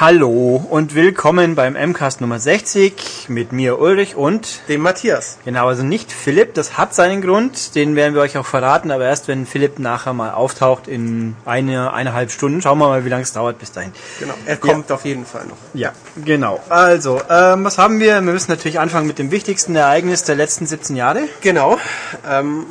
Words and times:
Hallo 0.00 0.64
und 0.70 0.94
willkommen 0.94 1.56
beim 1.56 1.72
MCAST 1.72 2.20
Nummer 2.20 2.38
60 2.38 3.26
mit 3.26 3.50
mir 3.50 3.80
Ulrich 3.80 4.14
und 4.14 4.60
dem 4.68 4.82
Matthias. 4.82 5.38
Genau, 5.44 5.66
also 5.66 5.82
nicht 5.82 6.12
Philipp, 6.12 6.54
das 6.54 6.78
hat 6.78 6.94
seinen 6.94 7.20
Grund, 7.20 7.74
den 7.74 7.96
werden 7.96 8.14
wir 8.14 8.22
euch 8.22 8.38
auch 8.38 8.46
verraten, 8.46 8.92
aber 8.92 9.06
erst 9.06 9.26
wenn 9.26 9.44
Philipp 9.44 9.80
nachher 9.80 10.12
mal 10.12 10.30
auftaucht 10.30 10.86
in 10.86 11.34
eine, 11.44 11.92
eineinhalb 11.92 12.30
Stunden. 12.30 12.62
Schauen 12.62 12.78
wir 12.78 12.86
mal, 12.86 13.04
wie 13.04 13.08
lange 13.08 13.24
es 13.24 13.32
dauert 13.32 13.58
bis 13.58 13.72
dahin. 13.72 13.90
Genau, 14.20 14.34
er 14.46 14.56
kommt 14.58 14.88
ja. 14.88 14.94
auf 14.94 15.04
jeden 15.04 15.26
Fall 15.26 15.46
noch. 15.46 15.56
Ja, 15.74 15.90
genau. 16.24 16.62
Also, 16.68 17.20
ähm, 17.28 17.64
was 17.64 17.76
haben 17.78 17.98
wir? 17.98 18.14
Wir 18.14 18.20
müssen 18.20 18.52
natürlich 18.52 18.78
anfangen 18.78 19.08
mit 19.08 19.18
dem 19.18 19.32
wichtigsten 19.32 19.74
Ereignis 19.74 20.22
der 20.22 20.36
letzten 20.36 20.66
17 20.66 20.94
Jahre. 20.94 21.22
Genau. 21.40 21.76
Ähm, 22.24 22.66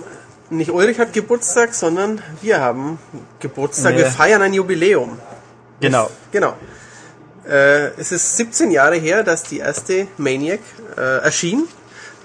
nicht 0.49 0.71
Ulrich 0.71 0.97
hat 0.97 1.11
Geburtstag, 1.11 1.73
sondern 1.73 2.21
wir 2.41 2.61
haben 2.61 2.99
Geburtstag. 3.41 3.95
Nee. 3.95 3.99
Wir 3.99 4.05
feiern 4.11 4.41
ein 4.43 4.53
Jubiläum. 4.53 5.19
Genau. 5.81 6.09
Genau. 6.31 6.53
Äh, 7.47 7.91
es 7.97 8.11
ist 8.11 8.37
17 8.37 8.71
Jahre 8.71 8.95
her, 8.95 9.23
dass 9.23 9.43
die 9.43 9.59
erste 9.59 10.07
Maniac 10.17 10.59
äh, 10.97 11.19
erschien. 11.19 11.67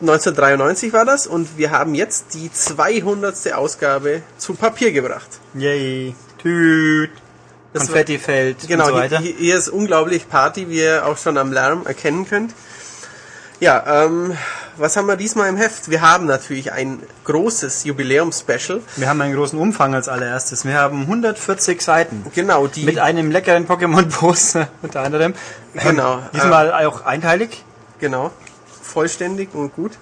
1993 0.00 0.92
war 0.92 1.04
das 1.04 1.28
und 1.28 1.56
wir 1.56 1.70
haben 1.70 1.94
jetzt 1.94 2.34
die 2.34 2.52
200. 2.52 3.52
Ausgabe 3.52 4.22
zu 4.36 4.54
Papier 4.54 4.90
gebracht. 4.90 5.28
Yay. 5.54 6.16
Tüt. 6.38 7.10
Konfetti 7.72 8.18
fällt 8.18 8.68
genau, 8.68 8.86
und 8.86 8.90
so 8.90 8.96
weiter. 8.96 9.18
Hier, 9.20 9.34
hier 9.38 9.56
ist 9.56 9.68
unglaublich 9.68 10.28
Party, 10.28 10.68
wie 10.68 10.78
ihr 10.78 11.06
auch 11.06 11.16
schon 11.16 11.38
am 11.38 11.52
Lärm 11.52 11.86
erkennen 11.86 12.28
könnt. 12.28 12.52
Ja, 13.62 14.06
ähm, 14.06 14.36
was 14.76 14.96
haben 14.96 15.06
wir 15.06 15.14
diesmal 15.14 15.48
im 15.48 15.56
Heft? 15.56 15.88
Wir 15.88 16.00
haben 16.00 16.26
natürlich 16.26 16.72
ein 16.72 17.00
großes 17.22 17.84
Jubiläum-Special. 17.84 18.80
Wir 18.96 19.08
haben 19.08 19.20
einen 19.20 19.36
großen 19.36 19.56
Umfang 19.56 19.94
als 19.94 20.08
allererstes. 20.08 20.64
Wir 20.64 20.74
haben 20.74 21.02
140 21.02 21.80
Seiten. 21.80 22.26
Genau, 22.34 22.66
die. 22.66 22.82
Mit 22.82 22.98
einem 22.98 23.30
leckeren 23.30 23.68
Pokémon-Poster 23.68 24.66
unter 24.82 25.02
anderem. 25.02 25.34
Genau. 25.74 26.14
Ähm, 26.14 26.22
diesmal 26.34 26.70
äh, 26.70 26.86
auch 26.86 27.04
einteilig. 27.04 27.64
Genau. 28.00 28.32
Vollständig 28.82 29.54
und 29.54 29.72
gut. 29.76 29.92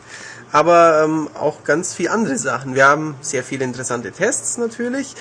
Aber 0.52 1.02
ähm, 1.04 1.28
auch 1.38 1.62
ganz 1.62 1.92
viele 1.92 2.12
andere 2.12 2.38
Sachen. 2.38 2.74
Wir 2.74 2.86
haben 2.86 3.14
sehr 3.20 3.44
viele 3.44 3.66
interessante 3.66 4.10
Tests 4.10 4.56
natürlich. 4.56 5.16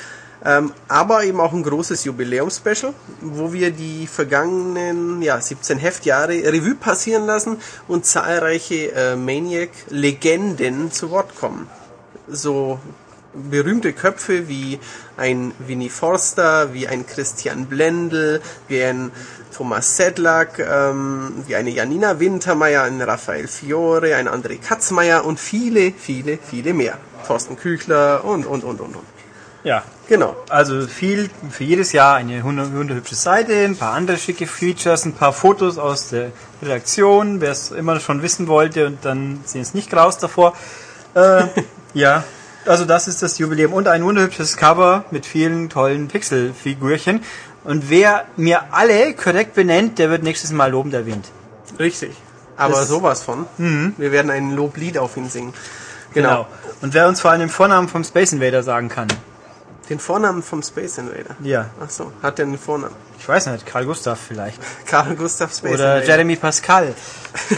Ähm, 0.46 0.72
aber 0.88 1.24
eben 1.26 1.42
auch 1.42 1.52
ein 1.52 1.64
großes 1.64 2.06
Jubiläumspecial, 2.06 2.94
wo 3.22 3.52
wir 3.52 3.72
die 3.72 4.08
vergangenen 4.08 5.22
ja, 5.22 5.40
17 5.40 5.78
Heftjahre 5.78 6.34
Revue 6.34 6.76
passieren 6.76 7.26
lassen 7.26 7.58
und 7.88 8.06
zahlreiche 8.06 8.94
äh, 8.94 9.16
Maniac-Legenden 9.18 10.92
zu 10.92 11.12
Wort 11.12 11.36
kommen. 11.36 11.68
So 12.28 12.80
berühmte 13.34 13.94
Köpfe 13.94 14.48
wie 14.48 14.80
ein 15.18 15.54
Winnie 15.60 15.90
Forster, 15.90 16.74
wie 16.74 16.88
ein 16.88 17.06
Christian 17.06 17.66
Blendl, 17.66 18.42
wie 18.68 18.82
ein 18.82 19.12
Thomas 19.54 19.98
Sedlak, 19.98 20.60
ähm, 20.60 21.44
wie 21.48 21.56
eine 21.56 21.70
Janina 21.70 22.20
Wintermeyer, 22.20 22.84
ein 22.84 23.02
Raphael 23.02 23.48
Fiore, 23.48 24.16
ein 24.16 24.30
André 24.30 24.60
Katzmeier 24.60 25.26
und 25.26 25.40
viele, 25.40 25.92
viele, 25.92 26.38
viele 26.38 26.74
mehr. 26.74 26.98
Thorsten 27.28 27.58
Küchler 27.58 28.24
und, 28.24 28.46
und, 28.46 28.64
und, 28.64 28.80
und, 28.80 28.96
und. 28.96 29.19
Ja, 29.64 29.84
genau. 30.08 30.36
Also 30.48 30.88
viel 30.88 31.30
für 31.50 31.64
jedes 31.64 31.92
Jahr 31.92 32.16
eine 32.16 32.44
wunderhübsche 32.44 33.16
Seite, 33.16 33.54
ein 33.54 33.76
paar 33.76 33.94
andere 33.94 34.18
schicke 34.18 34.48
Features, 34.48 35.06
ein 35.06 35.14
paar 35.14 35.34
Fotos 35.34 35.78
aus 35.78 36.10
der 36.10 36.32
Redaktion, 36.62 37.42
wer 37.42 37.52
es 37.52 37.72
immer 37.72 38.00
schon 38.00 38.22
wissen 38.22 38.48
wollte 38.48 38.88
und 38.88 39.04
dann 39.04 39.42
sehen 39.46 39.62
es 39.62 39.74
nicht 39.74 39.90
graus 39.90 40.18
davor. 40.18 40.54
Äh, 41.14 41.44
ja, 41.94 42.24
also 42.66 42.86
das 42.86 43.08
ist 43.08 43.22
das 43.22 43.38
Jubiläum 43.38 43.74
und 43.74 43.88
ein 43.88 44.04
wunderhübsches 44.04 44.56
Cover 44.56 45.06
mit 45.12 45.26
vielen 45.26 45.70
tollen 45.70 46.08
Pixelfigürchen. 46.08 47.22
Und 47.66 47.90
wer 47.90 48.26
mir 48.38 48.74
alle 48.74 49.14
korrekt 49.14 49.54
benennt, 49.54 50.00
der 50.00 50.10
wird 50.10 50.24
nächstes 50.24 50.52
Mal 50.52 50.72
lobend 50.72 50.94
erwähnt. 50.94 51.30
Richtig. 51.78 52.16
Aber 52.56 52.76
das 52.76 52.88
sowas 52.88 53.24
von. 53.24 53.46
Mhm. 53.58 53.94
Wir 53.98 54.12
werden 54.12 54.32
ein 54.32 54.56
Loblied 54.56 54.98
auf 54.98 55.18
ihn 55.18 55.30
singen. 55.30 55.54
Genau. 56.14 56.30
genau. 56.30 56.48
Und 56.82 56.94
wer 56.94 57.08
uns 57.08 57.22
vor 57.22 57.32
allem 57.32 57.42
den 57.42 57.50
Vornamen 57.50 57.88
vom 57.88 58.04
Space 58.04 58.32
Invader 58.34 58.64
sagen 58.64 58.90
kann. 58.90 59.08
Den 59.90 60.00
Vornamen 60.00 60.44
vom 60.44 60.62
Space 60.62 61.00
Invader? 61.00 61.36
Ja. 61.42 61.72
Ach 61.84 61.90
so, 61.90 62.12
hat 62.22 62.38
der 62.38 62.46
einen 62.46 62.60
Vornamen? 62.60 62.96
Ich 63.18 63.28
weiß 63.28 63.48
nicht, 63.48 63.66
Karl 63.66 63.86
Gustav 63.86 64.20
vielleicht. 64.20 64.60
Karl 64.86 65.16
Gustav 65.16 65.52
Space 65.52 65.74
Oder 65.74 65.96
Invader. 65.96 66.06
Jeremy 66.06 66.36
Pascal. 66.36 66.94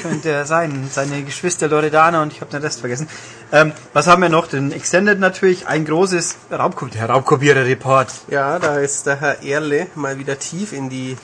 Könnte 0.02 0.30
er 0.30 0.46
sein. 0.46 0.90
Seine 0.90 1.24
Geschwister 1.24 1.68
Loredana 1.68 2.22
und 2.22 2.32
ich 2.32 2.40
habe 2.40 2.50
den 2.50 2.62
Rest 2.62 2.80
vergessen. 2.80 3.10
Ähm, 3.52 3.74
was 3.92 4.08
haben 4.08 4.22
wir 4.22 4.30
noch? 4.30 4.48
Den 4.48 4.72
Extended 4.72 5.20
natürlich, 5.20 5.68
ein 5.68 5.84
großes 5.84 6.38
Raubko 6.52 6.86
der 6.86 7.10
Raubkopierer-Report. 7.10 8.08
Ja, 8.30 8.60
da 8.60 8.78
ist 8.78 9.06
der 9.08 9.20
Herr 9.20 9.44
Erle 9.44 9.88
mal 9.96 10.18
wieder 10.18 10.40
tief 10.40 10.72
in 10.72 10.90
die 10.90 11.18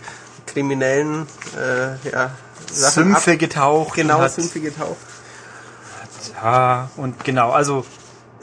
kriminellen 0.46 1.26
äh, 1.56 2.10
ja, 2.10 2.32
Sachen 2.72 3.04
Sümpfe 3.06 3.34
ab. 3.34 3.40
getaucht. 3.40 3.96
Genau, 3.96 4.28
Sümpfe 4.28 4.60
getaucht. 4.60 4.98
Ja, 6.36 6.90
und 6.98 7.24
genau, 7.24 7.52
also 7.52 7.86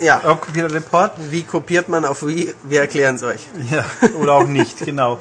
ja. 0.01 0.21
Report. 0.55 1.13
Wie 1.31 1.43
kopiert 1.43 1.89
man 1.89 2.05
auf 2.05 2.27
wie? 2.27 2.55
Wir 2.65 2.81
erklären 2.81 3.17
es 3.17 3.23
euch. 3.23 3.47
Ja, 3.71 3.85
oder 4.21 4.35
auch 4.35 4.47
nicht, 4.47 4.85
genau. 4.85 5.19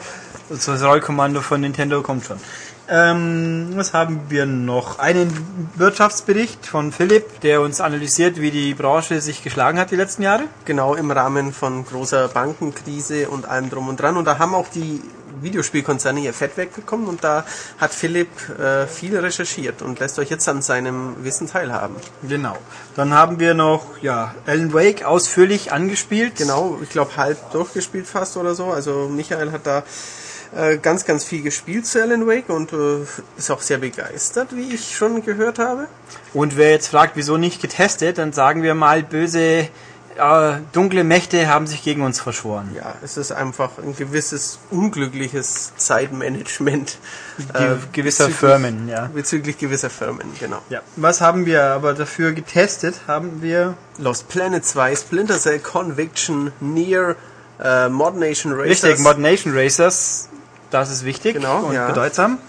Das 0.50 0.68
Rollkommando 0.84 1.42
von 1.42 1.62
Nintendo 1.62 2.02
kommt 2.02 2.26
schon. 2.26 2.38
Ähm, 2.90 3.70
was 3.76 3.94
haben 3.94 4.22
wir 4.28 4.46
noch? 4.46 5.00
Einen 5.00 5.32
Wirtschaftsbericht 5.76 6.66
von 6.66 6.92
Philipp, 6.92 7.40
der 7.40 7.62
uns 7.62 7.80
analysiert, 7.80 8.42
wie 8.42 8.52
die 8.52 8.74
Branche 8.74 9.22
sich 9.22 9.42
geschlagen 9.42 9.80
hat 9.80 9.92
die 9.92 9.96
letzten 9.96 10.24
Jahre. 10.24 10.44
Genau, 10.66 10.94
im 10.94 11.10
Rahmen 11.10 11.54
von 11.54 11.86
großer 11.86 12.28
Bankenkrise 12.28 13.30
und 13.30 13.48
allem 13.48 13.70
drum 13.70 13.88
und 13.88 14.02
dran. 14.02 14.18
Und 14.18 14.26
da 14.26 14.38
haben 14.38 14.54
auch 14.54 14.68
die 14.68 15.02
Videospielkonzerne 15.44 16.22
ihr 16.22 16.34
Fett 16.34 16.58
wegbekommen 16.58 17.08
und 17.08 17.24
da 17.24 17.46
hat 17.78 17.94
Philipp 17.94 18.30
äh, 18.60 18.88
viel 18.88 19.18
recherchiert 19.18 19.82
und 19.82 20.00
lässt 20.00 20.20
euch 20.20 20.30
jetzt 20.30 20.48
an 20.48 20.62
seinem 20.62 21.24
Wissen 21.24 21.48
teilhaben. 21.48 21.96
Genau. 22.28 22.58
Dann 22.96 23.14
haben 23.14 23.40
wir 23.40 23.54
noch 23.54 24.02
ja 24.02 24.34
Alan 24.46 24.74
Wake 24.74 25.04
ausführlich 25.04 25.72
angespielt. 25.72 26.36
Genau, 26.38 26.80
ich 26.82 26.90
glaube 26.90 27.18
halb 27.18 27.52
durchgespielt 27.52 28.08
fast 28.08 28.38
oder 28.38 28.56
so. 28.56 28.68
Also 28.68 29.10
Michael 29.10 29.52
hat 29.52 29.66
da 29.66 29.84
äh, 30.56 30.78
ganz, 30.78 31.06
ganz 31.06 31.24
viel 31.24 31.42
gespielt 31.42 31.88
zu 31.88 32.02
Alan 32.02 32.28
Wake 32.28 32.50
und 32.50 32.74
äh, 32.74 33.06
ist 33.38 33.50
auch 33.50 33.62
sehr 33.62 33.80
begeistert, 33.80 34.56
wie 34.56 34.74
ich 34.74 34.96
schon 34.96 35.24
gehört 35.24 35.58
habe. 35.58 35.88
Und 36.34 36.58
wer 36.58 36.72
jetzt 36.72 36.88
fragt, 36.88 37.16
wieso 37.16 37.38
nicht 37.38 37.62
getestet, 37.62 38.18
dann 38.18 38.34
sagen 38.34 38.62
wir 38.62 38.76
mal 38.76 39.02
böse 39.04 39.68
äh, 40.18 40.60
dunkle 40.72 41.04
Mächte 41.04 41.48
haben 41.48 41.68
sich 41.68 41.84
gegen 41.84 42.02
uns 42.02 42.20
verschworen. 42.20 42.72
Ja, 42.76 42.96
es 43.04 43.18
ist 43.18 43.32
einfach 43.32 43.78
ein 43.78 43.96
gewisses 43.96 44.60
unglückliches 44.70 45.74
Zeitmanagement 45.76 46.98
äh, 47.54 47.76
gewisser 47.92 48.30
Firmen, 48.30 48.88
ja. 48.88 49.10
Bezüglich 49.14 49.58
gewisser 49.58 49.90
Firmen, 49.90 50.28
genau. 50.40 50.62
Ja. 50.70 50.82
Was 50.96 51.22
haben 51.22 51.46
wir 51.46 51.64
aber 51.64 51.94
dafür 51.94 52.32
getestet? 52.32 52.96
Haben 53.08 53.42
wir 53.42 53.76
Lost 53.98 54.30
Planet 54.30 54.64
2, 54.66 54.96
Splinter 54.96 55.40
Cell 55.40 55.60
Conviction, 55.60 56.52
Near, 56.60 57.16
äh, 57.62 57.90
Mod 57.90 58.16
Nation 58.16 58.54
Racers. 58.54 58.84
Richtig, 58.84 59.00
Mod 59.00 59.20
Nation 59.20 59.54
Racers, 59.56 60.30
das 60.70 60.92
ist 60.92 61.06
wichtig 61.06 61.34
genau, 61.36 61.60
und 61.60 61.74
ja. 61.74 61.88
bedeutsam. 61.88 62.40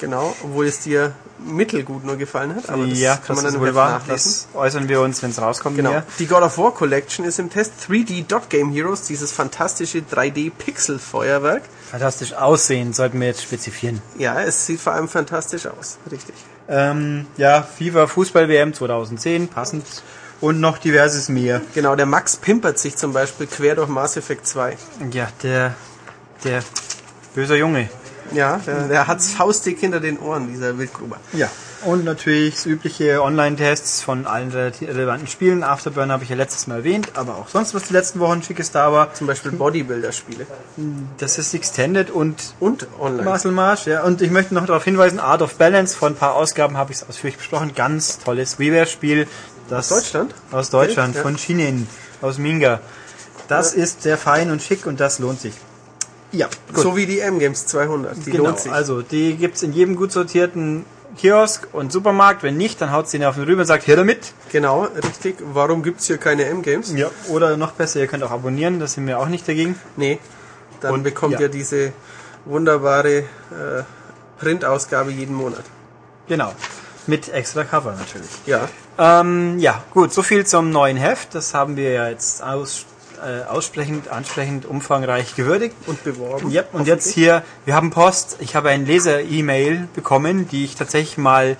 Genau, 0.00 0.34
obwohl 0.42 0.66
es 0.66 0.80
dir 0.80 1.12
mittelgut 1.38 2.04
nur 2.04 2.16
gefallen 2.16 2.54
hat, 2.54 2.68
aber 2.70 2.86
das 2.86 2.98
ja, 2.98 3.16
kann 3.16 3.36
man 3.36 3.44
dann 3.44 3.60
wohl 3.60 3.74
wahr. 3.74 4.00
Das 4.06 4.48
äußern 4.54 4.88
wir 4.88 5.00
uns, 5.00 5.22
wenn 5.22 5.30
es 5.30 5.40
rauskommt. 5.40 5.76
Genau. 5.76 6.02
Die 6.18 6.26
God 6.26 6.42
of 6.42 6.58
War 6.58 6.72
Collection 6.72 7.24
ist 7.24 7.38
im 7.38 7.50
Test 7.50 7.72
3D 7.88 8.26
Dot 8.26 8.50
Game 8.50 8.72
Heroes, 8.72 9.02
dieses 9.02 9.32
fantastische 9.32 9.98
3D 9.98 10.50
Pixel 10.50 10.98
Feuerwerk. 10.98 11.62
Fantastisch 11.90 12.32
aussehen, 12.32 12.92
sollten 12.92 13.20
wir 13.20 13.28
jetzt 13.28 13.42
spezifizieren. 13.42 14.02
Ja, 14.18 14.40
es 14.40 14.66
sieht 14.66 14.80
vor 14.80 14.94
allem 14.94 15.08
fantastisch 15.08 15.66
aus, 15.66 15.98
richtig. 16.10 16.34
Ähm, 16.68 17.26
ja, 17.36 17.62
FIFA 17.62 18.06
Fußball 18.06 18.48
WM 18.48 18.74
2010, 18.74 19.48
passend. 19.48 19.84
Und 20.40 20.60
noch 20.60 20.76
diverses 20.76 21.30
mehr. 21.30 21.62
Genau, 21.74 21.96
der 21.96 22.04
Max 22.04 22.36
pimpert 22.36 22.78
sich 22.78 22.96
zum 22.96 23.14
Beispiel 23.14 23.46
quer 23.46 23.74
durch 23.74 23.88
Mass 23.88 24.18
Effect 24.18 24.46
2. 24.46 24.76
Ja, 25.12 25.28
der, 25.42 25.74
der 26.44 26.62
böser 27.34 27.56
Junge. 27.56 27.88
Ja, 28.32 28.60
der, 28.66 28.88
der 28.88 29.06
hat's 29.06 29.30
faustig 29.30 29.78
hinter 29.80 30.00
den 30.00 30.18
Ohren, 30.18 30.48
dieser 30.48 30.78
Wildgruber. 30.78 31.18
Ja. 31.32 31.48
Und 31.84 32.04
natürlich 32.04 32.54
das 32.54 32.66
übliche 32.66 33.22
Online-Tests 33.22 34.02
von 34.02 34.26
allen 34.26 34.50
relevanten 34.50 35.28
Spielen. 35.28 35.62
Afterburn 35.62 36.10
habe 36.10 36.24
ich 36.24 36.30
ja 36.30 36.36
letztes 36.36 36.66
Mal 36.66 36.78
erwähnt, 36.78 37.12
aber 37.14 37.36
auch 37.36 37.48
sonst, 37.48 37.74
was 37.74 37.84
die 37.84 37.92
letzten 37.92 38.18
Wochen 38.18 38.42
schickes 38.42 38.72
da 38.72 38.92
war. 38.92 39.12
Zum 39.14 39.26
Beispiel 39.26 39.52
Bodybuilder-Spiele. 39.52 40.46
Das 41.18 41.38
ist 41.38 41.54
Extended 41.54 42.10
und, 42.10 42.54
und 42.60 42.88
Online. 42.98 43.30
Muscle 43.30 43.52
March, 43.52 43.86
ja. 43.86 44.02
Und 44.02 44.22
ich 44.22 44.30
möchte 44.30 44.54
noch 44.54 44.66
darauf 44.66 44.84
hinweisen, 44.84 45.20
Art 45.20 45.42
of 45.42 45.56
Balance, 45.56 45.96
von 45.96 46.14
ein 46.14 46.16
paar 46.16 46.34
Ausgaben 46.34 46.76
habe 46.76 46.92
ich 46.92 46.98
es 46.98 47.08
ausführlich 47.08 47.36
besprochen. 47.36 47.72
Ganz 47.74 48.18
tolles 48.18 48.58
WiiWare-Spiel. 48.58 49.28
Aus 49.70 49.88
Deutschland? 49.88 50.34
Aus 50.52 50.70
Deutschland, 50.70 51.14
ja. 51.14 51.22
von 51.22 51.38
Shinin, 51.38 51.86
aus 52.22 52.38
Minga. 52.38 52.80
Das 53.48 53.74
ja. 53.74 53.82
ist 53.82 54.02
sehr 54.02 54.16
fein 54.16 54.50
und 54.50 54.62
schick 54.62 54.86
und 54.86 54.98
das 54.98 55.18
lohnt 55.18 55.40
sich. 55.40 55.54
Ja, 56.32 56.48
gut. 56.72 56.82
So 56.82 56.96
wie 56.96 57.06
die 57.06 57.20
M-Games 57.20 57.66
200. 57.66 58.26
Die 58.26 58.30
genau, 58.30 58.44
lohnt 58.44 58.60
sich. 58.60 58.72
Also 58.72 59.02
die 59.02 59.36
gibt's 59.36 59.62
in 59.62 59.72
jedem 59.72 59.96
gut 59.96 60.12
sortierten 60.12 60.84
Kiosk 61.16 61.68
und 61.72 61.92
Supermarkt. 61.92 62.42
Wenn 62.42 62.56
nicht, 62.56 62.80
dann 62.80 62.92
haut 62.92 63.08
sie 63.08 63.18
ihn 63.18 63.24
auf 63.24 63.36
den 63.36 63.44
rüber 63.44 63.60
und 63.60 63.66
sagt, 63.66 63.84
hier 63.84 63.96
damit. 63.96 64.32
Genau, 64.52 64.84
richtig. 64.84 65.36
Warum 65.52 65.82
gibt's 65.82 66.06
hier 66.06 66.18
keine 66.18 66.44
M-Games? 66.44 66.92
Ja, 66.94 67.10
oder 67.28 67.56
noch 67.56 67.72
besser, 67.72 68.00
ihr 68.00 68.06
könnt 68.06 68.22
auch 68.22 68.30
abonnieren, 68.30 68.80
da 68.80 68.86
sind 68.86 69.06
wir 69.06 69.18
auch 69.18 69.28
nicht 69.28 69.46
dagegen. 69.48 69.78
Nee, 69.96 70.18
dann 70.80 70.94
und, 70.94 71.02
bekommt 71.02 71.34
ja. 71.34 71.40
ihr 71.40 71.48
diese 71.48 71.92
wunderbare 72.44 73.18
äh, 73.18 73.24
Printausgabe 74.38 75.10
jeden 75.10 75.34
Monat. 75.34 75.64
Genau. 76.28 76.52
Mit 77.06 77.28
extra 77.28 77.64
Cover 77.64 77.92
natürlich. 77.92 78.30
Ja. 78.46 78.68
Ähm, 78.98 79.58
ja, 79.58 79.82
gut, 79.92 80.12
so 80.12 80.22
viel 80.22 80.44
zum 80.44 80.70
neuen 80.70 80.96
Heft. 80.96 81.34
Das 81.34 81.54
haben 81.54 81.76
wir 81.76 81.92
ja 81.92 82.08
jetzt 82.08 82.42
aus, 82.42 82.84
äh, 83.18 83.48
aussprechend, 83.48 84.08
ansprechend, 84.08 84.66
umfangreich 84.66 85.34
gewürdigt. 85.34 85.74
Und 85.86 86.02
beworben. 86.04 86.50
Ja, 86.50 86.64
und 86.72 86.86
jetzt 86.86 87.10
hier, 87.12 87.42
wir 87.64 87.74
haben 87.74 87.90
Post. 87.90 88.36
Ich 88.40 88.54
habe 88.56 88.68
ein 88.70 88.86
Leser-E-Mail 88.86 89.88
bekommen, 89.94 90.48
die 90.48 90.64
ich 90.64 90.76
tatsächlich 90.76 91.18
mal, 91.18 91.56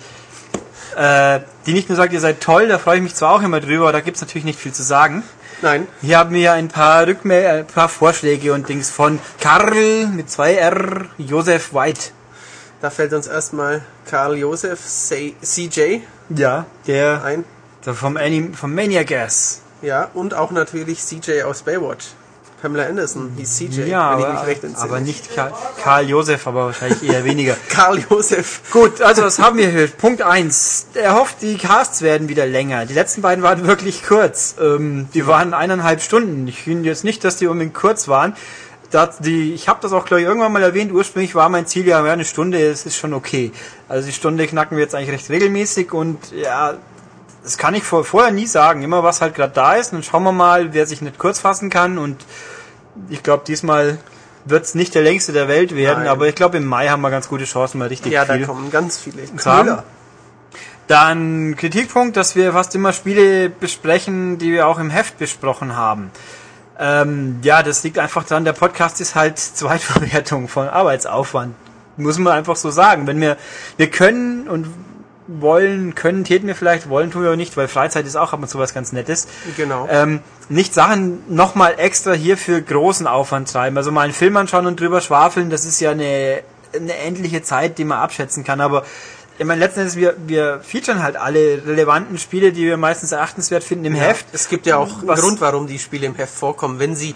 äh, 0.95 1.39
die 1.65 1.73
nicht 1.73 1.89
nur 1.89 1.95
sagt, 1.95 2.13
ihr 2.13 2.19
seid 2.19 2.41
toll, 2.41 2.67
da 2.67 2.77
freue 2.79 2.97
ich 2.97 3.03
mich 3.03 3.15
zwar 3.15 3.33
auch 3.35 3.41
immer 3.41 3.59
drüber, 3.59 3.91
da 3.91 4.01
gibt's 4.01 4.21
natürlich 4.21 4.45
nicht 4.45 4.59
viel 4.59 4.73
zu 4.73 4.83
sagen. 4.83 5.23
Nein. 5.61 5.87
Hier 6.01 6.19
haben 6.19 6.33
wir 6.35 6.53
ein 6.53 6.67
paar 6.67 7.07
Rückmel 7.07 7.45
ein 7.47 7.65
paar 7.67 7.89
Vorschläge 7.89 8.53
und 8.53 8.69
Dings 8.69 8.91
von 8.91 9.19
Karl 9.39 10.05
mit 10.07 10.29
zwei 10.29 10.53
R, 10.53 11.05
Josef 11.17 11.73
White. 11.73 12.11
Da 12.79 12.91
fällt 12.91 13.11
uns 13.13 13.25
erstmal 13.25 13.81
Karl 14.05 14.37
Josef 14.37 14.79
CJ 14.85 16.01
Ja, 16.29 16.67
der, 16.85 17.23
ein. 17.23 17.43
der 17.85 17.95
vom, 17.95 18.17
Anim, 18.17 18.53
vom 18.53 18.75
Maniac 18.75 19.07
Gas. 19.07 19.61
Ja, 19.81 20.09
und 20.13 20.33
auch 20.33 20.51
natürlich 20.51 20.99
CJ 20.99 21.43
aus 21.43 21.61
Baywatch. 21.63 22.05
Pamela 22.61 22.87
Anderson 22.87 23.33
hieß 23.37 23.57
CJ, 23.57 23.81
Ja, 23.83 24.13
wenn 24.13 24.19
ich 24.19 24.25
aber, 24.25 24.33
mich 24.33 24.47
recht 24.47 24.63
entsinne. 24.63 24.83
aber 24.83 24.99
nicht 24.99 25.35
Karl, 25.35 25.53
Karl 25.83 26.09
Josef, 26.09 26.47
aber 26.47 26.65
wahrscheinlich 26.65 27.07
eher 27.07 27.23
weniger. 27.23 27.55
Karl 27.69 27.99
Josef. 28.09 28.61
Gut, 28.71 28.99
also 29.01 29.21
was 29.21 29.37
haben 29.37 29.57
wir 29.57 29.69
hier? 29.69 29.87
Punkt 29.87 30.23
eins. 30.23 30.87
Er 30.95 31.13
hofft, 31.13 31.43
die 31.43 31.57
Casts 31.57 32.01
werden 32.01 32.29
wieder 32.29 32.47
länger. 32.47 32.87
Die 32.87 32.95
letzten 32.95 33.21
beiden 33.21 33.43
waren 33.43 33.67
wirklich 33.67 34.03
kurz. 34.03 34.55
Ähm, 34.59 35.07
die 35.13 35.27
waren 35.27 35.53
eineinhalb 35.53 36.01
Stunden. 36.01 36.47
Ich 36.47 36.63
finde 36.63 36.89
jetzt 36.89 37.03
nicht, 37.03 37.23
dass 37.23 37.37
die 37.37 37.45
unbedingt 37.45 37.75
kurz 37.75 38.07
waren. 38.07 38.35
Das, 38.89 39.19
die, 39.19 39.53
ich 39.53 39.67
habe 39.69 39.79
das 39.81 39.93
auch, 39.93 40.05
glaube 40.05 40.21
ich, 40.21 40.27
irgendwann 40.27 40.51
mal 40.51 40.63
erwähnt. 40.63 40.91
Ursprünglich 40.91 41.35
war 41.35 41.49
mein 41.49 41.67
Ziel 41.67 41.85
ja, 41.85 42.03
ja 42.03 42.11
eine 42.13 42.25
Stunde, 42.25 42.59
es 42.59 42.87
ist 42.87 42.95
schon 42.95 43.13
okay. 43.13 43.51
Also 43.87 44.07
die 44.07 44.13
Stunde 44.13 44.47
knacken 44.47 44.77
wir 44.77 44.83
jetzt 44.83 44.95
eigentlich 44.95 45.11
recht 45.11 45.29
regelmäßig 45.29 45.93
und 45.93 46.17
ja, 46.31 46.75
das 47.47 47.57
kann 47.57 47.73
ich 47.75 47.83
vor, 47.83 48.03
vorher 48.03 48.31
nie 48.31 48.45
sagen. 48.45 48.83
Immer 48.83 49.03
was 49.03 49.21
halt 49.21 49.33
gerade 49.33 49.53
da 49.53 49.75
ist. 49.75 49.93
Und 49.93 49.99
dann 49.99 50.03
schauen 50.03 50.23
wir 50.23 50.33
mal, 50.33 50.73
wer 50.73 50.85
sich 50.85 51.01
nicht 51.01 51.17
kurz 51.17 51.39
fassen 51.39 51.69
kann. 51.69 51.97
Und 51.97 52.25
ich 53.07 53.23
glaube, 53.23 53.43
diesmal 53.47 53.99
wird's 54.43 54.75
nicht 54.75 54.93
der 54.95 55.01
längste 55.01 55.31
der 55.31 55.47
Welt 55.47 55.73
werden. 55.73 55.99
Nein. 55.99 56.09
Aber 56.09 56.27
ich 56.27 56.35
glaube, 56.35 56.57
im 56.57 56.65
Mai 56.65 56.89
haben 56.89 56.99
wir 57.01 57.09
ganz 57.09 57.29
gute 57.29 57.45
Chancen, 57.45 57.77
mal 57.77 57.87
richtig 57.87 58.11
Ja, 58.11 58.25
da 58.25 58.33
viel 58.33 58.45
kommen 58.45 58.69
ganz 58.69 58.97
viele. 58.97 59.21
Knüller. 59.23 59.85
dann 60.87 61.55
Kritikpunkt, 61.55 62.17
dass 62.17 62.35
wir 62.35 62.51
fast 62.51 62.75
immer 62.75 62.91
Spiele 62.91 63.49
besprechen, 63.49 64.37
die 64.37 64.51
wir 64.51 64.67
auch 64.67 64.77
im 64.77 64.89
Heft 64.89 65.17
besprochen 65.17 65.77
haben. 65.77 66.11
Ähm, 66.77 67.39
ja, 67.43 67.63
das 67.63 67.81
liegt 67.83 67.97
einfach 67.97 68.25
daran, 68.25 68.43
der 68.43 68.53
Podcast 68.53 68.99
ist 68.99 69.15
halt 69.15 69.39
Zweitverwertung 69.39 70.49
von 70.49 70.67
Arbeitsaufwand. 70.67 71.55
Muss 71.95 72.17
man 72.17 72.33
einfach 72.33 72.57
so 72.57 72.71
sagen. 72.71 73.07
Wenn 73.07 73.21
wir, 73.21 73.37
wir 73.77 73.89
können 73.89 74.49
und 74.49 74.67
wollen, 75.27 75.95
können, 75.95 76.23
täten 76.23 76.47
wir 76.47 76.55
vielleicht, 76.55 76.89
wollen 76.89 77.11
tun 77.11 77.23
wir 77.23 77.35
nicht, 77.35 77.57
weil 77.57 77.67
Freizeit 77.67 78.05
ist 78.05 78.15
auch 78.15 78.33
ab 78.33 78.41
und 78.41 78.49
zu 78.49 78.59
was 78.59 78.73
ganz 78.73 78.91
Nettes. 78.91 79.27
Genau. 79.55 79.87
Ähm, 79.89 80.21
nicht 80.49 80.73
Sachen 80.73 81.23
nochmal 81.27 81.75
extra 81.77 82.13
hier 82.13 82.37
für 82.37 82.61
großen 82.61 83.07
Aufwand 83.07 83.51
treiben. 83.51 83.77
Also 83.77 83.91
mal 83.91 84.01
einen 84.01 84.13
Film 84.13 84.37
anschauen 84.37 84.65
und 84.65 84.79
drüber 84.79 85.01
schwafeln, 85.01 85.49
das 85.49 85.65
ist 85.65 85.79
ja 85.79 85.91
eine, 85.91 86.41
eine 86.73 86.95
endliche 86.97 87.43
Zeit, 87.43 87.77
die 87.77 87.83
man 87.83 87.99
abschätzen 87.99 88.43
kann. 88.43 88.61
Aber 88.61 88.85
ich 89.37 89.45
meine, 89.45 89.59
letzten 89.59 89.81
Endes, 89.81 89.95
wir, 89.95 90.15
wir 90.25 90.61
featuren 90.63 91.03
halt 91.03 91.15
alle 91.15 91.61
relevanten 91.65 92.17
Spiele, 92.17 92.51
die 92.51 92.65
wir 92.65 92.77
meistens 92.77 93.11
erachtenswert 93.11 93.63
finden 93.63 93.85
im 93.85 93.93
Heft. 93.93 94.25
Es 94.33 94.49
gibt 94.49 94.65
ja 94.65 94.77
auch 94.77 94.99
einen 94.99 95.07
Grund, 95.07 95.41
warum 95.41 95.67
die 95.67 95.77
Spiele 95.77 96.07
im 96.07 96.15
Heft 96.15 96.33
vorkommen. 96.33 96.79
Wenn 96.79 96.95
sie 96.95 97.13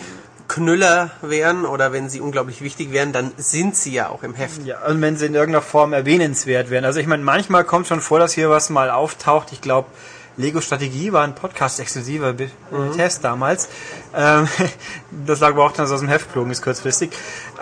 Knüller 0.52 1.12
wären 1.22 1.66
oder 1.66 1.94
wenn 1.94 2.10
sie 2.10 2.20
unglaublich 2.20 2.62
wichtig 2.62 2.92
wären, 2.92 3.14
dann 3.14 3.32
sind 3.38 3.74
sie 3.78 3.94
ja 3.94 4.10
auch 4.10 4.22
im 4.22 4.34
Heft. 4.34 4.66
Ja, 4.66 4.86
und 4.86 5.02
wenn 5.02 5.16
sie 5.16 5.28
in 5.28 5.34
irgendeiner 5.34 5.62
Form 5.62 5.94
erwähnenswert 5.94 6.70
werden. 6.70 6.84
Also 6.84 7.00
ich 7.00 7.08
meine, 7.08 7.24
manchmal 7.24 7.64
kommt 7.64 7.88
schon 7.88 8.02
vor, 8.02 8.20
dass 8.20 8.34
hier 8.34 8.50
was 8.50 8.70
mal 8.70 8.90
auftaucht. 8.90 9.54
Ich 9.54 9.62
glaube, 9.62 9.88
Lego 10.36 10.60
Strategie 10.60 11.14
war 11.14 11.24
ein 11.24 11.36
Podcast-exklusiver 11.36 12.36
äh, 12.38 12.50
Test 12.98 13.24
damals. 13.24 13.70
Ähm, 14.14 14.46
das 15.26 15.40
lag 15.40 15.52
aber 15.52 15.64
auch, 15.64 15.72
dass 15.72 15.88
es 15.88 15.94
aus 15.94 16.00
dem 16.02 16.10
Heft 16.10 16.26
geflogen 16.28 16.52
ist, 16.52 16.62
kurzfristig. 16.62 17.12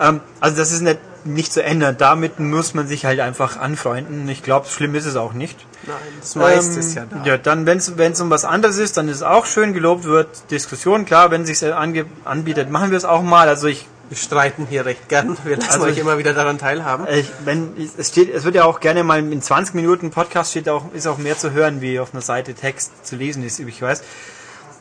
Ähm, 0.00 0.20
also 0.40 0.56
das 0.56 0.72
ist 0.72 0.80
nicht, 0.80 0.98
nicht 1.24 1.52
zu 1.52 1.62
ändern. 1.62 1.94
Damit 1.96 2.40
muss 2.40 2.74
man 2.74 2.88
sich 2.88 3.04
halt 3.04 3.20
einfach 3.20 3.56
anfreunden. 3.56 4.28
Ich 4.28 4.42
glaube, 4.42 4.66
schlimm 4.68 4.96
ist 4.96 5.06
es 5.06 5.14
auch 5.14 5.32
nicht. 5.32 5.64
Nein, 5.86 5.96
das 6.20 6.34
meiste 6.34 6.74
Ähm, 6.74 6.80
ist 6.80 6.94
ja 6.94 7.06
da. 7.06 7.24
Ja, 7.24 7.38
dann, 7.38 7.66
wenn 7.66 7.78
es 7.78 8.20
um 8.20 8.30
was 8.30 8.44
anderes 8.44 8.78
ist, 8.78 8.96
dann 8.96 9.08
ist 9.08 9.16
es 9.16 9.22
auch 9.22 9.46
schön 9.46 9.72
gelobt 9.72 10.04
wird. 10.04 10.50
Diskussion, 10.50 11.04
klar, 11.04 11.30
wenn 11.30 11.42
es 11.42 11.58
sich 11.58 11.74
ange 11.74 12.06
anbietet, 12.24 12.70
machen 12.70 12.90
wir 12.90 12.98
es 12.98 13.04
auch 13.04 13.22
mal. 13.22 13.48
Also 13.48 13.66
ich 13.66 13.86
Wir 14.10 14.16
streiten 14.16 14.66
hier 14.68 14.84
recht 14.84 15.08
gern. 15.08 15.36
Wir 15.44 15.56
lassen 15.56 15.70
Also 15.70 15.86
euch 15.86 15.96
immer 15.96 16.18
wieder 16.18 16.34
daran 16.34 16.58
teilhaben. 16.58 17.06
Ich, 17.08 17.30
wenn, 17.44 17.74
es 17.96 18.08
steht, 18.08 18.34
es 18.34 18.42
wird 18.42 18.56
ja 18.56 18.64
auch 18.64 18.80
gerne 18.80 19.04
mal 19.04 19.20
in 19.20 19.40
20 19.40 19.76
Minuten 19.76 20.10
Podcast 20.10 20.50
steht 20.50 20.68
auch, 20.68 20.92
ist 20.92 21.06
auch 21.06 21.18
mehr 21.18 21.38
zu 21.38 21.52
hören, 21.52 21.80
wie 21.80 22.00
auf 22.00 22.12
einer 22.12 22.20
Seite 22.20 22.54
Text 22.54 23.06
zu 23.06 23.14
lesen 23.14 23.44
ist, 23.44 23.64
wie 23.64 23.68
ich 23.68 23.80
weiß. 23.80 24.02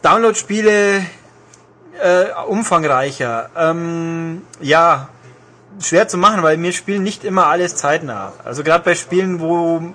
Download-Spiele, 0.01 1.05
äh, 2.01 2.25
umfangreicher. 2.47 3.51
Ähm, 3.55 4.41
ja, 4.61 5.09
schwer 5.79 6.07
zu 6.07 6.17
machen, 6.17 6.41
weil 6.41 6.57
mir 6.57 6.73
spielen 6.73 7.03
nicht 7.03 7.23
immer 7.23 7.45
alles 7.47 7.75
zeitnah. 7.75 8.33
Also 8.43 8.63
gerade 8.63 8.83
bei 8.83 8.95
Spielen, 8.95 9.39
wo 9.39 9.93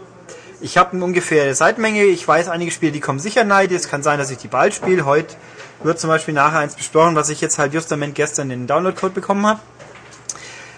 ich 0.65 0.79
habe 0.79 0.93
eine 0.93 1.05
ungefähre 1.05 1.55
Seitenmenge, 1.55 2.05
ich 2.05 2.27
weiß 2.27 2.49
einige 2.49 2.71
Spiele, 2.71 2.91
die 2.91 3.01
kommen 3.01 3.19
sicher 3.19 3.45
nahe, 3.45 3.67
es 3.67 3.89
kann 3.89 4.03
sein, 4.03 4.19
dass 4.19 4.31
ich 4.31 4.39
die 4.39 4.49
bald 4.49 4.73
spiele. 4.73 5.05
Heute 5.05 5.37
wird 5.83 6.01
zum 6.01 6.09
Beispiel 6.09 6.33
nachher 6.33 6.61
eins 6.61 6.75
besprochen, 6.75 7.15
was 7.15 7.29
ich 7.29 7.43
jetzt 7.43 7.59
halt 7.59 7.75
justament 7.75 8.15
gestern 8.15 8.49
den 8.49 8.67
Download-Code 8.67 9.13
bekommen 9.13 9.47
habe. 9.47 9.61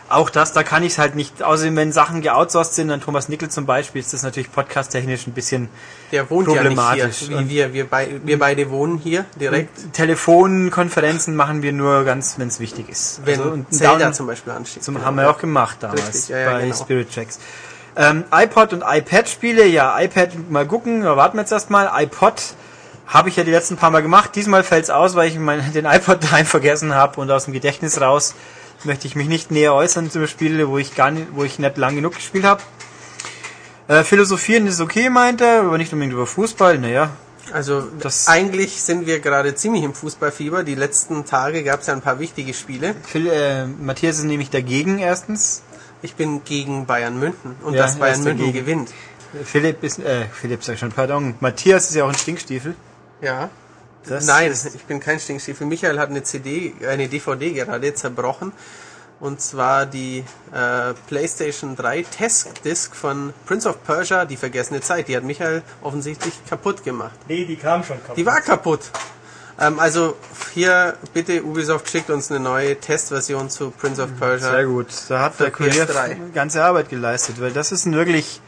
Auch 0.08 0.30
das, 0.30 0.52
da 0.52 0.62
kann 0.64 0.82
ich 0.82 0.92
es 0.92 0.98
halt 0.98 1.14
nicht, 1.14 1.42
außerdem 1.42 1.76
wenn 1.76 1.92
Sachen 1.92 2.20
geoutsourced 2.20 2.74
sind, 2.74 2.88
dann 2.88 3.00
Thomas 3.00 3.28
Nickel 3.28 3.48
zum 3.48 3.66
Beispiel, 3.66 4.00
ist 4.00 4.12
das 4.12 4.22
natürlich 4.22 4.52
podcast-technisch 4.52 5.26
ein 5.26 5.32
bisschen 5.32 5.68
Der 6.10 6.28
wohnt 6.30 6.46
ja 6.48 6.54
nicht 6.54 6.76
problematisch. 6.76 7.18
hier, 7.18 7.40
wie 7.40 7.48
wir. 7.48 7.72
Wir, 7.72 7.86
bei, 7.86 8.20
wir 8.24 8.38
beide 8.38 8.70
wohnen 8.70 8.98
hier 8.98 9.24
direkt. 9.40 9.92
Telefonkonferenzen 9.92 11.34
machen 11.34 11.62
wir 11.62 11.72
nur 11.72 12.04
ganz, 12.04 12.38
wenn 12.38 12.48
es 12.48 12.60
wichtig 12.60 12.88
ist. 12.88 13.20
Wenn 13.24 13.40
Also, 13.40 13.64
Zelda 13.70 14.12
zum 14.12 14.28
Beispiel 14.28 14.52
ansteht. 14.52 14.84
Zum, 14.84 15.04
haben 15.04 15.16
wir 15.16 15.28
auch 15.28 15.38
gemacht 15.38 15.78
damals 15.80 16.06
Richtig, 16.06 16.28
ja, 16.28 16.38
ja, 16.38 16.52
bei 16.52 16.62
genau. 16.62 16.74
Spirit 16.76 17.12
Tracks. 17.12 17.40
Ähm, 17.96 18.24
iPod 18.30 18.72
und 18.74 18.84
iPad 18.86 19.28
Spiele, 19.28 19.66
ja, 19.66 19.98
iPad 19.98 20.50
mal 20.50 20.66
gucken, 20.66 21.00
da 21.02 21.16
warten 21.16 21.36
wir 21.38 21.42
jetzt 21.42 21.52
erstmal. 21.52 21.90
iPod 22.02 22.34
habe 23.06 23.28
ich 23.28 23.36
ja 23.36 23.44
die 23.44 23.50
letzten 23.50 23.76
paar 23.76 23.90
Mal 23.90 24.02
gemacht. 24.02 24.32
Diesmal 24.34 24.64
fällt's 24.64 24.90
aus, 24.90 25.14
weil 25.14 25.28
ich 25.28 25.38
mein, 25.38 25.72
den 25.74 25.86
iPod 25.86 26.22
daheim 26.22 26.44
vergessen 26.46 26.94
habe 26.94 27.20
und 27.20 27.30
aus 27.30 27.44
dem 27.44 27.54
Gedächtnis 27.54 28.00
raus 28.00 28.34
möchte 28.84 29.06
ich 29.06 29.16
mich 29.16 29.28
nicht 29.28 29.50
näher 29.50 29.72
äußern 29.74 30.10
zu 30.10 30.26
Spiele, 30.28 30.68
wo 30.68 30.76
ich 30.78 30.94
gar 30.94 31.10
nicht, 31.10 31.28
wo 31.32 31.44
ich 31.44 31.58
nicht 31.58 31.76
lang 31.78 31.94
genug 31.96 32.14
gespielt 32.14 32.44
habe. 32.44 32.62
Äh, 33.88 34.02
philosophieren 34.04 34.66
ist 34.66 34.80
okay, 34.80 35.08
meint 35.08 35.40
er, 35.40 35.60
aber 35.60 35.78
nicht 35.78 35.92
unbedingt 35.92 36.12
über 36.14 36.26
Fußball. 36.26 36.78
Naja, 36.78 37.10
Also 37.52 37.82
Das- 38.00 38.26
eigentlich 38.26 38.82
sind 38.82 39.06
wir 39.06 39.20
gerade 39.20 39.54
ziemlich 39.54 39.84
im 39.84 39.94
Fußballfieber. 39.94 40.64
Die 40.64 40.74
letzten 40.74 41.24
Tage 41.24 41.62
gab 41.62 41.80
es 41.80 41.86
ja 41.86 41.94
ein 41.94 42.00
paar 42.02 42.18
wichtige 42.18 42.52
Spiele. 42.52 42.96
Phil, 43.06 43.28
äh, 43.28 43.66
Matthias 43.66 44.18
ist 44.18 44.24
nämlich 44.24 44.50
dagegen 44.50 44.98
erstens. 44.98 45.62
Ich 46.02 46.14
bin 46.14 46.44
gegen 46.44 46.86
Bayern 46.86 47.18
München 47.18 47.56
und 47.62 47.74
Ja, 47.74 47.82
dass 47.82 47.94
er 47.94 48.00
Bayern 48.00 48.22
München 48.22 48.46
dagegen. 48.46 48.64
gewinnt. 48.64 48.90
Philipp 49.44 49.82
ist, 49.82 49.98
äh, 49.98 50.26
Philipp 50.32 50.62
sag 50.62 50.74
ich 50.74 50.80
schon, 50.80 50.92
pardon. 50.92 51.34
Matthias 51.40 51.88
ist 51.90 51.96
ja 51.96 52.04
auch 52.04 52.08
ein 52.08 52.14
Stinkstiefel. 52.14 52.74
Ja. 53.20 53.50
Das 54.06 54.24
Nein, 54.26 54.52
ich 54.52 54.84
bin 54.84 55.00
kein 55.00 55.18
Stinkstiefel. 55.18 55.66
Michael 55.66 55.98
hat 55.98 56.10
eine 56.10 56.22
CD, 56.22 56.74
eine 56.88 57.08
DVD 57.08 57.52
gerade 57.52 57.92
zerbrochen. 57.94 58.52
Und 59.18 59.40
zwar 59.40 59.86
die 59.86 60.22
äh, 60.52 60.92
PlayStation 61.08 61.74
3 61.74 62.02
Test 62.02 62.64
Disc 62.64 62.94
von 62.94 63.32
Prince 63.46 63.66
of 63.68 63.82
Persia, 63.82 64.26
die 64.26 64.36
vergessene 64.36 64.80
Zeit. 64.82 65.08
Die 65.08 65.16
hat 65.16 65.24
Michael 65.24 65.62
offensichtlich 65.82 66.34
kaputt 66.48 66.84
gemacht. 66.84 67.16
Nee, 67.26 67.46
die 67.46 67.56
kam 67.56 67.82
schon 67.82 67.96
kaputt. 68.00 68.16
Die 68.18 68.26
war 68.26 68.40
kaputt. 68.42 68.90
Ähm, 69.58 69.78
also 69.78 70.16
hier 70.52 70.96
bitte 71.14 71.42
Ubisoft 71.42 71.90
schickt 71.90 72.10
uns 72.10 72.30
eine 72.30 72.40
neue 72.40 72.78
Testversion 72.78 73.48
zu 73.50 73.70
Prince 73.70 74.02
of 74.02 74.10
Persia. 74.18 74.50
Sehr 74.50 74.66
gut. 74.66 74.88
Da 75.08 75.20
hat 75.20 75.40
der 75.40 75.50
Kurier 75.50 75.86
PS3. 75.86 76.32
ganze 76.34 76.62
Arbeit 76.62 76.88
geleistet, 76.88 77.40
weil 77.40 77.52
das 77.52 77.72
ist 77.72 77.86
ein 77.86 77.94
wirklich 77.94 78.40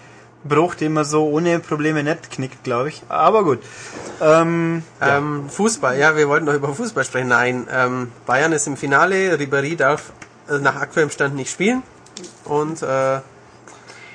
Bruch, 0.45 0.75
den 0.75 0.93
man 0.93 1.05
so 1.05 1.29
ohne 1.29 1.59
Probleme 1.61 2.03
nicht 2.03 2.31
knickt, 2.31 2.63
glaube 2.63 2.91
ich. 2.91 3.03
Aber 3.09 3.45
gut. 3.45 3.61
Ähm, 4.21 4.83
ja. 5.01 5.19
Ähm, 5.19 5.49
Fußball, 5.49 5.99
ja, 5.99 6.17
wir 6.17 6.29
wollten 6.29 6.47
noch 6.47 6.55
über 6.55 6.73
Fußball 6.75 7.05
sprechen. 7.05 7.29
Nein, 7.29 7.67
ähm, 7.73 8.13
Bayern 8.27 8.53
ist 8.53 8.67
im 8.67 8.77
Finale, 8.77 9.37
Ribéry 9.37 9.77
darf 9.77 10.13
äh, 10.49 10.59
nach 10.59 10.77
aktuellem 10.77 11.11
Stand 11.11 11.35
nicht 11.35 11.51
spielen 11.51 11.83
und 12.45 12.83
äh, 12.83 13.21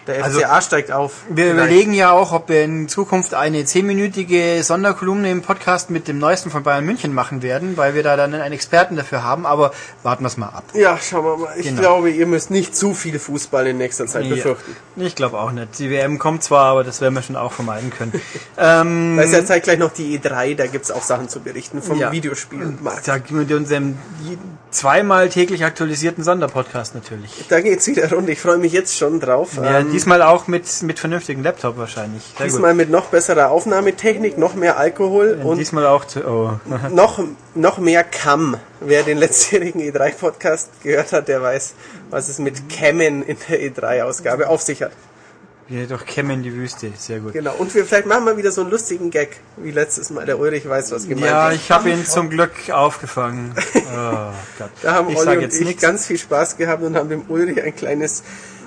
der 0.07 0.23
Also, 0.23 0.39
FCA 0.39 0.61
steigt 0.61 0.91
auf. 0.91 1.21
wir 1.29 1.45
Vielleicht. 1.45 1.53
überlegen 1.55 1.93
ja 1.93 2.11
auch, 2.11 2.31
ob 2.33 2.49
wir 2.49 2.63
in 2.63 2.87
Zukunft 2.89 3.33
eine 3.33 3.65
zehnminütige 3.65 4.61
Sonderkolumne 4.63 5.29
im 5.31 5.41
Podcast 5.41 5.89
mit 5.89 6.07
dem 6.07 6.19
Neuesten 6.19 6.49
von 6.51 6.63
Bayern 6.63 6.85
München 6.85 7.13
machen 7.13 7.41
werden, 7.41 7.77
weil 7.77 7.95
wir 7.95 8.03
da 8.03 8.17
dann 8.17 8.33
einen 8.33 8.53
Experten 8.53 8.95
dafür 8.95 9.23
haben, 9.23 9.45
aber 9.45 9.71
warten 10.03 10.23
wir 10.23 10.27
es 10.27 10.37
mal 10.37 10.47
ab. 10.47 10.63
Ja, 10.73 10.97
schauen 11.01 11.23
wir 11.25 11.37
mal. 11.37 11.53
Ich 11.57 11.67
Genau. 11.67 11.81
glaube, 11.81 12.09
ihr 12.09 12.25
müsst 12.27 12.51
nicht 12.51 12.75
zu 12.75 12.93
viel 12.93 13.17
Fußball 13.19 13.67
in 13.67 13.77
nächster 13.77 14.07
Zeit 14.07 14.27
befürchten. 14.29 14.75
Ja, 14.95 15.05
ich 15.05 15.15
glaube 15.15 15.39
auch 15.39 15.51
nicht. 15.51 15.79
Die 15.79 15.89
WM 15.89 16.19
kommt 16.19 16.43
zwar, 16.43 16.65
aber 16.65 16.83
das 16.83 17.01
werden 17.01 17.13
wir 17.13 17.21
schon 17.21 17.35
auch 17.35 17.51
vermeiden 17.53 17.89
können. 17.89 18.13
ähm, 18.57 19.15
Da 19.17 19.23
ist 19.23 19.33
ja 19.33 19.45
zeitgleich 19.45 19.79
noch 19.79 19.91
die 19.93 20.19
E3, 20.19 20.55
da 20.55 20.67
gibt's 20.67 20.91
auch 20.91 21.03
Sachen 21.03 21.29
zu 21.29 21.39
berichten 21.39 21.81
vom 21.81 21.99
Ja. 21.99 22.11
Videospielmarkt. 22.11 23.07
da 23.07 23.17
mit 23.29 23.51
unserem 23.51 23.97
zweimal 24.73 25.29
täglich 25.29 25.63
aktualisierten 25.63 26.23
Sonderpodcast 26.23 26.95
natürlich. 26.95 27.45
Da 27.49 27.61
geht's 27.61 27.87
wieder 27.87 28.09
rund. 28.11 28.29
Ich 28.29 28.39
freue 28.39 28.57
mich 28.57 28.73
jetzt 28.73 28.97
schon 28.97 29.19
drauf. 29.19 29.51
Ja, 29.55 29.79
Ähm, 29.79 29.91
diesmal 29.91 30.21
auch 30.21 30.47
mit, 30.47 30.65
mit 30.83 30.99
vernünftigen 30.99 31.43
Laptop 31.43 31.77
wahrscheinlich. 31.77 32.23
Sehr 32.37 32.47
diesmal 32.47 32.73
mit 32.73 32.89
noch 32.89 33.05
besserer 33.05 33.51
Aufnahmetechnik, 33.51 34.37
noch 34.37 34.55
mehr 34.55 34.77
Alkohol 34.77 35.35
gut. 35.35 35.45
und 35.45 35.57
diesmal 35.57 35.85
auch 35.85 36.05
zu, 36.05 36.25
oh. 36.27 36.51
noch, 36.91 37.23
noch 37.55 37.77
mehr 37.77 38.03
Cam. 38.03 38.57
Wer 38.79 39.03
den 39.03 39.17
letztjährigen 39.17 39.81
E3-Podcast 39.81 40.81
gehört 40.83 41.13
hat, 41.13 41.27
der 41.27 41.41
weiß, 41.41 41.73
was 42.09 42.27
es 42.27 42.39
mit 42.39 42.69
Cammen 42.69 43.23
in 43.23 43.37
der 43.47 43.61
E3-Ausgabe 43.61 44.49
auf 44.49 44.61
sich 44.61 44.81
hat. 44.81 44.91
Wir 45.73 45.87
doch 45.87 46.05
kämmen 46.05 46.43
die 46.43 46.53
Wüste. 46.53 46.91
Sehr 46.95 47.19
gut. 47.19 47.33
Genau. 47.33 47.55
Und 47.55 47.73
wir 47.73 47.83
vielleicht 47.83 48.05
machen 48.05 48.25
wir 48.25 48.37
wieder 48.37 48.51
so 48.51 48.61
einen 48.61 48.69
lustigen 48.69 49.09
Gag, 49.09 49.37
wie 49.57 49.71
letztes 49.71 50.11
Mal. 50.11 50.23
Der 50.23 50.37
Ulrich 50.37 50.69
weiß, 50.69 50.91
was 50.91 51.07
gemeint 51.07 51.25
Ja, 51.25 51.49
ist. 51.49 51.55
ich 51.63 51.71
habe 51.71 51.89
ihn 51.89 52.05
zum 52.05 52.29
Glück 52.29 52.51
aufgefangen. 52.71 53.55
Oh 53.95 54.31
Gott. 54.57 54.69
Da 54.81 54.93
haben 54.93 55.09
ich 55.09 55.17
Olli 55.17 55.37
und 55.37 55.53
ich 55.53 55.59
nichts. 55.61 55.81
ganz 55.81 56.05
viel 56.05 56.17
Spaß 56.17 56.57
gehabt 56.57 56.83
und 56.83 56.95
haben 56.95 57.09
dem 57.09 57.23
Ulrich 57.27 57.61
ein 57.61 57.75
kleines 57.75 58.23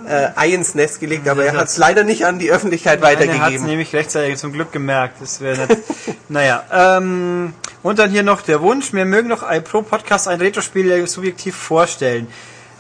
äh, 0.09 0.29
Ei 0.37 0.51
ins 0.51 0.75
Nest 0.75 1.01
gelegt, 1.01 1.29
aber 1.29 1.45
er 1.45 1.55
hat 1.57 1.69
es 1.69 1.77
leider 1.79 2.05
nicht 2.05 2.27
an 2.27 2.39
die 2.39 2.51
Öffentlichkeit 2.51 3.01
Er 3.03 3.09
hat 3.09 3.21
es 3.21 3.29
weitergegeben. 3.29 3.67
nämlich 3.67 3.93
rechtzeitig 3.93 4.37
zum 4.39 4.53
Glück 4.53 4.73
gemerkt. 4.73 5.21
Das 5.21 5.41
wäre 5.41 5.67
nett. 5.67 5.79
naja, 6.29 6.65
ähm, 6.73 7.55
und 7.83 7.99
dann 7.99 8.11
hier 8.11 8.23
noch 8.23 8.43
der 8.43 8.61
Wunsch, 8.63 8.93
wir 8.93 9.05
mögen 9.05 9.29
noch 9.29 9.43
ein 9.43 9.63
pro 9.65 9.83
Podcast 9.83 10.29
ein 10.29 10.41
Retro-Spiel 10.41 11.07
subjektiv 11.07 11.55
vorstellen. 11.57 12.27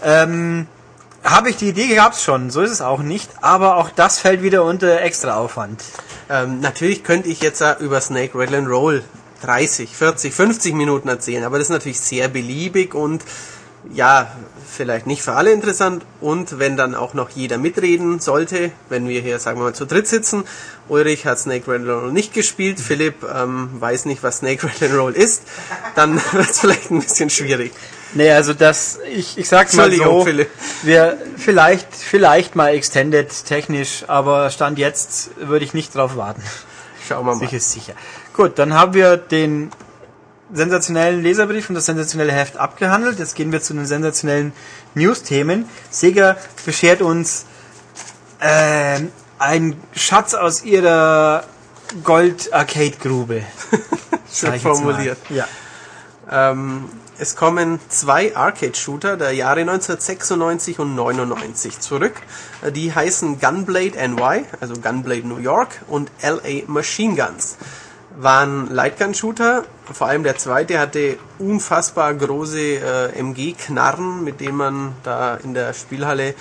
Ähm, 0.04 0.66
habe 1.26 1.50
ich 1.50 1.56
die 1.56 1.68
Idee 1.68 1.88
gehabt 1.88 2.16
schon, 2.16 2.50
so 2.50 2.62
ist 2.62 2.70
es 2.70 2.80
auch 2.80 3.00
nicht, 3.00 3.28
aber 3.40 3.76
auch 3.76 3.90
das 3.90 4.18
fällt 4.18 4.42
wieder 4.42 4.64
unter 4.64 5.02
extra 5.02 5.34
Aufwand. 5.34 5.82
Ähm, 6.30 6.60
natürlich 6.60 7.04
könnte 7.04 7.28
ich 7.28 7.40
jetzt 7.40 7.62
über 7.80 8.00
Snake 8.00 8.38
Rattle 8.38 8.66
Roll 8.66 9.02
30, 9.42 9.94
40, 9.94 10.32
50 10.32 10.74
Minuten 10.74 11.08
erzählen, 11.08 11.44
aber 11.44 11.58
das 11.58 11.66
ist 11.66 11.72
natürlich 11.72 12.00
sehr 12.00 12.28
beliebig 12.28 12.94
und 12.94 13.22
ja, 13.92 14.30
vielleicht 14.68 15.06
nicht 15.06 15.22
für 15.22 15.32
alle 15.32 15.52
interessant 15.52 16.04
und 16.20 16.58
wenn 16.58 16.76
dann 16.76 16.94
auch 16.94 17.14
noch 17.14 17.30
jeder 17.30 17.58
mitreden 17.58 18.18
sollte, 18.20 18.72
wenn 18.88 19.08
wir 19.08 19.20
hier, 19.20 19.38
sagen 19.38 19.60
wir 19.60 19.64
mal, 19.64 19.74
zu 19.74 19.86
dritt 19.86 20.08
sitzen, 20.08 20.44
Ulrich 20.88 21.26
hat 21.26 21.38
Snake 21.38 21.70
Rattle 21.70 21.92
Roll 21.92 22.12
nicht 22.12 22.34
gespielt, 22.34 22.80
Philipp 22.80 23.24
ähm, 23.24 23.70
weiß 23.78 24.06
nicht, 24.06 24.22
was 24.22 24.38
Snake 24.38 24.66
Rattle 24.80 24.96
Roll 24.96 25.12
ist, 25.12 25.42
dann 25.94 26.16
wird 26.32 26.50
es 26.50 26.60
vielleicht 26.60 26.90
ein 26.90 27.00
bisschen 27.00 27.30
schwierig. 27.30 27.72
Nee, 28.14 28.30
also 28.30 28.54
das, 28.54 28.98
ich, 29.12 29.36
ich 29.36 29.48
sag's 29.48 29.74
mal 29.74 29.90
so, 29.92 30.26
wir 30.82 31.18
vielleicht, 31.36 31.94
vielleicht 31.94 32.56
mal 32.56 32.68
extended 32.68 33.44
technisch, 33.44 34.04
aber 34.06 34.50
Stand 34.50 34.78
jetzt 34.78 35.30
würde 35.36 35.64
ich 35.64 35.74
nicht 35.74 35.94
drauf 35.94 36.16
warten. 36.16 36.42
Schauen 37.06 37.26
wir 37.26 37.34
mal. 37.34 37.38
Sicher, 37.38 37.60
sicher. 37.60 37.92
Gut, 38.32 38.58
dann 38.58 38.74
haben 38.74 38.94
wir 38.94 39.16
den 39.16 39.70
sensationellen 40.52 41.22
Leserbrief 41.22 41.68
und 41.68 41.74
das 41.74 41.86
sensationelle 41.86 42.32
Heft 42.32 42.56
abgehandelt. 42.56 43.18
Jetzt 43.18 43.34
gehen 43.34 43.52
wir 43.52 43.60
zu 43.60 43.74
den 43.74 43.86
sensationellen 43.86 44.52
News-Themen. 44.94 45.68
Sega 45.90 46.36
beschert 46.64 47.02
uns 47.02 47.46
ähm, 48.40 49.10
einen 49.38 49.80
Schatz 49.94 50.34
aus 50.34 50.62
ihrer 50.62 51.44
Gold-Arcade-Grube. 52.04 53.42
Schön 54.32 54.50
mal. 54.50 54.58
formuliert. 54.60 55.18
Ja. 55.30 55.46
Ähm, 56.30 56.88
es 57.18 57.34
kommen 57.34 57.80
zwei 57.88 58.36
Arcade-Shooter 58.36 59.16
der 59.16 59.32
Jahre 59.32 59.60
1996 59.60 60.78
und 60.78 60.94
99 60.94 61.80
zurück. 61.80 62.14
Die 62.74 62.94
heißen 62.94 63.40
Gunblade 63.40 63.96
NY, 64.08 64.44
also 64.60 64.74
Gunblade 64.74 65.26
New 65.26 65.38
York 65.38 65.82
und 65.88 66.10
LA 66.22 66.64
Machine 66.66 67.16
Guns. 67.16 67.56
Waren 68.18 68.70
Lightgun-Shooter, 68.70 69.64
vor 69.92 70.06
allem 70.06 70.22
der 70.22 70.36
zweite 70.36 70.78
hatte 70.78 71.18
unfassbar 71.38 72.14
große 72.14 72.58
äh, 72.58 73.18
MG-Knarren, 73.18 74.24
mit 74.24 74.40
denen 74.40 74.56
man 74.56 74.92
da 75.02 75.36
in 75.36 75.54
der 75.54 75.74
Spielhalle 75.74 76.34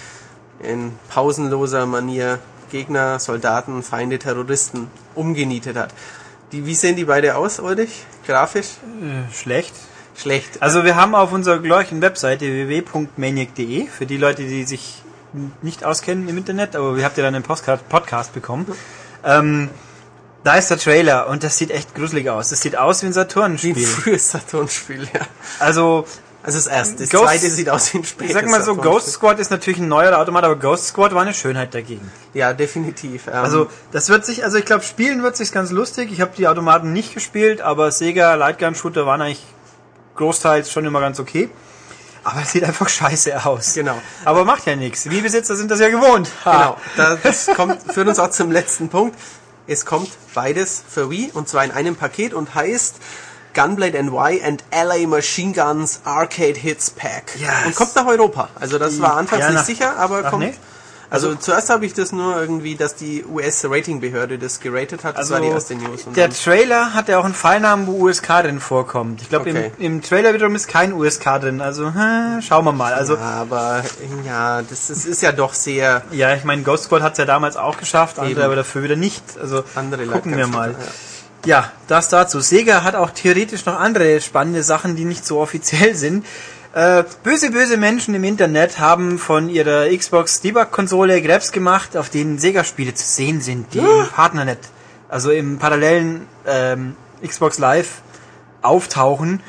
in 0.60 0.94
pausenloser 1.10 1.86
Manier 1.86 2.40
Gegner, 2.72 3.20
Soldaten, 3.20 3.84
Feinde, 3.84 4.20
Terroristen 4.20 4.90
umgenietet 5.16 5.78
hat. 5.78 5.94
Die, 6.52 6.66
wie 6.66 6.76
sehen 6.76 6.96
die 6.96 7.06
beide 7.06 7.36
aus, 7.36 7.60
Ulrich? 7.60 8.06
Grafisch? 8.26 8.78
Äh, 9.02 9.34
schlecht. 9.34 9.74
Schlecht. 10.16 10.62
Also 10.62 10.84
wir 10.84 10.96
haben 10.96 11.14
auf 11.16 11.32
unserer 11.34 11.60
glorreichen 11.60 12.02
Webseite 12.02 12.46
www.maniac.de 12.46 13.88
für 13.88 14.06
die 14.06 14.18
Leute, 14.18 14.44
die 14.44 14.64
sich 14.64 15.02
nicht 15.62 15.84
auskennen 15.84 16.28
im 16.30 16.38
Internet, 16.38 16.76
aber 16.76 16.96
ihr 16.98 17.04
habt 17.04 17.18
ja 17.18 17.24
dann 17.24 17.36
einen 17.36 17.44
Postcard 17.44 17.88
Podcast 17.90 18.34
bekommen. 18.34 18.66
Ähm, 19.26 19.70
da 20.46 20.54
ist 20.56 20.70
der 20.70 20.78
Trailer 20.78 21.28
und 21.28 21.44
das 21.44 21.58
sieht 21.58 21.72
echt 21.72 21.94
gruselig 21.96 22.30
aus. 22.30 22.50
Das 22.50 22.62
sieht 22.62 22.78
aus 22.78 23.02
wie 23.02 23.08
ein 23.08 23.10
Wie 23.10 23.20
ein 23.20 23.26
Saturn-Spiel. 23.28 23.76
frühes 23.86 24.32
Saturn-Spiel, 24.32 25.04
ja. 25.14 25.22
Also, 25.60 26.06
Also 26.44 26.60
das 26.60 26.68
erste. 26.68 26.98
Das 27.04 27.10
Ghost- 27.10 27.24
zweite 27.24 27.50
sieht 27.50 27.70
aus 27.70 27.92
wie 27.94 27.98
ein 27.98 28.04
spätes 28.06 28.28
ich 28.30 28.34
sag 28.34 28.46
mal 28.46 28.60
so, 28.62 28.76
Saturn-Spiel. 28.76 28.92
Ghost 28.92 29.12
Squad 29.12 29.40
ist 29.40 29.50
natürlich 29.52 29.80
ein 29.80 29.88
neuer 29.88 30.18
Automat, 30.18 30.44
aber 30.46 30.56
Ghost 30.56 30.86
Squad 30.88 31.14
war 31.16 31.24
eine 31.24 31.34
Schönheit 31.34 31.74
dagegen. 31.74 32.10
Ja, 32.36 32.54
definitiv. 32.54 33.28
Ähm, 33.28 33.34
Also, 33.34 33.68
das 33.92 34.08
wird 34.10 34.26
sich, 34.26 34.44
also 34.46 34.58
ich 34.58 34.66
glaube, 34.66 34.84
spielen 34.84 35.24
wird 35.24 35.36
sich 35.36 35.52
ganz 35.52 35.72
lustig. 35.72 36.12
Ich 36.14 36.22
habe 36.22 36.32
die 36.38 36.48
Automaten 36.48 36.94
nicht 36.94 37.16
gespielt, 37.16 37.60
aber 37.62 37.92
Sega 37.92 38.36
Lightgun 38.36 38.76
Shooter 38.76 39.06
waren 39.08 39.22
eigentlich 39.22 39.44
großteils 40.16 40.72
schon 40.72 40.86
immer 40.86 41.00
ganz 41.02 41.20
okay. 41.20 41.50
Aber 42.24 42.42
es 42.42 42.52
sieht 42.54 42.64
einfach 42.64 42.90
scheiße 42.90 43.46
aus. 43.46 43.74
Genau. 43.76 44.02
Aber 44.24 44.46
macht 44.46 44.66
ja 44.66 44.76
nichts. 44.76 45.10
Wie 45.10 45.22
Besitzer 45.22 45.56
sind 45.56 45.70
das 45.70 45.80
ja 45.80 45.90
gewohnt. 45.90 46.28
Ha. 46.44 46.52
Genau. 46.52 46.78
Da- 46.98 47.18
Das 47.22 47.48
kommt, 47.56 47.82
führt 47.94 48.08
uns 48.08 48.18
auch 48.20 48.32
zum 48.32 48.52
letzten 48.52 48.90
Punkt. 48.90 49.16
Es 49.68 49.86
kommt 49.86 50.10
beides 50.34 50.84
für 50.88 51.10
Wii 51.12 51.32
und 51.34 51.48
zwar 51.50 51.64
in 51.64 51.72
einem 51.72 51.96
Paket 51.96 52.34
und 52.34 52.56
heißt 52.56 52.96
Gunblade 53.54 54.02
NY 54.04 54.42
and 54.44 54.64
LA 54.72 55.08
Machine 55.08 55.54
Guns 55.54 56.02
Arcade 56.04 56.60
Hits 56.60 56.90
Pack. 56.90 57.32
Yes. 57.40 57.50
Und 57.66 57.76
kommt 57.76 57.96
nach 57.96 58.06
Europa. 58.06 58.50
Also 58.60 58.78
das 58.80 59.00
war 59.00 59.16
anfangs 59.18 59.42
Ja, 59.42 59.48
nicht 59.50 59.58
nach- 59.60 59.66
sicher, 59.66 59.98
aber 59.98 60.24
kommt. 60.24 60.44
nee? 60.46 60.54
Also, 61.16 61.36
zuerst 61.36 61.70
habe 61.70 61.86
ich 61.86 61.94
das 61.94 62.12
nur 62.12 62.40
irgendwie, 62.40 62.76
dass 62.76 62.96
die 62.96 63.24
US-Ratingbehörde 63.26 64.38
das 64.38 64.60
geratet 64.60 65.04
hat. 65.04 65.16
Das 65.16 65.32
Also 65.32 65.34
war 65.36 65.42
die 65.42 65.48
erste 65.48 65.76
News. 65.76 66.06
Der 66.16 66.30
Trailer 66.30 66.94
hat 66.94 67.08
ja 67.10 67.18
auch 67.20 67.26
einen 67.26 67.34
Pfeilnamen, 67.34 67.88
wo 67.88 67.94
USK 68.08 68.28
drin 68.44 68.60
vorkommt. 68.60 69.22
Ich 69.22 69.30
glaube, 69.30 69.50
Okay. 69.50 69.72
im, 69.78 69.96
im 69.96 70.02
Trailer 70.02 70.34
wiederum 70.34 70.56
ist 70.56 70.68
kein 70.68 70.94
USK 70.94 71.24
drin. 71.42 71.62
Also 71.62 71.94
hm, 71.94 72.42
schauen 72.42 72.66
wir 72.66 72.72
mal. 72.72 72.94
Also 72.94 73.16
ja, 73.16 73.22
aber 73.22 73.84
ja, 74.26 74.62
das, 74.62 74.88
das 74.88 75.06
ist 75.06 75.22
ja 75.22 75.32
doch 75.32 75.54
sehr 75.54 76.04
ja, 76.12 76.34
ich 76.36 76.44
meine, 76.44 76.64
Ghost 76.64 76.86
Squad 76.86 77.02
hat 77.02 77.14
es 77.14 77.18
ja 77.20 77.26
damals 77.26 77.58
auch 77.58 77.78
geschafft, 77.78 78.20
andere 78.20 78.32
Eben. 78.34 78.42
aber 78.44 78.56
dafür 78.56 78.84
wieder 78.84 78.96
nicht. 78.96 79.24
Also 79.42 79.64
andere 79.76 80.06
gucken 80.08 80.36
wir 80.38 80.48
mal. 80.48 80.76
Ja, 81.46 81.72
das 81.88 82.10
dazu. 82.10 82.40
Sega 82.40 82.84
hat 82.84 82.96
auch 82.96 83.12
theoretisch 83.12 83.66
noch 83.66 83.80
andere 83.80 84.20
spannende 84.20 84.64
Sachen, 84.64 84.96
die 84.96 85.06
nicht 85.06 85.26
so 85.26 85.40
offiziell 85.40 85.96
sind. 85.96 86.26
Äh, 86.76 87.06
böse, 87.24 87.52
böse 87.52 87.78
Menschen 87.78 88.14
im 88.16 88.26
Internet 88.26 88.80
haben 88.80 89.18
von 89.18 89.48
ihrer 89.48 89.88
Xbox 89.96 90.42
Debug-Konsole 90.42 91.22
Grabs 91.22 91.54
gemacht, 91.54 91.96
auf 91.96 92.10
denen 92.10 92.38
Sega-Spiele 92.38 92.94
zu 92.94 93.08
sehen 93.08 93.40
sind, 93.40 93.74
die 93.74 93.78
im 93.78 94.08
Partnernet, 94.14 94.60
also 95.08 95.32
im 95.32 95.58
parallelen 95.58 96.28
ähm, 96.46 96.98
Xbox 97.26 97.60
Live 97.60 98.02
auftauchen, 98.62 99.42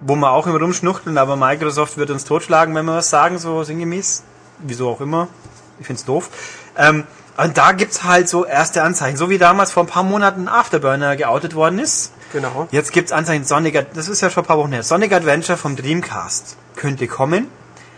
wo 0.00 0.14
wir 0.14 0.30
auch 0.30 0.46
immer 0.46 0.60
rumschnuchteln, 0.60 1.18
aber 1.18 1.34
Microsoft 1.34 1.98
wird 1.98 2.10
uns 2.10 2.24
totschlagen, 2.24 2.76
wenn 2.76 2.84
wir 2.84 2.94
was 2.94 3.10
sagen, 3.10 3.38
so 3.38 3.64
sinngemäß. 3.64 4.22
Wieso 4.60 4.88
auch 4.88 5.00
immer. 5.00 5.26
Ich 5.80 5.86
find's 5.88 6.04
doof. 6.04 6.30
Ähm, 6.76 7.08
und 7.38 7.58
da 7.58 7.72
gibt's 7.72 8.04
halt 8.04 8.28
so 8.28 8.44
erste 8.44 8.84
Anzeichen, 8.84 9.16
so 9.16 9.30
wie 9.30 9.38
damals 9.38 9.72
vor 9.72 9.82
ein 9.82 9.88
paar 9.88 10.04
Monaten 10.04 10.46
Afterburner 10.46 11.16
geoutet 11.16 11.56
worden 11.56 11.80
ist. 11.80 12.12
Genau. 12.32 12.68
Jetzt 12.70 12.92
gibt's 12.92 13.10
Anzeichen 13.10 13.44
Sonic, 13.44 13.84
das 13.94 14.08
ist 14.08 14.20
ja 14.20 14.30
schon 14.30 14.44
ein 14.44 14.46
paar 14.46 14.58
Wochen 14.58 14.70
her. 14.70 14.84
Sonic 14.84 15.12
Adventure 15.12 15.58
vom 15.58 15.74
Dreamcast 15.74 16.56
könnte 16.78 17.06
kommen. 17.06 17.48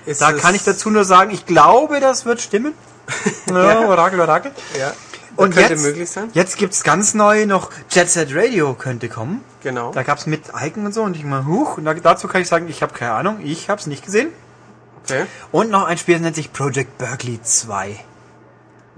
Ist 0.07 0.21
Da 0.21 0.33
es- 0.33 0.43
kann 0.43 0.55
ich 0.57 0.65
dazu 0.65 0.91
nur 0.91 1.05
sagen, 1.05 1.31
ich 1.31 1.47
glaube, 1.47 2.01
das 2.01 2.25
wird 2.25 2.41
stimmen. 2.41 2.75
ja, 3.49 3.81
Orakel, 3.87 4.21
Orakel. 4.21 4.51
Ja. 4.79 4.93
Und 5.37 5.55
könnte 5.55 5.75
jetzt, 5.75 5.83
möglich 5.83 6.11
sein. 6.11 6.29
jetzt 6.35 6.59
gibt's 6.59 6.83
ganz 6.83 7.15
neu 7.15 7.47
noch 7.47 7.71
Jet 7.91 8.11
Set 8.11 8.35
Radio 8.35 8.75
könnte 8.75 9.09
kommen. 9.09 9.43
Genau. 9.63 9.93
Da 9.93 10.03
gab's 10.03 10.27
mit 10.27 10.43
Icon 10.61 10.87
und 10.87 10.93
so 10.93 11.03
und 11.03 11.17
ich 11.17 11.25
mal, 11.25 11.47
huch, 11.47 11.79
und 11.79 11.85
da, 11.85 11.95
dazu 11.95 12.27
kann 12.29 12.43
ich 12.43 12.49
sagen, 12.49 12.69
ich 12.69 12.83
habe 12.83 12.93
keine 12.93 13.13
Ahnung, 13.13 13.39
ich 13.43 13.71
habe 13.71 13.81
es 13.81 13.87
nicht 13.87 14.05
gesehen. 14.05 14.29
Okay. 15.05 15.25
Und 15.53 15.71
noch 15.71 15.85
ein 15.85 15.97
Spiel, 15.99 16.15
das 16.17 16.23
nennt 16.23 16.37
sich 16.37 16.53
Project 16.53 16.99
Berkeley 16.99 17.41
2. 17.43 17.99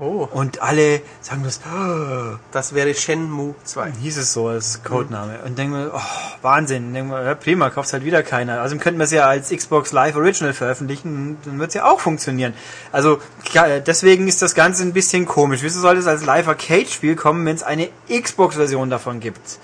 Oh, 0.02 0.28
Und 0.32 0.60
alle 0.60 1.00
sagen 1.20 1.44
das, 1.44 1.60
oh, 1.64 2.36
das 2.50 2.74
wäre 2.74 2.92
Shenmue 2.92 3.54
2. 3.62 3.92
hieß 4.00 4.18
es 4.18 4.32
so 4.32 4.48
als 4.48 4.82
Codename. 4.82 5.38
Und 5.46 5.56
denken 5.56 5.74
wir, 5.74 5.92
oh, 5.94 6.00
Wahnsinn, 6.42 6.92
denken 6.92 7.12
wir, 7.12 7.22
ja, 7.22 7.36
prima, 7.36 7.70
kauft 7.70 7.92
halt 7.92 8.04
wieder 8.04 8.24
keiner. 8.24 8.62
Also 8.62 8.76
könnten 8.78 8.98
wir 8.98 9.04
es 9.04 9.12
ja 9.12 9.28
als 9.28 9.50
Xbox 9.50 9.92
Live 9.92 10.16
Original 10.16 10.54
veröffentlichen, 10.54 11.38
dann 11.44 11.60
wird 11.60 11.68
es 11.68 11.74
ja 11.74 11.84
auch 11.84 12.00
funktionieren. 12.00 12.52
Also 12.90 13.20
klar, 13.44 13.78
deswegen 13.78 14.26
ist 14.26 14.42
das 14.42 14.56
Ganze 14.56 14.82
ein 14.82 14.92
bisschen 14.92 15.24
komisch. 15.24 15.62
Wieso 15.62 15.80
soll 15.80 15.96
es 15.96 16.08
als 16.08 16.24
Live 16.24 16.48
Arcade 16.48 16.86
Spiel 16.86 17.14
kommen, 17.14 17.46
wenn 17.46 17.54
es 17.54 17.62
eine 17.62 17.88
Xbox 18.08 18.56
Version 18.56 18.90
davon 18.90 19.20
gibt? 19.20 19.60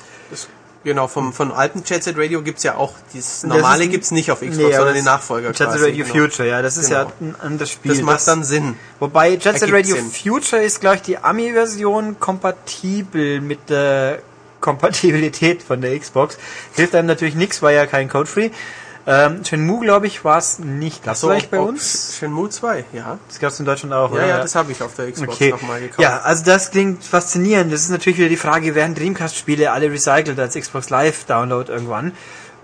Das, 0.85 0.85
genau, 0.85 1.09
vom, 1.09 1.33
von 1.33 1.53
alten 1.53 1.83
Jet 1.85 2.03
Set 2.05 2.17
Radio 2.17 2.43
gibt's 2.43 2.63
ja 2.63 2.77
auch, 2.77 2.93
dieses 3.13 3.41
Das 3.43 3.51
normale 3.51 3.85
ist- 3.85 3.91
gibt's 3.91 4.11
nicht 4.11 4.31
auf 4.31 4.41
Xbox, 4.41 4.57
Nee, 4.57 4.73
sondern 4.73 4.95
die 4.95 5.01
das- 5.01 5.05
Nachfolger 5.07 5.49
Jet 5.49 5.57
Set 5.59 5.69
Radio 5.83 6.05
genau. 6.07 6.15
Future, 6.25 6.49
ja, 6.49 6.63
das 6.63 6.77
ist 6.77 6.89
ja 6.91 7.05
Genau. 7.19 7.35
ein 7.41 7.41
anderes 7.41 7.71
Spiel. 7.71 7.93
Das 7.93 8.03
macht 8.03 8.27
dann 8.27 8.45
Sinn. 8.45 8.77
Wobei 9.01 9.31
Jet 9.37 9.59
Set 9.59 9.73
Radio 9.73 9.97
Sinn. 9.97 10.11
Future 10.11 10.63
ist, 10.63 10.81
glaube 10.81 10.97
ich, 10.97 11.03
die 11.03 11.19
Ami-Version 11.19 12.19
kompatibel 12.21 13.41
mit 13.41 13.69
der 13.71 14.21
Kompatibilität 14.61 15.63
von 15.63 15.81
der 15.81 15.99
Xbox. 15.99 16.37
Hilft 16.75 16.95
einem 16.95 17.07
natürlich 17.07 17.35
nichts, 17.35 17.63
weil 17.63 17.77
ja 17.77 17.87
kein 17.87 18.09
Code-Free. 18.09 18.51
Ähm, 19.11 19.43
Shenmue, 19.43 19.81
glaube 19.81 20.07
ich, 20.07 20.23
war 20.23 20.37
es 20.37 20.59
nicht. 20.59 21.07
Das 21.07 21.21
So, 21.21 21.29
bei 21.29 21.59
ob- 21.59 21.69
uns. 21.71 22.17
Shenmue 22.19 22.50
2, 22.50 22.85
ja. 22.93 23.19
Das 23.27 23.38
gab 23.38 23.50
es 23.53 23.59
in 23.59 23.65
Deutschland 23.65 23.95
auch, 23.95 24.11
Ja, 24.11 24.17
oder? 24.17 24.27
ja, 24.27 24.37
das 24.38 24.55
habe 24.55 24.71
ich 24.71 24.83
auf 24.83 24.95
der 24.97 25.11
Xbox 25.11 25.33
Okay. 25.33 25.50
nochmal 25.50 25.81
gekauft. 25.81 26.00
Ja, 26.00 26.19
also 26.21 26.45
das 26.45 26.71
klingt 26.71 27.03
faszinierend. 27.03 27.73
Das 27.73 27.81
ist 27.81 27.88
natürlich 27.88 28.19
wieder 28.19 28.29
die 28.29 28.37
Frage, 28.37 28.75
werden 28.75 28.95
Dreamcast-Spiele 28.95 29.73
alle 29.73 29.91
recycelt 29.91 30.38
als 30.38 30.55
Xbox 30.57 30.91
Live-Download 30.91 31.73
irgendwann? 31.73 32.12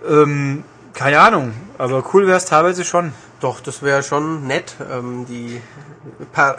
Ähm, 0.07 0.65
keine 0.93 1.19
Ahnung, 1.21 1.55
aber 1.79 2.05
cool 2.13 2.27
wäre 2.27 2.37
es 2.37 2.45
teilweise 2.45 2.85
schon. 2.85 3.15
Doch, 3.41 3.61
das 3.61 3.83
wäre 3.83 4.03
schon 4.03 4.47
nett. 4.47 4.75
Ähm, 4.93 5.25
die 5.27 5.63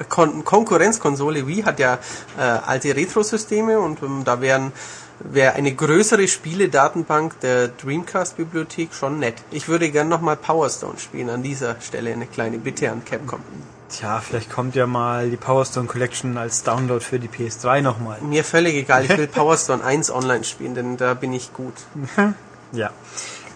Kon 0.10 0.44
Konkurrenzkonsole 0.44 1.46
Wii 1.48 1.62
hat 1.62 1.80
ja 1.80 2.00
äh, 2.38 2.42
alte 2.42 2.96
Retro-Systeme 2.96 3.80
und 3.80 4.02
ähm, 4.02 4.24
da 4.26 4.42
wären 4.42 4.72
wäre 5.20 5.54
eine 5.54 5.74
größere 5.74 6.28
Spieledatenbank 6.28 7.40
der 7.40 7.70
Dreamcast-Bibliothek 7.70 8.94
schon 8.94 9.20
nett. 9.20 9.36
Ich 9.52 9.68
würde 9.68 9.90
gern 9.90 10.10
nochmal 10.10 10.36
Power 10.36 10.70
Stone 10.70 11.00
spielen. 11.00 11.30
An 11.30 11.44
dieser 11.44 11.80
Stelle 11.82 12.12
eine 12.14 12.28
kleine 12.28 12.58
Bitte 12.58 12.92
an 12.92 13.04
Capcom. 13.06 13.42
Tja, 13.90 14.20
vielleicht 14.20 14.52
kommt 14.52 14.76
ja 14.76 14.88
mal 14.88 15.30
die 15.30 15.38
Power 15.38 15.64
Stone 15.64 15.88
Collection 15.88 16.38
als 16.38 16.64
Download 16.64 17.04
für 17.04 17.20
die 17.20 17.30
PS3 17.30 17.82
nochmal. 17.82 18.20
Mir 18.22 18.44
völlig 18.44 18.76
egal, 18.76 19.06
ich 19.06 19.16
will 19.16 19.28
Power 19.34 19.58
Stone 19.58 19.84
1 19.84 20.12
online 20.12 20.44
spielen, 20.44 20.74
denn 20.74 20.98
da 20.98 21.14
bin 21.14 21.34
ich 21.34 21.54
gut. 21.54 21.74
Ja. 22.72 22.90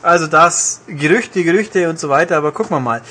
Also 0.01 0.27
das, 0.27 0.81
Gerüchte, 0.87 1.43
Gerüchte 1.43 1.89
und 1.89 1.99
so 1.99 2.07
weiter, 2.07 2.37
aber 2.37 2.53
gucken 2.53 2.77
wir 2.77 2.79
mal. 2.79 3.01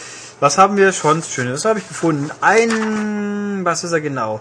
Was 0.41 0.57
haben 0.57 0.79
wir 0.79 0.93
schon 0.93 1.23
Schönes? 1.23 1.65
Was 1.65 1.65
habe 1.69 1.81
ich 1.81 1.89
gefunden? 1.89 2.31
Ein, 2.41 3.61
was 3.65 3.85
ist 3.85 3.93
er 3.93 4.01
genau? 4.01 4.41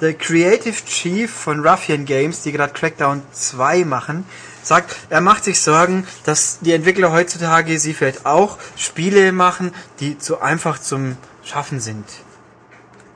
Der 0.00 0.14
Creative 0.14 0.84
Chief 0.84 1.30
von 1.30 1.66
Ruffian 1.66 2.04
Games, 2.04 2.42
die 2.42 2.52
gerade 2.52 2.72
Crackdown 2.72 3.22
2 3.32 3.84
machen, 3.84 4.24
sagt, 4.62 4.94
er 5.10 5.20
macht 5.20 5.44
sich 5.44 5.60
Sorgen, 5.60 6.06
dass 6.24 6.58
die 6.60 6.72
Entwickler 6.72 7.10
heutzutage, 7.12 7.78
sie 7.80 7.94
vielleicht 7.94 8.24
auch, 8.26 8.58
Spiele 8.76 9.32
machen, 9.32 9.72
die 9.98 10.18
zu 10.18 10.40
einfach 10.40 10.78
zum 10.78 11.16
Schaffen 11.42 11.80
sind. 11.80 12.04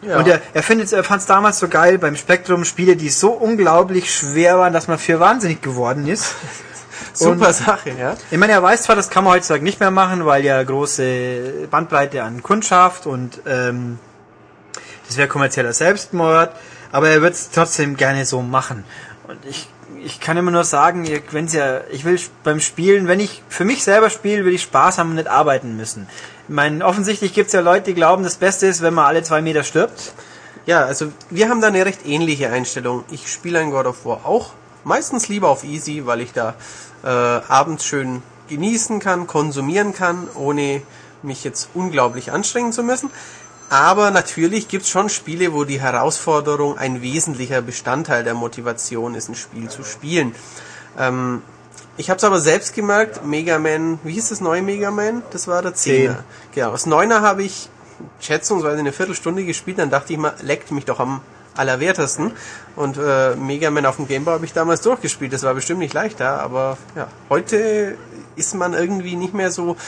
Ja. 0.00 0.18
Und 0.18 0.26
er, 0.26 0.40
er 0.52 0.62
findet, 0.64 0.92
er 0.92 1.04
fand 1.04 1.20
es 1.20 1.26
damals 1.26 1.60
so 1.60 1.68
geil 1.68 1.98
beim 1.98 2.16
Spektrum 2.16 2.64
Spiele, 2.64 2.96
die 2.96 3.08
so 3.08 3.30
unglaublich 3.30 4.12
schwer 4.12 4.58
waren, 4.58 4.72
dass 4.72 4.88
man 4.88 4.98
für 4.98 5.20
wahnsinnig 5.20 5.62
geworden 5.62 6.08
ist. 6.08 6.34
Super 7.12 7.48
und- 7.48 7.54
Sache, 7.54 7.90
ja. 7.90 8.16
Ich 8.30 8.38
meine, 8.38 8.52
er 8.52 8.62
weiß 8.62 8.82
zwar, 8.82 8.96
das 8.96 9.10
kann 9.10 9.22
man 9.22 9.34
heutzutage 9.34 9.62
nicht 9.62 9.78
mehr 9.78 9.90
machen, 9.92 10.26
weil 10.26 10.44
ja 10.44 10.60
große 10.62 11.68
Bandbreite 11.70 12.24
an 12.24 12.42
Kundschaft 12.42 13.06
und 13.06 13.40
ähm, 13.46 13.98
das 15.06 15.16
wäre 15.16 15.28
kommerzieller 15.28 15.72
Selbstmord, 15.72 16.50
aber 16.90 17.08
er 17.08 17.22
wird 17.22 17.34
es 17.34 17.50
trotzdem 17.50 17.96
gerne 17.96 18.24
so 18.26 18.42
machen. 18.42 18.84
Und 19.26 19.38
ich, 19.44 19.68
ich 20.04 20.20
kann 20.20 20.36
immer 20.36 20.50
nur 20.50 20.64
sagen, 20.64 21.06
wenn's 21.30 21.52
ja, 21.52 21.80
ich 21.90 22.04
will 22.04 22.20
beim 22.44 22.60
Spielen, 22.60 23.08
wenn 23.08 23.20
ich 23.20 23.42
für 23.48 23.64
mich 23.64 23.84
selber 23.84 24.10
spiele, 24.10 24.44
will 24.44 24.54
ich 24.54 24.62
Spaß 24.62 24.98
haben 24.98 25.10
und 25.10 25.16
nicht 25.16 25.28
arbeiten 25.28 25.76
müssen. 25.76 26.08
Ich 26.48 26.54
meine, 26.54 26.84
offensichtlich 26.84 27.32
gibt 27.32 27.48
es 27.48 27.52
ja 27.52 27.60
Leute, 27.60 27.86
die 27.86 27.94
glauben, 27.94 28.24
das 28.24 28.36
Beste 28.36 28.66
ist, 28.66 28.82
wenn 28.82 28.94
man 28.94 29.06
alle 29.06 29.22
zwei 29.22 29.42
Meter 29.42 29.62
stirbt. 29.62 30.12
Ja, 30.66 30.84
also 30.84 31.12
wir 31.30 31.48
haben 31.48 31.60
da 31.60 31.68
eine 31.68 31.84
recht 31.84 32.06
ähnliche 32.06 32.50
Einstellung. 32.50 33.04
Ich 33.10 33.32
spiele 33.32 33.58
ein 33.58 33.70
God 33.70 33.86
of 33.86 34.04
War 34.04 34.26
auch. 34.26 34.52
Meistens 34.84 35.28
lieber 35.28 35.48
auf 35.48 35.64
Easy, 35.64 36.06
weil 36.06 36.20
ich 36.20 36.32
da 36.32 36.54
äh, 37.04 37.08
abends 37.08 37.84
schön 37.84 38.22
genießen 38.48 39.00
kann, 39.00 39.26
konsumieren 39.26 39.94
kann, 39.94 40.28
ohne 40.34 40.82
mich 41.22 41.44
jetzt 41.44 41.70
unglaublich 41.74 42.32
anstrengen 42.32 42.72
zu 42.72 42.82
müssen. 42.82 43.10
Aber 43.72 44.10
natürlich 44.10 44.68
gibt's 44.68 44.90
schon 44.90 45.08
Spiele, 45.08 45.54
wo 45.54 45.64
die 45.64 45.80
Herausforderung 45.80 46.76
ein 46.76 47.00
wesentlicher 47.00 47.62
Bestandteil 47.62 48.22
der 48.22 48.34
Motivation 48.34 49.14
ist, 49.14 49.30
ein 49.30 49.34
Spiel 49.34 49.70
zu 49.70 49.82
spielen. 49.82 50.34
Ähm, 50.98 51.40
ich 51.96 52.10
habe 52.10 52.18
es 52.18 52.24
aber 52.24 52.38
selbst 52.38 52.74
gemerkt, 52.74 53.24
Mega 53.24 53.58
Man, 53.58 53.98
wie 54.04 54.12
hieß 54.12 54.28
das 54.28 54.42
neue 54.42 54.60
Mega 54.60 54.90
Man? 54.90 55.22
Das 55.30 55.48
war 55.48 55.62
der 55.62 55.72
Zehner. 55.72 56.16
Zehn. 56.16 56.24
Genau, 56.54 56.72
das 56.72 56.84
Neuner 56.84 57.22
habe 57.22 57.44
ich 57.44 57.70
schätzungsweise 58.20 58.78
eine 58.78 58.92
Viertelstunde 58.92 59.42
gespielt, 59.46 59.78
dann 59.78 59.88
dachte 59.88 60.12
ich 60.12 60.18
mal, 60.18 60.34
leckt 60.42 60.70
mich 60.70 60.84
doch 60.84 61.00
am 61.00 61.22
allerwertesten. 61.56 62.32
Und 62.76 62.98
äh, 62.98 63.36
Mega 63.36 63.70
Man 63.70 63.86
auf 63.86 63.96
dem 63.96 64.06
Gameboy 64.06 64.34
habe 64.34 64.44
ich 64.44 64.52
damals 64.52 64.82
durchgespielt. 64.82 65.32
Das 65.32 65.44
war 65.44 65.54
bestimmt 65.54 65.78
nicht 65.78 65.94
leichter, 65.94 66.42
aber 66.42 66.76
ja, 66.94 67.08
heute 67.30 67.96
ist 68.36 68.54
man 68.54 68.74
irgendwie 68.74 69.16
nicht 69.16 69.32
mehr 69.32 69.50
so 69.50 69.78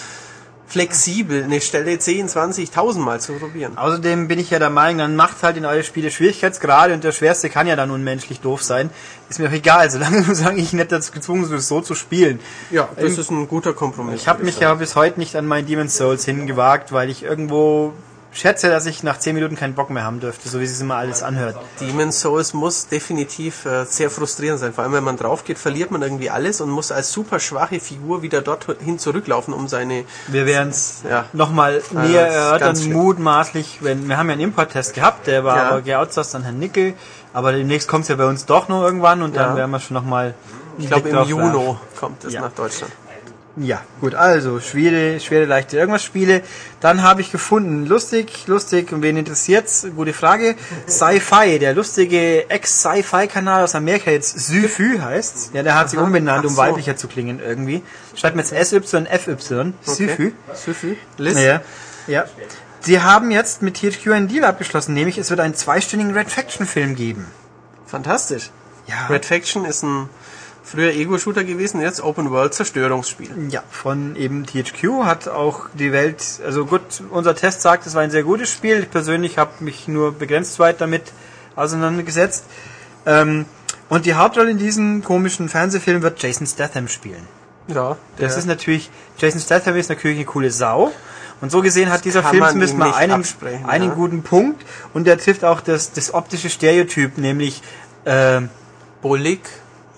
flexibel, 0.66 1.44
eine 1.44 1.60
Stelle 1.60 1.98
10, 1.98 2.28
20, 2.28 2.68
1000 2.70 3.04
Mal 3.04 3.20
zu 3.20 3.34
probieren. 3.34 3.76
Außerdem 3.76 4.28
bin 4.28 4.38
ich 4.38 4.50
ja 4.50 4.58
der 4.58 4.70
Meinung, 4.70 4.98
dann 4.98 5.16
macht 5.16 5.42
halt 5.42 5.56
in 5.56 5.64
eure 5.64 5.84
Spiele 5.84 6.10
Schwierigkeitsgrade 6.10 6.94
und 6.94 7.04
der 7.04 7.12
schwerste 7.12 7.50
kann 7.50 7.66
ja 7.66 7.76
dann 7.76 7.90
unmenschlich 7.90 8.40
doof 8.40 8.62
sein. 8.62 8.90
Ist 9.28 9.38
mir 9.38 9.48
auch 9.48 9.52
egal, 9.52 9.90
solange, 9.90 10.22
solange 10.34 10.60
ich 10.60 10.72
nicht 10.72 10.90
dazu 10.90 11.12
gezwungen 11.12 11.48
bin, 11.48 11.58
so 11.58 11.80
zu 11.80 11.94
spielen. 11.94 12.40
Ja, 12.70 12.88
das 12.96 13.18
ist 13.18 13.30
ein 13.30 13.46
guter 13.46 13.72
Kompromiss. 13.72 14.22
Ich 14.22 14.28
habe 14.28 14.42
mich 14.42 14.58
ja 14.58 14.74
bis 14.74 14.96
heute 14.96 15.20
nicht 15.20 15.36
an 15.36 15.46
mein 15.46 15.66
Demon's 15.66 15.96
Souls 15.96 16.24
hingewagt, 16.24 16.92
weil 16.92 17.10
ich 17.10 17.22
irgendwo 17.22 17.92
schätze, 18.34 18.68
dass 18.68 18.84
ich 18.86 19.02
nach 19.02 19.18
10 19.18 19.34
Minuten 19.34 19.56
keinen 19.56 19.74
Bock 19.74 19.88
mehr 19.90 20.04
haben 20.04 20.20
dürfte, 20.20 20.48
so 20.48 20.60
wie 20.60 20.66
sich 20.66 20.80
immer 20.80 20.96
alles 20.96 21.22
anhört. 21.22 21.56
Demon's 21.80 22.20
Souls 22.20 22.52
muss 22.52 22.88
definitiv 22.88 23.64
äh, 23.64 23.84
sehr 23.86 24.10
frustrierend 24.10 24.60
sein. 24.60 24.74
Vor 24.74 24.84
allem, 24.84 24.92
wenn 24.92 25.04
man 25.04 25.16
drauf 25.16 25.44
geht, 25.44 25.58
verliert 25.58 25.90
man 25.90 26.02
irgendwie 26.02 26.28
alles 26.30 26.60
und 26.60 26.68
muss 26.70 26.92
als 26.92 27.12
super 27.12 27.38
schwache 27.40 27.80
Figur 27.80 28.22
wieder 28.22 28.42
dorthin 28.42 28.98
zurücklaufen, 28.98 29.54
um 29.54 29.68
seine... 29.68 30.04
Wir 30.26 30.46
werden 30.46 30.70
es 30.70 31.02
Ja. 31.08 31.26
nochmal 31.32 31.76
Also, 31.76 31.98
näher 31.98 32.28
ist 32.28 32.34
erörtern, 32.34 32.92
mutmaßlich, 32.92 33.78
wenn 33.80 34.08
wir 34.08 34.18
haben 34.18 34.26
ja 34.28 34.32
einen 34.32 34.42
Import-Test 34.42 34.94
gehabt, 34.94 35.26
der 35.26 35.44
war 35.44 35.56
Ja. 35.56 35.68
aber 35.70 35.82
geoutsourced 35.82 36.34
an 36.34 36.42
Herrn 36.42 36.58
Nickel, 36.58 36.94
aber 37.32 37.52
demnächst 37.52 37.88
kommt 37.88 38.02
es 38.02 38.08
ja 38.08 38.16
bei 38.16 38.26
uns 38.26 38.44
doch 38.46 38.68
noch 38.68 38.82
irgendwann 38.82 39.22
und 39.22 39.36
dann 39.36 39.50
Ja. 39.50 39.56
werden 39.56 39.70
wir 39.70 39.80
schon 39.80 39.94
nochmal 39.94 40.34
Ich 40.76 40.88
glaube, 40.88 41.08
im 41.08 41.22
Juni 41.22 41.76
kommt 41.98 42.24
es 42.24 42.34
nach 42.34 42.50
Deutschland. 42.52 42.92
Ja, 43.56 43.82
gut, 44.00 44.16
also 44.16 44.58
schwere, 44.58 45.20
schwere, 45.20 45.44
leichte 45.44 45.76
irgendwas 45.76 46.02
Spiele. 46.02 46.42
Dann 46.80 47.02
habe 47.02 47.20
ich 47.20 47.30
gefunden, 47.30 47.86
lustig, 47.86 48.48
lustig, 48.48 48.92
und 48.92 49.02
wen 49.02 49.16
interessiert's? 49.16 49.86
Gute 49.94 50.12
Frage. 50.12 50.56
Sci-Fi, 50.88 51.60
der 51.60 51.72
lustige 51.72 52.50
Ex-Sci-Fi-Kanal 52.50 53.62
aus 53.62 53.76
Amerika, 53.76 54.10
jetzt 54.10 54.36
Syfy 54.36 54.98
heißt. 54.98 55.54
Ja, 55.54 55.62
der 55.62 55.76
hat 55.76 55.88
sich 55.88 56.00
Aha, 56.00 56.06
umbenannt, 56.06 56.44
um 56.44 56.50
so. 56.50 56.56
weiblicher 56.56 56.96
zu 56.96 57.06
klingen 57.06 57.38
irgendwie. 57.38 57.84
Schreibt 58.16 58.34
mir 58.34 58.42
jetzt 58.42 58.50
SYFY, 58.50 59.72
Syfy. 59.82 60.32
Süffy. 60.52 60.98
Liz? 61.18 61.40
Ja, 61.40 61.60
ja. 62.08 62.24
Sie 62.80 63.00
haben 63.00 63.30
jetzt 63.30 63.62
mit 63.62 63.76
THQ 63.76 64.08
einen 64.08 64.28
Deal 64.28 64.44
abgeschlossen, 64.44 64.94
nämlich 64.94 65.16
es 65.16 65.30
wird 65.30 65.38
einen 65.38 65.54
zweistündigen 65.54 66.12
Red 66.12 66.30
Faction 66.30 66.66
Film 66.66 66.96
geben. 66.96 67.26
Fantastisch. 67.86 68.50
Ja. 68.88 69.06
Red 69.06 69.24
Faction 69.24 69.64
ist 69.64 69.84
ein 69.84 70.08
früher 70.64 70.92
Ego-Shooter 70.92 71.44
gewesen, 71.44 71.80
jetzt 71.80 72.02
Open-World-Zerstörungsspiel. 72.02 73.30
Ja, 73.50 73.62
von 73.70 74.16
eben 74.16 74.46
THQ 74.46 75.04
hat 75.04 75.28
auch 75.28 75.66
die 75.74 75.92
Welt, 75.92 76.24
also 76.44 76.64
gut, 76.64 76.80
unser 77.10 77.34
Test 77.34 77.60
sagt, 77.60 77.86
es 77.86 77.94
war 77.94 78.02
ein 78.02 78.10
sehr 78.10 78.22
gutes 78.22 78.50
Spiel. 78.50 78.80
Ich 78.80 78.90
persönlich 78.90 79.38
habe 79.38 79.52
mich 79.60 79.86
nur 79.86 80.12
begrenzt 80.12 80.58
weit 80.58 80.80
damit 80.80 81.12
auseinandergesetzt. 81.54 82.46
Ähm, 83.06 83.44
und 83.90 84.06
die 84.06 84.14
Hauptrolle 84.14 84.50
in 84.50 84.58
diesem 84.58 85.04
komischen 85.04 85.48
Fernsehfilm 85.48 86.02
wird 86.02 86.20
Jason 86.22 86.46
Statham 86.46 86.88
spielen. 86.88 87.28
Ja, 87.68 87.96
Das 88.18 88.36
ist 88.36 88.46
natürlich, 88.46 88.90
Jason 89.18 89.40
Statham 89.40 89.76
ist 89.76 89.88
natürlich 89.88 90.16
eine 90.16 90.26
coole 90.26 90.50
Sau. 90.50 90.92
Und 91.40 91.50
so 91.50 91.60
gesehen 91.60 91.90
hat 91.90 92.04
dieser 92.04 92.22
Film 92.22 92.42
zumindest 92.46 92.78
mal 92.78 92.94
einen, 92.94 93.24
einen 93.66 93.88
ja. 93.88 93.94
guten 93.94 94.22
Punkt. 94.22 94.64
Und 94.94 95.06
der 95.06 95.18
trifft 95.18 95.44
auch 95.44 95.60
das, 95.60 95.92
das 95.92 96.14
optische 96.14 96.48
Stereotyp, 96.48 97.18
nämlich, 97.18 97.62
ähm, 98.06 98.48
bullig. 99.02 99.40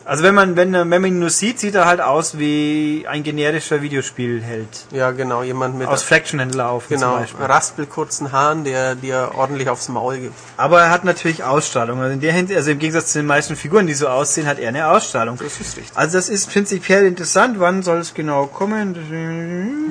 Also 0.06 0.22
wenn 0.22 0.34
man, 0.34 0.56
wenn, 0.56 0.72
wenn 0.72 0.88
man 0.88 1.04
ihn 1.04 1.18
nur 1.18 1.30
sieht, 1.30 1.58
sieht 1.60 1.74
er 1.74 1.84
halt 1.86 2.00
aus 2.00 2.38
wie 2.38 3.04
ein 3.08 3.22
generischer 3.24 3.82
Videospielheld. 3.82 4.68
Ja, 4.92 5.10
genau, 5.10 5.42
jemand 5.42 5.76
mit 5.76 5.88
Aus 5.88 6.02
Fraction-Händler 6.04 6.70
auf 6.70 6.88
genau, 6.88 7.12
zum 7.14 7.20
Beispiel. 7.20 7.44
raspelkurzen 7.46 8.30
Haaren, 8.32 8.64
der 8.64 8.94
dir 8.94 9.32
ordentlich 9.34 9.68
aufs 9.68 9.88
Maul 9.88 10.18
gibt. 10.18 10.34
Aber 10.56 10.80
er 10.82 10.90
hat 10.90 11.04
natürlich 11.04 11.42
Ausstrahlung. 11.44 12.00
Also 12.00 12.12
in 12.14 12.20
der 12.20 12.32
Hinsicht, 12.32 12.56
also 12.56 12.70
im 12.70 12.78
Gegensatz 12.78 13.12
zu 13.12 13.18
den 13.18 13.26
meisten 13.26 13.56
Figuren, 13.56 13.86
die 13.86 13.94
so 13.94 14.08
aussehen, 14.08 14.46
hat 14.46 14.58
er 14.58 14.68
eine 14.68 14.88
Ausstrahlung. 14.88 15.36
Das 15.38 15.58
ist 15.60 15.76
richtig. 15.76 15.84
Also 15.96 16.16
das 16.18 16.28
ist 16.28 16.50
prinzipiell 16.52 17.04
interessant. 17.04 17.58
Wann 17.58 17.82
soll 17.82 17.98
es 17.98 18.14
genau 18.14 18.46
kommen? 18.46 18.94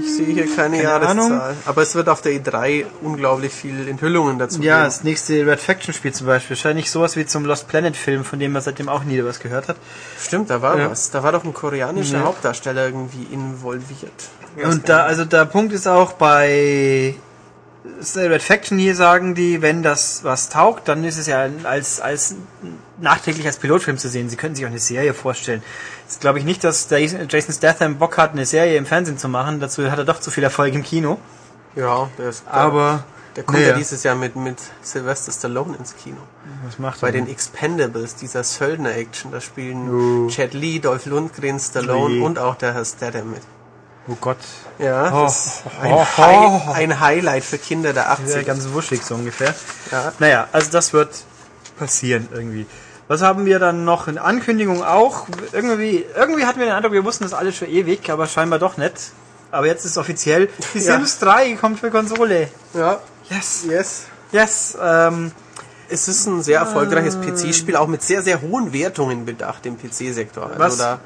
Ich 0.02 0.16
sehe 0.16 0.26
hier 0.28 0.46
keine, 0.56 0.78
Keine 0.78 0.84
Jahreszahl. 0.84 1.20
Ahnung. 1.20 1.42
Aber 1.66 1.82
es 1.82 1.94
wird 1.94 2.10
auf 2.10 2.22
der 2.22 2.32
E3 2.34 2.86
unglaublich 3.02 3.52
viel 3.54 3.88
Enthüllungen 3.88 4.40
dazu 4.40 4.62
Ja, 4.62 4.78
geben. 4.78 4.86
das 4.86 5.04
nächste 5.04 5.46
Red 5.46 5.60
Faction 5.60 5.94
Spiel 5.94 6.14
zum 6.14 6.28
Beispiel. 6.28 6.56
Wahrscheinlich 6.56 6.90
sowas 6.90 7.16
wie 7.18 7.26
zum 7.26 7.46
Lost 7.46 7.68
Planet 7.68 7.98
Film, 7.98 8.24
von 8.24 8.40
dem 8.40 8.54
man 8.54 8.62
seitdem 8.62 8.88
auch 8.90 9.04
nie 9.04 9.24
was 9.24 9.40
gehört 9.40 9.68
hat. 9.68 9.76
Stimmt, 10.20 10.50
da 10.50 10.62
war 10.62 10.78
Ja. 10.78 10.92
was. 10.92 11.12
Da 11.12 11.24
war 11.24 11.32
doch 11.32 11.44
ein 11.44 11.54
koreanischer 11.54 12.18
Ja. 12.20 12.24
Hauptdarsteller 12.26 12.86
irgendwie 12.86 13.28
involviert. 13.32 14.30
Und 14.64 14.88
da, 14.90 15.04
also 15.04 15.26
der 15.26 15.46
Punkt 15.46 15.74
ist 15.74 15.88
auch 15.88 16.14
bei 16.14 17.16
Red 18.16 18.42
Faction 18.42 18.78
hier 18.80 18.96
sagen 18.96 19.36
die, 19.36 19.62
wenn 19.62 19.84
das 19.84 20.24
was 20.24 20.50
taugt, 20.50 20.88
dann 20.88 21.04
ist 21.04 21.18
es 21.18 21.28
ja 21.28 21.48
als, 21.66 22.00
als 22.02 22.36
nachträglich 23.00 23.46
als 23.46 23.58
Pilotfilm 23.58 23.98
zu 23.98 24.10
sehen. 24.10 24.30
Sie 24.30 24.38
könnten 24.38 24.56
sich 24.56 24.66
auch 24.66 24.70
eine 24.70 24.80
Serie 24.80 25.14
vorstellen. 25.14 25.62
Jetzt 26.08 26.22
glaube 26.22 26.40
ich 26.40 26.46
nicht, 26.46 26.64
dass 26.64 26.88
Jason 26.90 27.54
Statham 27.54 27.98
Bock 27.98 28.18
hat, 28.18 28.32
eine 28.32 28.46
Serie 28.46 28.78
im 28.78 28.86
Fernsehen 28.86 29.18
zu 29.18 29.28
machen. 29.28 29.60
Dazu 29.60 29.90
hat 29.92 29.98
er 30.00 30.06
doch 30.06 30.20
zu 30.20 30.32
viel 30.32 30.44
Erfolg 30.44 30.74
im 30.74 30.84
Kino. 30.84 31.20
Ja, 31.76 32.10
der 32.18 32.30
ist 32.30 32.44
Aber 32.48 33.04
der 33.36 33.44
kommt 33.44 33.58
naja. 33.60 33.72
ja 33.72 33.78
dieses 33.78 34.04
Jahr 34.04 34.16
mit, 34.16 34.36
mit 34.36 34.58
Sylvester 34.82 35.32
Stallone 35.32 35.76
ins 35.78 35.96
Kino. 35.96 36.18
was 36.66 36.80
macht 36.80 37.02
Bei 37.02 37.08
er 37.08 37.14
den 37.14 37.26
denn? 37.26 37.34
Expendables, 37.34 38.16
dieser 38.16 38.44
Söldner-Action, 38.44 39.32
da 39.32 39.42
spielen 39.42 40.30
Chad 40.30 40.54
Lee, 40.54 40.80
Dolph 40.80 41.06
Lundgren, 41.06 41.60
Stallone 41.60 42.22
Oh 42.22 42.26
und 42.26 42.40
auch 42.40 42.56
der 42.56 42.74
Herr 42.74 42.86
Statham 42.86 43.32
mit. 43.32 43.42
Oh 44.08 44.16
Gott. 44.22 44.38
Ja, 44.78 45.12
Oh, 45.14 45.24
das 45.24 45.46
ist 45.46 45.64
ein, 45.82 45.92
oh, 45.94 46.06
Hi 46.18 46.36
oh. 46.68 46.72
ein 46.74 47.00
Highlight 47.00 47.44
für 47.44 47.58
Kinder 47.58 47.92
der 47.92 48.04
Ja, 48.04 48.10
80 48.12 48.46
ganz 48.46 48.70
wuschig 48.72 49.02
so 49.04 49.16
ungefähr. 49.16 49.54
Ja. 49.92 50.14
Naja, 50.20 50.48
also 50.52 50.72
das 50.72 50.94
wird 50.94 51.10
passieren 51.78 52.30
irgendwie. 52.32 52.68
Was 53.08 53.22
haben 53.22 53.46
wir 53.46 53.60
dann 53.60 53.84
noch 53.86 54.08
in 54.08 54.18
Ankündigung 54.18 54.84
auch? 54.84 55.28
Irgendwie, 55.52 56.06
irgendwie 56.16 56.46
hatten 56.46 56.60
wir 56.60 56.68
den 56.68 56.76
Eindruck, 56.76 56.94
wir 56.94 57.04
wussten 57.04 57.24
das 57.24 57.34
alles 57.34 57.56
schon 57.56 57.68
ewig, 57.68 58.10
aber 58.10 58.28
scheinbar 58.28 58.60
doch 58.60 58.78
nicht. 58.78 58.94
Aber 59.52 59.68
jetzt 59.68 59.86
ist 59.86 59.92
es 59.92 59.98
offiziell. 59.98 60.50
Die 60.74 60.80
Ja. 60.80 60.98
Sims 60.98 61.20
3 61.20 61.54
kommt 61.56 61.80
für 61.80 61.90
Konsole. 61.92 62.50
Ja, 62.74 63.00
Yes. 63.30 63.66
yes. 63.68 64.06
Yes. 64.32 64.78
Ähm, 64.82 65.32
Es 65.90 66.08
ist 66.08 66.26
ein 66.26 66.42
sehr 66.42 66.60
erfolgreiches 66.60 67.16
PC-Spiel, 67.20 67.76
auch 67.76 67.88
mit 67.88 68.02
sehr, 68.02 68.24
sehr 68.24 68.42
hohen 68.42 68.74
Wertungen 68.74 69.26
bedacht 69.26 69.66
im 69.66 69.78
PC-Sektor. 69.78 70.48
Also 70.48 70.60
Was? 70.60 70.78
da, 70.78 71.00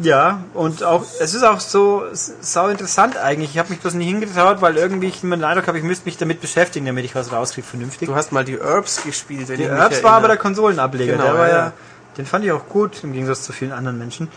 ja, 0.00 0.42
und 0.54 0.82
auch, 0.82 1.04
es 1.20 1.34
ist 1.34 1.44
auch 1.44 1.60
so 1.60 2.02
sau 2.12 2.68
interessant 2.68 3.16
eigentlich. 3.16 3.50
Ich 3.50 3.58
habe 3.58 3.70
mich 3.70 3.80
bloß 3.80 3.94
nie 3.94 4.06
hingetraut, 4.06 4.60
weil 4.60 4.76
irgendwie 4.76 5.06
ich 5.06 5.22
immer 5.22 5.36
den 5.36 5.44
Eindruck 5.44 5.68
habe, 5.68 5.78
ich 5.78 5.84
müsste 5.84 6.06
mich 6.06 6.16
damit 6.16 6.40
beschäftigen, 6.40 6.86
damit 6.86 7.04
ich 7.04 7.14
was 7.14 7.30
rauskriege 7.30 7.66
vernünftig. 7.66 8.08
du 8.08 8.14
hast 8.14 8.32
mal 8.32 8.44
die 8.44 8.58
Herbs 8.58 9.02
gespielt, 9.04 9.48
wenn 9.48 9.58
Die 9.58 9.68
Herbs 9.68 10.02
war 10.02 10.12
aber 10.14 10.28
der. 10.28 10.36
Konsolenableger. 10.36 11.12
Genau, 11.12 11.24
der 11.24 11.34
war 11.34 11.48
ja, 11.48 11.56
ja. 11.56 11.72
den 12.18 12.26
fand 12.26 12.44
ich 12.44 12.50
auch 12.50 12.68
gut, 12.68 13.04
im 13.04 13.12
Gegensatz 13.12 13.42
zu 13.42 13.52
vielen 13.52 13.72
anderen 13.72 13.98
Menschen. 13.98 14.28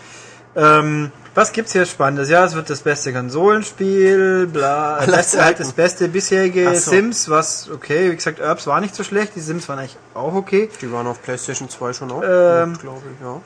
Ähm, 0.58 1.12
was 1.36 1.52
gibt's 1.52 1.74
hier 1.74 1.86
Spannendes? 1.86 2.30
Ja, 2.30 2.44
es 2.46 2.56
wird 2.56 2.68
das 2.68 2.82
beste 2.82 3.14
Konsolenspiel, 3.14 4.48
bla, 4.48 5.00
beste, 5.06 5.46
halt 5.46 5.60
das 5.60 5.72
beste 5.72 6.08
bisherige 6.08 6.74
so. 6.76 6.90
Sims, 6.90 7.30
was 7.30 7.70
okay, 7.70 8.10
wie 8.12 8.16
gesagt, 8.16 8.40
Herbs 8.40 8.66
war 8.66 8.82
nicht 8.82 8.96
so 8.96 9.04
schlecht, 9.04 9.36
die 9.36 9.42
Sims 9.42 9.70
waren 9.70 9.78
eigentlich 9.78 9.98
auch 10.16 10.34
okay. 10.34 10.68
Die 10.82 10.92
waren 10.92 11.06
auf 11.06 11.22
PlayStation 11.22 11.70
2 11.70 11.94
schon 11.94 12.12
auch, 12.12 12.24
Ähm, 12.24 12.76
glaube 12.80 13.04
ich, 13.14 13.24
ja. 13.24 13.40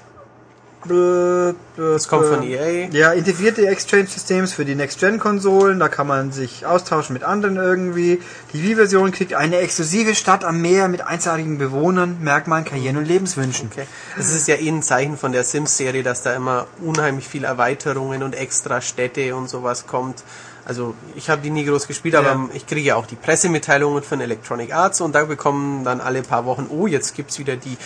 Das 0.83 2.07
kommt 2.07 2.25
von 2.25 2.43
EA. 2.43 2.89
Ja, 2.91 3.11
integrierte 3.11 3.67
Exchange-Systems 3.67 4.53
für 4.53 4.65
die 4.65 4.75
Next-Gen-Konsolen, 4.75 5.79
da 5.79 5.89
kann 5.89 6.07
man 6.07 6.31
sich 6.31 6.65
austauschen 6.65 7.13
mit 7.13 7.23
anderen 7.23 7.57
irgendwie. 7.57 8.19
Die 8.53 8.63
Wii-Version 8.63 9.11
kriegt 9.11 9.33
eine 9.33 9.57
exklusive 9.57 10.15
Stadt 10.15 10.43
am 10.43 10.61
Meer 10.61 10.87
mit 10.87 11.01
einzigartigen 11.01 11.57
Bewohnern, 11.57 12.17
Merkmalen, 12.21 12.65
Karrieren 12.65 12.97
und 12.97 13.05
Lebenswünschen. 13.05 13.69
Okay. 13.71 13.85
Das 14.17 14.33
ist 14.33 14.47
ja 14.47 14.55
eh 14.55 14.69
ein 14.69 14.81
Zeichen 14.81 15.17
von 15.17 15.31
der 15.31 15.43
Sims-Serie, 15.43 16.03
dass 16.03 16.23
da 16.23 16.33
immer 16.33 16.67
unheimlich 16.83 17.27
viel 17.27 17.43
Erweiterungen 17.43 18.23
und 18.23 18.35
extra 18.35 18.81
Städte 18.81 19.35
und 19.35 19.49
sowas 19.49 19.85
kommt. 19.85 20.23
Also 20.71 20.93
ich 21.17 21.29
habe 21.29 21.41
die 21.41 21.49
nie 21.49 21.65
groß 21.65 21.85
gespielt, 21.85 22.15
aber 22.15 22.29
Ja. 22.29 22.49
ich 22.53 22.65
kriege 22.65 22.79
ja 22.87 22.95
auch 22.95 23.05
die 23.05 23.17
Pressemitteilungen 23.17 24.03
von 24.03 24.21
Electronic 24.21 24.73
Arts 24.73 25.01
und 25.01 25.13
da 25.13 25.25
bekommen 25.25 25.83
dann 25.83 25.99
alle 25.99 26.21
paar 26.21 26.45
Wochen, 26.45 26.67
oh, 26.69 26.87
jetzt 26.87 27.13
gibt's 27.13 27.39
wieder 27.39 27.57
die 27.57 27.71
Die 27.75 27.77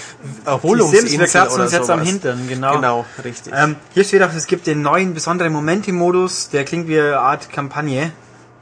Erholungsinsel 0.46 1.10
Sims, 1.10 1.34
wir 1.34 1.52
oder 1.52 1.64
uns 1.64 1.72
jetzt 1.72 1.88
sowas. 1.88 2.00
am 2.00 2.06
Hintern, 2.06 2.48
genau. 2.48 2.76
Genau, 2.76 3.06
richtig. 3.24 3.52
Ähm, 3.58 3.76
hier 3.96 4.04
steht 4.04 4.22
auch, 4.22 4.32
es 4.36 4.46
gibt 4.46 4.68
den 4.68 4.84
neuen 4.84 5.16
besonderen 5.16 5.52
Momenti-Modus, 5.54 6.50
der 6.50 6.64
klingt 6.64 6.88
wie 6.88 7.00
eine 7.00 7.18
Art 7.18 7.52
Kampagne. 7.52 8.12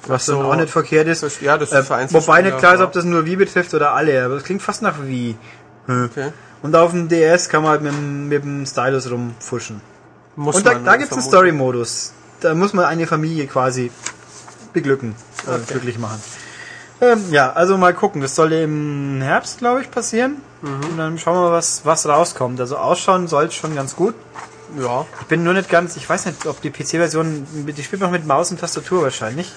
Was 0.07 0.25
so. 0.25 0.37
dann 0.37 0.45
auch 0.51 0.55
nicht 0.55 0.69
verkehrt 0.69 1.09
ist. 1.09 1.21
Das- 1.23 1.41
ja, 1.41 1.57
das 1.57 1.73
ist 1.73 1.89
äh, 1.89 2.13
Wobei 2.13 2.41
nicht 2.43 2.57
klar 2.59 2.75
ist, 2.75 2.79
ob 2.81 2.93
das 2.93 3.03
nur 3.03 3.25
Wii 3.25 3.35
betrifft 3.35 3.73
oder 3.73 3.91
alle, 3.93 4.23
aber 4.23 4.35
es 4.35 4.43
klingt 4.45 4.61
fast 4.61 4.81
nach 4.81 4.95
Wii. 5.03 5.35
Hm. 5.87 6.05
Okay. 6.09 6.29
Und 6.61 6.73
auf 6.77 6.91
dem 6.91 7.09
DS 7.09 7.49
kann 7.49 7.61
man 7.63 7.71
halt 7.71 7.81
mit, 7.81 7.91
dem- 7.91 8.29
mit 8.29 8.41
dem 8.45 8.65
Stylus 8.65 9.11
rumfuschen. 9.11 9.81
Muss 10.37 10.55
Und 10.55 10.65
da, 10.65 10.75
da 10.75 10.95
gibt 10.95 11.11
es 11.11 11.17
einen. 11.17 11.27
Story-Modus. 11.27 12.13
Da 12.39 12.53
muss 12.55 12.73
man 12.73 12.83
eine 12.85 13.07
Familie 13.07 13.47
quasi 13.47 13.89
beglücken, 14.73 15.15
äh, 15.47 15.51
Okay. 15.51 15.61
glücklich 15.69 15.97
machen. 15.99 16.21
Ähm, 17.01 17.23
ja, 17.31 17.51
also 17.51 17.77
mal 17.77 17.93
gucken. 17.93 18.21
Das 18.21 18.35
soll 18.35 18.53
im 18.53 19.19
Herbst, 19.21 19.57
glaube 19.59 19.81
ich, 19.81 19.91
passieren. 19.91 20.37
Mhm. 20.61 20.83
Und 20.91 20.97
dann 20.97 21.19
schauen 21.19 21.35
wir 21.35 21.41
mal, 21.41 21.51
was, 21.51 21.81
was 21.83 22.05
rauskommt. 22.07 22.59
Also 22.59 22.77
ausschauen 22.77 23.27
soll 23.27 23.45
es 23.45 23.55
schon 23.55 23.75
ganz 23.75 23.95
gut. 23.95 24.15
Ja, 24.79 25.05
Ich 25.21 25.27
bin 25.27 25.43
nur 25.43 25.53
nicht 25.53 25.69
ganz, 25.69 25.97
ich 25.97 26.09
weiß 26.09 26.25
nicht, 26.25 26.47
ob 26.47 26.59
die 26.61 26.71
PC-Version, 26.71 27.45
die 27.67 27.83
spielt 27.83 28.01
noch 28.01 28.09
mit 28.09 28.25
Maus 28.25 28.49
und 28.49 28.59
Tastatur 28.59 29.03
wahrscheinlich. 29.03 29.51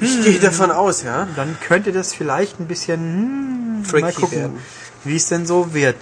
ich 0.00 0.22
gehe 0.22 0.38
davon 0.38 0.70
aus, 0.70 1.02
ja. 1.02 1.26
Dann 1.34 1.56
könnte 1.66 1.90
das 1.92 2.14
vielleicht 2.14 2.60
ein 2.60 2.66
bisschen, 2.68 3.82
hm, 3.82 3.84
Tricky 3.90 4.02
mal 4.02 4.12
gucken, 4.12 4.58
wie 5.02 5.16
es 5.16 5.28
denn 5.28 5.46
so 5.46 5.74
wird. 5.74 5.96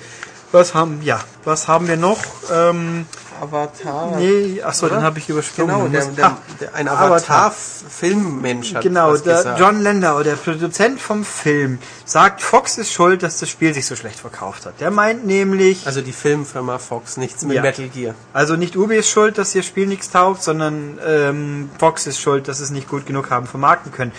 Was 0.52 0.74
haben, 0.74 1.00
ja, 1.02 1.20
was 1.44 1.68
haben 1.68 1.88
wir 1.88 1.96
noch? 1.96 2.18
Ähm, 2.52 3.06
Avatar. 3.40 4.16
nee, 4.16 4.62
achso, 4.62 4.86
Oder? 4.86 4.96
den 4.96 5.04
habe 5.04 5.18
ich 5.18 5.28
übersprungen. 5.28 5.68
Genau, 5.74 5.88
der, 5.88 6.04
der, 6.06 6.26
Ah, 6.26 6.38
der, 6.60 6.74
ein 6.74 6.88
Avatar. 6.88 7.46
Avatar-Filmmensch 7.46 8.74
hat 8.74 8.82
Genau, 8.82 9.16
der. 9.16 9.56
John 9.58 9.80
Landau, 9.82 10.22
der 10.22 10.34
Produzent 10.36 11.00
vom 11.00 11.24
Film, 11.24 11.78
sagt, 12.04 12.42
Fox 12.42 12.78
ist 12.78 12.92
schuld, 12.92 13.22
dass 13.22 13.38
das 13.40 13.48
Spiel 13.48 13.74
sich 13.74 13.86
so 13.86 13.96
schlecht 13.96 14.18
verkauft 14.20 14.66
hat. 14.66 14.80
Der 14.80 14.90
meint 14.90 15.26
nämlich, 15.26 15.86
Also 15.86 16.00
die 16.00 16.12
Filmfirma 16.12 16.78
Fox, 16.78 17.16
nichts 17.16 17.44
mit 17.44 17.56
Ja. 17.56 17.62
Metal 17.62 17.88
Gear. 17.88 18.14
also 18.32 18.56
nicht 18.56 18.76
Ubi 18.76 18.96
ist 18.96 19.08
schuld, 19.10 19.38
dass 19.38 19.54
ihr 19.54 19.62
Spiel 19.62 19.86
nichts 19.86 20.10
taugt, 20.10 20.42
sondern 20.42 20.98
ähm, 21.06 21.70
Fox 21.78 22.06
ist 22.06 22.20
schuld, 22.20 22.48
dass 22.48 22.60
es 22.60 22.70
nicht 22.70 22.88
gut 22.88 23.06
genug 23.06 23.30
haben 23.30 23.46
vermarkten 23.46 23.92
können. 23.92 24.12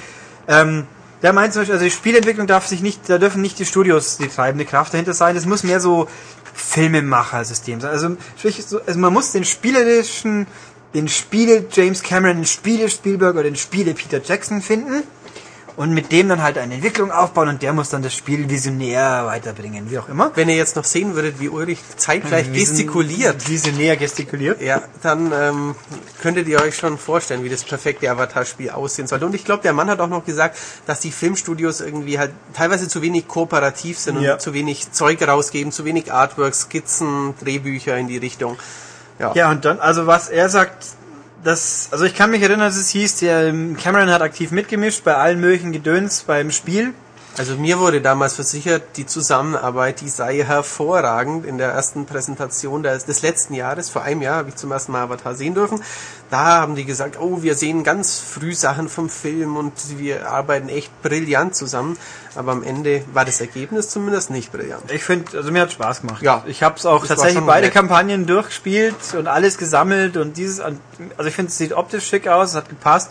Ähm, 0.47 0.86
der 1.21 1.34
meint 1.34 1.54
zum 1.54 1.62
Beispiel, 1.62 1.73
also 1.75 1.86
die 1.86 1.91
Spielentwicklung 1.91 2.45
darf 2.45 2.67
sich 2.67 2.82
nicht, 2.82 3.10
da 3.10 3.17
dürfen 3.17 3.41
nicht 3.41 3.58
die 3.58 3.65
Studios 3.65 4.17
die 4.17 4.28
treibende 4.28 4.65
Kraft 4.65 4.93
dahinter 4.93 5.13
sein. 5.13 5.36
Es 5.36 5.45
muss 5.45 5.63
mehr 5.63 5.80
so 5.80 6.08
Filmemacher-System 6.56 7.82
sein. 7.82 7.91
Also, 7.91 8.18
so, 8.68 8.82
also 8.82 9.00
man 9.00 9.13
muss 9.13 9.32
den 9.32 9.46
spielerischen, 9.46 10.48
den 10.94 11.08
Spiele 11.08 11.65
James 11.72 12.02
Cameron, 12.02 12.38
den 12.38 12.46
Spiele 12.46 12.89
Spielberg 12.89 13.36
oder 13.36 13.44
den 13.44 13.56
Spiele 13.56 13.94
Peter 13.94 14.22
Jackson 14.24 14.62
finden 14.62 15.04
und 15.78 15.92
mit 15.94 16.12
dem 16.12 16.30
dann 16.30 16.42
halt 16.42 16.58
eine 16.58 16.76
Entwicklung 16.76 17.12
aufbauen 17.12 17.50
und 17.50 17.62
der 17.62 17.74
muss 17.74 17.90
dann 17.90 18.02
das 18.02 18.14
Spiel 18.14 18.50
visionär 18.50 19.26
weiterbringen, 19.26 19.90
wie 19.92 20.00
auch 20.00 20.08
immer. 20.08 20.32
Wenn 20.36 20.48
ihr 20.50 20.56
jetzt 20.56 20.76
noch 20.76 20.86
sehen 20.86 21.16
würdet, 21.16 21.40
wie 21.40 21.50
Ulrich 21.50 21.80
zeitgleich 21.98 22.52
gestikuliert, 22.54 23.50
Visionär 23.50 23.98
gestikuliert. 23.98 24.62
ja, 24.62 24.82
dann 25.04 25.32
ähm, 25.34 25.76
könntet 26.22 26.48
ihr 26.48 26.62
euch 26.62 26.76
schon 26.78 26.98
vorstellen, 26.98 27.44
wie 27.44 27.50
das 27.50 27.64
perfekte 27.64 28.10
Avatar-Spiel 28.10 28.70
aussehen 28.70 29.08
sollte. 29.08 29.26
Und 29.26 29.36
ich 29.36 29.44
glaube, 29.44 29.64
der 29.64 29.74
Mann 29.74 29.90
hat 29.90 30.00
auch 30.00 30.08
noch 30.08 30.26
gesagt, 30.26 30.58
dass 30.86 31.00
die 31.02 31.12
Filmstudios 31.12 31.82
irgendwie 31.82 32.20
halt 32.20 32.32
teilweise 32.54 32.88
zu 32.88 33.02
wenig 33.02 33.28
kooperativ 33.28 34.00
sind 34.00 34.18
und 34.18 34.24
Ja. 34.24 34.38
zu 34.38 34.54
wenig 34.54 34.92
Zeug 34.94 35.22
rausgeben, 35.28 35.72
zu 35.72 35.84
wenig 35.86 36.12
Artworks, 36.14 36.62
Skizzen, 36.62 37.34
Drehbücher 37.42 37.98
in 37.98 38.08
die 38.08 38.18
Richtung. 38.18 38.58
Ja. 39.20 39.32
Ja, 39.34 39.52
und 39.52 39.64
dann, 39.66 39.80
also 39.80 40.08
was 40.08 40.30
er 40.30 40.50
sagt, 40.50 40.86
das, 41.45 41.89
also 41.91 42.05
ich 42.05 42.15
kann 42.15 42.31
mich 42.31 42.41
erinnern, 42.41 42.67
dass 42.67 42.75
es 42.75 42.89
hieß, 42.89 43.17
der 43.17 43.53
Cameron 43.81 44.10
hat 44.10 44.21
aktiv 44.21 44.51
mitgemischt 44.51 45.03
bei 45.03 45.15
allen 45.15 45.39
möglichen 45.39 45.71
Gedöns 45.71 46.23
beim 46.23 46.51
Spiel. 46.51 46.93
Also 47.38 47.58
mir 47.58 47.80
wurde 47.80 48.00
damals 48.00 48.36
versichert, 48.36 48.84
die 48.95 49.06
Zusammenarbeit, 49.06 50.00
die 50.00 50.08
sei 50.08 50.43
hervorragend. 50.43 51.45
In 51.45 51.58
der 51.58 51.71
ersten 51.71 52.06
Präsentation 52.06 52.82
des, 52.82 53.04
des 53.06 53.24
letzten 53.24 53.54
Jahres, 53.54 53.89
vor 53.89 54.04
einem 54.04 54.21
Jahr, 54.21 54.38
habe 54.38 54.50
ich 54.50 54.56
zum 54.56 54.71
ersten 54.71 54.93
Mal 54.93 55.04
Avatar 55.04 55.36
sehen 55.36 55.54
dürfen. 55.54 55.84
Da 56.30 56.62
haben 56.62 56.76
die 56.76 56.86
gesagt, 56.86 57.19
oh, 57.19 57.41
wir 57.41 57.56
sehen 57.56 57.84
ganz 57.84 58.19
früh 58.19 58.54
Sachen 58.54 58.88
vom 58.88 59.10
Film 59.10 59.58
und 59.58 59.74
wir 59.98 60.30
arbeiten 60.30 60.69
echt 60.69 61.02
brillant 61.02 61.56
zusammen. 61.56 61.98
Aber 62.36 62.54
am 62.54 62.63
Ende 62.63 63.04
war 63.13 63.26
das 63.26 63.41
Ergebnis 63.41 63.89
zumindest 63.89 64.30
nicht 64.30 64.54
brillant. 64.54 64.89
Ich 64.91 65.04
finde, 65.04 65.38
also 65.38 65.52
mir 65.52 65.63
hat 65.63 65.74
Spaß 65.74 66.02
gemacht. 66.02 66.21
Ja. 66.21 66.41
Ich 66.48 66.63
habe 66.63 66.78
es 66.78 66.86
auch 66.86 67.06
tatsächlich 67.06 67.43
beide 67.43 67.67
nett. 67.67 67.74
Kampagnen 67.74 68.26
durchgespielt 68.26 68.95
und 69.17 69.28
alles 69.28 69.58
gesammelt 69.58 70.15
und 70.15 70.38
dieses, 70.38 70.62
also 70.62 70.78
ich 71.26 71.36
finde, 71.36 71.50
es 71.50 71.58
sieht 71.58 71.74
optisch 71.74 72.08
schick 72.08 72.30
aus, 72.30 72.52
es 72.52 72.56
hat 72.56 72.69
gepasst. 72.69 73.10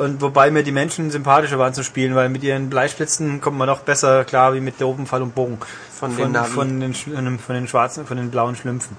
Und 0.00 0.20
wobei 0.22 0.50
mir 0.50 0.62
die 0.62 0.72
Menschen 0.72 1.10
sympathischer 1.10 1.58
waren 1.58 1.74
zu 1.74 1.84
spielen, 1.84 2.14
weil 2.14 2.28
mit 2.30 2.42
ihren 2.42 2.70
Bleisplitzen 2.70 3.40
kommt 3.40 3.58
man 3.58 3.66
noch 3.68 3.80
besser 3.80 4.24
klar 4.24 4.54
wie 4.54 4.60
mit 4.60 4.80
der 4.80 4.86
Openfall 4.88 5.20
und 5.22 5.34
Bogen. 5.34 5.58
Von 5.98 6.10
den 6.16 6.22
von, 6.24 6.32
Navi. 6.32 6.50
von, 6.50 6.80
den, 6.80 6.94
Schl- 6.94 7.38
von 7.38 7.54
den 7.54 7.68
schwarzen, 7.68 8.06
von 8.06 8.16
den 8.16 8.30
blauen 8.30 8.56
Schlümpfen. 8.56 8.96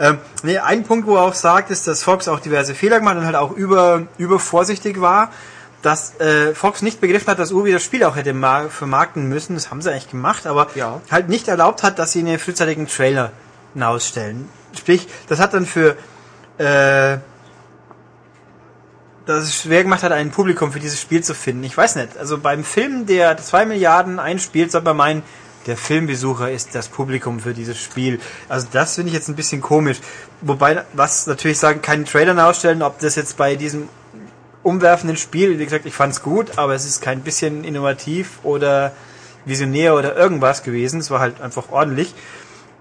Ähm, 0.00 0.18
nee, 0.42 0.58
ein 0.58 0.82
Punkt, 0.82 1.06
wo 1.06 1.14
er 1.16 1.22
auch 1.22 1.34
sagt, 1.34 1.70
ist, 1.70 1.86
dass 1.86 2.02
Fox 2.02 2.26
auch 2.26 2.40
diverse 2.40 2.74
Fehler 2.74 2.98
gemacht 2.98 3.16
und 3.16 3.26
halt 3.26 3.36
auch 3.36 3.52
über, 3.52 4.02
übervorsichtig 4.18 5.00
war, 5.00 5.30
dass 5.82 6.18
äh, 6.20 6.52
Fox 6.54 6.82
nicht 6.82 7.00
begriffen 7.00 7.28
hat, 7.28 7.38
dass 7.38 7.52
Ubi 7.52 7.72
das 7.72 7.84
Spiel 7.84 8.02
auch 8.04 8.16
hätte 8.16 8.34
ma 8.34 8.68
vermarkten 8.68 9.28
müssen. 9.28 9.54
Das 9.54 9.70
haben 9.70 9.80
sie 9.82 9.90
eigentlich 9.90 10.10
gemacht, 10.10 10.46
aber 10.46 10.66
Ja. 10.74 11.00
halt 11.10 11.28
nicht 11.28 11.46
erlaubt 11.48 11.82
hat, 11.84 11.98
dass 11.98 12.12
sie 12.12 12.18
einen 12.18 12.38
frühzeitigen 12.40 12.88
Trailer 12.88 13.30
hinausstellen. 13.74 14.48
Sprich, 14.76 15.06
das 15.28 15.38
hat 15.38 15.54
dann 15.54 15.64
für 15.64 15.96
äh, 16.58 17.18
dass 19.30 19.44
es 19.44 19.54
schwer 19.54 19.82
gemacht 19.82 20.02
hat, 20.02 20.12
ein 20.12 20.30
Publikum 20.30 20.72
für 20.72 20.80
dieses 20.80 21.00
Spiel 21.00 21.22
zu 21.22 21.34
finden. 21.34 21.64
Ich 21.64 21.76
weiß 21.76 21.96
nicht. 21.96 22.16
Also 22.18 22.38
beim 22.38 22.64
Film, 22.64 23.06
der 23.06 23.36
2 23.36 23.66
Milliarden 23.66 24.18
einspielt, 24.18 24.72
soll 24.72 24.82
man 24.82 24.96
meinen, 24.96 25.22
der 25.66 25.76
Filmbesucher 25.76 26.50
ist 26.50 26.74
das 26.74 26.88
Publikum 26.88 27.40
für 27.40 27.52
dieses 27.52 27.78
Spiel. 27.78 28.18
Also 28.48 28.66
das 28.72 28.94
finde 28.94 29.08
ich 29.08 29.14
jetzt 29.14 29.28
ein 29.28 29.36
bisschen 29.36 29.60
komisch. 29.60 29.98
Wobei, 30.40 30.84
was 30.94 31.26
natürlich 31.26 31.58
sagen, 31.58 31.82
keinen 31.82 32.06
Trailer 32.06 32.34
nachstellen, 32.34 32.82
ob 32.82 32.98
das 32.98 33.14
jetzt 33.14 33.36
bei 33.36 33.56
diesem 33.56 33.88
umwerfenden 34.62 35.16
Spiel, 35.16 35.58
wie 35.58 35.64
gesagt, 35.64 35.86
ich 35.86 35.94
fand 35.94 36.12
es 36.14 36.22
gut, 36.22 36.58
aber 36.58 36.74
es 36.74 36.84
ist 36.84 37.00
kein 37.00 37.20
bisschen 37.20 37.64
innovativ 37.64 38.40
oder 38.42 38.92
visionär 39.44 39.94
oder 39.94 40.16
irgendwas 40.16 40.62
gewesen. 40.62 41.00
Es 41.00 41.10
war 41.10 41.20
halt 41.20 41.40
einfach 41.40 41.70
ordentlich. 41.70 42.14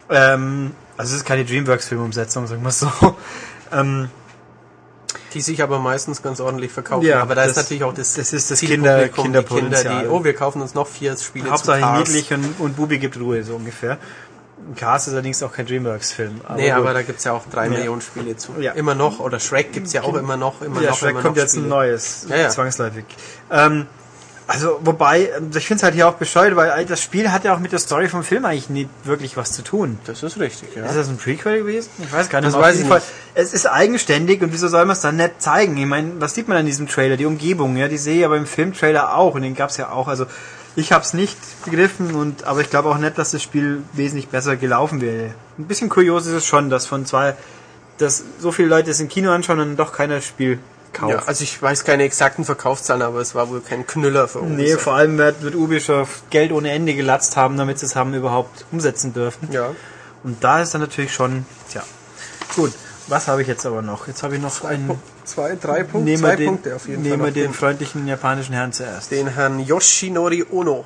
Ähm, 0.09 0.71
also 0.97 1.11
es 1.11 1.21
ist 1.21 1.25
keine 1.25 1.45
Dreamworks-Filmumsetzung, 1.45 2.47
sagen 2.47 2.63
wir 2.63 2.71
so. 2.71 2.91
Ähm, 3.71 4.09
Die 5.33 5.41
sich 5.41 5.61
aber 5.61 5.79
meistens 5.79 6.21
ganz 6.23 6.39
ordentlich 6.39 6.71
verkaufen. 6.71 7.05
Ja, 7.05 7.21
aber 7.21 7.35
da 7.35 7.43
ist 7.43 7.55
das- 7.57 7.65
natürlich 7.65 7.83
auch 7.83 7.93
das, 7.93 8.13
das 8.15 8.33
ist 8.33 8.49
das 8.49 8.59
Zielpublikum, 8.59 8.85
Kinder- 8.85 9.03
die 9.07 9.09
Kinder, 9.09 9.43
Kinderpotenzial. 9.43 10.03
die, 10.03 10.09
oh, 10.09 10.23
wir 10.23 10.33
kaufen 10.33 10.61
uns 10.61 10.73
noch 10.73 10.87
vier 10.87 11.15
Spiele 11.17 11.49
Hauptsache 11.51 11.77
zu 11.79 11.83
Cars. 11.83 11.99
niedlich 12.09 12.33
und, 12.33 12.55
und 12.59 12.75
Bubi 12.75 12.97
gibt 12.99 13.19
Ruhe, 13.19 13.43
so 13.43 13.55
ungefähr. 13.55 13.97
Cars 14.75 15.07
ist 15.07 15.13
allerdings 15.13 15.41
auch 15.41 15.53
kein 15.53 15.65
Dreamworks-Film. 15.65 16.41
nee, 16.55 16.65
gut. 16.69 16.71
aber 16.77 16.93
da 16.93 17.01
gibt's 17.01 17.23
ja 17.23 17.31
auch 17.33 17.43
drei 17.51 17.65
Ja. 17.65 17.71
Millionen 17.71 18.01
Spiele 18.01 18.35
zu. 18.37 18.53
Ja. 18.59 18.73
Immer 18.73 18.93
noch. 18.93 19.19
Oder 19.19 19.39
Shrek 19.39 19.71
gibt's 19.71 19.93
ja 19.93 20.03
auch 20.03 20.13
immer 20.15 20.35
noch. 20.37 20.61
Immer 20.61 20.81
ja, 20.81 20.89
noch, 20.91 20.97
Shrek 20.97 21.11
immer 21.11 21.21
kommt 21.21 21.37
noch 21.37 21.41
jetzt 21.43 21.55
ein 21.55 21.67
neues, 21.67 22.25
Ja, 22.29 22.35
ja. 22.37 22.49
zwangsläufig. 22.49 23.05
Ähm, 23.51 23.87
also, 24.49 24.79
wobei, 24.83 25.29
ähm, 25.37 25.51
ich 25.55 25.67
finde 25.67 25.75
es 25.75 25.83
halt 25.83 25.93
hier 25.93 26.07
auch 26.07 26.15
bescheuert, 26.15 26.55
weil 26.55 26.83
das 26.85 27.03
Spiel 27.03 27.31
hat 27.31 27.43
ja 27.43 27.53
auch 27.53 27.59
mit 27.59 27.71
der 27.71 27.77
Story 27.77 28.09
vom 28.09 28.23
Film 28.23 28.45
eigentlich 28.45 28.67
nicht 28.67 28.89
wirklich 29.03 29.37
was 29.37 29.51
zu 29.51 29.61
tun. 29.61 29.99
Das 30.05 30.23
ist 30.23 30.39
richtig, 30.39 30.75
ja. 30.75 30.87
Ist 30.87 30.95
das 30.95 31.07
ein 31.07 31.17
Prequel 31.17 31.59
gewesen? 31.59 31.91
Ich 31.99 32.11
weiß 32.11 32.29
gar 32.29 32.41
nicht. 32.41 32.51
Das 32.51 32.59
weiß 32.59 32.79
ich 32.79 32.87
Fall, 32.87 33.03
Es 33.35 33.53
ist 33.53 33.67
eigenständig 33.67 34.41
und 34.41 34.51
wieso 34.51 34.67
soll 34.67 34.85
man 34.85 34.93
es 34.93 35.01
dann 35.01 35.17
nicht 35.17 35.39
zeigen? 35.39 35.77
Ich 35.77 35.85
meine, 35.85 36.13
was 36.19 36.33
sieht 36.33 36.47
man 36.47 36.57
an 36.57 36.65
diesem 36.65 36.87
Trailer? 36.87 37.15
Die 37.15 37.27
Umgebung, 37.27 37.77
ja, 37.77 37.87
die 37.87 37.99
sehe 37.99 38.17
ich 38.17 38.25
aber 38.25 38.37
im 38.37 38.47
Filmtrailer 38.47 39.15
auch 39.15 39.35
und 39.35 39.43
den 39.43 39.53
gab's 39.53 39.77
ja 39.77 39.91
auch. 39.91 40.07
Also 40.07 40.25
ich 40.75 40.91
habe 40.93 41.03
es 41.03 41.13
nicht 41.13 41.37
begriffen 41.63 42.15
und 42.15 42.45
aber 42.45 42.61
ich 42.61 42.71
glaube 42.71 42.89
auch 42.89 42.97
nicht, 42.97 43.19
dass 43.19 43.29
das 43.29 43.43
Spiel 43.43 43.83
wesentlich 43.93 44.29
besser 44.29 44.55
gelaufen 44.55 44.99
wäre. 44.99 45.35
Ein 45.59 45.65
bisschen 45.65 45.89
kurios 45.89 46.25
ist 46.25 46.33
es 46.33 46.47
schon, 46.47 46.71
dass 46.71 46.87
von 46.87 47.05
zwei, 47.05 47.35
dass 47.99 48.23
so 48.39 48.51
viele 48.51 48.69
Leute 48.69 48.89
es 48.89 48.99
im 48.99 49.09
Kino 49.09 49.29
anschauen 49.29 49.59
und 49.59 49.75
doch 49.75 49.93
keiner 49.93 50.15
das 50.15 50.25
Spiel 50.25 50.57
kauft. 50.93 51.13
ja, 51.13 51.23
also 51.25 51.43
ich 51.43 51.61
weiß 51.61 51.83
keine 51.83 52.03
exakten 52.03 52.45
Verkaufszahlen, 52.45 53.01
aber 53.01 53.19
es 53.19 53.35
war 53.35 53.49
wohl 53.49 53.61
kein 53.61 53.85
Knüller 53.87 54.27
für 54.27 54.39
uns. 54.39 54.57
Nee, 54.57 54.75
vor 54.77 54.93
allem 54.93 55.17
wird, 55.17 55.41
wird 55.41 55.55
Ubisoft 55.55 56.29
Geld 56.29 56.51
ohne 56.51 56.71
Ende 56.71 56.93
gelatzt 56.93 57.37
haben, 57.37 57.57
damit 57.57 57.79
sie 57.79 57.85
es 57.85 57.95
haben 57.95 58.13
überhaupt 58.13 58.65
umsetzen 58.71 59.13
dürfen. 59.13 59.51
Ja. 59.51 59.71
Und 60.23 60.43
da 60.43 60.61
ist 60.61 60.73
dann 60.73 60.81
natürlich 60.81 61.13
schon, 61.13 61.45
tja, 61.69 61.83
gut. 62.55 62.73
Was 63.07 63.27
habe 63.27 63.41
ich 63.41 63.47
jetzt 63.47 63.65
aber 63.65 63.81
noch? 63.81 64.07
Jetzt 64.07 64.21
habe 64.21 64.35
ich 64.35 64.41
noch 64.41 64.63
einen. 64.63 64.99
Zwei, 65.25 65.55
drei 65.55 65.83
Punkte, 65.83 65.99
Nehmen 65.99 66.19
zwei 66.19 66.29
wir 66.29 66.35
den, 66.37 66.47
Punkte 66.47 66.75
auf 66.75 66.87
jeden 66.87 67.01
nehmen 67.01 67.19
Fall. 67.19 67.25
wir 67.25 67.27
noch. 67.27 67.33
den 67.33 67.43
den, 67.43 67.53
freundlichen 67.53 68.07
japanischen 68.07 68.53
Herrn 68.53 68.71
zuerst. 68.71 69.11
den 69.11 69.27
Herrn 69.27 69.59
Yoshinori 69.59 70.45
Ono. 70.51 70.85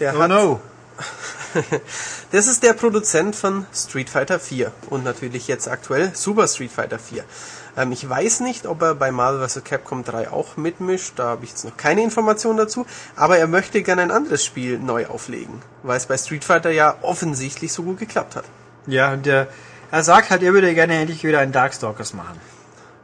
Der 0.00 0.14
Oh 0.16 0.20
hat, 0.20 0.28
no. 0.30 0.60
Das 2.30 2.46
ist 2.46 2.62
der 2.62 2.74
Produzent 2.74 3.34
von 3.36 3.66
Street 3.74 4.10
Fighter 4.10 4.38
4 4.38 4.70
und 4.90 5.04
natürlich 5.04 5.48
jetzt 5.48 5.66
aktuell 5.68 6.10
Super 6.14 6.46
Street 6.46 6.70
Fighter 6.70 6.98
4. 6.98 7.24
Ähm, 7.78 7.92
ich 7.92 8.06
weiß 8.08 8.40
nicht, 8.40 8.66
ob 8.66 8.82
er 8.82 8.94
bei 8.94 9.12
Marvel 9.12 9.46
vs. 9.46 9.62
Capcom 9.64 10.04
3 10.04 10.30
auch 10.30 10.56
mitmischt, 10.56 11.12
da 11.16 11.28
habe 11.28 11.44
ich 11.44 11.50
jetzt 11.50 11.64
noch 11.64 11.76
keine 11.76 12.02
Informationen 12.02 12.58
dazu, 12.58 12.86
aber 13.14 13.38
er 13.38 13.46
möchte 13.46 13.82
gerne 13.82 14.02
ein 14.02 14.10
anderes 14.10 14.44
Spiel 14.44 14.78
neu 14.78 15.06
auflegen, 15.06 15.62
weil 15.84 15.96
es 15.96 16.06
bei 16.06 16.18
Street 16.18 16.44
Fighter 16.44 16.70
ja 16.70 16.96
offensichtlich 17.02 17.72
so 17.72 17.84
gut 17.84 17.98
geklappt 17.98 18.34
hat. 18.34 18.44
Ja, 18.86 19.12
und 19.12 19.26
der, 19.26 19.46
er 19.92 20.02
sagt 20.02 20.30
halt, 20.30 20.42
er 20.42 20.52
würde 20.52 20.74
gerne 20.74 20.98
endlich 20.98 21.22
wieder 21.22 21.38
einen 21.38 21.52
Darkstalkers 21.52 22.14
machen. 22.14 22.40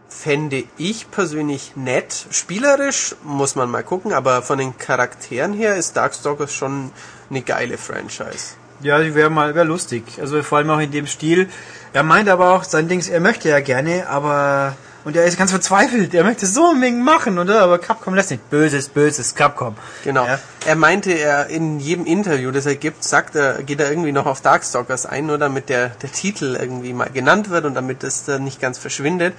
Fände 0.08 0.64
ich 0.76 1.10
persönlich 1.10 1.76
nett. 1.76 2.26
Spielerisch 2.30 3.14
muss 3.22 3.56
man 3.56 3.70
mal 3.70 3.82
gucken, 3.84 4.12
aber 4.12 4.42
von 4.42 4.58
den 4.58 4.76
Charakteren 4.78 5.52
her 5.52 5.76
ist 5.76 5.96
Darkstalkers 5.96 6.52
schon 6.52 6.92
eine 7.30 7.42
geile 7.42 7.78
Franchise. 7.78 8.54
Ja, 8.80 9.00
die 9.00 9.14
wäre 9.14 9.30
mal 9.30 9.54
wär 9.54 9.64
lustig. 9.64 10.04
Also 10.20 10.42
vor 10.42 10.58
allem 10.58 10.70
auch 10.70 10.78
in 10.78 10.90
dem 10.90 11.06
Stil. 11.06 11.48
Er 11.94 12.02
meint 12.02 12.28
aber 12.28 12.52
auch, 12.52 12.64
sein 12.64 12.88
Dings, 12.88 13.08
er 13.08 13.20
möchte 13.20 13.48
ja 13.48 13.60
gerne, 13.60 14.08
aber 14.08 14.76
und 15.04 15.14
er 15.16 15.26
ist 15.26 15.38
ganz 15.38 15.50
verzweifelt. 15.52 16.12
Er 16.14 16.24
möchte 16.24 16.46
so 16.46 16.70
unbedingt 16.70 17.04
machen, 17.04 17.38
oder? 17.38 17.60
Aber 17.60 17.78
Capcom 17.78 18.14
lässt 18.14 18.30
nicht. 18.30 18.50
Böses, 18.50 18.88
böses 18.88 19.34
Capcom. 19.34 19.76
Genau. 20.02 20.26
Ja. 20.26 20.40
Er 20.66 20.74
meinte, 20.76 21.12
er 21.12 21.46
in 21.48 21.78
jedem 21.78 22.04
Interview, 22.04 22.50
das 22.50 22.66
er 22.66 22.74
gibt, 22.74 23.04
sagt 23.04 23.36
er, 23.36 23.62
geht 23.62 23.80
er 23.80 23.90
irgendwie 23.90 24.12
noch 24.12 24.26
auf 24.26 24.40
Darkstalkers 24.40 25.06
ein, 25.06 25.26
nur 25.26 25.38
damit 25.38 25.68
der, 25.68 25.90
der 25.90 26.10
Titel 26.10 26.56
irgendwie 26.58 26.94
mal 26.94 27.10
genannt 27.10 27.50
wird 27.50 27.64
und 27.64 27.74
damit 27.74 28.02
es 28.02 28.24
dann 28.24 28.42
nicht 28.42 28.60
ganz 28.60 28.78
verschwindet. 28.78 29.34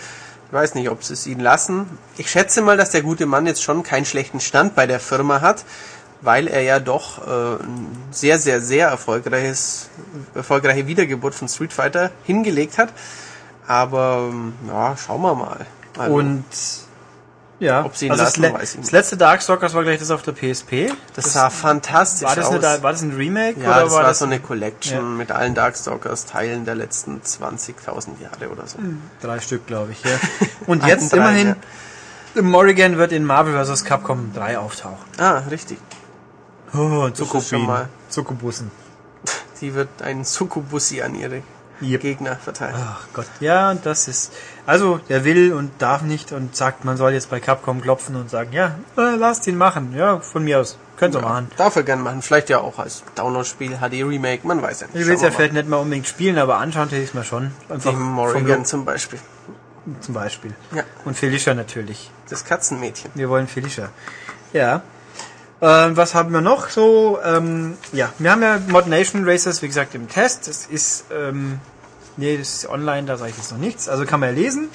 Ich 0.47 0.53
weiß 0.53 0.75
nicht, 0.75 0.89
ob 0.89 1.03
sie 1.03 1.13
es 1.13 1.25
ihn 1.25 1.39
lassen. 1.39 1.97
Ich 2.17 2.29
schätze 2.29 2.61
mal, 2.61 2.77
dass 2.77 2.91
der 2.91 3.01
gute 3.01 3.25
Mann 3.25 3.47
jetzt 3.47 3.63
schon 3.63 3.83
keinen 3.83 4.05
schlechten 4.05 4.39
Stand 4.39 4.75
bei 4.75 4.85
der 4.85 4.99
Firma 4.99 5.41
hat, 5.41 5.65
weil 6.25 6.47
er 6.47 6.61
ja 6.61 6.79
doch 6.79 7.25
äh, 7.25 7.63
ein 7.63 7.88
sehr, 8.11 8.39
sehr, 8.39 8.59
sehr 8.61 8.89
erfolgreiches, 8.89 9.89
erfolgreiche 10.33 10.88
Wiedergeburt 10.88 11.33
von 11.35 11.47
Street 11.47 11.71
Fighter 11.71 12.11
hingelegt 12.23 12.77
hat. 12.77 12.89
Aber 13.67 14.27
ähm, 14.29 14.53
ja, 14.67 14.95
schauen 14.97 15.21
wir 15.21 15.35
mal. 15.35 15.65
Also, 15.97 16.13
Und 16.13 16.43
ja, 17.57 17.85
Ob 17.85 17.95
sie 17.95 18.07
ihn 18.07 18.11
also 18.11 18.23
lassen, 18.25 18.41
das, 18.41 18.51
le- 18.51 18.57
weiß 18.59 18.69
ich 18.71 18.75
nicht. 18.79 18.88
das 18.88 18.91
letzte 18.91 19.17
Darkstalkers 19.17 19.73
war 19.73 19.83
gleich 19.83 19.97
das 19.99 20.11
auf 20.11 20.21
der 20.23 20.33
PSP. 20.33 20.91
das 21.15 21.31
sah 21.31 21.49
fantastisch 21.49 22.27
war 22.27 22.35
das, 22.35 22.47
aus. 22.47 22.53
eine, 22.63 22.83
war 22.83 22.91
das 22.91 23.01
ein 23.01 23.15
Remake 23.15 23.61
Ja, 23.61 23.69
oder 23.71 23.83
das 23.85 23.93
war 23.93 24.03
das 24.03 24.19
so 24.19 24.25
eine 24.25 24.39
Collection 24.41 24.97
Ja. 24.97 25.01
mit 25.01 25.31
allen 25.31 25.55
Darkstalkers-Teilen 25.55 26.65
der 26.65 26.75
letzten 26.75 27.21
20.000 27.21 28.21
Jahre 28.21 28.51
oder 28.51 28.67
so. 28.67 28.77
drei 29.21 29.39
Stück, 29.39 29.65
glaube 29.67 29.93
ich. 29.93 30.03
Ja. 30.03 30.11
Und 30.67 30.85
jetzt 30.85 31.13
drei, 31.13 31.17
immerhin 31.17 31.55
Morrigan 32.41 32.97
wird 32.97 33.13
in 33.13 33.23
Marvel 33.23 33.63
vs. 33.65 33.85
Capcom 33.85 34.33
3 34.33 34.57
auftauchen. 34.59 34.97
Ah, 35.17 35.43
richtig. 35.49 35.77
Oh, 36.73 36.78
mal- 36.78 37.13
Zuckerbussen. 38.10 38.71
Sie 39.56 39.73
wird 39.73 40.01
einen 40.01 40.23
Succubussi 40.25 41.01
an 41.01 41.15
ihre 41.15 41.41
Yep. 41.82 42.01
Gegner 42.01 42.38
verteilen. 42.38 42.75
Ach 42.78 43.06
Gott. 43.12 43.25
Ja, 43.41 43.69
und 43.71 43.86
das 43.86 44.08
ist. 44.08 44.32
Also, 44.65 45.01
der 45.10 45.25
will 45.25 45.51
und 45.51 45.71
darf 45.80 46.04
nicht 46.04 46.32
und 46.32 46.56
sagt, 46.56 46.86
man 46.86 46.95
soll 46.95 47.12
jetzt 47.12 47.30
bei 47.30 47.41
Capcom 47.41 47.82
klopfen 47.82 48.15
und 48.15 48.30
sagen, 48.30 48.54
ja, 48.54 48.75
äh, 48.97 49.15
lasst 49.17 49.45
ihn 49.47 49.58
machen. 49.58 49.93
Ja, 49.93 50.21
von 50.21 50.45
mir 50.45 50.62
aus. 50.62 50.78
Könnt 50.95 51.15
ihr 51.15 51.21
machen. 51.21 51.51
Darf 51.58 51.75
er 51.75 51.84
gern 51.84 51.99
machen. 52.01 52.21
Vielleicht 52.21 52.49
ja 52.49 52.60
auch 52.60 52.80
als 52.80 53.04
Download-Spiel, 53.15 53.78
HD-Remake, 53.82 54.47
man 54.47 54.62
weiß 54.62 54.80
ja 54.82 54.88
nicht. 54.88 54.95
Ich 55.01 55.06
will 55.06 55.15
es 55.15 55.21
ja 55.21 55.32
vielleicht 55.32 55.51
nicht 55.51 55.67
mal 55.67 55.75
unbedingt 55.78 56.08
spielen, 56.08 56.38
aber 56.38 56.60
anschauen 56.60 56.88
hätte 56.88 57.01
ich 57.01 57.10
es 57.10 57.13
mir 57.13 57.25
schon. 57.25 57.51
Einfach 57.67 57.91
mal. 57.91 57.97
Vom 57.99 58.12
Morrigan 58.13 58.63
zum 58.63 58.86
Beispiel. 58.86 59.19
zum 59.99 60.13
Beispiel. 60.13 60.56
Ja. 60.73 60.84
Und 61.04 61.17
Felicia 61.17 61.54
natürlich. 61.54 62.10
Das 62.30 62.45
Katzenmädchen. 62.45 63.12
Wir 63.15 63.28
wollen 63.28 63.47
Felicia. 63.49 63.89
Ja. 64.54 64.82
Ähm, 65.61 65.95
was 65.95 66.15
haben 66.15 66.33
wir 66.33 66.41
noch 66.41 66.69
so? 66.69 67.19
Ähm, 67.23 67.77
ja, 67.93 68.11
wir 68.19 68.31
haben 68.31 68.41
ja 68.41 68.59
Mod 68.67 68.87
Nation 68.87 69.27
Racers, 69.27 69.61
wie 69.61 69.67
gesagt, 69.67 69.95
im 69.95 70.09
Test. 70.09 70.47
Das 70.47 70.65
ist, 70.65 71.05
ähm, 71.11 71.59
nee, 72.17 72.37
das 72.37 72.55
ist 72.55 72.69
online, 72.69 73.07
da 73.07 73.17
sage 73.17 73.31
ich 73.31 73.37
jetzt 73.37 73.51
noch 73.51 73.59
nichts. 73.59 73.87
Also 73.87 74.05
kann 74.05 74.19
man 74.19 74.29
ja 74.29 74.35
lesen. 74.35 74.69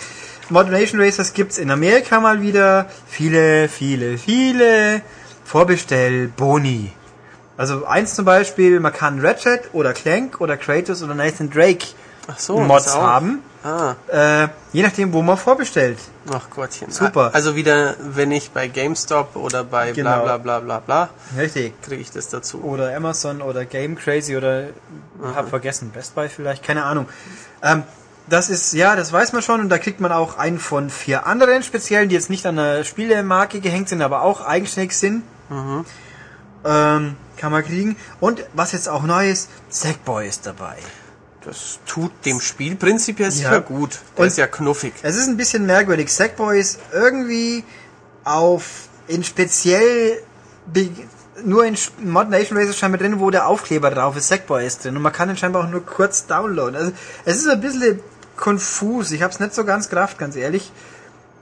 Mod 0.49 0.71
Nation 0.71 1.01
Racers 1.01 1.33
gibt's 1.33 1.59
in 1.59 1.71
Amerika 1.71 2.19
mal 2.21 2.41
wieder. 2.41 2.87
Viele, 3.07 3.69
viele, 3.69 4.19
viele 4.19 5.03
Vorbestell-Boni. 5.45 6.93
Also 7.57 7.85
eins 7.85 8.15
zum 8.15 8.25
Beispiel, 8.25 8.81
man 8.81 8.93
kann 8.93 9.21
Ratchet 9.21 9.71
oder 9.75 9.93
Clank 9.93 10.41
oder 10.41 10.57
Kratos 10.57 11.03
oder 11.03 11.15
Nathan 11.15 11.51
Drake 11.51 11.87
so, 12.39 12.59
Mods 12.59 12.95
haben. 12.95 13.41
Ah, 13.63 13.95
Äh, 14.09 14.49
je 14.73 14.83
nachdem, 14.83 15.13
wo 15.13 15.21
man 15.23 15.37
vorbestellt. 15.37 15.99
ach 16.33 16.49
Gottchen. 16.49 16.91
Super. 16.91 17.31
Also 17.35 17.57
wieder, 17.57 17.95
wenn 18.01 18.33
ich 18.33 18.51
bei 18.53 18.69
GameStop 18.69 19.37
oder 19.37 19.65
bei 19.65 19.93
Genau. 19.93 20.23
bla 20.23 20.39
bla 20.39 20.61
bla 20.61 20.61
bla 20.61 20.79
bla, 20.81 21.09
Richtig. 21.39 21.75
kriege 21.83 22.01
ich 22.01 22.11
das 22.11 22.29
dazu. 22.31 22.63
oder 22.63 22.97
Amazon 22.97 23.43
oder 23.43 23.67
Game 23.67 23.97
Crazy 23.97 24.37
oder 24.37 24.69
hab 25.35 25.51
vergessen, 25.51 25.91
Best 25.91 26.15
Buy 26.15 26.29
vielleicht, 26.31 26.63
keine 26.63 26.85
Ahnung. 26.85 27.07
Ähm, 27.63 27.83
das 28.29 28.49
ist, 28.49 28.73
ja, 28.73 28.97
das 28.97 29.13
weiß 29.13 29.33
man 29.33 29.43
schon 29.43 29.61
und 29.61 29.69
da 29.69 29.77
kriegt 29.79 30.01
man 30.01 30.13
auch 30.13 30.39
einen 30.39 30.59
von 30.61 30.89
vier 30.89 31.27
anderen 31.27 31.63
speziellen, 31.63 32.09
die 32.09 32.15
jetzt 32.15 32.31
nicht 32.31 32.47
an 32.47 32.57
der 32.57 32.85
Spielemarke 32.85 33.61
gehängt 33.61 33.89
sind, 33.91 34.01
aber 34.03 34.23
auch 34.23 34.41
eigenständig 34.47 34.97
sind. 34.97 35.23
Ähm, 36.65 37.17
kann 37.37 37.53
man 37.53 37.65
kriegen. 37.65 37.97
Und 38.21 38.45
was 38.55 38.73
jetzt 38.73 38.89
auch 38.89 39.03
neu 39.03 39.31
ist, 39.31 39.49
Sackboy 39.69 40.29
ist 40.29 40.47
dabei. 40.47 40.77
Das 41.45 41.79
tut 41.87 42.13
dem 42.27 42.41
Spiel 42.41 42.77
prinzipiell 42.77 43.31
sicher 43.31 43.53
Ja. 43.53 43.59
gut. 43.61 43.99
Der 44.17 44.23
Und- 44.23 44.27
ist 44.29 44.37
ja 44.39 44.47
knuffig. 44.47 44.93
Es 45.03 45.17
ist 45.17 45.27
ein 45.29 45.37
bisschen 45.37 45.65
merkwürdig. 45.67 46.13
Sackboy 46.13 46.59
ist 46.61 46.79
irgendwie 46.93 47.65
auf 48.25 48.89
in 49.09 49.25
speziell 49.25 50.23
nur 51.43 51.65
in 51.65 51.75
Sch- 51.77 51.91
Mod 52.05 52.29
Nation 52.29 52.59
Racer 52.59 52.73
scheinbar 52.75 52.99
drin, 52.99 53.19
wo 53.19 53.31
der 53.31 53.47
Aufkleber 53.47 53.91
drauf 53.91 54.17
ist. 54.17 54.29
Sackboy 54.29 54.67
ist 54.67 54.85
drin 54.85 54.97
und 54.97 55.03
man 55.03 55.13
kann 55.13 55.29
den 55.29 55.37
scheinbar 55.37 55.65
auch 55.65 55.71
nur 55.71 55.85
kurz 55.85 56.27
downloaden. 56.27 56.77
Also 56.77 56.93
es 57.25 57.37
ist 57.39 57.49
ein 57.49 57.61
bisschen 57.61 58.01
konfus. 58.37 59.11
Ich 59.11 59.23
habe 59.23 59.33
es 59.33 59.41
nicht 59.41 59.55
so 59.55 59.65
ganz 59.65 59.89
gerafft, 59.89 60.19
ganz 60.19 60.37
ehrlich. 60.37 60.71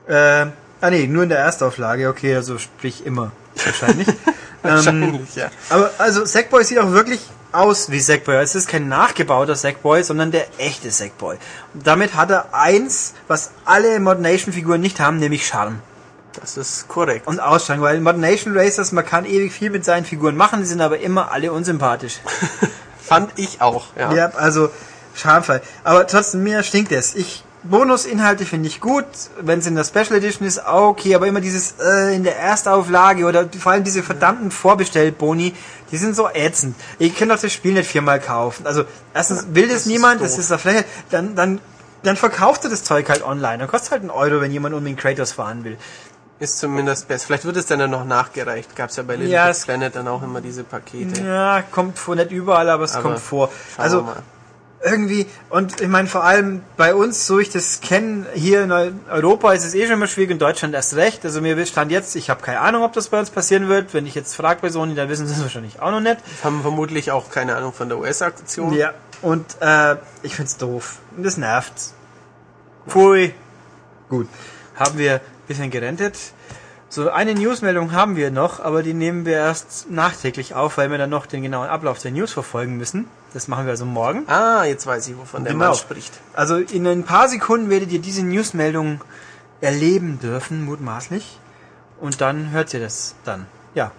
Äh, 0.07 0.47
ah 0.81 0.91
nee, 0.91 1.07
nur 1.09 1.25
in 1.25 1.29
der 1.29 1.39
Erstauflage. 1.41 2.09
Okay, 2.09 2.35
also 2.37 2.59
sprich 2.59 3.05
immer 3.05 3.33
wahrscheinlich. 3.65 4.09
ähm, 4.09 4.15
Wahrscheinlich, 4.63 5.35
ja. 5.35 5.51
aber 5.71 5.91
also 5.99 6.25
Sackboy 6.25 6.63
sieht 6.65 6.79
auch 6.79 6.93
wirklich 6.93 7.21
aus 7.53 7.91
wie 7.91 8.01
Sackboy. 8.01 8.37
Es 8.37 8.55
ist 8.55 8.69
kein 8.69 8.89
nachgebauter 8.89 9.55
Sackboy, 9.55 10.03
sondern 10.03 10.31
der 10.31 10.47
echte 10.59 10.91
Sackboy. 10.91 11.37
Und 11.75 11.87
damit 11.87 12.15
hat 12.15 12.31
er 12.31 12.53
eins, 12.53 13.15
was 13.27 13.51
alle 13.65 13.99
Mod 14.01 14.21
Nation 14.21 14.53
Figuren 14.53 14.81
nicht 14.81 15.01
haben, 15.01 15.19
nämlich 15.19 15.47
Charme 15.47 15.81
Das 16.39 16.57
ist 16.57 16.89
korrekt. 16.89 17.27
und 17.27 17.41
Ausstrahlung. 17.41 17.83
Weil 17.85 17.97
in 17.97 18.03
Mod 18.03 18.19
Nation 18.19 18.57
Racers, 18.57 18.93
man 18.93 19.05
kann 19.05 19.25
ewig 19.25 19.53
viel 19.53 19.71
mit 19.71 19.85
seinen 19.85 20.05
Figuren 20.05 20.37
machen, 20.37 20.61
die 20.61 20.67
sind 20.67 20.81
aber 20.81 20.99
immer 21.01 21.33
alle 21.33 21.53
unsympathisch. 21.53 22.19
Fand 23.01 23.33
ich 23.37 23.61
auch, 23.63 23.87
ja. 23.97 24.13
Ja, 24.13 24.27
also 24.35 24.71
schamfrei. 25.15 25.63
Aber 25.85 26.07
trotzdem, 26.07 26.43
mir 26.43 26.63
stinkt 26.63 26.93
es. 26.93 27.15
Ich 27.15 27.45
Bonusinhalte 27.71 28.45
finde 28.45 28.69
ich 28.69 28.81
gut, 28.81 29.05
wenn 29.41 29.59
es 29.59 29.67
in 29.67 29.75
der 29.75 29.85
Special 29.85 30.17
Edition 30.17 30.47
ist, 30.47 30.65
okay, 30.67 31.15
aber 31.15 31.27
immer 31.27 31.41
dieses 31.41 31.75
äh, 31.81 32.15
in 32.15 32.25
der 32.25 32.39
Erstauflage 32.39 33.27
oder 33.27 33.49
vor 33.59 33.73
allem 33.73 33.85
diese 33.85 34.03
verdammten 34.03 34.51
Vorbestellboni, 34.51 35.55
die 35.91 35.97
sind 35.97 36.17
so 36.17 36.29
ätzend. 36.29 36.77
Ich 36.99 37.17
kann 37.17 37.29
doch 37.29 37.39
das 37.39 37.53
Spiel 37.53 37.75
nicht 37.75 37.89
viermal 37.89 38.21
kaufen. 38.21 38.67
Also 38.67 38.85
erstens 39.15 39.47
will 39.53 39.65
das, 39.65 39.73
das 39.73 39.81
ist 39.83 39.87
niemand, 39.87 40.21
doof. 40.21 40.29
das 40.29 40.39
ist 40.39 40.51
eine 40.51 40.59
Fläche, 40.59 40.85
dann 41.11 41.35
dann 41.35 41.61
dann 42.03 42.17
verkaufst 42.17 42.65
du 42.65 42.69
das 42.69 42.85
Zeug 42.85 43.09
halt 43.09 43.25
online. 43.25 43.59
Dann 43.59 43.69
kostet 43.69 43.91
halt 43.91 44.03
einen 44.03 44.11
Euro, 44.11 44.41
wenn 44.41 44.53
jemand 44.53 44.75
unbedingt 44.75 45.01
Kratos 45.01 45.33
fahren 45.33 45.65
will. 45.65 45.77
Ist 46.41 46.59
zumindest 46.59 47.09
besser. 47.09 47.27
Vielleicht 47.27 47.45
wird 47.45 47.57
es 47.57 47.67
dann, 47.67 47.81
dann 47.81 47.91
noch 47.91 48.05
nachgereicht. 48.05 48.77
Gab 48.77 48.91
es 48.91 48.97
ja 48.97 49.03
bei 49.03 49.17
Little 49.17 49.33
Ja, 49.35 49.53
Planet 49.53 49.97
dann 49.97 50.07
auch 50.07 50.23
immer 50.23 50.41
diese 50.41 50.63
Pakete. 50.63 51.21
Ja, 51.23 51.63
kommt 51.63 51.99
vor, 51.99 52.15
nicht 52.15 52.31
überall, 52.31 52.71
aber 52.71 52.85
es 52.85 52.95
Aber 52.95 53.03
kommt 53.03 53.19
vor. 53.19 53.51
Also. 53.77 54.07
Irgendwie, 54.83 55.27
und 55.51 55.81
ich 55.81 55.89
meine 55.89 56.09
vor 56.09 56.25
allem 56.25 56.63
bei 56.77 56.95
uns, 56.95 57.27
so 57.27 57.39
ich 57.39 57.51
das 57.51 57.81
kenne, 57.81 58.27
hier 58.35 58.63
in 58.63 58.73
Europa 59.11 59.53
ist 59.53 59.65
es 59.65 59.75
eh 59.75 59.85
schon 59.85 59.95
immer 59.95 60.07
schwierig, 60.07 60.31
in 60.31 60.39
Deutschland 60.39 60.75
erst 60.75 60.95
recht. 60.95 61.25
Also 61.25 61.41
mir 61.41 61.67
stand 61.67 61.91
jetzt, 61.91 62.15
ich 62.15 62.31
habe 62.31 62.43
keine 62.43 62.61
Ahnung, 62.61 62.85
ob 62.85 62.93
das 62.93 63.09
bei 63.09 63.19
uns 63.19 63.31
passieren 63.31 63.69
wird. 63.69 63.93
Wenn 63.93 64.07
ich 64.07 64.15
jetzt 64.15 64.35
frage 64.35 64.61
bei 64.63 64.71
Sony, 64.71 64.95
dann 64.95 65.09
wissen 65.09 65.27
sie 65.29 65.35
es 65.35 65.43
wahrscheinlich 65.43 65.81
auch 65.81 65.91
noch 65.91 66.01
nicht. 66.01 66.19
Haben 66.45 66.63
vermutlich 66.63 67.11
auch 67.11 67.31
keine 67.31 67.57
Ahnung 67.57 67.73
von 67.73 67.89
der 67.89 67.99
US-Aktion. 67.99 68.73
Ja, 68.73 68.95
und 69.23 69.45
äh, 69.61 69.97
ich 70.23 70.37
find's 70.37 70.57
doof. 70.57 70.99
Und 71.17 71.25
das 71.25 71.37
nervt. 71.37 71.73
Pfui. 72.87 73.35
Gut. 74.09 74.29
Haben 74.77 74.99
wir 74.99 75.15
ein 75.15 75.21
bisschen 75.49 75.71
gerentet. 75.71 76.17
So, 76.89 77.11
eine 77.11 77.35
Newsmeldung 77.35 77.93
haben 77.93 78.17
wir 78.17 78.31
noch, 78.31 78.61
aber 78.61 78.83
die 78.83 78.95
nehmen 78.95 79.27
wir 79.27 79.35
erst 79.35 79.91
nachträglich 79.91 80.55
auf, 80.55 80.79
weil 80.79 80.91
wir 80.91 80.97
dann 80.97 81.11
noch 81.11 81.27
den 81.27 81.43
genauen 81.43 81.69
Ablauf 81.69 81.99
der 81.99 82.13
News 82.13 82.33
verfolgen 82.33 82.79
müssen. 82.79 83.09
Das 83.35 83.47
machen 83.49 83.67
wir 83.67 83.73
also 83.73 83.85
morgen. 83.85 84.29
Ah, 84.29 84.65
jetzt 84.65 84.87
weiß 84.87 85.09
ich, 85.09 85.19
wovon 85.19 85.45
der 85.45 85.53
Genau. 85.53 85.67
Mann 85.67 85.75
spricht. 85.75 86.13
Also 86.35 86.57
in 86.57 86.87
ein 86.87 87.05
paar 87.05 87.29
Sekunden 87.29 87.69
werdet 87.69 87.93
ihr 87.93 87.99
diese 88.01 88.23
Newsmeldung 88.25 89.01
erleben 89.61 90.19
dürfen, 90.21 90.65
mutmaßlich. 90.65 91.39
Und 92.01 92.21
dann 92.21 92.51
hört 92.53 92.73
ihr 92.75 92.81
das 92.81 93.15
dann. 93.25 93.47
Ja. 93.75 93.91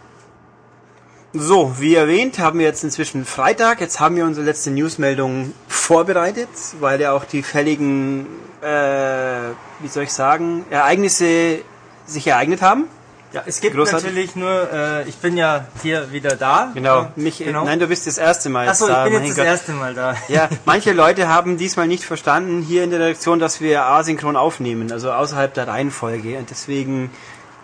So, 1.32 1.76
wie 1.80 1.94
erwähnt, 1.94 2.40
haben 2.40 2.58
wir 2.58 2.66
jetzt 2.66 2.84
inzwischen 2.84 3.24
Freitag. 3.24 3.82
Jetzt 3.82 4.00
haben 4.00 4.16
wir 4.16 4.26
unsere 4.26 4.46
letzte 4.46 4.72
Newsmeldung 4.72 5.54
vorbereitet, 5.68 6.50
weil 6.80 7.00
ja 7.00 7.12
auch 7.12 7.24
die 7.24 7.44
fälligen, 7.44 8.26
äh, 8.62 9.50
wie 9.80 9.88
soll 9.88 10.04
ich 10.04 10.14
sagen, 10.14 10.66
Ereignisse 10.72 11.60
sich 12.08 12.26
ereignet 12.26 12.64
haben. 12.64 12.86
Ja, 13.32 13.44
es 13.46 13.62
gibt 13.62 13.76
Großartig. 13.76 14.08
natürlich 14.08 14.36
nur, 14.36 14.74
äh, 14.74 15.08
ich 15.08 15.16
bin 15.18 15.38
ja 15.38 15.66
hier 15.84 16.12
wieder 16.12 16.36
da. 16.36 16.72
Genau. 16.74 17.04
Äh, 17.04 17.08
Mich, 17.16 17.38
genau. 17.38 17.64
Nein, 17.64 17.78
du 17.80 17.86
bist 17.86 18.08
das 18.08 18.18
erste 18.18 18.50
Mal 18.50 18.68
Achso, 18.68 18.88
da. 18.88 19.06
ich 19.06 19.12
bin 19.12 19.20
mein 19.20 19.28
jetzt 19.28 19.38
das 19.38 19.46
Gott. 19.46 19.52
erste 19.52 19.72
Mal 19.74 19.94
da. 19.94 20.16
Ja, 20.30 20.50
manche 20.66 20.94
Leute 20.94 21.28
haben 21.28 21.56
diesmal 21.58 21.86
nicht 21.88 22.06
verstanden 22.06 22.64
hier 22.64 22.84
in 22.84 22.90
der 22.90 23.00
Redaktion, 23.00 23.38
dass 23.38 23.62
wir 23.62 23.86
asynchron 23.86 24.36
aufnehmen, 24.36 24.92
also 24.92 25.12
außerhalb 25.12 25.54
der 25.54 25.68
Reihenfolge 25.68 26.40
und 26.40 26.50
deswegen 26.50 27.12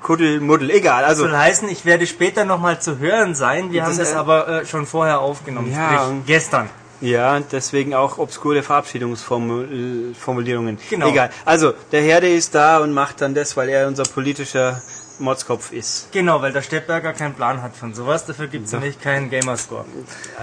Kuddelmuddel, 0.04 0.70
egal. 0.70 1.04
Also 1.04 1.24
soll 1.24 1.36
heißen, 1.36 1.68
ich 1.68 1.84
werde 1.84 2.06
später 2.06 2.46
nochmal 2.46 2.80
zu 2.80 3.00
hören 3.00 3.34
sein. 3.34 3.72
Wir 3.72 3.82
Das 3.82 3.90
haben 3.90 3.98
das 3.98 4.12
äh, 4.12 4.16
aber 4.18 4.48
äh, 4.48 4.66
schon 4.68 4.86
vorher 4.86 5.20
aufgenommen, 5.20 5.72
Ja, 5.74 6.12
gestern. 6.28 6.70
ja, 7.02 7.38
und 7.38 7.48
deswegen 7.52 7.96
auch 7.96 8.20
obskure 8.20 8.62
Verabschiedungsformulierungen. 8.62 10.78
Genau. 10.92 11.08
Egal. 11.10 11.32
Also 11.44 11.74
der 11.92 12.02
Herde 12.02 12.30
ist 12.30 12.54
da 12.54 12.78
und 12.80 12.94
macht 12.94 13.22
dann 13.22 13.34
das, 13.34 13.58
weil 13.58 13.70
er 13.70 13.88
unser 13.88 14.04
politischer 14.04 14.80
Motzkopf 15.20 15.72
ist. 15.72 16.12
Genau, 16.12 16.42
weil 16.42 16.52
der 16.52 16.62
Steppberger 16.62 17.14
keinen 17.14 17.34
Plan 17.34 17.62
hat 17.62 17.76
von 17.76 17.94
sowas. 17.94 18.26
Dafür 18.26 18.48
gibt 18.48 18.68
es 18.68 18.74
nämlich 18.74 19.00
keinen 19.00 19.30
Gamerscore. 19.30 19.86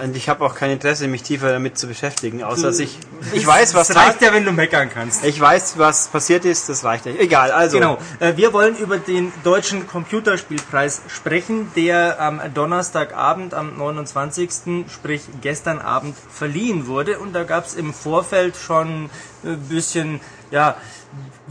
Und 0.03 0.15
ich 0.15 0.29
habe 0.29 0.43
auch 0.45 0.55
kein 0.55 0.71
Interesse, 0.71 1.07
mich 1.07 1.23
tiefer 1.23 1.51
damit 1.51 1.77
zu 1.77 1.87
beschäftigen, 1.87 2.43
außer 2.43 2.63
dass 2.63 2.79
ich 2.79 2.97
ich 3.31 3.45
weiß, 3.45 3.73
was 3.73 3.87
das 3.87 3.97
reicht 3.97 4.21
ja, 4.21 4.33
wenn 4.33 4.45
du 4.45 4.51
meckern 4.51 4.89
kannst. 4.93 5.23
Ich 5.23 5.39
weiß, 5.39 5.77
was 5.77 6.07
passiert 6.07 6.45
ist, 6.45 6.69
das 6.69 6.83
reicht 6.83 7.05
nicht. 7.05 7.19
Egal, 7.19 7.51
also. 7.51 7.77
Genau. 7.77 7.97
Äh, 8.19 8.37
Wir 8.37 8.53
wollen 8.53 8.75
über 8.77 8.97
den 8.97 9.31
deutschen 9.43 9.87
Computerspielpreis 9.87 11.01
sprechen, 11.07 11.71
der 11.75 12.19
am 12.19 12.41
Donnerstagabend, 12.53 13.53
am 13.53 13.77
29., 13.77 14.85
sprich 14.91 15.21
gestern 15.41 15.79
Abend, 15.79 16.15
verliehen 16.31 16.87
wurde. 16.87 17.19
Und 17.19 17.33
da 17.33 17.43
gab 17.43 17.65
es 17.65 17.75
im 17.75 17.93
Vorfeld 17.93 18.55
schon 18.57 19.09
ein 19.43 19.59
bisschen, 19.69 20.19
ja, 20.51 20.75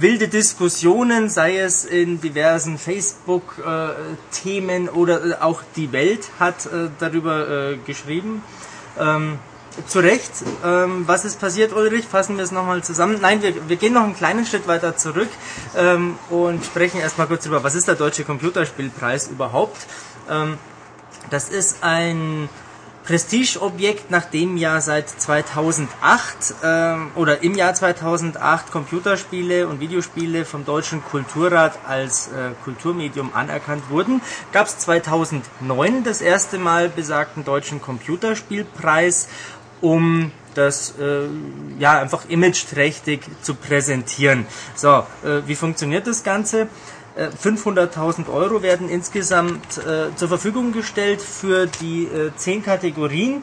wilde 0.02 0.28
Diskussionen, 0.28 1.30
sei 1.30 1.58
es 1.58 1.84
in 1.84 2.20
diversen 2.20 2.76
Facebook-Themen 2.76 4.88
oder 4.88 5.24
äh, 5.24 5.34
auch 5.40 5.62
die 5.76 5.92
Welt 5.92 6.30
hat 6.38 6.66
äh, 6.66 6.88
darüber 6.98 7.48
äh, 7.48 7.76
geschrieben. 7.86 8.42
Ähm, 8.98 9.38
zu 9.86 10.00
Recht. 10.00 10.32
Ähm, 10.64 11.04
was 11.06 11.24
ist 11.24 11.40
passiert, 11.40 11.72
Ulrich? 11.72 12.04
Fassen 12.04 12.36
wir 12.36 12.44
es 12.44 12.52
nochmal 12.52 12.84
zusammen. 12.84 13.16
Nein, 13.22 13.40
wir, 13.42 13.66
wir 13.68 13.76
gehen 13.76 13.94
noch 13.94 14.02
einen 14.02 14.14
kleinen 14.14 14.44
Schritt 14.44 14.68
weiter 14.68 14.98
zurück 14.98 15.30
ähm, 15.76 16.18
und 16.28 16.62
sprechen 16.64 17.00
erstmal 17.00 17.26
kurz 17.26 17.44
darüber, 17.44 17.64
was 17.64 17.74
ist 17.74 17.88
der 17.88 17.94
Deutsche 17.94 18.24
Computerspielpreis 18.24 19.28
überhaupt? 19.28 19.86
Ähm, 20.28 20.58
das 21.30 21.48
ist 21.48 21.82
ein 21.82 22.50
Prestigeobjekt, 23.04 24.10
nachdem 24.10 24.56
ja 24.56 24.80
seit 24.80 25.08
2008 25.08 26.54
ähm, 26.62 27.10
oder 27.16 27.42
im 27.42 27.54
Jahr 27.54 27.74
2008 27.74 28.70
Computerspiele 28.70 29.66
und 29.66 29.80
Videospiele 29.80 30.44
vom 30.44 30.64
Deutschen 30.64 31.02
Kulturrat 31.04 31.80
als 31.86 32.28
äh, 32.28 32.52
Kulturmedium 32.64 33.32
anerkannt 33.34 33.90
wurden, 33.90 34.20
gab 34.52 34.66
es 34.68 34.78
2009 34.78 36.04
das 36.04 36.20
erste 36.20 36.58
Mal 36.58 36.88
besagten 36.88 37.44
Deutschen 37.44 37.82
Computerspielpreis, 37.82 39.28
um 39.80 40.30
das 40.54 40.94
äh, 40.98 41.26
ja 41.78 42.00
einfach 42.00 42.28
imageträchtig 42.28 43.22
zu 43.42 43.54
präsentieren. 43.54 44.46
So, 44.76 45.06
äh, 45.24 45.42
wie 45.46 45.54
funktioniert 45.54 46.06
das 46.06 46.22
Ganze? 46.22 46.68
Äh, 47.14 47.28
500.000 47.28 48.32
Euro 48.32 48.62
werden 48.62 48.88
insgesamt 48.88 49.78
äh, 49.78 50.14
zur 50.16 50.28
Verfügung 50.28 50.72
gestellt 50.72 51.20
für 51.20 51.66
die 51.66 52.04
äh, 52.04 52.30
zehn 52.36 52.62
Kategorien 52.62 53.42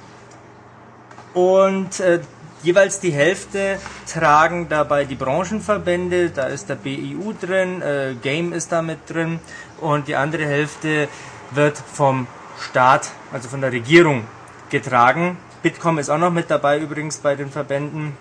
und 1.33 1.99
äh, 1.99 2.19
jeweils 2.63 2.99
die 2.99 3.11
Hälfte 3.11 3.77
tragen 4.11 4.67
dabei 4.69 5.05
die 5.05 5.15
Branchenverbände, 5.15 6.31
da 6.31 6.47
ist 6.47 6.69
der 6.69 6.75
BIU 6.75 7.33
drin, 7.39 7.81
äh, 7.81 8.15
Game 8.21 8.53
ist 8.53 8.71
da 8.71 8.81
mit 8.81 9.07
drin 9.07 9.39
und 9.79 10.07
die 10.07 10.15
andere 10.15 10.45
Hälfte 10.45 11.07
wird 11.51 11.77
vom 11.77 12.27
Staat, 12.59 13.11
also 13.31 13.49
von 13.49 13.61
der 13.61 13.71
Regierung 13.71 14.25
getragen. 14.69 15.37
Bitkom 15.61 15.99
ist 15.99 16.09
auch 16.09 16.17
noch 16.17 16.31
mit 16.31 16.49
dabei 16.49 16.79
übrigens 16.79 17.17
bei 17.17 17.35
den 17.35 17.51
Verbänden. 17.51 18.17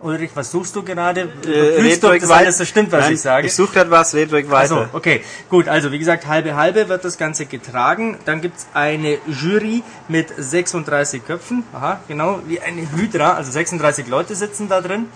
Ulrich, 0.00 0.30
was 0.34 0.52
suchst 0.52 0.76
du 0.76 0.82
gerade? 0.82 1.22
Äh, 1.44 1.70
Überprüfst 1.70 2.02
du, 2.02 2.08
ob 2.08 2.20
das 2.20 2.30
alles 2.30 2.58
so 2.58 2.64
stimmt, 2.64 2.92
was 2.92 3.04
Nein, 3.04 3.14
ich 3.14 3.20
sage? 3.20 3.46
Ich 3.48 3.54
suche 3.54 3.72
gerade 3.72 3.90
was, 3.90 4.14
red 4.14 4.32
ruhig 4.32 4.48
weiter. 4.48 4.76
Also, 4.76 4.88
okay, 4.92 5.22
gut. 5.50 5.66
Also, 5.66 5.90
wie 5.90 5.98
gesagt, 5.98 6.26
halbe 6.26 6.54
halbe 6.54 6.88
wird 6.88 7.04
das 7.04 7.18
Ganze 7.18 7.46
getragen. 7.46 8.16
Dann 8.24 8.40
gibt's 8.40 8.68
eine 8.74 9.18
Jury 9.26 9.82
mit 10.08 10.28
36 10.36 11.26
Köpfen. 11.26 11.64
Aha, 11.72 12.00
genau, 12.06 12.40
wie 12.46 12.60
eine 12.60 12.92
Hydra. 12.92 13.32
Also 13.34 13.50
36 13.50 14.06
Leute 14.06 14.34
sitzen 14.36 14.68
da 14.68 14.80
drin. 14.80 15.06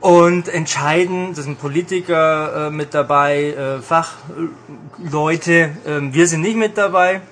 Und 0.00 0.48
entscheiden, 0.48 1.32
das 1.34 1.44
sind 1.44 1.60
Politiker 1.60 2.66
äh, 2.66 2.70
mit 2.70 2.92
dabei, 2.92 3.52
äh, 3.52 3.80
Fachleute. 3.80 5.70
Ähm, 5.86 6.12
wir 6.12 6.26
sind 6.26 6.42
nicht 6.42 6.56
mit 6.56 6.76
dabei 6.76 7.22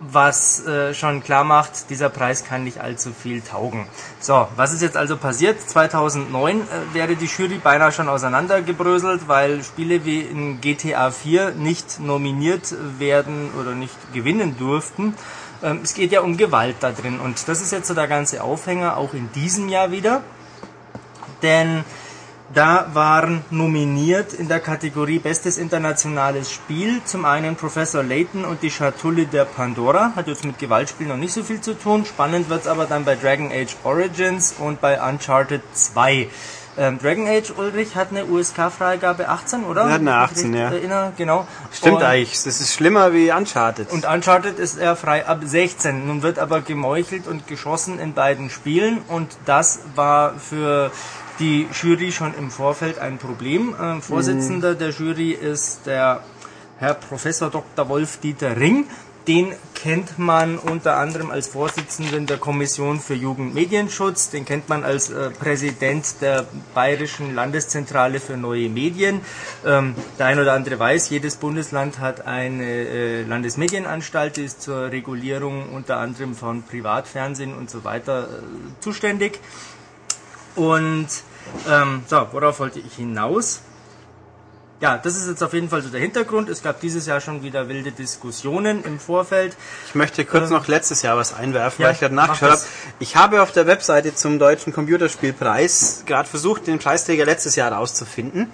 was 0.00 0.66
äh, 0.66 0.92
schon 0.94 1.22
klar 1.22 1.44
macht, 1.44 1.90
dieser 1.90 2.08
Preis 2.08 2.44
kann 2.44 2.64
nicht 2.64 2.80
allzu 2.80 3.12
viel 3.12 3.40
taugen. 3.40 3.86
So, 4.20 4.48
was 4.56 4.72
ist 4.72 4.82
jetzt 4.82 4.96
also 4.96 5.16
passiert? 5.16 5.60
2009 5.60 6.60
äh, 6.60 6.64
wäre 6.92 7.16
die 7.16 7.26
Jury 7.26 7.58
beinahe 7.58 7.92
schon 7.92 8.08
auseinandergebröselt, 8.08 9.28
weil 9.28 9.62
Spiele 9.62 10.04
wie 10.04 10.20
in 10.20 10.60
GTA 10.60 11.10
4 11.10 11.52
nicht 11.52 12.00
nominiert 12.00 12.74
werden 12.98 13.50
oder 13.60 13.72
nicht 13.72 13.96
gewinnen 14.12 14.56
durften. 14.58 15.14
Ähm, 15.62 15.80
es 15.82 15.94
geht 15.94 16.12
ja 16.12 16.20
um 16.20 16.36
Gewalt 16.36 16.76
da 16.80 16.92
drin 16.92 17.20
und 17.20 17.48
das 17.48 17.60
ist 17.60 17.72
jetzt 17.72 17.88
so 17.88 17.94
der 17.94 18.08
ganze 18.08 18.42
Aufhänger, 18.42 18.96
auch 18.96 19.14
in 19.14 19.30
diesem 19.32 19.68
Jahr 19.68 19.90
wieder. 19.90 20.22
Denn 21.42 21.84
da 22.52 22.86
waren 22.92 23.42
nominiert 23.50 24.32
in 24.34 24.48
der 24.48 24.60
Kategorie 24.60 25.18
Bestes 25.18 25.56
internationales 25.56 26.52
Spiel 26.52 27.00
zum 27.04 27.24
einen 27.24 27.56
Professor 27.56 28.02
Layton 28.02 28.44
und 28.44 28.62
die 28.62 28.70
Schatulle 28.70 29.26
der 29.26 29.44
Pandora. 29.46 30.12
Hat 30.14 30.26
jetzt 30.28 30.44
mit 30.44 30.58
Gewaltspielen 30.58 31.10
noch 31.10 31.18
nicht 31.18 31.32
so 31.32 31.42
viel 31.42 31.60
zu 31.60 31.74
tun. 31.74 32.04
Spannend 32.04 32.50
wird's 32.50 32.66
aber 32.66 32.84
dann 32.86 33.04
bei 33.04 33.16
Dragon 33.16 33.50
Age 33.50 33.74
Origins 33.82 34.54
und 34.58 34.80
bei 34.80 35.00
Uncharted 35.00 35.62
2. 35.72 36.28
Ähm, 36.76 36.98
Dragon 36.98 37.26
Age 37.28 37.52
Ulrich 37.56 37.94
hat 37.94 38.08
eine 38.10 38.24
USK-Freigabe 38.26 39.28
18, 39.28 39.62
oder? 39.64 39.82
Er 39.82 39.86
hat 39.92 40.00
eine 40.00 40.10
Wenn 40.10 40.16
ich 40.16 40.30
18, 40.30 40.50
mich 40.50 40.60
ja. 40.60 40.66
Erinnere, 40.70 41.12
genau. 41.16 41.46
Stimmt 41.72 41.96
Und- 41.98 42.02
eigentlich, 42.02 42.42
das 42.42 42.60
ist 42.60 42.74
schlimmer 42.74 43.12
wie 43.12 43.30
Uncharted. 43.30 43.90
und 43.92 44.04
Uncharted 44.06 44.58
ist 44.58 44.76
er 44.76 44.96
frei 44.96 45.24
ab 45.26 45.38
16. 45.44 46.06
Nun 46.08 46.22
wird 46.22 46.38
aber 46.40 46.60
gemeuchelt 46.62 47.28
und 47.28 47.46
geschossen 47.46 48.00
in 48.00 48.12
beiden 48.12 48.50
Spielen 48.50 48.98
und 49.06 49.28
das 49.46 49.78
war 49.94 50.34
für 50.38 50.90
die 51.38 51.66
Jury 51.72 52.12
schon 52.12 52.34
im 52.34 52.50
Vorfeld 52.50 52.98
ein 52.98 53.18
Problem. 53.18 53.74
Ähm, 53.80 54.02
Vorsitzender 54.02 54.74
der 54.74 54.90
Jury 54.90 55.32
ist 55.32 55.86
der 55.86 56.22
Herr 56.78 56.94
Professor 56.94 57.50
Dr. 57.50 57.88
Wolf 57.88 58.18
Dieter 58.18 58.56
Ring. 58.56 58.86
Den 59.26 59.54
kennt 59.74 60.18
man 60.18 60.58
unter 60.58 60.96
anderem 60.98 61.30
als 61.30 61.48
Vorsitzenden 61.48 62.26
der 62.26 62.36
Kommission 62.36 63.00
für 63.00 63.14
Jugendmedienschutz. 63.14 64.28
Den 64.28 64.44
kennt 64.44 64.68
man 64.68 64.84
als 64.84 65.08
äh, 65.08 65.30
Präsident 65.30 66.20
der 66.20 66.44
Bayerischen 66.74 67.34
Landeszentrale 67.34 68.20
für 68.20 68.36
neue 68.36 68.68
Medien. 68.68 69.22
Ähm, 69.64 69.94
der 70.18 70.26
ein 70.26 70.38
oder 70.38 70.52
andere 70.52 70.78
weiß, 70.78 71.08
jedes 71.08 71.36
Bundesland 71.36 72.00
hat 72.00 72.26
eine 72.26 72.64
äh, 72.64 73.22
Landesmedienanstalt, 73.22 74.36
die 74.36 74.44
ist 74.44 74.60
zur 74.60 74.90
Regulierung 74.90 75.70
unter 75.70 75.96
anderem 75.96 76.34
von 76.34 76.62
Privatfernsehen 76.62 77.54
und 77.54 77.70
so 77.70 77.82
weiter 77.82 78.24
äh, 78.24 78.80
zuständig. 78.80 79.40
Und 80.56 81.08
ähm, 81.68 82.02
so, 82.06 82.26
worauf 82.32 82.60
wollte 82.60 82.80
ich 82.80 82.94
hinaus? 82.94 83.60
ja, 84.84 84.98
das 84.98 85.16
ist 85.16 85.26
jetzt 85.28 85.42
auf 85.42 85.54
jeden 85.54 85.70
Fall 85.70 85.80
so 85.80 85.88
der 85.88 86.00
Hintergrund. 86.00 86.50
Es 86.50 86.62
gab 86.62 86.78
dieses 86.78 87.06
Jahr 87.06 87.18
schon 87.20 87.42
wieder 87.42 87.68
wilde 87.68 87.90
Diskussionen 87.90 88.84
im 88.84 88.98
Vorfeld. 89.00 89.56
Ich 89.88 89.94
möchte 89.94 90.26
kurz 90.26 90.50
noch 90.50 90.66
letztes 90.68 91.00
Jahr 91.00 91.16
was 91.16 91.32
einwerfen, 91.32 91.80
ja, 91.80 91.88
weil 91.88 91.94
ich 91.94 92.00
gerade 92.00 92.14
nachgeschaut 92.14 92.50
habe. 92.50 92.62
Ich 92.98 93.16
habe 93.16 93.40
auf 93.40 93.50
der 93.50 93.66
Webseite 93.66 94.14
zum 94.14 94.38
Deutschen 94.38 94.74
Computerspielpreis 94.74 96.02
gerade 96.04 96.28
versucht, 96.28 96.66
den 96.66 96.80
Preisträger 96.80 97.24
letztes 97.24 97.56
Jahr 97.56 97.72
rauszufinden. 97.72 98.50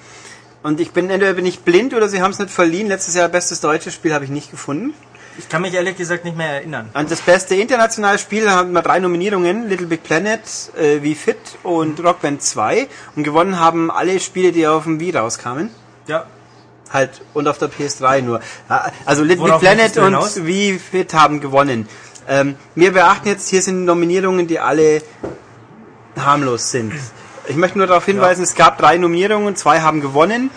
Und 0.62 0.78
ich 0.78 0.92
bin 0.92 1.10
entweder 1.10 1.32
bin 1.32 1.46
ich 1.46 1.60
blind 1.60 1.94
oder 1.94 2.08
sie 2.08 2.22
haben 2.22 2.30
es 2.30 2.38
nicht 2.38 2.52
verliehen. 2.52 2.86
Letztes 2.86 3.16
Jahr 3.16 3.28
bestes 3.28 3.60
deutsches 3.60 3.94
Spiel 3.94 4.14
habe 4.14 4.24
ich 4.24 4.30
nicht 4.30 4.52
gefunden. 4.52 4.94
Ich 5.38 5.48
kann 5.48 5.62
mich 5.62 5.72
ehrlich 5.74 5.96
gesagt 5.96 6.24
nicht 6.24 6.36
mehr 6.36 6.54
erinnern. 6.54 6.90
Und 6.92 7.10
das 7.10 7.20
beste 7.20 7.54
internationale 7.54 8.18
Spiel 8.18 8.50
haben 8.50 8.72
wir 8.72 8.82
drei 8.82 8.98
Nominierungen: 8.98 9.68
Little 9.68 9.86
Big 9.86 10.02
Planet, 10.02 10.40
äh, 10.76 11.02
Wie 11.02 11.14
Fit 11.14 11.38
und 11.62 12.02
Rock 12.04 12.20
Band 12.22 12.42
2. 12.42 12.88
Und 13.16 13.24
gewonnen 13.24 13.58
haben 13.58 13.90
alle 13.90 14.20
Spiele, 14.20 14.52
die 14.52 14.66
auf 14.66 14.84
dem 14.84 15.00
Wii 15.00 15.16
rauskamen. 15.16 15.70
Ja, 16.06 16.26
Halt, 16.92 17.22
und 17.34 17.46
auf 17.46 17.56
der 17.58 17.70
PS3 17.70 18.20
nur. 18.22 18.40
Ja, 18.68 18.90
Also 19.06 19.22
Little 19.22 19.46
Worauf 19.46 19.60
Big 19.60 19.70
Planet 19.70 19.96
und? 19.98 20.46
Wie 20.46 20.78
Fit 20.78 21.14
haben 21.14 21.40
gewonnen. 21.40 21.88
Ähm, 22.28 22.56
wir 22.74 22.92
beachten 22.92 23.28
jetzt, 23.28 23.48
hier 23.48 23.62
sind 23.62 23.84
Nominierungen, 23.84 24.46
die 24.48 24.58
alle 24.58 25.00
harmlos 26.16 26.70
sind. 26.70 26.92
Ich 27.46 27.56
möchte 27.56 27.78
nur 27.78 27.86
darauf 27.86 28.04
hinweisen, 28.04 28.42
es 28.42 28.54
gab 28.54 28.78
drei 28.78 28.96
Nominierungen, 28.98 29.56
zwei 29.56 29.80
haben 29.80 30.00
gewonnen. 30.00 30.50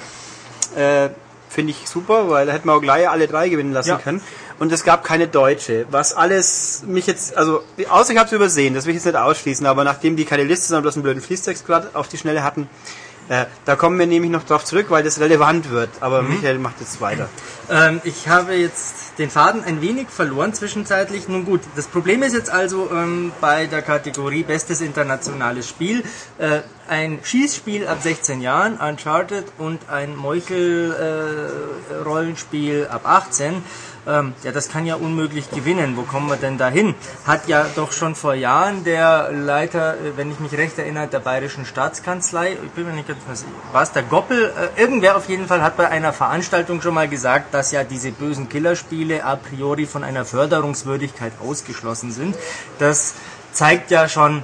Äh, 0.75 1.09
Finde 1.49 1.69
ich 1.71 1.87
super, 1.87 2.29
weil 2.31 2.47
da 2.47 2.51
hätten 2.53 2.67
wir 2.67 2.73
auch 2.73 2.81
gleich 2.81 3.07
alle 3.07 3.27
drei 3.27 3.47
gewinnen 3.47 3.73
lassen 3.73 3.89
Ja. 3.89 3.97
können. 3.97 4.21
Und 4.59 4.71
es 4.71 4.83
gab 4.83 5.03
keine 5.03 5.27
Deutsche. 5.27 5.85
Was 5.89 6.13
alles 6.13 6.83
mich 6.85 7.07
jetzt, 7.07 7.35
also, 7.35 7.63
außer 7.89 8.13
ich 8.13 8.19
habe 8.19 8.27
es 8.27 8.33
übersehen, 8.33 8.73
das 8.73 8.85
will 8.85 8.91
ich 8.91 8.97
jetzt 8.97 9.05
nicht 9.05 9.15
ausschließen, 9.15 9.65
aber 9.65 9.83
nachdem 9.83 10.15
die 10.15 10.25
keine 10.25 10.43
Liste, 10.43 10.67
sondern 10.67 10.83
bloß 10.83 10.95
einen 10.95 11.03
blöden 11.03 11.21
Fließtext 11.21 11.65
gerade 11.65 11.89
auf 11.93 12.07
die 12.07 12.17
Schnelle 12.17 12.43
hatten, 12.43 12.69
äh, 13.29 13.45
da 13.63 13.77
kommen 13.77 13.97
wir 13.97 14.05
nämlich 14.05 14.31
noch 14.31 14.43
drauf 14.43 14.65
zurück, 14.65 14.87
weil 14.89 15.01
das 15.03 15.21
relevant 15.21 15.69
wird. 15.69 15.89
Aber 16.01 16.21
Mhm. 16.21 16.35
Michael 16.35 16.59
macht 16.59 16.81
jetzt 16.81 16.99
weiter. 16.99 17.29
Ähm, 17.69 18.01
ich 18.03 18.27
habe 18.27 18.53
jetzt 18.53 19.17
den 19.17 19.29
Faden 19.29 19.63
ein 19.63 19.81
wenig 19.81 20.09
verloren 20.09 20.53
zwischenzeitlich. 20.53 21.29
Nun 21.29 21.45
gut, 21.45 21.61
das 21.77 21.87
Problem 21.87 22.21
ist 22.21 22.33
jetzt 22.33 22.49
also 22.49 22.89
ähm, 22.91 23.31
bei 23.39 23.67
der 23.67 23.81
Kategorie 23.81 24.43
Bestes 24.43 24.81
internationales 24.81 25.69
Spiel 25.69 26.03
äh, 26.37 26.59
ein 26.89 27.19
Schießspiel 27.23 27.87
ab 27.87 27.99
16 28.01 28.41
Jahren, 28.41 28.77
Uncharted, 28.77 29.45
und 29.57 29.89
ein 29.89 30.17
Meuchel-Rollenspiel 30.17 32.87
ab 32.91 33.03
18. 33.05 33.63
Ähm, 34.05 34.33
ja, 34.43 34.51
das 34.51 34.69
kann 34.69 34.85
ja 34.85 34.95
unmöglich 34.95 35.49
gewinnen. 35.49 35.95
Wo 35.95 36.03
kommen 36.03 36.29
wir 36.29 36.35
denn 36.35 36.57
da 36.57 36.69
hin? 36.69 36.93
Hat 37.25 37.47
ja 37.47 37.65
doch 37.75 37.91
schon 37.91 38.15
vor 38.15 38.33
Jahren 38.33 38.83
der 38.83 39.31
Leiter, 39.31 39.95
äh, 39.95 40.17
wenn 40.17 40.31
ich 40.31 40.39
mich 40.39 40.53
recht 40.53 40.77
erinnere, 40.77 41.07
der 41.07 41.19
Bayerischen 41.19 41.65
Staatskanzlei, 41.65 42.57
ich 42.63 42.71
bin 42.71 42.85
mir 42.85 42.93
nicht 42.93 43.07
ganz 43.07 43.39
sicher, 43.39 43.51
war 43.71 43.83
es 43.83 43.91
der 43.91 44.03
Goppel? 44.03 44.51
Äh, 44.77 44.81
irgendwer 44.81 45.15
auf 45.15 45.29
jeden 45.29 45.47
Fall 45.47 45.61
hat 45.61 45.77
bei 45.77 45.87
einer 45.87 46.11
Veranstaltung 46.11 46.81
schon 46.81 46.93
mal 46.93 47.07
gesagt, 47.07 47.53
dass 47.53 47.71
ja 47.71 47.83
diese 47.83 48.11
bösen 48.11 48.49
Killerspiele 48.49 49.23
a 49.23 49.37
priori 49.37 49.85
von 49.85 50.03
einer 50.03 50.25
Förderungswürdigkeit 50.25 51.33
ausgeschlossen 51.41 52.11
sind. 52.11 52.35
Das 52.79 53.13
zeigt 53.53 53.91
ja 53.91 54.09
schon, 54.09 54.43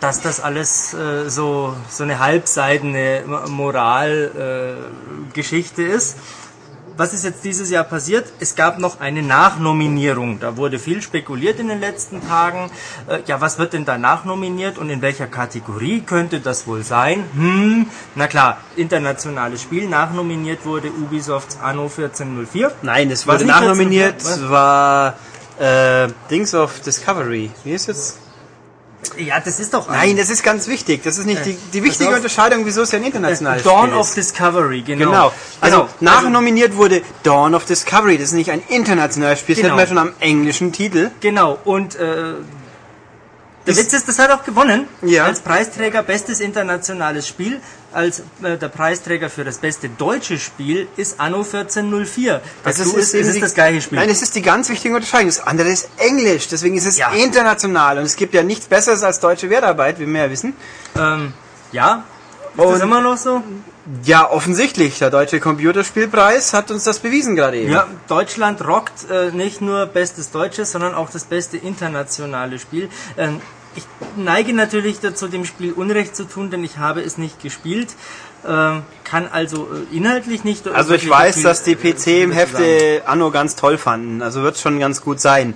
dass 0.00 0.20
das 0.20 0.40
alles 0.40 0.92
äh, 0.94 1.28
so, 1.28 1.74
so 1.88 2.04
eine 2.04 2.18
halbseidene 2.18 3.22
Moralgeschichte 3.48 5.82
äh, 5.82 5.86
ist. 5.86 6.16
Was 6.96 7.12
ist 7.12 7.24
jetzt 7.24 7.44
dieses 7.44 7.68
Jahr 7.70 7.84
passiert? 7.84 8.26
Es 8.40 8.54
gab 8.54 8.78
noch 8.78 9.00
eine 9.00 9.22
Nachnominierung. 9.22 10.40
Da 10.40 10.56
wurde 10.56 10.78
viel 10.78 11.02
spekuliert 11.02 11.60
in 11.60 11.68
den 11.68 11.80
letzten 11.80 12.26
Tagen. 12.26 12.70
Äh, 13.06 13.18
ja, 13.26 13.40
was 13.40 13.58
wird 13.58 13.74
denn 13.74 13.84
da 13.84 13.98
nachnominiert 13.98 14.78
und 14.78 14.88
in 14.88 15.02
welcher 15.02 15.26
Kategorie 15.26 16.00
könnte 16.00 16.40
das 16.40 16.66
wohl 16.66 16.82
sein? 16.84 17.24
Hm, 17.34 17.86
na 18.14 18.26
klar, 18.28 18.58
internationales 18.76 19.60
Spiel. 19.62 19.88
Nachnominiert 19.88 20.64
wurde 20.64 20.88
Ubisofts 20.88 21.58
Anno 21.62 21.82
1404. 21.84 22.72
Nein, 22.82 23.10
es 23.10 23.26
wurde 23.26 23.44
nachnominiert, 23.44 24.20
dazu- 24.24 24.48
war 24.48 25.14
äh, 25.58 26.08
Dings 26.30 26.54
of 26.54 26.80
Discovery. 26.80 27.50
Wie 27.64 27.72
ist 27.72 27.88
jetzt? 27.88 28.18
Ja, 29.18 29.40
das 29.40 29.60
ist 29.60 29.72
doch 29.74 29.88
Nein, 29.88 30.16
das 30.16 30.30
ist 30.30 30.42
ganz 30.42 30.66
wichtig. 30.68 31.02
Das 31.04 31.18
ist 31.18 31.26
nicht 31.26 31.44
die, 31.44 31.56
die 31.72 31.82
wichtige 31.82 32.10
auf. 32.10 32.16
Unterscheidung, 32.16 32.64
wieso 32.66 32.82
es 32.82 32.92
ja 32.92 32.98
ein 32.98 33.04
internationales 33.04 33.62
Dawn 33.62 33.88
Spiel 33.88 33.98
of 33.98 34.06
ist. 34.08 34.16
Discovery, 34.16 34.82
genau. 34.82 35.06
Genau. 35.10 35.32
Also 35.60 35.76
Genau. 35.76 35.88
nachnominiert 36.00 36.76
wurde 36.76 37.02
Dawn 37.22 37.54
of 37.54 37.64
Discovery. 37.64 38.18
Das 38.18 38.28
ist 38.28 38.32
nicht 38.34 38.50
ein 38.50 38.62
internationales 38.68 39.40
Spiel. 39.40 39.54
Das 39.54 39.62
Genau. 39.62 39.74
hätten 39.76 39.82
wir 39.82 39.86
schon 39.88 39.98
am 39.98 40.12
englischen 40.20 40.72
Titel. 40.72 41.10
Genau, 41.20 41.58
und 41.64 41.96
äh, 41.96 42.34
der 43.66 43.72
Ist- 43.72 43.84
Witz 43.84 43.92
ist, 43.92 44.08
das 44.08 44.18
hat 44.18 44.30
auch 44.30 44.44
gewonnen. 44.44 44.86
Ja. 45.02 45.24
Als 45.24 45.40
Preisträger 45.40 46.02
bestes 46.02 46.40
internationales 46.40 47.26
Spiel. 47.28 47.60
Als 47.92 48.20
äh, 48.42 48.56
der 48.58 48.68
Preisträger 48.68 49.30
für 49.30 49.42
das 49.44 49.58
beste 49.58 49.88
deutsche 49.88 50.38
Spiel 50.38 50.86
ist 50.96 51.18
Anno 51.18 51.38
1404. 51.38 52.40
Das 52.64 52.78
ist, 52.78 52.92
ist, 52.94 53.14
ist 53.14 53.34
die- 53.36 53.40
das 53.40 53.54
gleiche 53.54 53.80
Spiel. 53.80 53.98
Nein, 53.98 54.08
es 54.10 54.22
ist 54.22 54.34
die 54.34 54.42
ganz 54.42 54.68
wichtige 54.68 54.94
Unterscheidung. 54.94 55.28
Das 55.28 55.40
andere 55.46 55.68
ist 55.68 55.88
Englisch, 55.96 56.48
deswegen 56.48 56.76
ist 56.76 56.86
es 56.86 56.98
Ja. 56.98 57.10
international. 57.12 57.98
Und 57.98 58.04
es 58.04 58.16
gibt 58.16 58.34
ja 58.34 58.42
nichts 58.42 58.66
Besseres 58.66 59.02
als 59.02 59.20
deutsche 59.20 59.48
Wertarbeit, 59.50 59.98
wie 59.98 60.06
wir 60.06 60.20
ja 60.24 60.30
wissen. 60.30 60.54
ähm, 60.98 61.32
ja, 61.72 62.04
ist 62.56 62.64
Und- 62.64 62.72
das 62.74 62.82
immer 62.82 63.00
noch 63.00 63.16
so? 63.16 63.42
Ja, 64.02 64.28
offensichtlich. 64.28 64.98
Der 64.98 65.10
Deutsche 65.10 65.38
Computerspielpreis 65.38 66.52
hat 66.52 66.72
uns 66.72 66.82
das 66.84 66.98
bewiesen 66.98 67.36
gerade 67.36 67.58
eben. 67.58 67.70
Ja, 67.72 67.86
Deutschland 68.08 68.66
rockt 68.66 69.08
äh, 69.10 69.30
nicht 69.30 69.60
nur 69.60 69.86
bestes 69.86 70.32
deutsches, 70.32 70.72
sondern 70.72 70.94
auch 70.94 71.08
das 71.10 71.24
beste 71.24 71.56
internationale 71.56 72.58
Spiel. 72.58 72.88
Ähm, 73.16 73.40
ich 73.76 73.84
neige 74.16 74.52
natürlich 74.54 74.98
dazu, 75.00 75.28
dem 75.28 75.44
Spiel 75.44 75.72
Unrecht 75.72 76.16
zu 76.16 76.24
tun, 76.24 76.50
denn 76.50 76.64
ich 76.64 76.78
habe 76.78 77.00
es 77.02 77.16
nicht 77.18 77.40
gespielt. 77.40 77.88
Ähm, 78.46 78.82
kann 79.04 79.28
also 79.30 79.68
äh, 79.92 79.96
inhaltlich 79.96 80.44
nicht. 80.44 80.66
Also 80.68 80.94
ich 80.94 81.08
weiß, 81.08 81.42
dass 81.42 81.62
die 81.62 81.72
äh, 81.72 81.76
PC 81.76 82.22
im. 82.22 82.32
Hefte 82.32 83.02
Anno 83.06 83.30
ganz 83.30 83.54
toll 83.56 83.78
fanden. 83.78 84.22
Also 84.22 84.42
wird 84.42 84.58
schon 84.58 84.78
ganz 84.80 85.00
gut 85.00 85.20
sein. 85.20 85.54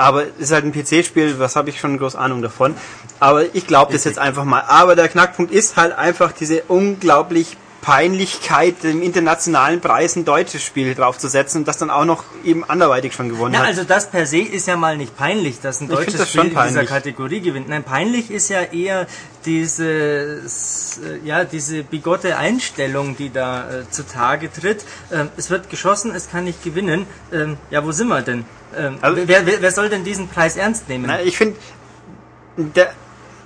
Aber 0.00 0.24
es 0.24 0.46
ist 0.46 0.52
halt 0.52 0.64
ein 0.64 0.72
PC-Spiel, 0.72 1.38
was 1.38 1.56
habe 1.56 1.68
ich 1.68 1.78
schon 1.78 1.98
groß 1.98 2.16
Ahnung 2.16 2.40
davon. 2.40 2.74
Aber 3.18 3.54
ich 3.54 3.66
glaube 3.66 3.92
das 3.92 4.04
jetzt 4.04 4.18
einfach 4.18 4.44
mal. 4.44 4.62
Aber 4.66 4.96
der 4.96 5.08
Knackpunkt 5.08 5.52
ist 5.52 5.76
halt 5.76 5.92
einfach 5.92 6.32
diese 6.32 6.62
unglaublich 6.68 7.58
Peinlichkeit, 7.82 8.82
dem 8.82 9.02
internationalen 9.02 9.80
Preis 9.80 10.16
ein 10.16 10.24
deutsches 10.24 10.62
Spiel 10.62 10.94
draufzusetzen 10.94 11.62
und 11.62 11.68
das 11.68 11.78
dann 11.78 11.90
auch 11.90 12.04
noch 12.04 12.24
eben 12.44 12.64
anderweitig 12.64 13.14
schon 13.14 13.28
gewonnen 13.30 13.52
Na, 13.52 13.60
hat. 13.60 13.68
also 13.68 13.84
das 13.84 14.10
per 14.10 14.26
se 14.26 14.38
ist 14.38 14.66
ja 14.66 14.76
mal 14.76 14.96
nicht 14.96 15.16
peinlich, 15.16 15.60
dass 15.60 15.80
ein 15.80 15.88
deutsches 15.88 16.28
Spiel 16.28 16.44
in 16.44 16.50
dieser. 16.50 16.84
Kategorie 16.84 17.40
gewinnt. 17.40 17.68
Nein, 17.68 17.84
peinlich 17.84 18.30
ist 18.30 18.48
ja 18.48 18.62
eher 18.62 19.06
dieses, 19.44 20.98
äh, 20.98 21.18
ja, 21.24 21.44
diese 21.44 21.82
bigotte 21.82 22.36
Einstellung, 22.36 23.16
die 23.16 23.30
da 23.32 23.70
äh, 23.70 23.90
zutage 23.90 24.52
tritt. 24.52 24.84
Ähm, 25.12 25.30
es 25.36 25.50
wird 25.50 25.70
geschossen, 25.70 26.14
es 26.14 26.30
kann 26.30 26.44
nicht 26.44 26.62
gewinnen. 26.62 27.06
Ähm, 27.32 27.56
ja, 27.70 27.84
wo 27.84 27.92
sind 27.92 28.08
wir 28.08 28.22
denn? 28.22 28.44
Ähm, 28.76 28.98
Also- 29.00 29.22
wer, 29.26 29.46
wer, 29.46 29.62
wer 29.62 29.70
soll 29.72 29.88
denn 29.88 30.04
diesen 30.04 30.28
Preis 30.28 30.56
ernst 30.56 30.88
nehmen? 30.88 31.04
Na, 31.06 31.20
ich 31.20 31.36
finde, 31.36 31.56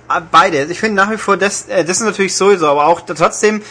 ah, 0.07 0.19
beide. 0.19 0.63
Ich 0.65 0.79
finde 0.79 0.95
nach 0.95 1.11
wie 1.11 1.17
vor, 1.17 1.37
das, 1.37 1.67
äh, 1.67 1.83
das 1.83 1.97
ist 1.97 2.05
natürlich 2.05 2.35
sowieso, 2.35 2.67
aber 2.67 2.85
auch 2.87 3.01
trotzdem, 3.01 3.61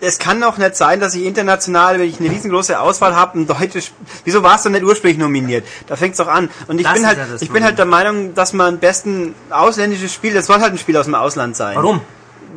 es 0.00 0.18
kann 0.18 0.40
doch 0.40 0.58
nicht 0.58 0.76
sein, 0.76 1.00
dass 1.00 1.14
ich 1.14 1.24
international, 1.24 1.98
wenn 1.98 2.08
ich 2.08 2.20
eine 2.20 2.30
riesengroße 2.30 2.78
Auswahl 2.80 3.14
habe, 3.14 3.38
ein 3.38 3.46
deutsches, 3.46 3.92
wieso 4.24 4.42
war 4.42 4.56
es 4.56 4.62
doch 4.62 4.70
nicht 4.70 4.84
ursprünglich 4.84 5.18
nominiert? 5.18 5.66
Da 5.86 5.96
fängt 5.96 6.12
es 6.12 6.18
doch 6.18 6.28
an. 6.28 6.50
Und 6.68 6.78
ich 6.78 6.84
Das 6.84 6.94
bin 6.94 7.06
halt, 7.06 7.18
ja 7.18 7.26
das 7.26 7.42
ich 7.42 7.50
bin 7.50 7.64
halt 7.64 7.78
der 7.78 7.86
Meinung, 7.86 8.34
dass 8.34 8.52
man 8.52 8.74
am 8.74 8.78
besten 8.78 9.34
ausländisches 9.50 10.12
Spiel, 10.12 10.32
das 10.34 10.46
soll 10.46 10.60
halt 10.60 10.72
ein 10.72 10.78
Spiel 10.78 10.96
aus 10.96 11.04
dem 11.06 11.14
Ausland 11.14 11.56
sein. 11.56 11.76
Warum? 11.76 12.00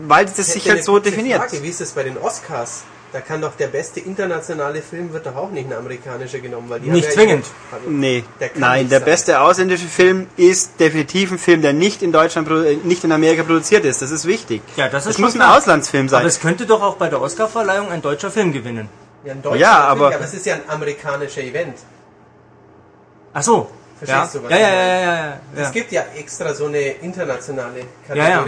Weil 0.08 0.26
das 0.26 0.38
sich 0.38 0.56
hätte 0.56 0.70
halt 0.70 0.78
eine 0.78 0.84
so 0.84 1.00
definiert. 1.00 1.42
Frage, 1.42 1.64
wie 1.64 1.70
ist 1.70 1.82
es 1.82 1.92
bei 1.92 2.04
den 2.04 2.18
Oscars? 2.18 2.84
Da 3.14 3.22
kann 3.22 3.42
doch 3.42 3.56
der 3.56 3.68
beste 3.68 4.00
internationale 4.00 4.82
Film 4.82 5.14
wird 5.14 5.28
doch 5.28 5.36
auch 5.36 5.52
nicht 5.52 5.68
ein 5.70 5.74
amerikanischer 5.78 6.40
genommen, 6.40 6.68
weil 6.70 6.80
die 6.80 6.90
Nicht 6.90 7.06
haben 7.06 7.12
ja 7.12 7.16
zwingend. 7.16 7.46
Nee, 7.88 8.24
Der 8.40 8.50
nein, 8.56 8.90
der 8.90 9.00
sein. 9.00 9.06
beste 9.06 9.40
ausländische 9.40 9.86
Film 9.86 10.26
ist 10.36 10.80
definitiv 10.80 11.32
ein 11.32 11.38
Film, 11.38 11.62
der 11.62 11.74
nicht 11.74 12.02
in 12.02 12.12
Deutschland, 12.12 12.50
äh, 12.50 12.76
nicht 12.84 13.04
in 13.04 13.12
Amerika 13.12 13.44
produziert 13.44 13.86
ist. 13.86 14.02
Das 14.02 14.10
ist 14.10 14.26
wichtig. 14.26 14.64
Ja, 14.78 14.90
das 14.90 15.06
ist 15.06 15.12
Es 15.12 15.18
muss 15.20 15.36
ein. 15.36 15.44
Auslandsfilm 15.44 16.10
sein. 16.10 16.22
Aber 16.22 16.28
es 16.28 16.40
könnte 16.40 16.66
doch 16.66 16.82
auch 16.82 16.96
bei 16.96 17.08
der 17.08 17.22
Oscarverleihung 17.22 17.92
ein 17.92 18.02
deutscher 18.02 18.32
Film 18.32 18.52
gewinnen. 18.52 18.90
Ja, 19.24 19.34
ein 19.34 19.42
deutscher 19.44 19.58
Ja, 19.60 19.70
natürlich, 19.72 19.92
aber- 20.06 20.16
aber 20.16 20.26
es 20.26 20.34
ist 20.34 20.46
ja 20.48 20.56
ein 20.56 20.62
amerikanischer 20.68 21.42
Event. 21.42 21.78
Ach 23.34 23.44
so. 23.44 23.70
Ja. 24.06 24.08
Verstehst 24.26 24.36
du, 24.36 24.44
was 24.44 24.52
ja, 24.52 24.58
ja, 24.58 24.68
ja, 24.70 24.74
ja, 24.74 25.00
ja, 25.00 25.16
ja. 25.16 25.40
Es 25.62 25.72
gibt 25.72 25.92
ja 25.92 26.04
extra 26.18 26.54
so 26.54 26.66
eine 26.66 26.80
internationale 26.82 27.82
Ja, 28.10 28.16
ja. 28.16 28.46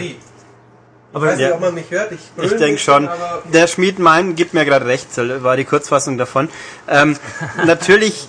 Aber 1.15 1.27
ich 1.27 1.31
weiß 1.31 1.39
Ja. 1.39 1.47
nicht, 1.47 1.55
ob 1.55 1.61
man 1.61 1.73
mich 1.73 1.89
hört. 1.91 2.11
Ich, 2.11 2.19
Ich 2.43 2.57
denke 2.57 2.77
schon. 2.77 3.07
Der 3.45 3.67
Schmied 3.67 3.99
mein 3.99 4.35
gibt 4.35 4.53
mir 4.53 4.65
gerade 4.65 4.85
recht, 4.85 5.07
war 5.17 5.55
die 5.55 5.63
Kurzfassung 5.63 6.17
davon. 6.17 6.49
Ähm, 6.89 7.15
natürlich, 7.65 8.27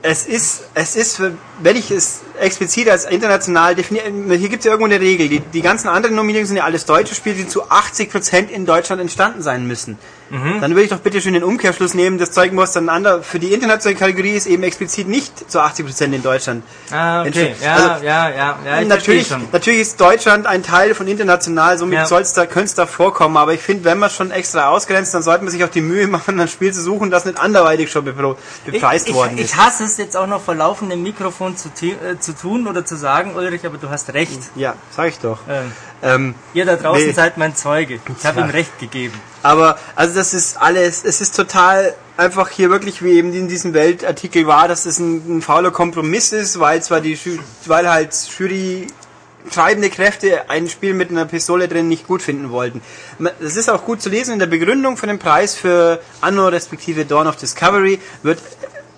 es 0.00 0.24
ist, 0.24 0.62
es 0.72 0.96
ist 0.96 1.16
für 1.16 1.32
wenn 1.62 1.76
ich 1.76 1.90
es 1.90 2.20
explizit 2.38 2.88
als 2.88 3.04
international 3.04 3.74
definiere, 3.74 4.10
hier 4.36 4.48
gibt 4.48 4.60
es 4.60 4.64
ja 4.66 4.72
irgendwo 4.72 4.92
eine 4.92 5.00
Regel. 5.00 5.28
Die, 5.28 5.40
die 5.40 5.62
ganzen 5.62 5.88
anderen 5.88 6.16
Nominierungen 6.16 6.46
sind 6.46 6.56
ja 6.56 6.64
alles 6.64 6.84
deutsche 6.84 7.14
Spiele, 7.14 7.36
die 7.36 7.48
zu 7.48 7.64
80% 7.64 8.48
in 8.48 8.66
Deutschland 8.66 9.00
entstanden 9.00 9.42
sein 9.42 9.66
müssen. 9.66 9.98
Mhm. 10.32 10.62
Dann 10.62 10.70
würde 10.70 10.84
ich 10.84 10.88
doch 10.88 11.00
bitte 11.00 11.20
schön 11.20 11.34
den 11.34 11.44
Umkehrschluss 11.44 11.92
nehmen, 11.92 12.16
das 12.16 12.32
zeigen 12.32 12.56
muss 12.56 12.72
dann 12.72 12.88
ander, 12.88 13.22
für 13.22 13.38
die 13.38 13.52
internationale 13.52 13.98
Kategorie 13.98 14.30
ist 14.30 14.46
eben 14.46 14.62
explizit 14.62 15.06
nicht 15.06 15.50
zu 15.50 15.60
80% 15.60 16.04
in 16.04 16.22
Deutschland. 16.22 16.64
Ah, 16.90 17.20
okay. 17.20 17.54
Ja, 17.62 17.74
also, 17.74 18.04
ja, 18.04 18.30
ja, 18.30 18.58
ja, 18.64 18.80
ich 18.80 18.88
natürlich, 18.88 19.26
schon. 19.28 19.46
natürlich 19.52 19.80
ist 19.80 20.00
Deutschland 20.00 20.46
ein 20.46 20.62
Teil 20.62 20.94
von 20.94 21.06
international, 21.06 21.76
somit 21.76 21.98
ja. 21.98 22.06
soll's 22.06 22.32
da, 22.32 22.46
könnte 22.46 22.64
es 22.64 22.74
da 22.74 22.86
vorkommen, 22.86 23.36
aber 23.36 23.52
ich 23.52 23.60
finde, 23.60 23.84
wenn 23.84 23.98
man 23.98 24.08
schon 24.08 24.30
extra 24.30 24.68
ausgrenzt, 24.68 25.12
dann 25.12 25.22
sollte 25.22 25.44
man 25.44 25.52
sich 25.52 25.62
auch 25.64 25.68
die 25.68 25.82
Mühe 25.82 26.08
machen, 26.08 26.40
ein 26.40 26.48
Spiel 26.48 26.72
zu 26.72 26.80
suchen, 26.80 27.10
das 27.10 27.26
nicht 27.26 27.38
anderweitig 27.38 27.90
schon 27.90 28.04
bepreist 28.06 29.08
ich, 29.08 29.14
worden 29.14 29.34
ich, 29.34 29.44
ist. 29.44 29.50
Ich 29.50 29.56
hasse 29.58 29.84
es 29.84 29.98
jetzt 29.98 30.16
auch 30.16 30.26
noch 30.26 30.40
vor 30.40 30.54
laufendem 30.54 31.02
Mikrofon 31.02 31.51
zu, 31.56 31.68
äh, 31.84 32.18
zu 32.18 32.34
tun 32.34 32.66
oder 32.66 32.84
zu 32.84 32.96
sagen, 32.96 33.34
Ulrich, 33.34 33.66
aber 33.66 33.78
du 33.78 33.90
hast 33.90 34.12
recht. 34.14 34.38
Ja, 34.54 34.74
sag 34.90 35.08
ich 35.08 35.18
doch. 35.18 35.40
Ähm, 35.48 35.72
ähm, 36.02 36.34
ihr 36.54 36.64
da 36.64 36.76
draußen 36.76 37.06
nee. 37.06 37.12
seid 37.12 37.38
mein 37.38 37.54
Zeuge. 37.54 38.00
Ich 38.18 38.26
habe 38.26 38.40
ihm 38.40 38.50
recht 38.50 38.78
gegeben. 38.78 39.14
Aber, 39.42 39.78
also 39.94 40.14
das 40.14 40.34
ist 40.34 40.56
alles, 40.56 41.04
es 41.04 41.20
ist 41.20 41.36
total 41.36 41.94
einfach 42.16 42.48
hier 42.48 42.70
wirklich, 42.70 43.02
wie 43.02 43.12
eben 43.12 43.32
in 43.32 43.48
diesem 43.48 43.74
Weltartikel 43.74 44.46
war, 44.46 44.68
dass 44.68 44.86
es 44.86 44.98
ein, 44.98 45.38
ein 45.38 45.42
fauler 45.42 45.70
Kompromiss 45.70 46.32
ist, 46.32 46.60
weil 46.60 46.82
zwar 46.82 47.00
die, 47.00 47.18
weil 47.66 47.90
halt 47.90 48.14
Jury 48.38 48.86
treibende 49.50 49.90
Kräfte 49.90 50.48
ein 50.50 50.68
Spiel 50.68 50.94
mit 50.94 51.10
einer 51.10 51.24
Pistole 51.24 51.68
drin 51.68 51.88
nicht 51.88 52.06
gut 52.06 52.22
finden 52.22 52.50
wollten. 52.50 52.80
Es 53.40 53.56
ist 53.56 53.68
auch 53.68 53.84
gut 53.84 54.00
zu 54.00 54.08
lesen 54.08 54.34
in 54.34 54.38
der 54.38 54.46
Begründung 54.46 54.96
für 54.96 55.06
den 55.06 55.18
Preis 55.18 55.54
für 55.54 56.00
Anno 56.20 56.48
respektive 56.48 57.04
Dawn 57.04 57.26
of 57.26 57.36
Discovery 57.36 58.00
wird 58.22 58.38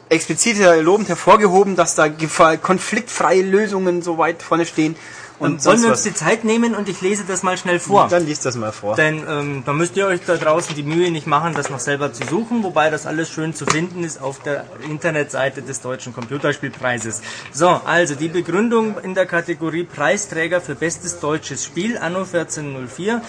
explizit 0.08 0.58
lobend 0.82 1.08
hervorgehoben, 1.08 1.76
dass 1.76 1.94
da 1.94 2.08
konfliktfreie 2.08 3.42
Lösungen 3.42 4.02
so 4.02 4.18
weit 4.18 4.42
vorne 4.42 4.66
stehen 4.66 4.96
und 5.38 5.64
wollen 5.64 5.82
wir 5.82 5.90
uns 5.90 6.02
die 6.02 6.14
Zeit 6.14 6.44
nehmen 6.44 6.74
und 6.74 6.88
ich 6.88 7.00
lese 7.00 7.24
das 7.26 7.42
mal 7.42 7.56
schnell 7.56 7.80
vor. 7.80 8.08
Dann 8.08 8.24
liest 8.24 8.46
das 8.46 8.56
mal 8.56 8.72
vor. 8.72 8.94
Denn 8.94 9.24
ähm, 9.28 9.62
da 9.66 9.72
müsst 9.72 9.96
ihr 9.96 10.06
euch 10.06 10.20
da 10.24 10.36
draußen 10.36 10.74
die 10.76 10.84
Mühe 10.84 11.10
nicht 11.10 11.26
machen, 11.26 11.54
das 11.54 11.70
noch 11.70 11.80
selber 11.80 12.12
zu 12.12 12.24
suchen, 12.24 12.62
wobei 12.62 12.90
das 12.90 13.06
alles 13.06 13.30
schön 13.30 13.52
zu 13.54 13.66
finden 13.66 14.04
ist 14.04 14.20
auf 14.20 14.40
der 14.40 14.64
Internetseite 14.88 15.62
des 15.62 15.80
Deutschen 15.80 16.14
Computerspielpreises. 16.14 17.22
So, 17.52 17.68
also 17.68 18.14
die 18.14 18.28
Begründung 18.28 18.96
in 19.02 19.14
der 19.14 19.26
Kategorie 19.26 19.84
Preisträger 19.84 20.60
für 20.60 20.76
bestes 20.76 21.18
deutsches 21.18 21.64
Spiel 21.64 21.98
Anno 21.98 22.20
1404 22.20 23.20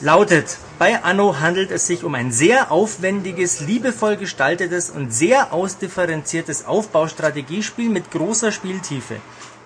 lautet, 0.00 0.58
bei 0.78 1.02
Anno 1.02 1.40
handelt 1.40 1.70
es 1.70 1.86
sich 1.86 2.04
um 2.04 2.14
ein 2.14 2.32
sehr 2.32 2.70
aufwendiges, 2.70 3.60
liebevoll 3.60 4.16
gestaltetes 4.16 4.90
und 4.90 5.12
sehr 5.12 5.52
ausdifferenziertes 5.52 6.66
Aufbaustrategiespiel 6.66 7.88
mit 7.88 8.10
großer 8.10 8.52
Spieltiefe. 8.52 9.16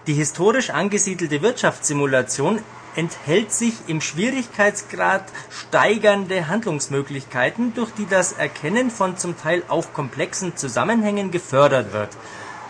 Die 0.07 0.15
historisch 0.15 0.71
angesiedelte 0.71 1.43
Wirtschaftssimulation 1.43 2.61
enthält 2.95 3.53
sich 3.53 3.75
im 3.87 4.01
Schwierigkeitsgrad 4.01 5.25
steigernde 5.51 6.49
Handlungsmöglichkeiten, 6.49 7.75
durch 7.75 7.91
die 7.93 8.07
das 8.07 8.33
Erkennen 8.33 8.91
von 8.91 9.17
zum 9.17 9.39
Teil 9.39 9.63
auch 9.69 9.93
komplexen 9.93 10.57
Zusammenhängen 10.57 11.31
gefördert 11.31 11.93
wird. 11.93 12.11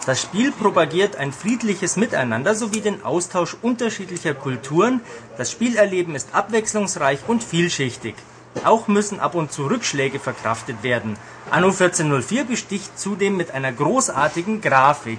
Das 0.08 0.22
Spiel 0.22 0.52
propagiert 0.52 1.16
ein 1.16 1.32
friedliches 1.32 1.98
Miteinander 1.98 2.54
sowie 2.54 2.80
den 2.80 3.04
Austausch 3.04 3.54
unterschiedlicher 3.60 4.32
Kulturen. 4.32 5.02
Das 5.36 5.52
Spielerleben 5.52 6.14
ist 6.14 6.30
abwechslungsreich 6.34 7.18
und 7.26 7.44
vielschichtig. 7.44 8.14
Auch 8.64 8.88
müssen 8.88 9.20
ab 9.20 9.34
und 9.34 9.52
zu 9.52 9.66
Rückschläge 9.66 10.18
verkraftet 10.18 10.82
werden. 10.82 11.18
Anno 11.50 11.66
1404 11.66 12.44
besticht 12.44 12.98
zudem 12.98 13.36
mit 13.36 13.50
einer 13.50 13.70
großartigen 13.70 14.62
Grafik. 14.62 15.18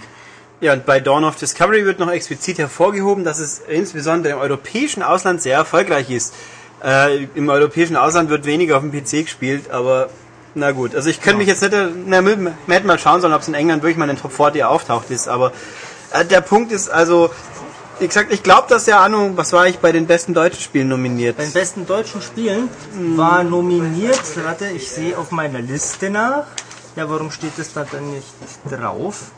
Ja, 0.59 0.73
und 0.73 0.87
bei 0.87 0.99
Dawn 0.99 1.23
of 1.23 1.35
Discovery 1.35 1.85
wird 1.85 1.99
noch 1.99 2.09
explizit 2.09 2.57
hervorgehoben, 2.57 3.23
dass 3.23 3.37
es 3.37 3.59
insbesondere 3.59 4.33
im 4.33 4.39
europäischen 4.39 5.03
Ausland 5.03 5.43
sehr 5.43 5.55
erfolgreich 5.55 6.09
ist. 6.09 6.33
Äh, 6.83 7.25
Im 7.35 7.49
europäischen 7.49 7.95
Ausland 7.95 8.31
wird 8.31 8.45
weniger 8.45 8.77
auf 8.77 8.81
dem 8.81 8.91
PC 8.91 9.25
gespielt, 9.25 9.69
aber 9.69 10.09
na 10.55 10.71
gut. 10.71 10.95
Also 10.95 11.09
ich 11.09 11.21
könnte 11.21 11.43
ja. 11.43 11.45
mich 11.45 11.47
jetzt 11.47 11.61
nicht, 11.61 11.73
na, 12.05 12.25
wir 12.25 12.53
hätten 12.67 12.87
mal 12.87 12.99
schauen 12.99 13.21
sollen, 13.21 13.33
ob 13.33 13.41
es 13.41 13.47
in 13.47 13.53
England 13.53 13.83
wirklich 13.83 13.97
mal 13.97 14.09
in 14.09 14.15
den 14.15 14.21
Top 14.21 14.33
40 14.33 14.63
auftaucht 14.63 15.09
ist, 15.09 15.27
aber 15.27 15.51
äh, 16.11 16.25
der 16.25 16.41
Punkt 16.41 16.71
ist 16.71 16.89
also, 16.89 17.29
wie 17.99 18.07
gesagt, 18.07 18.31
ich 18.31 18.43
glaube, 18.43 18.67
dass 18.69 18.85
ja 18.85 19.01
Anno, 19.01 19.31
was 19.35 19.53
war 19.53 19.67
ich 19.67 19.79
bei 19.79 19.91
den 19.91 20.07
besten 20.07 20.33
deutschen 20.33 20.61
Spielen 20.61 20.87
nominiert? 20.87 21.37
Bei 21.37 21.43
den 21.43 21.53
besten 21.53 21.85
deutschen 21.85 22.21
Spielen 22.21 22.69
war 23.15 23.43
nominiert, 23.43 24.21
warte, 24.43 24.67
ich 24.67 24.89
sehe 24.89 25.17
auf 25.17 25.31
meiner 25.31 25.59
Liste 25.59 26.09
nach. 26.09 26.45
Ja, 26.95 27.09
warum 27.09 27.31
steht 27.31 27.53
das 27.57 27.73
da 27.73 27.85
dann 27.89 28.11
nicht 28.11 28.33
drauf? 28.69 29.31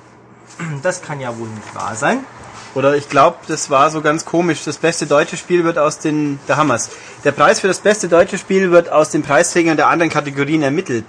Das 0.83 1.01
kann 1.01 1.19
ja 1.19 1.37
wohl 1.37 1.47
nicht 1.47 1.75
wahr 1.75 1.95
sein. 1.95 2.25
Oder 2.73 2.95
ich 2.95 3.09
glaube, 3.09 3.37
das 3.47 3.69
war 3.69 3.89
so 3.89 4.01
ganz 4.01 4.25
komisch. 4.25 4.63
Das 4.63 4.77
beste 4.77 5.05
deutsche 5.05 5.37
Spiel 5.37 5.63
wird 5.63 5.77
aus 5.77 5.99
den, 5.99 6.39
der 6.47 6.57
Hammers. 6.57 6.89
Der 7.23 7.31
Preis 7.31 7.59
für 7.59 7.67
das 7.67 7.79
beste 7.79 8.07
deutsche 8.07 8.37
Spiel 8.37 8.71
wird 8.71 8.89
aus 8.89 9.09
den 9.09 9.23
Preisträgern 9.23 9.75
der 9.75 9.87
anderen 9.87 10.09
Kategorien 10.09 10.63
ermittelt. 10.63 11.05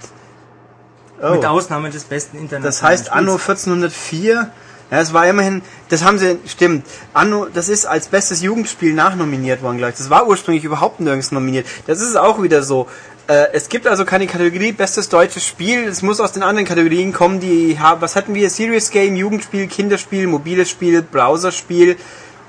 Oh. 1.21 1.29
Mit 1.31 1.45
Ausnahme 1.45 1.89
des 1.89 2.03
besten 2.03 2.37
internationalen 2.37 2.63
Das 2.63 2.83
heißt. 2.83 3.11
Anno 3.11 3.33
1404 3.33 4.51
ja, 4.93 5.01
es 5.01 5.11
war 5.11 5.27
immerhin, 5.27 5.63
das 5.89 6.03
haben 6.03 6.19
sie, 6.19 6.37
stimmt. 6.45 6.85
Anno, 7.15 7.47
das 7.51 7.67
ist 7.67 7.87
als 7.87 8.09
bestes 8.09 8.43
Jugendspiel 8.43 8.93
nachnominiert 8.93 9.63
worden 9.63 9.79
gleich. 9.79 9.95
Das 9.95 10.11
war 10.11 10.27
ursprünglich 10.27 10.63
überhaupt 10.65 10.99
nirgends 10.99 11.31
nominiert. 11.31 11.65
Das 11.87 11.99
ist 11.99 12.15
auch 12.15 12.43
wieder 12.43 12.61
so. 12.61 12.87
Äh, 13.33 13.49
es 13.53 13.67
gibt 13.67 13.87
also 13.87 14.05
keine 14.05 14.27
Kategorie 14.27 14.73
bestes 14.73 15.09
deutsches 15.09 15.43
Spiel. 15.43 15.85
Es 15.85 16.03
muss 16.03 16.19
aus 16.19 16.33
den 16.33 16.43
anderen 16.43 16.67
Kategorien 16.67 17.13
kommen, 17.13 17.39
die 17.39 17.79
haben, 17.79 18.01
was 18.01 18.15
hatten 18.15 18.35
wir? 18.35 18.49
Serious 18.49 18.91
Game, 18.91 19.15
Jugendspiel, 19.15 19.67
Kinderspiel, 19.67 20.27
mobiles 20.27 20.69
Spiel, 20.69 21.01
Browserspiel 21.01 21.97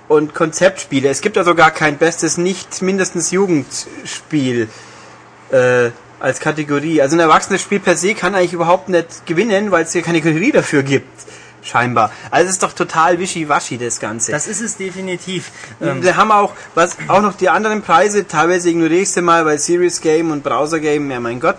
und 0.08 0.34
Konzeptspiele. 0.34 1.08
Es 1.08 1.22
gibt 1.22 1.38
also 1.38 1.54
gar 1.54 1.70
kein 1.70 1.96
bestes, 1.96 2.36
nicht 2.36 2.82
mindestens 2.82 3.30
Jugendspiel. 3.30 4.68
Äh, 5.50 5.90
als 6.20 6.40
Kategorie. 6.40 7.02
Also 7.02 7.16
ein 7.16 7.20
erwachsenes 7.20 7.60
Spiel 7.60 7.80
per 7.80 7.96
se 7.96 8.14
kann 8.14 8.34
eigentlich 8.34 8.54
überhaupt 8.54 8.88
nicht 8.88 9.26
gewinnen, 9.26 9.70
weil 9.70 9.84
es 9.84 9.92
hier 9.92 10.00
keine 10.00 10.22
Kategorie 10.22 10.52
dafür 10.52 10.82
gibt 10.82 11.08
scheinbar. 11.64 12.10
Also 12.30 12.46
es 12.46 12.52
ist 12.52 12.62
doch 12.62 12.72
total 12.72 13.18
wischiwaschi, 13.18 13.78
das 13.78 13.98
Ganze. 13.98 14.32
Das 14.32 14.46
ist 14.46 14.60
es 14.60 14.76
definitiv. 14.76 15.50
Ähm, 15.80 16.02
wir 16.02 16.16
haben 16.16 16.30
auch, 16.30 16.52
was, 16.74 16.96
auch 17.08 17.22
noch 17.22 17.36
die 17.36 17.48
anderen 17.48 17.82
Preise, 17.82 18.26
teilweise 18.26 18.70
ignoriere 18.70 19.02
ich 19.02 19.10
sie 19.10 19.22
mal, 19.22 19.44
weil 19.46 19.58
Serious 19.58 20.00
Game 20.00 20.30
und 20.30 20.44
Browser 20.44 20.80
Game, 20.80 21.10
ja 21.10 21.20
mein 21.20 21.40
Gott, 21.40 21.58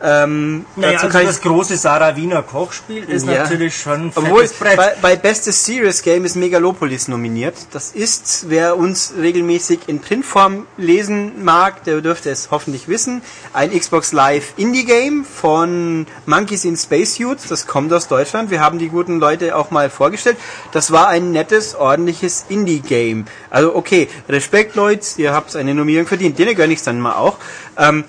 ähm, 0.00 0.64
naja, 0.76 1.00
also 1.00 1.18
das 1.18 1.40
große 1.40 1.76
Sarah 1.76 2.14
Wiener 2.14 2.42
Kochspiel 2.42 3.02
ist 3.04 3.26
ja. 3.26 3.42
natürlich 3.42 3.76
schon 3.76 4.08
ein 4.08 4.12
Obwohl. 4.14 4.48
Bei, 4.60 4.94
bei 5.00 5.16
Bestes 5.16 5.64
Serious 5.64 6.02
Game 6.02 6.24
ist 6.24 6.36
Megalopolis 6.36 7.08
nominiert. 7.08 7.54
Das 7.72 7.90
ist, 7.92 8.46
wer 8.48 8.76
uns 8.76 9.14
regelmäßig 9.20 9.80
in 9.88 10.00
Printform 10.00 10.66
lesen 10.76 11.44
mag, 11.44 11.82
der 11.84 12.00
dürfte 12.00 12.30
es 12.30 12.50
hoffentlich 12.52 12.86
wissen, 12.86 13.22
ein 13.52 13.76
Xbox 13.76 14.12
Live 14.12 14.52
Indie 14.56 14.84
Game 14.84 15.24
von 15.24 16.06
Monkeys 16.26 16.64
in 16.64 16.76
Spacesuits. 16.76 17.48
Das 17.48 17.66
kommt 17.66 17.92
aus 17.92 18.06
Deutschland. 18.06 18.50
Wir 18.50 18.60
haben 18.60 18.78
die 18.78 18.88
guten 18.88 19.18
Leute 19.18 19.56
auch 19.56 19.72
mal 19.72 19.90
vorgestellt. 19.90 20.36
Das 20.70 20.92
war 20.92 21.08
ein 21.08 21.32
nettes, 21.32 21.74
ordentliches 21.74 22.44
Indie 22.48 22.80
Game. 22.80 23.26
Also 23.50 23.74
okay, 23.74 24.08
Respekt 24.28 24.76
Leute, 24.76 25.06
ihr 25.16 25.32
habt 25.32 25.56
eine 25.56 25.74
Nominierung 25.74 26.06
verdient. 26.06 26.38
Den 26.38 26.54
gönne 26.54 26.72
ich 26.72 26.82
dann 26.82 27.00
mal 27.00 27.14
auch. 27.14 27.38
Ähm, 27.76 28.04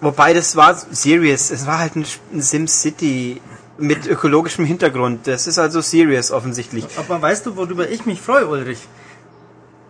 Wobei 0.00 0.32
das 0.32 0.54
war 0.56 0.74
serious. 0.74 1.50
Es 1.50 1.66
war 1.66 1.78
halt 1.78 1.96
ein, 1.96 2.06
Sim 2.38 2.68
City 2.68 3.40
mit 3.78 4.06
ökologischem 4.06 4.64
Hintergrund. 4.64 5.26
Das 5.26 5.46
ist 5.46 5.58
also 5.58 5.80
serious 5.80 6.30
offensichtlich. 6.30 6.84
Aber 6.96 7.20
weißt 7.20 7.46
du, 7.46 7.56
worüber 7.56 7.88
ich 7.88 8.06
mich 8.06 8.20
freue, 8.20 8.46
Ulrich? 8.46 8.80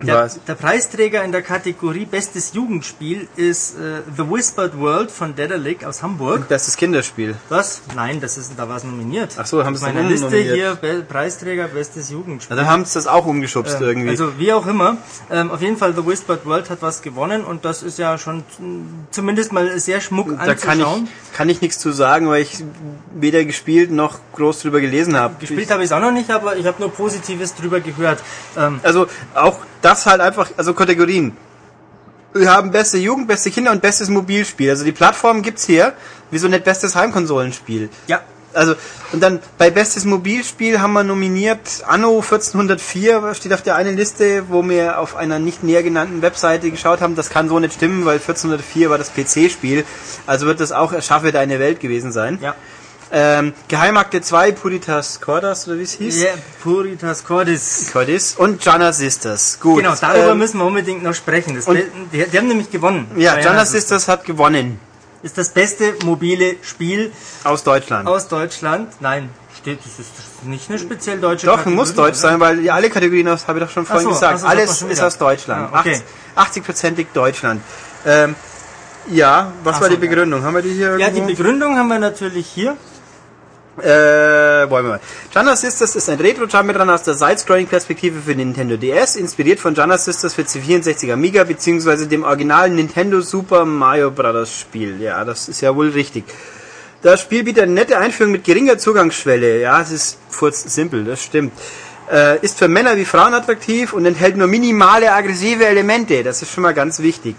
Der, 0.02 0.30
der, 0.46 0.54
Preisträger 0.54 1.24
in 1.24 1.32
der 1.32 1.42
Kategorie 1.42 2.04
Bestes 2.04 2.52
Jugendspiel 2.54 3.26
ist 3.34 3.74
äh, 3.74 4.02
The 4.16 4.30
Whispered 4.30 4.78
World 4.78 5.10
von 5.10 5.34
Dedalic 5.34 5.84
aus 5.84 6.04
Hamburg. 6.04 6.46
Bestes 6.46 6.76
Kinderspiel. 6.76 7.34
Was? 7.48 7.82
Nein, 7.96 8.20
das 8.20 8.38
ist, 8.38 8.52
da 8.56 8.68
war 8.68 8.76
es 8.76 8.84
nominiert. 8.84 9.34
Ach 9.36 9.46
so, 9.46 9.64
haben 9.64 9.74
sie 9.74 9.84
es 9.84 9.92
Meine 9.92 10.08
Liste 10.08 10.36
hier, 10.36 10.76
Be 10.76 11.02
Preisträger 11.06 11.66
Bestes 11.66 12.10
Jugendspiel. 12.10 12.56
Ja, 12.56 12.62
dann 12.62 12.70
haben 12.70 12.84
sie 12.84 12.94
das 12.94 13.08
auch 13.08 13.26
umgeschubst 13.26 13.78
ähm, 13.80 13.86
irgendwie. 13.88 14.10
Also 14.10 14.38
wie 14.38 14.52
auch 14.52 14.68
immer. 14.68 14.98
Ähm, 15.32 15.50
auf 15.50 15.62
jeden 15.62 15.76
Fall 15.76 15.92
The 15.94 16.06
Whispered 16.06 16.46
World 16.46 16.70
hat 16.70 16.80
was 16.80 17.02
gewonnen 17.02 17.44
und 17.44 17.64
das 17.64 17.82
ist 17.82 17.98
ja 17.98 18.18
schon 18.18 18.44
zumindest 19.10 19.52
mal 19.52 19.80
sehr 19.80 20.00
schmuck 20.00 20.28
da 20.28 20.52
anzuschauen. 20.52 20.78
Da 20.78 20.84
kann 20.84 21.04
ich, 21.04 21.36
kann 21.36 21.48
ich 21.48 21.60
nichts 21.60 21.80
zu 21.80 21.90
sagen, 21.90 22.28
weil 22.28 22.42
ich 22.42 22.62
weder 23.14 23.44
gespielt 23.44 23.90
noch 23.90 24.20
groß 24.36 24.60
drüber 24.62 24.80
gelesen 24.80 25.16
habe. 25.16 25.34
Gespielt 25.40 25.72
habe 25.72 25.82
ich 25.82 25.86
es 25.86 25.92
auch 25.92 26.00
noch 26.00 26.12
nicht, 26.12 26.30
aber 26.30 26.56
ich 26.56 26.66
habe 26.66 26.80
nur 26.80 26.92
Positives 26.92 27.56
drüber 27.56 27.80
gehört. 27.80 28.22
Ähm, 28.56 28.78
also 28.84 29.08
auch 29.34 29.58
das 29.88 30.06
halt 30.06 30.20
einfach, 30.20 30.50
also 30.56 30.74
Kategorien. 30.74 31.36
Wir 32.34 32.52
haben 32.52 32.70
beste 32.70 32.98
Jugend, 32.98 33.26
beste 33.26 33.50
Kinder 33.50 33.72
und 33.72 33.80
bestes 33.80 34.10
Mobilspiel. 34.10 34.70
Also 34.70 34.84
die 34.84 34.92
Plattform 34.92 35.42
gibt's 35.42 35.64
hier. 35.64 35.94
Wieso 36.30 36.46
nicht 36.48 36.64
bestes 36.64 36.94
Heimkonsolenspiel? 36.94 37.88
Ja. 38.06 38.20
Also, 38.54 38.74
und 39.12 39.22
dann 39.22 39.40
bei 39.56 39.70
bestes 39.70 40.04
Mobilspiel 40.04 40.80
haben 40.80 40.92
wir 40.94 41.04
nominiert 41.04 41.84
Anno 41.86 42.16
1404, 42.16 43.34
steht 43.34 43.52
auf 43.52 43.62
der 43.62 43.76
einen 43.76 43.96
Liste, 43.96 44.44
wo 44.48 44.66
wir 44.66 44.98
auf 44.98 45.16
einer 45.16 45.38
nicht 45.38 45.62
näher 45.62 45.82
genannten 45.82 46.22
Webseite 46.22 46.70
geschaut 46.70 47.00
haben. 47.00 47.14
Das 47.14 47.30
kann 47.30 47.48
so 47.48 47.58
nicht 47.58 47.74
stimmen, 47.74 48.04
weil 48.04 48.14
1404 48.14 48.90
war 48.90 48.98
das 48.98 49.12
PC-Spiel. 49.12 49.84
Also 50.26 50.46
wird 50.46 50.60
das 50.60 50.72
auch 50.72 50.92
Erschaffe 50.92 51.30
deine 51.30 51.58
Welt 51.58 51.80
gewesen 51.80 52.10
sein. 52.10 52.38
Ja. 52.42 52.54
Ähm, 53.10 53.54
Geheimakte 53.68 54.20
2, 54.20 54.52
Puritas 54.52 55.20
Cordas, 55.20 55.66
oder 55.66 55.78
wie 55.78 55.82
es 55.82 55.92
hieß? 55.92 56.16
Yeah, 56.18 56.34
Puritas 56.62 57.24
Cordis. 57.24 57.88
Cordis 57.92 58.34
und 58.36 58.62
Jana 58.62 58.92
Sisters. 58.92 59.58
Gut. 59.60 59.82
Genau, 59.82 59.94
darüber 59.98 60.32
ähm, 60.32 60.38
müssen 60.38 60.58
wir 60.58 60.66
unbedingt 60.66 61.02
noch 61.02 61.14
sprechen. 61.14 61.54
Das 61.54 61.64
die, 61.64 61.84
die 62.12 62.38
haben 62.38 62.48
nämlich 62.48 62.70
gewonnen. 62.70 63.10
Ja, 63.16 63.38
Jana 63.38 63.64
Sisters 63.64 64.08
hat 64.08 64.24
gewonnen. 64.24 64.78
Ist 65.22 65.36
das 65.38 65.48
beste 65.48 65.94
mobile 66.04 66.56
Spiel 66.62 67.10
Aus 67.44 67.64
Deutschland. 67.64 68.06
aus 68.06 68.28
Deutschland? 68.28 68.92
Nein, 69.00 69.30
steht, 69.58 69.80
das 69.84 69.98
ist 69.98 70.44
nicht 70.44 70.68
eine 70.68 70.78
speziell 70.78 71.18
deutsche 71.18 71.46
Doch, 71.46 71.56
Kategorie, 71.56 71.76
muss 71.76 71.94
deutsch 71.94 72.10
oder? 72.10 72.28
sein, 72.30 72.40
weil 72.40 72.60
ja, 72.60 72.74
alle 72.74 72.88
Kategorien 72.88 73.26
aus, 73.28 73.48
habe 73.48 73.58
ich 73.58 73.64
doch 73.64 73.72
schon 73.72 73.84
vorhin 73.84 74.04
so, 74.04 74.10
gesagt. 74.10 74.40
so, 74.40 74.46
Alles 74.46 74.78
schon 74.78 74.90
ist 74.90 75.02
aus 75.02 75.18
Deutschland. 75.18 75.70
Ah, 75.72 75.80
okay. 75.80 76.00
80-prozentig 76.36 77.06
Deutschland. 77.12 77.62
Ähm, 78.06 78.36
ja, 79.10 79.52
was 79.64 79.76
Ach 79.76 79.80
war 79.80 79.88
so, 79.88 79.94
die 79.94 80.00
Begründung? 80.00 80.42
Haben 80.44 80.54
wir 80.54 80.62
die 80.62 80.72
hier 80.74 80.98
Ja, 80.98 81.10
die 81.10 81.18
irgendwo? 81.18 81.26
Begründung 81.34 81.76
haben 81.76 81.88
wir 81.88 81.98
natürlich 81.98 82.46
hier. 82.46 82.76
Äh, 83.80 84.68
wollen 84.70 84.86
wir 84.86 84.90
mal. 84.90 85.00
Jana 85.32 85.56
Sisters 85.56 85.94
ist 85.96 86.08
ein 86.08 86.18
Retro-Jump'n'Run 86.18 86.92
aus 86.92 87.02
der 87.02 87.14
Side-Scrolling-Perspektive 87.14 88.20
für 88.20 88.34
Nintendo 88.34 88.76
DS, 88.76 89.16
inspiriert 89.16 89.60
von 89.60 89.74
Jana 89.74 89.98
Sisters 89.98 90.34
für 90.34 90.42
C64 90.42 91.12
Amiga, 91.12 91.44
beziehungsweise 91.44 92.06
dem 92.06 92.24
originalen 92.24 92.74
Nintendo 92.74 93.20
Super 93.20 93.64
Mario 93.64 94.10
Bros. 94.10 94.52
Spiel. 94.52 95.00
Ja, 95.00 95.24
das 95.24 95.48
ist 95.48 95.60
ja 95.60 95.74
wohl 95.74 95.90
richtig. 95.90 96.24
Das 97.02 97.20
Spiel 97.20 97.44
bietet 97.44 97.62
eine 97.64 97.72
nette 97.72 97.96
Einführung 97.98 98.32
mit 98.32 98.44
geringer 98.44 98.76
Zugangsschwelle. 98.76 99.60
Ja, 99.60 99.80
es 99.80 99.92
ist 99.92 100.18
furz 100.30 100.62
simpel, 100.74 101.04
das 101.04 101.22
stimmt. 101.22 101.52
Äh, 102.10 102.40
ist 102.40 102.58
für 102.58 102.68
Männer 102.68 102.96
wie 102.96 103.04
Frauen 103.04 103.34
attraktiv 103.34 103.92
und 103.92 104.06
enthält 104.06 104.36
nur 104.36 104.48
minimale 104.48 105.12
aggressive 105.12 105.66
Elemente. 105.66 106.24
Das 106.24 106.42
ist 106.42 106.52
schon 106.52 106.62
mal 106.62 106.74
ganz 106.74 107.00
wichtig. 107.00 107.36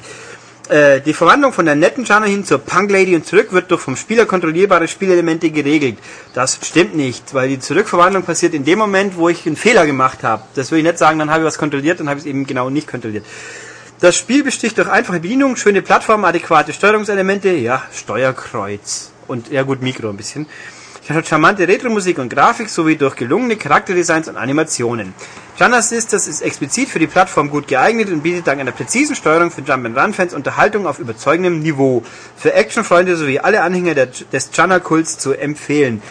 Äh, 0.69 1.01
die 1.01 1.13
Verwandlung 1.13 1.51
von 1.51 1.65
der 1.65 1.73
netten 1.73 2.05
Jana 2.05 2.27
hin 2.27 2.45
zur 2.45 2.59
Punk 2.59 2.91
Lady 2.91 3.15
und 3.15 3.25
zurück 3.25 3.51
wird 3.53 3.71
durch 3.71 3.81
vom 3.81 3.95
Spieler 3.95 4.27
kontrollierbare 4.27 4.87
Spielelemente 4.87 5.49
geregelt. 5.49 5.97
Das 6.35 6.59
stimmt 6.63 6.95
nicht, 6.95 7.33
weil 7.33 7.49
die 7.49 7.59
Zurückverwandlung 7.59 8.21
passiert 8.21 8.53
in 8.53 8.65
dem 8.65 8.77
Moment, 8.77 9.17
wo 9.17 9.29
ich 9.29 9.47
einen 9.47 9.55
Fehler 9.55 9.87
gemacht 9.87 10.21
habe. 10.21 10.43
Das 10.53 10.69
will 10.71 10.77
ich 10.77 10.83
nicht 10.85 10.99
sagen, 10.99 11.17
dann 11.17 11.31
habe 11.31 11.39
ich 11.41 11.47
was 11.47 11.57
kontrolliert, 11.57 11.99
dann 11.99 12.07
habe 12.07 12.19
ich 12.19 12.25
es 12.25 12.29
eben 12.29 12.45
genau 12.45 12.69
nicht 12.69 12.87
kontrolliert. 12.87 13.25
Das 13.99 14.15
Spiel 14.15 14.43
besticht 14.43 14.77
durch 14.77 14.87
einfache 14.87 15.19
Bedienung, 15.19 15.55
schöne 15.55 15.81
Plattform, 15.81 16.23
adäquate 16.23 16.71
Steuerungselemente, 16.71 17.49
ja, 17.49 17.81
Steuerkreuz 17.91 19.09
und 19.27 19.49
ja 19.49 19.63
gut, 19.63 19.81
Mikro 19.81 20.09
ein 20.09 20.17
bisschen. 20.17 20.45
Charmante 21.23 21.67
Retro-Musik 21.67 22.19
und 22.19 22.29
Grafik 22.29 22.69
sowie 22.69 22.95
durch 22.95 23.15
gelungene 23.15 23.55
Charakterdesigns 23.55 24.27
und 24.27 24.37
Animationen. 24.37 25.13
Jana 25.57 25.81
Sisters 25.81 26.27
ist 26.27 26.41
explizit 26.41 26.87
für 26.87 26.99
die 26.99 27.07
Plattform 27.07 27.49
gut 27.49 27.67
geeignet 27.67 28.09
und 28.09 28.21
bietet 28.21 28.47
dank 28.47 28.61
einer 28.61 28.71
präzisen 28.71 29.15
Steuerung 29.15 29.51
für 29.51 29.61
Jump'n'Run-Fans 29.61 30.33
Unterhaltung 30.33 30.87
auf 30.87 30.99
überzeugendem 30.99 31.59
Niveau. 31.59 32.03
Für 32.37 32.53
Actionfreunde 32.53 33.17
sowie 33.17 33.39
alle 33.39 33.61
Anhänger 33.61 33.95
der, 33.95 34.05
des 34.05 34.51
Jana-Kults 34.53 35.17
zu 35.17 35.33
empfehlen. 35.33 36.01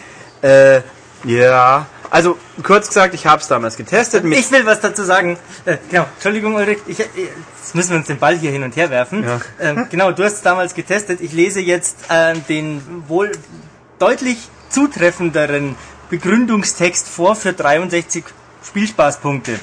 Äh, 0.42 0.80
ja, 1.24 1.86
also 2.10 2.36
kurz 2.62 2.88
gesagt, 2.88 3.14
ich 3.14 3.26
habe 3.26 3.40
es 3.40 3.48
damals 3.48 3.76
getestet. 3.76 4.24
Ich 4.24 4.50
will 4.50 4.66
was 4.66 4.80
dazu 4.80 5.04
sagen. 5.04 5.38
Äh, 5.64 5.78
genau, 5.90 6.06
Entschuldigung, 6.14 6.54
Ulrich, 6.54 6.78
ich, 6.86 7.00
äh, 7.00 7.04
jetzt 7.14 7.74
müssen 7.74 7.90
wir 7.90 7.98
uns 7.98 8.06
den 8.06 8.18
Ball 8.18 8.36
hier 8.36 8.50
hin 8.50 8.62
und 8.62 8.76
her 8.76 8.90
werfen. 8.90 9.24
Ja. 9.24 9.40
Ähm, 9.60 9.86
genau, 9.90 10.12
du 10.12 10.24
hast 10.24 10.34
es 10.34 10.42
damals 10.42 10.74
getestet. 10.74 11.20
Ich 11.20 11.32
lese 11.32 11.60
jetzt 11.60 11.96
äh, 12.08 12.34
den 12.48 12.82
wohl 13.08 13.32
deutlich 13.98 14.48
zutreffenderen 14.68 15.76
Begründungstext 16.10 17.08
vor 17.08 17.36
für 17.36 17.52
63 17.52 18.24
Spielspaßpunkte. 18.66 19.58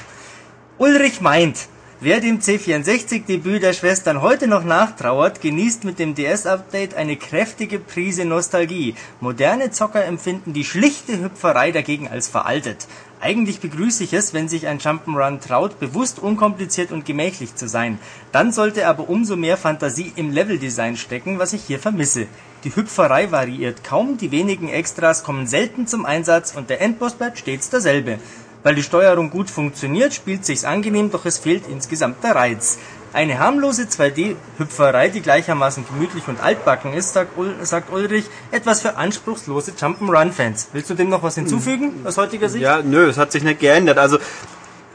Ulrich 0.78 1.20
meint, 1.20 1.68
wer 2.00 2.20
dem 2.20 2.40
C64-Debüt 2.40 3.62
der 3.62 3.72
Schwestern 3.72 4.20
heute 4.20 4.46
noch 4.46 4.62
nachtrauert, 4.62 5.40
genießt 5.40 5.84
mit 5.84 5.98
dem 5.98 6.14
DS-Update 6.14 6.94
eine 6.94 7.16
kräftige 7.16 7.78
Prise 7.78 8.24
Nostalgie. 8.24 8.94
Moderne 9.20 9.70
Zocker 9.70 10.04
empfinden 10.04 10.52
die 10.52 10.64
schlichte 10.64 11.20
Hüpferei 11.20 11.72
dagegen 11.72 12.08
als 12.08 12.28
veraltet. 12.28 12.86
Eigentlich 13.20 13.60
begrüße 13.60 14.04
ich 14.04 14.12
es, 14.12 14.34
wenn 14.34 14.48
sich 14.48 14.66
ein 14.66 14.78
Jump'n'Run 14.78 15.40
traut, 15.40 15.80
bewusst 15.80 16.18
unkompliziert 16.18 16.92
und 16.92 17.06
gemächlich 17.06 17.54
zu 17.54 17.66
sein. 17.66 17.98
Dann 18.30 18.52
sollte 18.52 18.86
aber 18.86 19.08
umso 19.08 19.36
mehr 19.36 19.56
Fantasie 19.56 20.12
im 20.16 20.30
Leveldesign 20.30 20.96
stecken, 20.96 21.38
was 21.38 21.54
ich 21.54 21.62
hier 21.62 21.78
vermisse. 21.78 22.26
Die 22.66 22.74
Hüpferei 22.74 23.30
variiert 23.30 23.84
kaum, 23.84 24.18
die 24.18 24.32
wenigen 24.32 24.68
Extras 24.68 25.22
kommen 25.22 25.46
selten 25.46 25.86
zum 25.86 26.04
Einsatz 26.04 26.52
und 26.56 26.68
der 26.68 26.80
Endboss 26.80 27.14
bleibt 27.14 27.38
stets 27.38 27.70
derselbe. 27.70 28.18
Weil 28.64 28.74
die 28.74 28.82
Steuerung 28.82 29.30
gut 29.30 29.50
funktioniert, 29.50 30.12
spielt 30.12 30.44
sich's 30.44 30.64
angenehm, 30.64 31.12
doch 31.12 31.24
es 31.26 31.38
fehlt 31.38 31.68
insgesamt 31.68 32.24
der 32.24 32.34
Reiz. 32.34 32.78
Eine 33.12 33.38
harmlose 33.38 33.84
2D-Hüpferei, 33.84 35.10
die 35.10 35.20
gleichermaßen 35.20 35.86
gemütlich 35.86 36.26
und 36.26 36.42
altbacken 36.42 36.92
ist, 36.92 37.12
sagt, 37.12 37.38
Ul 37.38 37.54
sagt 37.62 37.92
Ulrich, 37.92 38.24
etwas 38.50 38.80
für 38.80 38.96
anspruchslose 38.96 39.70
Jump'n'Run-Fans. 39.70 40.70
Willst 40.72 40.90
du 40.90 40.94
dem 40.94 41.08
noch 41.08 41.22
was 41.22 41.36
hinzufügen, 41.36 41.92
aus 42.04 42.16
heutiger 42.16 42.48
Sicht? 42.48 42.64
Ja, 42.64 42.82
nö, 42.82 43.08
es 43.08 43.16
hat 43.16 43.30
sich 43.30 43.44
nicht 43.44 43.60
geändert. 43.60 43.98
Also, 43.98 44.18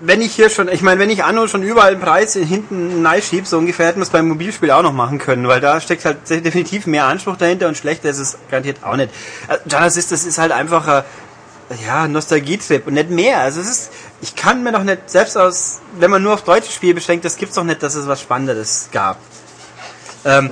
wenn 0.01 0.21
ich 0.21 0.33
hier 0.33 0.49
schon, 0.49 0.67
ich 0.67 0.81
meine, 0.81 0.99
wenn 0.99 1.09
ich 1.09 1.23
Anno 1.23 1.47
schon 1.47 1.63
überall 1.63 1.91
einen 1.91 2.01
Preis 2.01 2.33
hinten 2.33 3.07
schieb, 3.21 3.47
so 3.47 3.57
ungefähr 3.57 3.87
hätten 3.87 3.99
wir 3.99 4.03
es 4.03 4.09
beim 4.09 4.27
Mobilspiel 4.27 4.71
auch 4.71 4.81
noch 4.81 4.93
machen 4.93 5.19
können, 5.19 5.47
weil 5.47 5.61
da 5.61 5.79
steckt 5.79 6.05
halt 6.05 6.29
definitiv 6.29 6.87
mehr 6.87 7.05
Anspruch 7.05 7.37
dahinter 7.37 7.67
und 7.67 7.77
schlechter 7.77 8.09
ist 8.09 8.19
es 8.19 8.37
garantiert 8.49 8.83
auch 8.83 8.95
nicht. 8.95 9.11
Also, 9.47 9.63
Genesis, 9.67 10.07
das 10.09 10.25
ist 10.25 10.37
halt 10.39 10.51
einfach 10.51 10.87
ein, 10.87 11.03
ja, 11.85 12.07
Nostalgietrip 12.07 12.87
und 12.87 12.95
nicht 12.95 13.09
mehr. 13.09 13.39
Also 13.39 13.61
es 13.61 13.69
ist, 13.69 13.91
ich 14.21 14.35
kann 14.35 14.63
mir 14.63 14.71
doch 14.71 14.83
nicht, 14.83 15.09
selbst 15.09 15.37
aus, 15.37 15.81
wenn 15.99 16.11
man 16.11 16.23
nur 16.23 16.33
auf 16.33 16.43
deutsche 16.43 16.71
Spiele 16.71 16.95
beschränkt, 16.95 17.23
das 17.23 17.37
gibt's 17.37 17.55
doch 17.55 17.63
nicht, 17.63 17.83
dass 17.83 17.95
es 17.95 18.07
was 18.07 18.21
Spannenderes 18.21 18.89
gab. 18.91 19.17
Ähm, 20.25 20.49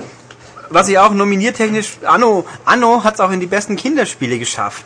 was 0.68 0.88
ich 0.88 0.98
auch 0.98 1.12
nominiertechnisch, 1.12 1.98
Anno, 2.04 2.46
Anno 2.64 3.02
hat 3.02 3.14
es 3.14 3.20
auch 3.20 3.32
in 3.32 3.40
die 3.40 3.46
besten 3.46 3.76
Kinderspiele 3.76 4.38
geschafft. 4.38 4.84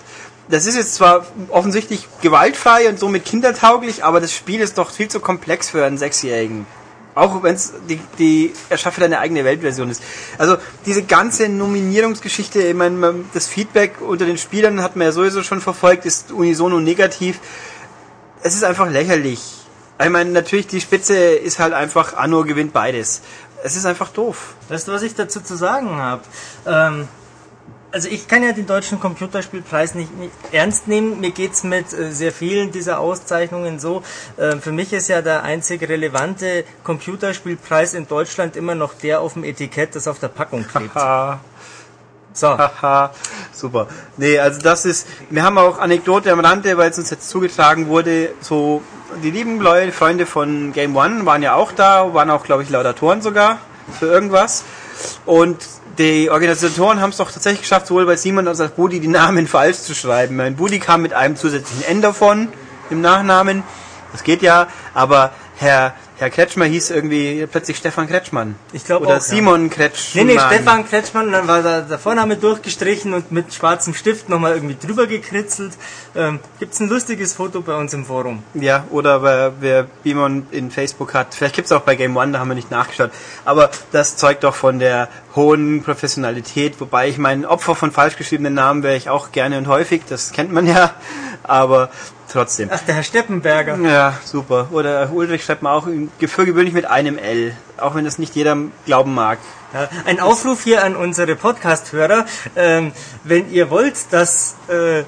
Das 0.49 0.67
ist 0.67 0.77
jetzt 0.77 0.95
zwar 0.95 1.27
offensichtlich 1.49 2.07
gewaltfrei 2.21 2.89
und 2.89 2.99
somit 2.99 3.25
kindertauglich, 3.25 4.05
aber 4.05 4.21
das 4.21 4.33
Spiel 4.33 4.61
ist 4.61 4.77
doch 4.77 4.91
viel 4.91 5.09
zu 5.09 5.21
komplex 5.21 5.71
für 5.71 5.85
einen 5.85 5.97
Sechsjährigen. 5.97 6.67
Auch 7.15 7.43
wenn 7.43 7.55
es 7.55 7.73
die, 7.89 8.01
die 8.19 8.53
Erschaffe 8.69 9.01
deine 9.01 9.21
eigene 9.21 9.45
Weltversion 9.45 9.89
ist. 9.89 10.03
Also 10.37 10.57
diese 10.85 11.05
ganze 11.05 11.49
Nominierungsgeschichte, 11.49 12.61
ich 12.61 12.75
meine, 12.75 13.25
das 13.33 13.47
Feedback 13.47 14.01
unter 14.01 14.27
den 14.27 14.37
Spielern 14.37 14.83
hat 14.83 14.97
man 14.97 15.07
ja 15.07 15.13
sowieso 15.13 15.43
schon 15.43 15.61
verfolgt, 15.61 16.07
ist 16.07 16.33
unisono 16.33 16.81
negativ. 16.81 17.39
Es 18.43 18.55
ist 18.55 18.65
einfach 18.65 18.91
lächerlich. 18.91 19.41
Ich 20.03 20.11
meine, 20.11 20.31
natürlich 20.31 20.67
die 20.67 20.81
Spitze 20.81 21.17
ist 21.17 21.61
halt 21.61 21.73
einfach, 21.73 22.17
Anno 22.17 22.43
gewinnt 22.43 22.73
beides. 22.73 23.23
Es 23.63 23.77
ist 23.77 23.87
einfach 23.87 24.11
doof. 24.11 24.55
Weißt 24.69 24.89
du, 24.89 24.93
was 24.93 25.03
ich 25.03 25.15
dazu 25.15 25.41
zu 25.41 25.57
sagen 25.57 25.97
habe? 25.97 26.23
Ähm, 26.67 27.09
also 27.95 28.09
ich 28.09 28.27
kann 28.27 28.43
ja 28.43 28.53
den 28.53 28.67
deutschen 28.67 28.99
Computerspielpreis 28.99 29.95
nicht, 29.95 30.15
nicht 30.19 30.33
ernst 30.51 30.89
nehmen. 30.89 31.21
Mir 31.21 31.31
geht's 31.31 31.63
mit 31.63 31.93
äh, 31.93 32.11
sehr 32.11 32.33
vielen 32.33 32.73
dieser 32.73 32.99
Auszeichnungen 32.99 33.79
so. 33.79 34.03
Äh, 34.37 34.57
für 34.57 34.73
mich 34.73 34.93
ist 34.93 35.09
ja 35.09 35.23
der 35.23 35.45
einzig 35.45 35.89
relevante 35.89 36.65
Computerspielpreis 36.83 37.95
in 37.95 38.09
Deutschland 38.09 38.57
immer 38.57 38.75
noch 38.75 38.95
der 38.95 39.21
auf 39.21 39.35
dem 39.35 39.45
Etikett, 39.45 39.95
das 39.95 40.09
auf 40.09 40.19
der 40.19 40.27
Packung 40.27 40.67
klebt. 40.69 40.91
So. 42.33 42.49
Haha, 42.59 43.13
super. 43.53 43.87
Nee, 44.17 44.41
also 44.41 44.61
das 44.61 44.85
ist, 44.85 45.07
wir 45.31 45.45
haben 45.45 45.57
auch 45.57 45.79
Anekdote 45.79 46.33
am 46.33 46.41
Rande, 46.41 46.77
weil 46.77 46.91
es 46.91 46.99
uns 46.99 47.11
jetzt 47.11 47.31
zugetragen 47.31 47.87
wurde, 47.87 48.33
so, 48.41 48.83
die 49.23 49.31
lieben 49.31 49.61
Leute, 49.61 49.93
Freunde 49.93 50.27
von 50.27 50.73
Game 50.73 50.97
One 50.97 51.25
waren 51.27 51.45
ja 51.45 51.55
auch 51.55 51.71
da, 51.71 52.13
waren 52.13 52.31
auch, 52.31 52.43
glaube 52.43 52.65
ich, 52.65 52.71
Laudatoren 52.71 53.23
sogar 53.23 53.61
für 54.01 54.07
irgendwas. 54.07 54.65
Und 55.27 55.59
die 55.99 56.31
Organisatoren 56.31 57.01
haben 57.01 57.11
es 57.11 57.17
doch 57.17 57.31
tatsächlich 57.31 57.63
geschafft, 57.63 57.87
sowohl 57.87 58.07
bei 58.07 58.17
Simon 58.17 58.49
als 58.49 58.61
auch 58.61 58.71
Budi 58.71 59.01
die 59.01 59.09
Namen 59.09 59.47
falsch 59.49 59.79
zu 59.79 59.95
schreiben. 59.95 60.37
Mein 60.37 60.57
Budi 60.57 60.79
kam 60.79 61.03
mit 61.03 61.13
einem 61.13 61.37
zusätzlichen 61.37 61.85
N 61.85 62.03
davon 62.03 62.49
im 62.91 63.01
Nachnamen. 63.01 63.63
Das 64.13 64.23
geht 64.23 64.43
ja, 64.43 64.69
aber 64.95 65.33
Herr, 65.57 65.95
Herr 66.17 66.31
Kretschmer 66.31 66.67
hieß 66.67 66.91
irgendwie 66.91 67.45
plötzlich 67.51 67.77
Stefan 67.77 68.07
Kretschmann. 68.07 68.55
Ich 68.73 68.85
glaub 68.85 69.01
Oder 69.03 69.11
auch, 69.11 69.15
ja. 69.15 69.21
Simon 69.21 69.65
Nee, 69.65 69.69
Kretschmann. 69.69 70.27
nee, 70.27 70.39
Stefan 70.39 70.89
Kretschmann, 70.89 71.27
und 71.27 71.33
dann 71.33 71.49
war 71.49 71.63
da 71.63 71.81
der 71.81 71.99
Vorname 71.99 72.37
durchgestrichen 72.37 73.13
und 73.15 73.33
mit 73.33 73.53
schwarzem 73.53 73.95
Stift 73.95 74.29
nochmal 74.29 74.55
irgendwie 74.55 74.77
drüber 74.81 75.09
gekritzelt. 75.09 75.73
Ähm, 76.15 76.39
gibt's 76.61 76.79
ein 76.79 76.89
lustiges 76.89 77.35
Foto 77.35 77.63
bei 77.63 77.75
uns 77.75 77.93
im 77.95 78.05
Forum. 78.07 78.45
Ja, 78.55 78.85
oder 78.91 79.25
wer, 79.25 79.53
wer 79.59 79.87
Beamon 80.05 80.47
in 80.53 80.71
Facebook 80.71 81.15
hat. 81.15 81.35
Vielleicht 81.35 81.57
gibt's 81.57 81.73
auch 81.73 81.81
bei 81.83 81.97
Game 81.97 82.17
One, 82.17 82.31
da 82.33 82.39
haben 82.39 82.49
wir 82.49 82.55
nicht 82.55 82.71
nachgeschaut. 82.71 83.11
Aber 83.45 83.71
das 83.91 84.17
zeugt 84.17 84.45
doch 84.45 84.55
von 84.55 84.79
der 84.79 85.09
hohen 85.35 85.83
Professionalität. 85.83 86.81
Wobei 86.81 87.09
ich 87.09 87.19
mein 87.19 87.45
Opfer 87.45 87.75
von 87.75 87.91
falsch 87.91 88.17
geschriebenen 88.17 88.55
Namen 88.55 88.85
wäre 88.85 88.97
ich 88.97 89.09
auch 89.09 89.33
gerne 89.33 89.59
und 89.59 89.67
häufig. 89.67 90.03
Das 90.09 90.31
kennt 90.31 90.53
man 90.53 90.67
ja. 90.67 90.95
Aber 91.43 91.91
trotzdem. 92.35 92.69
Ach, 92.71 92.81
der 92.83 92.97
Herr 92.97 93.03
Steppenberger. 93.03 93.79
Ja, 93.79 94.19
super. 94.25 94.69
Oder 94.73 95.11
Ulrich 95.13 95.43
schreibt 95.45 95.63
man 95.63 95.73
auch 95.73 95.87
für 96.29 96.45
gewöhnlich 96.45 96.75
mit 96.75 96.85
einem 96.85 97.17
L. 97.17 97.57
Auch 97.79 97.95
wenn 97.95 98.05
das 98.05 98.19
nicht 98.19 98.35
jeder 98.37 98.57
glauben 98.85 99.15
mag. 99.15 99.39
Ja, 99.73 99.89
ein 100.05 100.21
Aufruf 100.21 100.63
hier 100.63 100.85
an 100.85 100.95
unsere 100.97 101.35
Podcast-Hörer. 101.37 102.27
Ähm, 102.57 102.93
wenn 103.25 103.51
ihr 103.51 103.71
wollt, 103.71 103.95
dass 104.11 104.55
äh, 104.69 105.05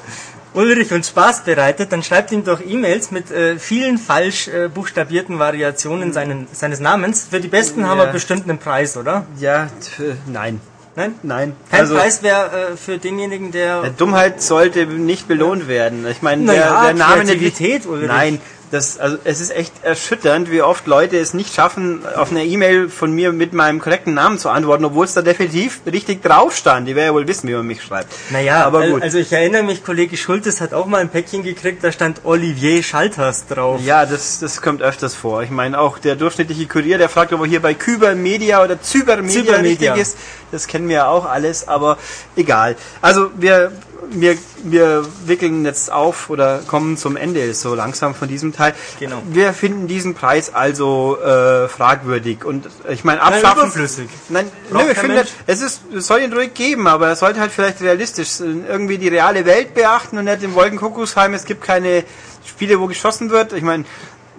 Ulrich 0.55 0.91
uns 0.93 1.09
Spaß 1.11 1.45
bereitet, 1.45 1.93
dann 1.93 2.03
schreibt 2.03 2.33
ihm 2.33 2.43
doch 2.45 2.61
E-Mails 2.64 3.11
mit 3.11 3.31
äh, 3.31 3.59
vielen 3.59 3.99
falsch 3.99 4.49
äh, 4.49 4.68
buchstabierten 4.68 5.39
Variationen 5.39 6.12
seinen, 6.14 6.49
seines 6.53 6.81
Namens. 6.81 7.27
Für 7.31 7.41
die 7.41 7.49
besten 7.49 7.87
haben 7.87 7.99
wir 7.99 8.07
Ja. 8.07 8.12
bestimmt 8.12 8.49
einen 8.49 8.59
Preis, 8.59 8.97
oder? 8.97 9.27
Ja, 9.39 9.66
t- 9.66 10.16
nein. 10.27 10.61
Nein? 10.97 11.14
Nein. 11.22 11.57
Kein 11.70 11.80
Also, 11.80 11.94
Preis 11.94 12.22
wäre 12.22 12.72
äh, 12.72 12.76
für 12.76 12.97
denjenigen, 12.97 13.53
der... 13.53 13.90
Dummheit 13.90 14.42
sollte 14.42 14.86
nicht 14.86 15.28
belohnt 15.28 15.68
werden. 15.68 16.07
Ich 16.11 16.22
meine, 16.22 16.42
Na 16.42 16.53
der, 16.55 16.82
der 16.84 16.94
Name. 16.94 17.24
Kreativität, 17.24 17.84
Ulrich. 17.84 18.09
Nein, 18.09 18.40
das, 18.71 18.99
also 18.99 19.17
es 19.25 19.41
ist 19.41 19.55
echt 19.55 19.73
erschütternd, 19.83 20.51
wie 20.51 20.62
oft 20.62 20.87
Leute 20.87 21.19
es 21.19 21.35
nicht 21.35 21.55
schaffen, 21.55 22.01
auf 22.17 22.31
eine 22.31 22.45
E-Mail 22.45 22.89
von 22.89 23.12
mir 23.12 23.33
mit 23.33 23.53
meinem 23.53 23.81
korrekten 23.81 24.14
Namen 24.14 24.39
zu 24.39 24.49
antworten, 24.49 24.85
obwohl 24.85 25.05
es 25.05 25.14
da 25.14 25.23
definitiv 25.23 25.81
richtig 25.87 26.23
drauf 26.23 26.55
stand. 26.57 26.89
Die 26.89 26.97
werden 26.97 27.09
ja 27.09 27.14
wohl 27.14 27.29
wissen, 27.29 27.49
wie 27.49 27.55
man 27.55 27.67
mich 27.67 27.83
schreibt. 27.83 28.12
Naja, 28.31 28.64
aber 28.64 28.89
gut. 28.89 29.03
also 29.03 29.19
ich 29.19 29.33
erinnere 29.33 29.62
mich, 29.62 29.85
Kollege 29.85 30.17
Schultes 30.17 30.61
hat 30.61 30.75
auch 30.75 30.87
mal 30.87 30.99
ein 30.99 31.09
Päckchen 31.09 31.43
gekriegt, 31.43 31.85
da 31.85 31.93
stand 31.93 32.23
Olivier 32.25 32.83
Schalters 32.83 33.47
drauf. 33.47 33.81
Ja, 33.85 34.05
das, 34.07 34.41
das 34.41 34.61
kommt 34.61 34.83
öfters 34.83 35.14
vor. 35.14 35.43
Ich 35.43 35.51
meine, 35.51 35.79
auch 35.79 35.99
der 35.99 36.17
durchschnittliche 36.17 36.67
Kurier, 36.67 36.99
der 36.99 37.09
fragt, 37.09 37.33
ob 37.33 37.41
er 37.41 37.47
hier 37.47 37.62
bei 37.62 37.75
Kyber 37.75 38.14
Media 38.14 38.62
oder 38.62 38.81
Zyber 38.81 39.17
Media 39.19 39.43
Zybermedia. 39.43 39.93
richtig 39.93 40.03
ist. 40.03 40.19
Das 40.51 40.67
kennen 40.67 40.89
wir 40.89 40.97
ja 40.97 41.09
auch 41.09 41.27
alles, 41.27 41.69
aber 41.69 41.99
egal. 42.37 42.77
Also 43.03 43.31
wir, 43.37 43.73
wir, 44.11 44.36
wir 44.64 45.07
wickeln 45.26 45.64
jetzt 45.64 45.90
auf 45.92 46.30
oder 46.30 46.61
kommen 46.66 46.97
zum 46.97 47.16
Ende 47.16 47.53
so 47.55 47.74
langsam 47.74 48.14
von 48.14 48.28
diesem 48.28 48.53
Teil. 48.53 48.74
Genau. 48.99 49.22
Wir 49.28 49.53
finden 49.53 49.86
diesen 49.86 50.14
Preis 50.14 50.55
also 50.55 51.18
äh, 51.20 51.68
fragwürdig 51.68 52.44
und 52.44 52.68
ich 52.88 53.05
meine 53.05 53.20
Nein, 53.20 53.34
abschaffen. 53.34 53.62
überflüssig. 53.62 54.09
Nein, 54.28 54.51
nö, 54.70 54.80
ich 54.90 54.99
finde, 54.99 55.16
Mensch. 55.16 55.30
es 55.47 55.62
ist, 55.62 55.80
es 55.94 56.07
soll 56.07 56.20
ihn 56.20 56.32
ruhig 56.32 56.55
geben, 56.55 56.86
aber 56.86 57.09
er 57.09 57.16
sollte 57.16 57.40
halt 57.40 57.53
vielleicht 57.53 57.80
realistisch 57.80 58.40
irgendwie 58.40 58.99
die 58.99 59.09
reale 59.09 59.44
Welt 59.44 59.74
beachten 59.74 60.18
und 60.18 60.24
nicht 60.24 60.42
im 60.42 60.55
Wolkenkuckucksheim. 60.55 61.34
Es 61.34 61.44
gibt 61.44 61.62
keine 61.62 62.05
Spiele, 62.44 62.80
wo 62.80 62.86
geschossen 62.86 63.30
wird. 63.30 63.53
Ich 63.53 63.62
meine, 63.62 63.84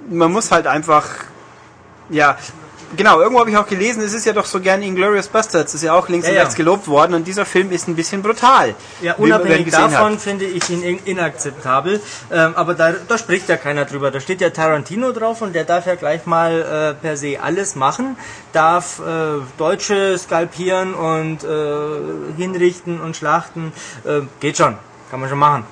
man 0.09 0.31
muss 0.31 0.51
halt 0.51 0.67
einfach, 0.67 1.05
ja, 2.09 2.37
genau, 2.95 3.19
irgendwo 3.19 3.39
habe 3.41 3.49
ich 3.49 3.57
auch 3.57 3.67
gelesen, 3.67 4.01
es 4.01 4.13
ist 4.13 4.25
ja 4.25 4.33
doch 4.33 4.45
so 4.45 4.59
gern 4.59 4.81
Inglourious 4.81 5.27
Bastards, 5.27 5.73
ist 5.73 5.83
ja 5.83 5.93
auch 5.93 6.07
links 6.09 6.25
Ja, 6.25 6.31
und 6.31 6.35
ja. 6.37 6.41
rechts 6.43 6.55
gelobt 6.55 6.87
worden 6.87 7.13
und 7.15 7.27
dieser 7.27 7.45
Film 7.45 7.71
ist 7.71 7.87
ein 7.87 7.95
bisschen 7.95 8.21
brutal. 8.21 8.75
Ja, 9.01 9.15
unabhängig 9.15 9.71
davon 9.71 10.13
hat. 10.13 10.21
finde 10.21 10.45
ich 10.45 10.69
ihn 10.69 10.81
in- 10.83 10.99
inakzeptabel. 11.05 11.99
Ähm, 12.31 12.53
aber 12.55 12.73
da, 12.75 12.93
da 13.07 13.17
spricht 13.17 13.49
ja 13.49 13.57
keiner 13.57 13.85
drüber. 13.85 14.11
Da 14.11 14.19
steht 14.19 14.41
ja 14.41 14.49
Tarantino 14.49 15.11
drauf 15.11 15.41
und 15.41 15.53
der 15.53 15.63
darf 15.65 15.85
ja 15.85 15.95
gleich 15.95 16.25
mal 16.25 16.95
äh, 16.97 17.01
per 17.01 17.17
se 17.17 17.39
alles 17.41 17.75
machen. 17.75 18.17
Darf 18.53 18.99
äh, 18.99 19.41
Deutsche 19.57 20.17
skalpieren 20.17 20.93
und 20.93 21.43
äh, 21.43 22.37
hinrichten 22.37 23.01
und 23.01 23.15
schlachten. 23.17 23.73
Äh, 24.05 24.21
geht 24.39 24.57
schon. 24.57 24.77
Kann 25.11 25.19
man 25.19 25.29
schon 25.29 25.39
machen. 25.39 25.63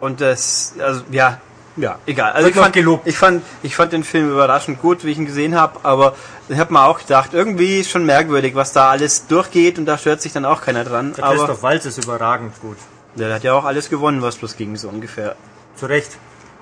Und 0.00 0.20
das, 0.20 0.74
also 0.78 1.02
ja, 1.10 1.40
ja, 1.78 1.98
egal. 2.06 2.32
Also 2.32 2.48
ich 2.48 2.54
fand, 2.54 2.72
gelobt. 2.74 3.06
ich 3.06 3.16
fand, 3.16 3.42
ich 3.62 3.74
fand 3.76 3.92
den 3.92 4.04
Film 4.04 4.30
überraschend 4.30 4.80
gut, 4.80 5.04
wie 5.04 5.10
ich 5.12 5.18
ihn 5.18 5.26
gesehen 5.26 5.54
habe, 5.54 5.80
aber 5.84 6.14
ich 6.48 6.58
habe 6.58 6.72
mir 6.72 6.82
auch 6.84 6.98
gedacht, 6.98 7.30
irgendwie 7.34 7.80
ist 7.80 7.90
schon 7.90 8.04
merkwürdig, 8.04 8.54
was 8.54 8.72
da 8.72 8.90
alles 8.90 9.26
durchgeht 9.26 9.78
und 9.78 9.86
da 9.86 9.96
stört 9.98 10.20
sich 10.20 10.32
dann 10.32 10.44
auch 10.44 10.60
keiner 10.62 10.84
dran. 10.84 11.14
Der 11.14 11.24
aber 11.24 11.36
Christoph 11.36 11.62
Waltz 11.62 11.84
ist 11.86 12.02
überragend 12.02 12.52
gut. 12.60 12.76
der 13.16 13.34
hat 13.34 13.44
ja 13.44 13.52
auch 13.54 13.64
alles 13.64 13.88
gewonnen, 13.90 14.22
was 14.22 14.36
bloß 14.36 14.56
ging, 14.56 14.76
so 14.76 14.88
ungefähr. 14.88 15.36
Zu 15.76 15.86
Recht. 15.86 16.16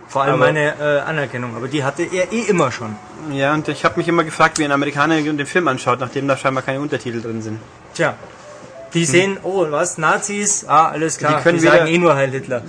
Vor 0.09 0.23
allem 0.23 0.35
Aber- 0.35 0.47
meine 0.47 0.75
äh, 0.79 1.01
Anerkennung. 1.01 1.57
Aber 1.57 1.69
die 1.69 1.83
hatte 1.83 2.03
er 2.05 2.33
eh 2.33 2.43
immer 2.43 2.71
schon. 2.71 2.95
Ja, 3.33 3.55
und 3.55 3.67
ich 3.69 3.85
habe 3.85 3.97
mich 3.99 4.07
immer 4.07 4.23
gefragt, 4.23 4.59
wie 4.59 4.65
ein 4.65 4.71
Amerikaner 4.73 5.21
den 5.21 5.47
Film 5.47 5.67
anschaut, 5.69 5.99
nachdem 6.01 6.29
da 6.29 6.37
scheinbar 6.37 6.63
keine 6.63 6.81
Untertitel 6.81 7.21
drin 7.21 7.43
sind. 7.43 7.59
Tja. 7.95 8.15
Die 8.95 9.05
sehen, 9.05 9.39
oh, 9.43 9.67
was, 9.71 9.99
Nazis? 9.99 10.65
Ah, 10.69 10.89
alles 10.91 11.19
klar. 11.19 11.37
Die 11.39 11.43
können 11.43 11.59
die 11.59 11.65
sagen 11.65 11.87
wieder- 11.87 11.89
eh 11.89 11.99
nur 11.99 12.15
Heil 12.15 12.31
Hitler. 12.31 12.63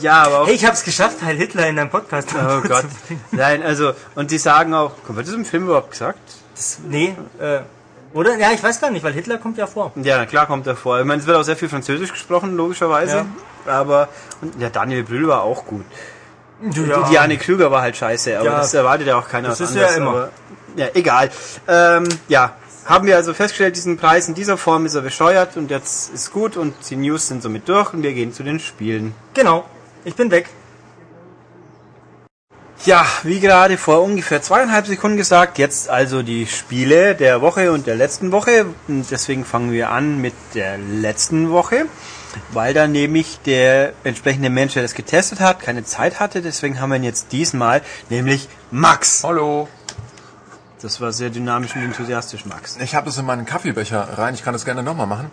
Ja, 0.00 0.22
aber 0.24 0.40
auch. 0.40 0.46
Hey, 0.46 0.54
ich 0.54 0.64
hab's 0.66 0.84
geschafft, 0.84 1.22
Heil 1.22 1.36
Hitler 1.36 1.68
in 1.68 1.76
deinem 1.76 1.90
Podcast 1.90 2.28
oh 2.34 2.60
Gott. 2.62 2.84
Nein, 3.32 3.62
also, 3.62 3.92
und 4.14 4.30
die 4.30 4.38
sagen 4.38 4.74
auch, 4.74 4.92
wird 5.08 5.26
das 5.26 5.34
im 5.34 5.44
Film 5.44 5.64
überhaupt 5.64 5.90
gesagt? 5.90 6.18
Das, 6.54 6.78
nee, 6.88 7.14
äh, 7.40 7.60
oder? 8.12 8.36
Ja, 8.36 8.52
ich 8.52 8.62
weiß 8.62 8.80
gar 8.80 8.90
nicht, 8.90 9.04
weil 9.04 9.12
Hitler 9.12 9.38
kommt 9.38 9.58
ja 9.58 9.66
vor. 9.66 9.92
Ja, 9.96 10.24
klar 10.26 10.46
kommt 10.46 10.66
er 10.66 10.76
vor. 10.76 10.98
Ich 10.98 11.04
meine, 11.04 11.20
es 11.20 11.26
wird 11.26 11.36
auch 11.36 11.42
sehr 11.42 11.56
viel 11.56 11.68
Französisch 11.68 12.12
gesprochen, 12.12 12.56
logischerweise. 12.56 13.26
Aber, 13.66 14.08
und 14.40 14.60
ja, 14.60 14.70
Daniel 14.70 15.02
Brühl 15.02 15.26
war 15.28 15.42
auch 15.42 15.64
gut. 15.66 15.84
Ja. 16.62 17.02
Diane 17.08 17.36
Krüger 17.36 17.70
war 17.70 17.82
halt 17.82 17.96
scheiße, 17.96 18.38
aber 18.38 18.46
Ja. 18.46 18.56
das 18.58 18.72
erwartet 18.72 19.06
ja 19.08 19.18
auch 19.18 19.28
keiner 19.28 19.48
Das 19.48 19.60
ist 19.60 19.74
ja 19.74 19.82
anderes, 19.82 19.96
immer. 19.98 20.10
Aber, 20.10 20.30
ja, 20.76 20.86
egal. 20.94 21.30
Ähm, 21.68 22.08
ja, 22.28 22.54
haben 22.86 23.06
wir 23.06 23.16
also 23.16 23.34
festgestellt, 23.34 23.76
diesen 23.76 23.98
Preis 23.98 24.28
in 24.28 24.34
dieser 24.34 24.56
Form 24.56 24.86
ist 24.86 24.94
er 24.94 25.02
bescheuert 25.02 25.56
und 25.56 25.70
jetzt 25.70 26.14
ist 26.14 26.32
gut 26.32 26.56
und 26.56 26.74
die 26.88 26.96
News 26.96 27.28
sind 27.28 27.42
somit 27.42 27.68
durch 27.68 27.92
und 27.92 28.02
wir 28.02 28.14
gehen 28.14 28.32
zu 28.32 28.42
den 28.42 28.60
Spielen. 28.60 29.14
Genau. 29.34 29.66
Ich 30.06 30.14
bin 30.14 30.30
weg. 30.30 30.48
Ja, 32.84 33.04
wie 33.24 33.40
gerade 33.40 33.76
vor 33.76 34.04
ungefähr 34.04 34.40
zweieinhalb 34.40 34.86
Sekunden 34.86 35.16
gesagt, 35.16 35.58
jetzt 35.58 35.90
also 35.90 36.22
die 36.22 36.46
Spiele 36.46 37.16
der 37.16 37.40
Woche 37.40 37.72
und 37.72 37.88
der 37.88 37.96
letzten 37.96 38.30
Woche. 38.30 38.66
Und 38.86 39.10
deswegen 39.10 39.44
fangen 39.44 39.72
wir 39.72 39.90
an 39.90 40.20
mit 40.20 40.34
der 40.54 40.78
letzten 40.78 41.50
Woche, 41.50 41.86
weil 42.52 42.72
da 42.72 42.86
nämlich 42.86 43.40
der 43.46 43.94
entsprechende 44.04 44.48
Mensch, 44.48 44.74
der 44.74 44.82
das 44.82 44.94
getestet 44.94 45.40
hat, 45.40 45.58
keine 45.58 45.82
Zeit 45.82 46.20
hatte. 46.20 46.40
Deswegen 46.40 46.80
haben 46.80 46.90
wir 46.90 46.98
ihn 46.98 47.02
jetzt 47.02 47.32
diesmal, 47.32 47.82
nämlich 48.08 48.48
Max. 48.70 49.24
Hallo. 49.24 49.66
Das 50.82 51.00
war 51.00 51.12
sehr 51.12 51.30
dynamisch 51.30 51.74
und 51.74 51.82
enthusiastisch, 51.82 52.46
Max. 52.46 52.76
Ich 52.80 52.94
habe 52.94 53.06
das 53.06 53.18
in 53.18 53.26
meinen 53.26 53.44
Kaffeebecher 53.44 54.16
rein. 54.16 54.34
Ich 54.34 54.44
kann 54.44 54.52
das 54.52 54.64
gerne 54.64 54.84
nochmal 54.84 55.08
machen. 55.08 55.32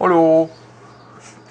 Hallo. 0.00 0.48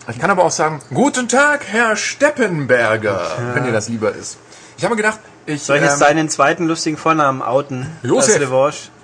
Ich 0.07 0.19
kann 0.19 0.29
aber 0.29 0.43
auch 0.43 0.51
sagen, 0.51 0.81
guten 0.93 1.27
Tag, 1.27 1.61
Herr 1.67 1.95
Steppenberger, 1.95 3.53
wenn 3.53 3.63
dir 3.63 3.71
das 3.71 3.89
lieber 3.89 4.13
ist. 4.13 4.37
Ich 4.77 4.83
habe 4.83 4.93
mir 4.93 5.01
gedacht, 5.01 5.19
ich... 5.45 5.63
Soll 5.63 5.77
ich 5.77 5.83
jetzt 5.83 5.93
ähm, 5.95 5.99
deinen 5.99 6.29
zweiten 6.29 6.67
lustigen 6.67 6.97
Vornamen 6.97 7.41
outen? 7.41 7.87
Josef. 8.03 8.41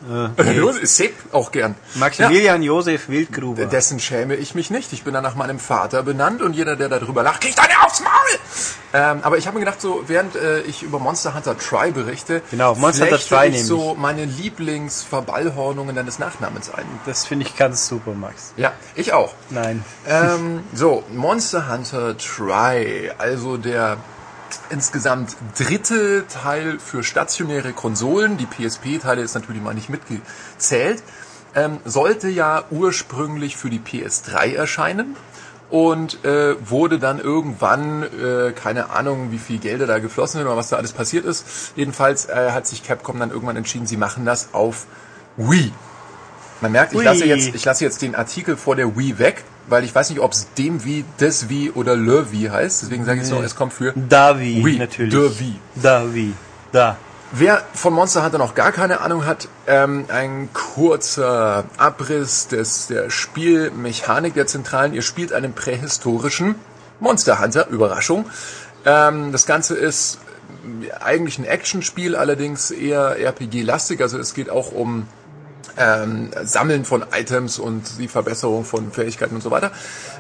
Äh, 0.10 0.52
Josef, 0.54 0.90
Sepp 0.90 1.14
auch 1.32 1.52
gern. 1.52 1.76
Maximilian 1.96 2.64
Josef 2.64 3.08
Wildgruber. 3.08 3.66
Dessen 3.66 4.00
schäme 4.00 4.36
ich 4.36 4.56
mich 4.56 4.72
nicht. 4.72 4.94
Ich 4.94 5.04
bin 5.04 5.14
dann 5.14 5.24
nach 5.24 5.36
meinem 5.36 5.60
Vater 5.60 6.02
benannt 6.02 6.42
und 6.42 6.54
jeder, 6.54 6.76
der 6.76 6.90
darüber 6.90 7.22
lacht, 7.22 7.42
kriegt 7.42 7.60
eine 7.60 7.74
aufs 7.86 8.00
Maul. 8.00 8.12
Ähm, 8.94 9.20
aber 9.22 9.38
ich 9.38 9.46
habe 9.48 9.58
mir 9.60 9.64
gedacht, 9.66 9.80
so 9.80 10.04
während 10.08 10.36
äh, 10.36 10.62
ich 10.62 10.84
über 10.84 11.00
Monster 11.00 11.34
Hunter 11.36 11.58
Try 11.58 11.92
berichte, 11.92 12.42
Genau, 12.52 12.76
Monster 12.76 13.06
Hunter 13.06 13.20
Try 13.20 13.46
ich 13.46 13.52
nämlich. 13.52 13.66
so 13.66 13.96
meine 13.96 14.26
Lieblingsverballhornungen 14.26 15.96
deines 15.96 16.20
Nachnamens 16.20 16.74
ein. 16.74 16.86
Das 17.06 17.26
finde 17.26 17.46
ich 17.46 17.56
ganz 17.56 17.88
super, 17.88 18.14
Max. 18.14 18.54
Ja, 18.58 18.74
ich 18.96 19.14
auch. 19.14 19.34
Nein. 19.50 19.86
ähm, 20.08 20.64
so, 20.74 21.04
Monster 21.14 21.72
Hunter 21.72 22.18
Try, 22.18 23.12
also 23.18 23.58
der 23.58 23.98
insgesamt 24.72 25.36
dritte 25.58 26.26
Teil 26.28 26.80
für 26.80 27.04
stationäre 27.04 27.74
Konsolen, 27.74 28.38
die 28.38 28.46
PSP-Teile 28.46 29.22
ist 29.22 29.36
natürlich 29.36 29.62
mal 29.62 29.74
nicht 29.74 29.90
mitgezählt, 29.90 31.04
ähm, 31.56 31.80
sollte 31.86 32.30
ja 32.30 32.64
ursprünglich 32.72 33.58
für 33.58 33.70
die 33.70 33.80
PS3 33.80 34.56
erscheinen 34.56 35.16
und 35.70 36.24
äh, 36.26 36.56
wurde 36.70 37.00
dann 37.00 37.20
irgendwann, 37.20 38.04
äh, 38.04 38.52
keine 38.52 38.90
Ahnung, 38.90 39.32
wie 39.32 39.38
viel 39.38 39.58
Gelder 39.58 39.88
da 39.88 40.00
geflossen 40.00 40.40
sind 40.40 40.48
oder 40.48 40.58
was 40.58 40.70
da 40.70 40.78
alles 40.78 40.92
passiert 40.92 41.26
ist. 41.26 41.74
Jedenfalls 41.76 42.26
äh, 42.26 42.52
hat 42.52 42.68
sich 42.68 42.84
Capcom 42.84 43.20
dann 43.20 43.32
irgendwann 43.32 43.56
entschieden, 43.56 43.88
sie 43.88 43.98
machen 43.98 44.26
das 44.26 44.54
auf 44.54 44.86
Wii. 45.38 45.72
Man 46.60 46.74
merkt, 46.74 46.94
ich 46.94 47.02
lasse, 47.02 47.26
jetzt, 47.26 47.56
ich 47.56 47.66
lasse 47.66 47.84
jetzt 47.84 48.02
den 48.02 48.16
Artikel 48.16 48.56
vor 48.56 48.76
der 48.76 48.96
Wii 48.96 49.18
weg, 49.18 49.44
weil 49.72 49.86
ich 49.86 49.96
weiß 49.96 50.10
nicht, 50.10 50.20
ob 50.20 50.34
es 50.34 50.54
dem 50.58 50.84
Wii, 50.84 51.06
des 51.20 51.48
Wii 51.50 51.72
oder 51.72 51.96
Le 51.96 52.32
Wii 52.32 52.50
heißt. 52.50 52.84
Deswegen 52.84 53.06
sage 53.06 53.22
ich 53.22 53.28
so, 53.28 53.42
es 53.42 53.56
kommt 53.56 53.74
für 53.74 53.94
Davi, 53.94 54.64
Wii, 54.64 54.78
natürlich. 54.78 55.14
der 55.14 55.40
Wii. 55.40 55.60
Davi, 55.76 56.34
da. 56.72 56.98
Wer 57.32 57.64
von 57.74 57.94
Monster 57.94 58.26
Hunter 58.26 58.38
noch 58.38 58.56
gar 58.56 58.74
keine 58.74 59.00
Ahnung 59.00 59.26
hat, 59.26 59.48
ähm, 59.66 60.06
ein 60.10 60.50
kurzer 60.54 61.64
Abriss 61.78 62.50
des, 62.50 62.88
der 62.88 63.10
Spielmechanik 63.10 64.34
der 64.34 64.48
Zentralen. 64.48 64.94
Ihr 64.94 65.02
spielt 65.02 65.32
einen 65.32 65.54
prähistorischen 65.54 66.56
Monster 67.00 67.40
Hunter, 67.40 67.68
Überraschung. 67.70 68.26
Ähm, 68.86 69.32
das 69.32 69.46
Ganze 69.46 69.76
ist 69.76 70.20
eigentlich 71.00 71.40
ein 71.40 71.46
Actionspiel, 71.46 72.18
allerdings 72.18 72.70
eher 72.72 73.18
RPG-lastig. 73.18 74.02
Also 74.02 74.20
es 74.20 74.34
geht 74.34 74.50
auch 74.50 74.74
um 74.74 75.08
ähm, 75.78 76.30
Sammeln 76.44 76.86
von 76.86 77.06
Items 77.14 77.60
und 77.60 78.00
die 78.00 78.08
Verbesserung 78.08 78.66
von 78.66 78.92
Fähigkeiten 78.92 79.36
und 79.36 79.42
so 79.42 79.52
weiter. 79.52 79.72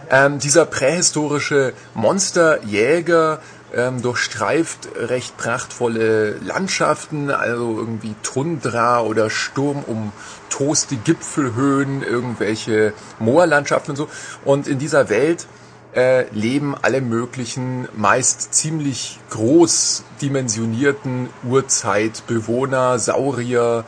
Ähm, 0.10 0.40
dieser 0.40 0.66
prähistorische 0.66 1.74
Monsterjäger 1.94 3.40
ähm, 3.74 4.02
durchstreift 4.02 4.90
recht 4.96 5.38
prachtvolle 5.38 6.32
Landschaften, 6.40 7.32
also 7.32 7.78
irgendwie 7.78 8.16
Tundra 8.24 9.02
oder 9.02 9.30
Sturm 9.30 9.84
um 9.86 10.12
toste 10.50 10.98
Gipfelhöhen, 10.98 12.04
irgendwelche 12.04 12.94
Moorlandschaften 13.20 13.92
und 13.92 13.98
so. 13.98 14.10
Und 14.44 14.68
in 14.68 14.80
dieser 14.80 15.10
Welt 15.10 15.48
äh, 15.96 16.30
leben 16.32 16.76
alle 16.82 17.02
möglichen, 17.02 17.88
meist 17.96 18.54
ziemlich 18.54 19.20
groß 19.30 20.04
dimensionierten 20.22 21.30
Urzeitbewohner, 21.44 23.00
Saurier, 23.00 23.86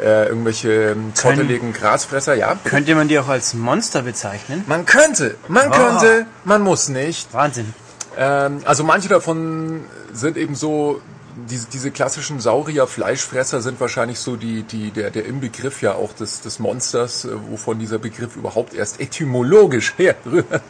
äh, 0.00 0.26
irgendwelche 0.28 0.96
zotteligen 1.14 1.72
Grasfresser, 1.72 2.34
ja. 2.34 2.56
Könnte 2.64 2.94
man 2.94 3.08
die 3.08 3.18
auch 3.18 3.28
als 3.28 3.54
Monster 3.54 4.02
bezeichnen? 4.02 4.64
Man 4.66 4.86
könnte, 4.86 5.36
man 5.48 5.70
Ah. 5.70 5.76
könnte, 5.76 6.26
man 6.44 6.62
muss 6.62 6.88
nicht. 6.88 7.32
Wahnsinn. 7.32 7.72
Ähm, 8.16 8.60
also 8.64 8.84
manche 8.84 9.08
davon 9.08 9.84
sind 10.12 10.36
eben 10.36 10.54
so 10.54 11.00
diese, 11.36 11.68
diese 11.68 11.90
klassischen 11.90 12.40
Saurier-Fleischfresser 12.40 13.60
sind 13.60 13.80
wahrscheinlich 13.80 14.18
so 14.18 14.36
die, 14.36 14.62
die, 14.62 14.90
der, 14.90 15.10
der 15.10 15.24
Inbegriff 15.26 15.82
ja 15.82 15.94
auch 15.94 16.12
des, 16.12 16.40
des 16.40 16.58
Monsters, 16.58 17.24
äh, 17.24 17.30
wovon 17.50 17.78
dieser 17.78 17.98
Begriff 17.98 18.36
überhaupt 18.36 18.74
erst 18.74 19.00
etymologisch 19.00 19.94
herrührt. 19.98 20.62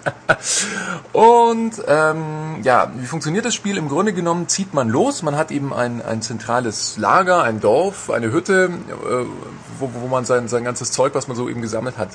Und 1.12 1.83
ähm, 1.87 2.62
ja, 2.62 2.91
wie 2.97 3.07
funktioniert 3.07 3.45
das 3.45 3.55
Spiel? 3.55 3.77
Im 3.77 3.89
Grunde 3.89 4.12
genommen 4.12 4.49
zieht 4.49 4.73
man 4.73 4.89
los, 4.89 5.23
man 5.23 5.37
hat 5.37 5.51
eben 5.51 5.73
ein, 5.75 6.01
ein 6.03 6.23
zentrales 6.23 6.97
Lager, 6.97 7.43
ein 7.43 7.61
Dorf, 7.61 8.11
eine 8.11 8.33
Hütte, 8.33 8.71
äh, 8.89 9.27
wo, 9.79 9.91
wo 9.93 10.09
man 10.09 10.25
sein, 10.25 10.49
sein 10.49 10.65
ganzes 10.65 10.93
Zeug, 10.93 11.15
was 11.15 11.29
man 11.29 11.37
so 11.37 11.49
eben 11.49 11.61
gesammelt 11.61 11.99
hat, 11.99 12.11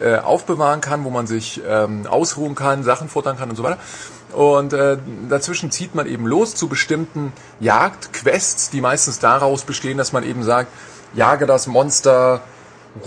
äh, 0.00 0.16
aufbewahren 0.16 0.80
kann, 0.80 1.04
wo 1.04 1.10
man 1.10 1.26
sich 1.26 1.60
ähm, 1.66 2.06
ausruhen 2.06 2.54
kann, 2.54 2.82
Sachen 2.82 3.08
futtern 3.08 3.36
kann 3.36 3.50
und 3.50 3.56
so 3.56 3.62
weiter. 3.62 3.78
Und 4.32 4.72
äh, 4.72 4.98
dazwischen 5.28 5.70
zieht 5.70 5.94
man 5.94 6.06
eben 6.06 6.26
los 6.26 6.54
zu 6.54 6.68
bestimmten 6.68 7.32
Jagdquests, 7.60 8.70
die 8.70 8.80
meistens 8.80 9.18
daraus 9.18 9.64
bestehen, 9.64 9.98
dass 9.98 10.12
man 10.12 10.24
eben 10.24 10.42
sagt, 10.42 10.70
jage 11.14 11.46
das 11.46 11.66
Monster 11.66 12.42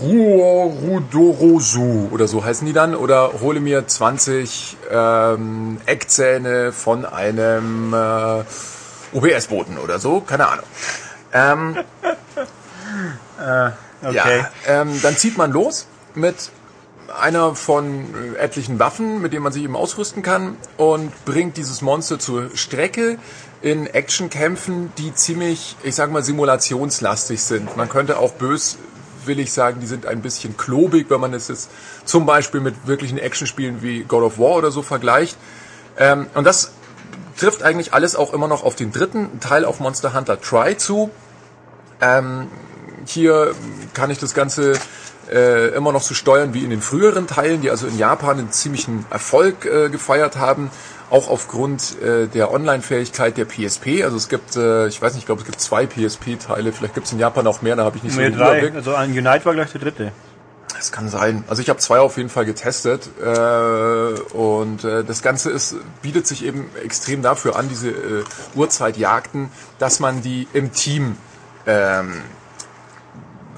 Ruorudorosu 0.00 2.08
oder 2.10 2.26
so 2.26 2.44
heißen 2.44 2.66
die 2.66 2.72
dann, 2.72 2.96
oder 2.96 3.40
hole 3.40 3.60
mir 3.60 3.86
20 3.86 4.76
ähm, 4.90 5.78
Eckzähne 5.86 6.72
von 6.72 7.04
einem 7.04 7.94
äh, 7.94 9.16
OBS-Boten 9.16 9.78
oder 9.78 10.00
so, 10.00 10.20
keine 10.20 10.48
Ahnung. 10.48 10.66
Ähm, 11.32 11.76
Äh, 13.38 13.70
okay. 14.02 14.14
ja, 14.14 14.50
ähm, 14.66 15.00
dann 15.02 15.16
zieht 15.16 15.36
man 15.36 15.52
los 15.52 15.86
mit 16.14 16.50
einer 17.08 17.54
von 17.54 18.34
äh, 18.34 18.38
etlichen 18.38 18.78
Waffen, 18.78 19.20
mit 19.20 19.32
denen 19.32 19.42
man 19.42 19.52
sich 19.52 19.62
eben 19.62 19.76
ausrüsten 19.76 20.22
kann 20.22 20.56
und 20.76 21.12
bringt 21.24 21.56
dieses 21.56 21.82
Monster 21.82 22.18
zur 22.18 22.56
Strecke 22.56 23.18
in 23.62 23.86
Actionkämpfen, 23.86 24.92
die 24.98 25.14
ziemlich, 25.14 25.76
ich 25.82 25.94
sag 25.94 26.10
mal, 26.10 26.22
simulationslastig 26.22 27.42
sind. 27.42 27.76
Man 27.76 27.88
könnte 27.88 28.18
auch 28.18 28.32
böswillig 28.32 29.52
sagen, 29.52 29.80
die 29.80 29.86
sind 29.86 30.06
ein 30.06 30.22
bisschen 30.22 30.56
klobig, 30.56 31.06
wenn 31.08 31.20
man 31.20 31.34
es 31.34 31.48
jetzt 31.48 31.70
zum 32.04 32.26
Beispiel 32.26 32.60
mit 32.60 32.86
wirklichen 32.86 33.18
Actionspielen 33.18 33.82
wie 33.82 34.04
God 34.04 34.22
of 34.22 34.38
War 34.38 34.56
oder 34.56 34.70
so 34.70 34.82
vergleicht. 34.82 35.36
Ähm, 35.98 36.26
und 36.34 36.44
das 36.44 36.72
trifft 37.36 37.62
eigentlich 37.62 37.92
alles 37.94 38.16
auch 38.16 38.32
immer 38.32 38.48
noch 38.48 38.64
auf 38.64 38.76
den 38.76 38.92
dritten 38.92 39.40
Teil 39.40 39.64
auf 39.64 39.80
Monster 39.80 40.14
Hunter 40.14 40.40
Try 40.40 40.76
zu. 40.76 41.10
Ähm, 42.00 42.48
hier 43.06 43.54
kann 43.94 44.10
ich 44.10 44.18
das 44.18 44.34
Ganze 44.34 44.72
äh, 45.32 45.68
immer 45.68 45.92
noch 45.92 46.02
so 46.02 46.14
steuern 46.14 46.54
wie 46.54 46.64
in 46.64 46.70
den 46.70 46.80
früheren 46.80 47.26
Teilen, 47.26 47.60
die 47.60 47.70
also 47.70 47.86
in 47.86 47.98
Japan 47.98 48.38
einen 48.38 48.52
ziemlichen 48.52 49.06
Erfolg 49.10 49.64
äh, 49.64 49.88
gefeiert 49.88 50.36
haben, 50.36 50.70
auch 51.10 51.28
aufgrund 51.28 52.00
äh, 52.02 52.26
der 52.26 52.52
Online-Fähigkeit 52.52 53.36
der 53.36 53.44
PSP. 53.44 54.02
Also 54.02 54.16
es 54.16 54.28
gibt, 54.28 54.56
äh, 54.56 54.88
ich 54.88 55.00
weiß 55.00 55.12
nicht, 55.14 55.22
ich 55.22 55.26
glaube 55.26 55.40
es 55.40 55.46
gibt 55.46 55.60
zwei 55.60 55.86
PSP-Teile, 55.86 56.72
vielleicht 56.72 56.94
gibt 56.94 57.06
es 57.06 57.12
in 57.12 57.18
Japan 57.18 57.46
auch 57.46 57.62
mehr, 57.62 57.76
da 57.76 57.84
habe 57.84 57.96
ich 57.96 58.02
nicht 58.02 58.14
so 58.14 58.20
Mir 58.20 58.30
den 58.30 58.38
drei. 58.38 58.58
Überblick. 58.58 58.74
Also 58.74 58.94
ein 58.94 59.10
Unite 59.10 59.44
war 59.44 59.54
gleich 59.54 59.72
der 59.72 59.80
dritte. 59.80 60.12
Das 60.74 60.92
kann 60.92 61.08
sein. 61.08 61.44
Also 61.48 61.62
ich 61.62 61.70
habe 61.70 61.78
zwei 61.78 62.00
auf 62.00 62.18
jeden 62.18 62.28
Fall 62.28 62.44
getestet 62.44 63.08
äh, 63.18 64.20
und 64.34 64.84
äh, 64.84 65.04
das 65.04 65.22
Ganze 65.22 65.50
ist 65.50 65.76
bietet 66.02 66.26
sich 66.26 66.44
eben 66.44 66.66
extrem 66.84 67.22
dafür 67.22 67.56
an, 67.56 67.68
diese 67.68 67.88
äh, 67.88 68.24
Uhrzeitjagden, 68.54 69.50
dass 69.78 70.00
man 70.00 70.22
die 70.22 70.46
im 70.52 70.72
Team 70.72 71.16
ähm, 71.66 72.22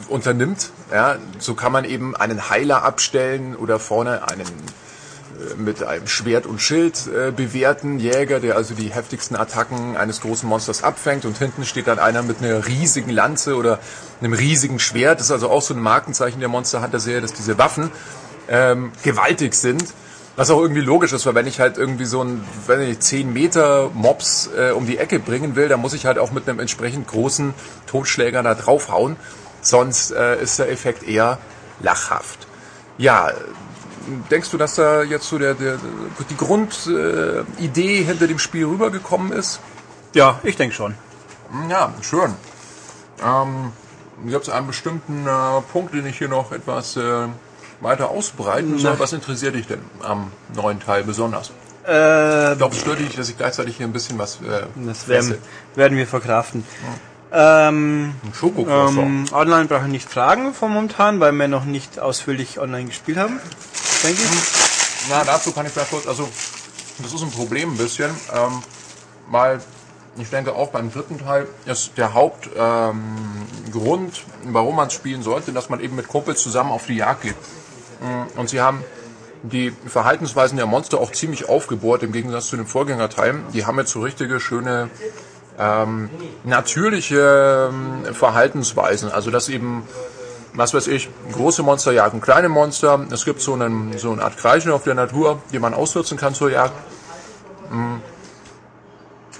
unternimmt. 0.08 0.70
Ja, 0.92 1.16
so 1.38 1.54
kann 1.54 1.72
man 1.72 1.84
eben 1.84 2.16
einen 2.16 2.50
Heiler 2.50 2.82
abstellen 2.84 3.56
oder 3.56 3.78
vorne 3.78 4.28
einen 4.28 4.46
äh, 4.46 5.54
mit 5.56 5.82
einem 5.82 6.06
Schwert 6.06 6.46
und 6.46 6.60
Schild 6.60 7.06
äh, 7.06 7.30
bewerten 7.30 7.98
Jäger, 7.98 8.40
der 8.40 8.56
also 8.56 8.74
die 8.74 8.90
heftigsten 8.90 9.36
Attacken 9.36 9.96
eines 9.96 10.20
großen 10.20 10.48
Monsters 10.48 10.82
abfängt 10.82 11.24
und 11.24 11.38
hinten 11.38 11.64
steht 11.64 11.86
dann 11.86 11.98
einer 11.98 12.22
mit 12.22 12.42
einer 12.42 12.66
riesigen 12.66 13.10
Lanze 13.10 13.56
oder 13.56 13.78
einem 14.20 14.32
riesigen 14.32 14.78
Schwert. 14.78 15.20
Das 15.20 15.26
ist 15.26 15.32
also 15.32 15.50
auch 15.50 15.62
so 15.62 15.74
ein 15.74 15.80
Markenzeichen 15.80 16.40
der 16.40 16.48
Monster 16.48 16.82
Hunter 16.82 17.00
Serie, 17.00 17.20
dass 17.20 17.32
diese 17.32 17.58
Waffen 17.58 17.90
ähm, 18.48 18.92
gewaltig 19.02 19.54
sind. 19.54 19.84
Was 20.38 20.50
auch 20.50 20.60
irgendwie 20.60 20.82
logisch 20.82 21.12
ist, 21.12 21.26
weil 21.26 21.34
wenn 21.34 21.48
ich 21.48 21.58
halt 21.58 21.78
irgendwie 21.78 22.04
so 22.04 22.22
ein, 22.22 22.44
wenn 22.68 22.80
ich 22.80 23.00
10 23.00 23.32
Meter 23.32 23.90
Mobs 23.92 24.48
äh, 24.56 24.70
um 24.70 24.86
die 24.86 24.96
Ecke 24.98 25.18
bringen 25.18 25.56
will, 25.56 25.68
dann 25.68 25.80
muss 25.80 25.94
ich 25.94 26.06
halt 26.06 26.16
auch 26.16 26.30
mit 26.30 26.48
einem 26.48 26.60
entsprechend 26.60 27.08
großen 27.08 27.54
Totschläger 27.88 28.44
da 28.44 28.54
draufhauen. 28.54 29.16
Sonst 29.68 30.12
äh, 30.12 30.42
ist 30.42 30.58
der 30.58 30.70
Effekt 30.70 31.02
eher 31.02 31.36
lachhaft. 31.80 32.46
Ja, 32.96 33.30
denkst 34.30 34.50
du, 34.50 34.56
dass 34.56 34.76
da 34.76 35.02
jetzt 35.02 35.28
so 35.28 35.36
der, 35.38 35.52
der 35.54 35.78
die 36.30 36.36
Grundidee 36.36 38.00
äh, 38.00 38.04
hinter 38.04 38.26
dem 38.26 38.38
Spiel 38.38 38.64
rübergekommen 38.64 39.30
ist? 39.30 39.60
Ja, 40.14 40.40
ich 40.42 40.56
denke 40.56 40.74
schon. 40.74 40.94
Ja, 41.68 41.92
schön. 42.00 42.34
Ähm, 43.22 43.72
Gibt 44.24 44.44
es 44.44 44.48
einen 44.48 44.66
bestimmten 44.66 45.26
äh, 45.26 45.60
Punkt, 45.70 45.92
den 45.92 46.06
ich 46.06 46.16
hier 46.16 46.28
noch 46.28 46.50
etwas 46.52 46.96
äh, 46.96 47.26
weiter 47.80 48.08
ausbreiten 48.08 48.78
soll? 48.78 48.98
Was 48.98 49.12
interessiert 49.12 49.54
dich 49.54 49.66
denn 49.66 49.82
am 50.02 50.32
neuen 50.54 50.80
Teil 50.80 51.04
besonders? 51.04 51.52
Äh, 51.86 52.52
Ich 52.52 52.58
glaube, 52.58 52.74
es 52.74 52.80
stört 52.80 53.00
dich, 53.00 53.14
dass 53.16 53.28
ich 53.28 53.36
gleichzeitig 53.36 53.76
hier 53.76 53.86
ein 53.86 53.92
bisschen 53.92 54.18
was 54.18 54.36
äh, 54.36 54.62
das 54.76 55.08
werden, 55.08 55.36
werden 55.74 55.96
wir 55.98 56.06
verkraften. 56.06 56.64
Ähm, 57.30 58.14
ähm, 58.44 59.24
online 59.32 59.66
brauche 59.66 59.84
ich 59.84 59.90
nicht 59.92 60.08
fragen 60.08 60.54
von 60.54 60.72
momentan, 60.72 61.20
weil 61.20 61.32
wir 61.32 61.48
noch 61.48 61.64
nicht 61.64 61.98
ausführlich 62.00 62.58
online 62.58 62.86
gespielt 62.86 63.18
haben. 63.18 63.38
Denke 64.02 64.22
ich. 64.22 65.08
Na, 65.10 65.24
dazu 65.24 65.52
kann 65.52 65.66
ich 65.66 65.72
vielleicht 65.72 65.90
kurz, 65.90 66.06
also 66.06 66.28
das 66.98 67.12
ist 67.12 67.22
ein 67.22 67.30
Problem 67.30 67.72
ein 67.72 67.76
bisschen, 67.76 68.10
ähm, 68.34 68.62
weil 69.30 69.60
ich 70.16 70.30
denke 70.30 70.54
auch 70.54 70.70
beim 70.70 70.92
dritten 70.92 71.18
Teil 71.18 71.46
ist 71.66 71.92
der 71.96 72.14
Hauptgrund, 72.14 72.56
ähm, 72.56 73.32
warum 74.44 74.76
man 74.76 74.88
es 74.88 74.94
spielen 74.94 75.22
sollte, 75.22 75.52
dass 75.52 75.68
man 75.68 75.80
eben 75.80 75.96
mit 75.96 76.08
Kumpels 76.08 76.42
zusammen 76.42 76.72
auf 76.72 76.86
die 76.86 76.96
Jagd 76.96 77.22
geht. 77.22 77.36
Mm, 78.00 78.38
Und 78.38 78.48
sie 78.48 78.60
haben 78.60 78.82
die 79.42 79.72
Verhaltensweisen 79.86 80.56
der 80.56 80.66
Monster 80.66 80.98
auch 80.98 81.12
ziemlich 81.12 81.48
aufgebohrt, 81.48 82.02
im 82.02 82.10
Gegensatz 82.12 82.48
zu 82.48 82.56
den 82.56 82.66
Vorgängerteilen. 82.66 83.44
Die 83.52 83.66
haben 83.66 83.78
jetzt 83.78 83.92
so 83.92 84.00
richtige 84.00 84.40
schöne 84.40 84.90
ähm, 85.58 86.08
natürliche 86.44 87.70
ähm, 87.70 88.14
Verhaltensweisen. 88.14 89.10
Also 89.10 89.30
dass 89.30 89.48
eben, 89.48 89.82
was 90.54 90.74
weiß 90.74 90.86
ich, 90.86 91.08
große 91.32 91.62
Monster 91.62 91.92
jagen 91.92 92.20
kleine 92.20 92.48
Monster. 92.48 93.06
Es 93.10 93.24
gibt 93.24 93.40
so, 93.40 93.54
einen, 93.54 93.98
so 93.98 94.12
eine 94.12 94.22
Art 94.22 94.36
Kreislauf 94.36 94.84
der 94.84 94.94
Natur, 94.94 95.42
die 95.52 95.58
man 95.58 95.74
ausnutzen 95.74 96.16
kann 96.16 96.34
zur 96.34 96.50
Jagd. 96.50 96.74
Mm. 97.70 97.96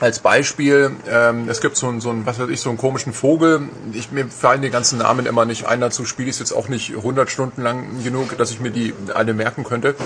Als 0.00 0.20
Beispiel, 0.20 0.92
ähm, 1.10 1.48
es 1.48 1.60
gibt 1.60 1.76
so 1.76 1.88
einen, 1.88 2.00
so 2.00 2.10
einen, 2.10 2.24
was 2.24 2.38
weiß 2.38 2.48
ich, 2.50 2.60
so 2.60 2.68
einen 2.68 2.78
komischen 2.78 3.12
Vogel. 3.12 3.68
Ich, 3.92 4.12
mir 4.12 4.28
fallen 4.28 4.62
die 4.62 4.70
ganzen 4.70 4.98
Namen 5.00 5.26
immer 5.26 5.44
nicht 5.44 5.66
ein. 5.66 5.80
Dazu 5.80 6.04
spiele 6.04 6.28
ich 6.28 6.36
es 6.36 6.38
jetzt 6.38 6.52
auch 6.52 6.68
nicht 6.68 6.94
100 6.94 7.28
Stunden 7.28 7.62
lang 7.62 8.04
genug, 8.04 8.38
dass 8.38 8.52
ich 8.52 8.60
mir 8.60 8.70
die 8.70 8.94
alle 9.12 9.34
merken 9.34 9.64
könnte. 9.64 9.96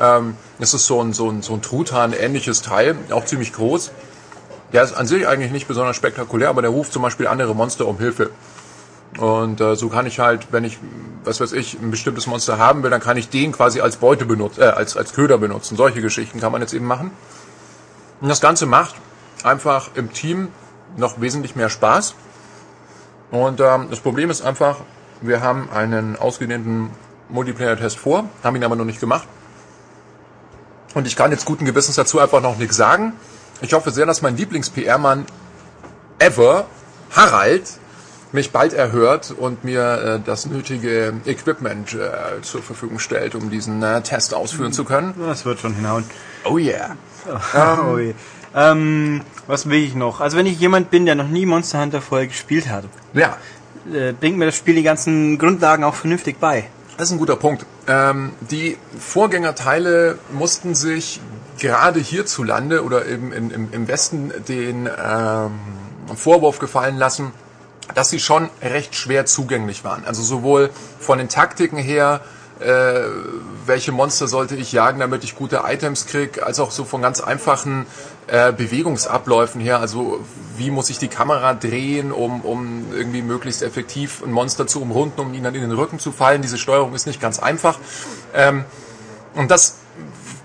Ähm, 0.00 0.38
es 0.60 0.72
ist 0.72 0.86
so 0.86 0.98
ein, 1.02 1.12
so 1.12 1.28
ein, 1.28 1.42
so 1.42 1.52
ein 1.52 1.60
Truthahn-ähnliches 1.60 2.62
Teil, 2.62 2.96
auch 3.10 3.26
ziemlich 3.26 3.52
groß. 3.52 3.92
Der 4.74 4.82
ist 4.82 4.92
an 4.92 5.06
sich 5.06 5.26
eigentlich 5.28 5.52
nicht 5.52 5.68
besonders 5.68 5.94
spektakulär, 5.94 6.48
aber 6.48 6.60
der 6.60 6.72
ruft 6.72 6.92
zum 6.92 7.02
Beispiel 7.02 7.28
andere 7.28 7.54
Monster 7.54 7.86
um 7.86 7.98
Hilfe. 7.98 8.30
Und 9.18 9.60
äh, 9.60 9.76
so 9.76 9.88
kann 9.88 10.04
ich 10.04 10.18
halt, 10.18 10.48
wenn 10.50 10.64
ich, 10.64 10.78
was 11.22 11.40
weiß 11.40 11.52
ich, 11.52 11.78
ein 11.80 11.92
bestimmtes 11.92 12.26
Monster 12.26 12.58
haben 12.58 12.82
will, 12.82 12.90
dann 12.90 13.00
kann 13.00 13.16
ich 13.16 13.28
den 13.28 13.52
quasi 13.52 13.80
als 13.80 13.98
Beute 13.98 14.24
benutzen, 14.24 14.62
äh, 14.62 14.64
als, 14.64 14.96
als 14.96 15.12
Köder 15.12 15.38
benutzen. 15.38 15.76
Solche 15.76 16.02
Geschichten 16.02 16.40
kann 16.40 16.50
man 16.50 16.60
jetzt 16.60 16.74
eben 16.74 16.86
machen. 16.86 17.12
Und 18.20 18.28
das 18.28 18.40
Ganze 18.40 18.66
macht 18.66 18.96
einfach 19.44 19.90
im 19.94 20.12
Team 20.12 20.48
noch 20.96 21.20
wesentlich 21.20 21.54
mehr 21.54 21.70
Spaß. 21.70 22.16
Und 23.30 23.60
ähm, 23.60 23.86
das 23.90 24.00
Problem 24.00 24.28
ist 24.28 24.42
einfach, 24.42 24.80
wir 25.20 25.40
haben 25.40 25.70
einen 25.70 26.16
ausgedehnten 26.16 26.90
Multiplayer-Test 27.28 27.96
vor, 27.96 28.28
haben 28.42 28.56
ihn 28.56 28.64
aber 28.64 28.74
noch 28.74 28.84
nicht 28.84 28.98
gemacht. 28.98 29.28
Und 30.94 31.06
ich 31.06 31.14
kann 31.14 31.30
jetzt 31.30 31.44
guten 31.44 31.64
Gewissens 31.64 31.94
dazu 31.94 32.18
einfach 32.18 32.40
noch 32.40 32.58
nichts 32.58 32.76
sagen. 32.76 33.12
Ich 33.64 33.72
hoffe 33.72 33.90
sehr, 33.90 34.04
dass 34.04 34.20
mein 34.20 34.36
Lieblings-PR-Mann 34.36 35.24
ever, 36.18 36.66
Harald, 37.12 37.62
mich 38.30 38.50
bald 38.50 38.74
erhört 38.74 39.34
und 39.36 39.64
mir 39.64 40.18
äh, 40.20 40.20
das 40.22 40.44
nötige 40.44 41.14
Equipment 41.24 41.94
äh, 41.94 42.42
zur 42.42 42.62
Verfügung 42.62 42.98
stellt, 42.98 43.34
um 43.34 43.48
diesen 43.48 43.82
äh, 43.82 44.02
Test 44.02 44.34
ausführen 44.34 44.74
zu 44.74 44.84
können. 44.84 45.14
Das 45.18 45.46
wird 45.46 45.60
schon 45.60 45.74
hinhauen. 45.74 46.04
Oh 46.44 46.58
yeah. 46.58 46.96
Oh 47.82 47.96
je. 47.98 48.12
Ähm, 48.54 49.22
was 49.46 49.66
will 49.68 49.82
ich 49.82 49.94
noch? 49.94 50.20
Also 50.20 50.36
wenn 50.36 50.46
ich 50.46 50.60
jemand 50.60 50.90
bin, 50.90 51.06
der 51.06 51.14
noch 51.14 51.28
nie 51.28 51.46
Monster 51.46 51.80
Hunter 51.80 52.02
vorher 52.02 52.26
gespielt 52.26 52.68
hat, 52.68 52.84
Ja, 53.14 53.38
äh, 53.90 54.12
bringt 54.12 54.36
mir 54.36 54.44
das 54.44 54.56
Spiel 54.56 54.74
die 54.74 54.82
ganzen 54.82 55.38
Grundlagen 55.38 55.84
auch 55.84 55.94
vernünftig 55.94 56.38
bei. 56.38 56.66
Das 56.98 57.08
ist 57.08 57.12
ein 57.12 57.18
guter 57.18 57.36
Punkt. 57.36 57.64
Ähm, 57.88 58.32
die 58.40 58.76
Vorgängerteile 58.98 60.18
mussten 60.32 60.74
sich 60.74 61.20
gerade 61.58 62.00
hierzulande 62.00 62.84
oder 62.84 63.06
eben 63.06 63.32
in, 63.32 63.50
im, 63.50 63.72
im 63.72 63.88
Westen 63.88 64.32
den 64.48 64.86
ähm, 64.86 65.52
Vorwurf 66.14 66.58
gefallen 66.58 66.96
lassen, 66.96 67.32
dass 67.94 68.10
sie 68.10 68.20
schon 68.20 68.48
recht 68.62 68.94
schwer 68.94 69.26
zugänglich 69.26 69.84
waren. 69.84 70.04
Also 70.04 70.22
sowohl 70.22 70.70
von 70.98 71.18
den 71.18 71.28
Taktiken 71.28 71.76
her, 71.76 72.20
äh, 72.60 73.00
welche 73.66 73.92
Monster 73.92 74.26
sollte 74.26 74.56
ich 74.56 74.72
jagen, 74.72 75.00
damit 75.00 75.24
ich 75.24 75.34
gute 75.34 75.62
Items 75.66 76.06
krieg, 76.06 76.42
als 76.42 76.60
auch 76.60 76.70
so 76.70 76.84
von 76.84 77.02
ganz 77.02 77.20
einfachen 77.20 77.86
äh, 78.26 78.52
Bewegungsabläufen 78.52 79.60
her. 79.60 79.80
Also 79.80 80.20
wie 80.56 80.70
muss 80.70 80.88
ich 80.88 80.98
die 80.98 81.08
Kamera 81.08 81.54
drehen, 81.54 82.12
um, 82.12 82.40
um 82.40 82.86
irgendwie 82.92 83.22
möglichst 83.22 83.62
effektiv 83.62 84.22
ein 84.24 84.32
Monster 84.32 84.66
zu 84.66 84.80
umrunden, 84.80 85.20
um 85.20 85.34
ihn 85.34 85.42
dann 85.42 85.54
in 85.54 85.62
den 85.62 85.72
Rücken 85.72 85.98
zu 85.98 86.12
fallen. 86.12 86.42
Diese 86.42 86.58
Steuerung 86.58 86.94
ist 86.94 87.06
nicht 87.06 87.20
ganz 87.20 87.38
einfach. 87.38 87.78
Ähm, 88.34 88.64
und 89.34 89.50
das 89.50 89.78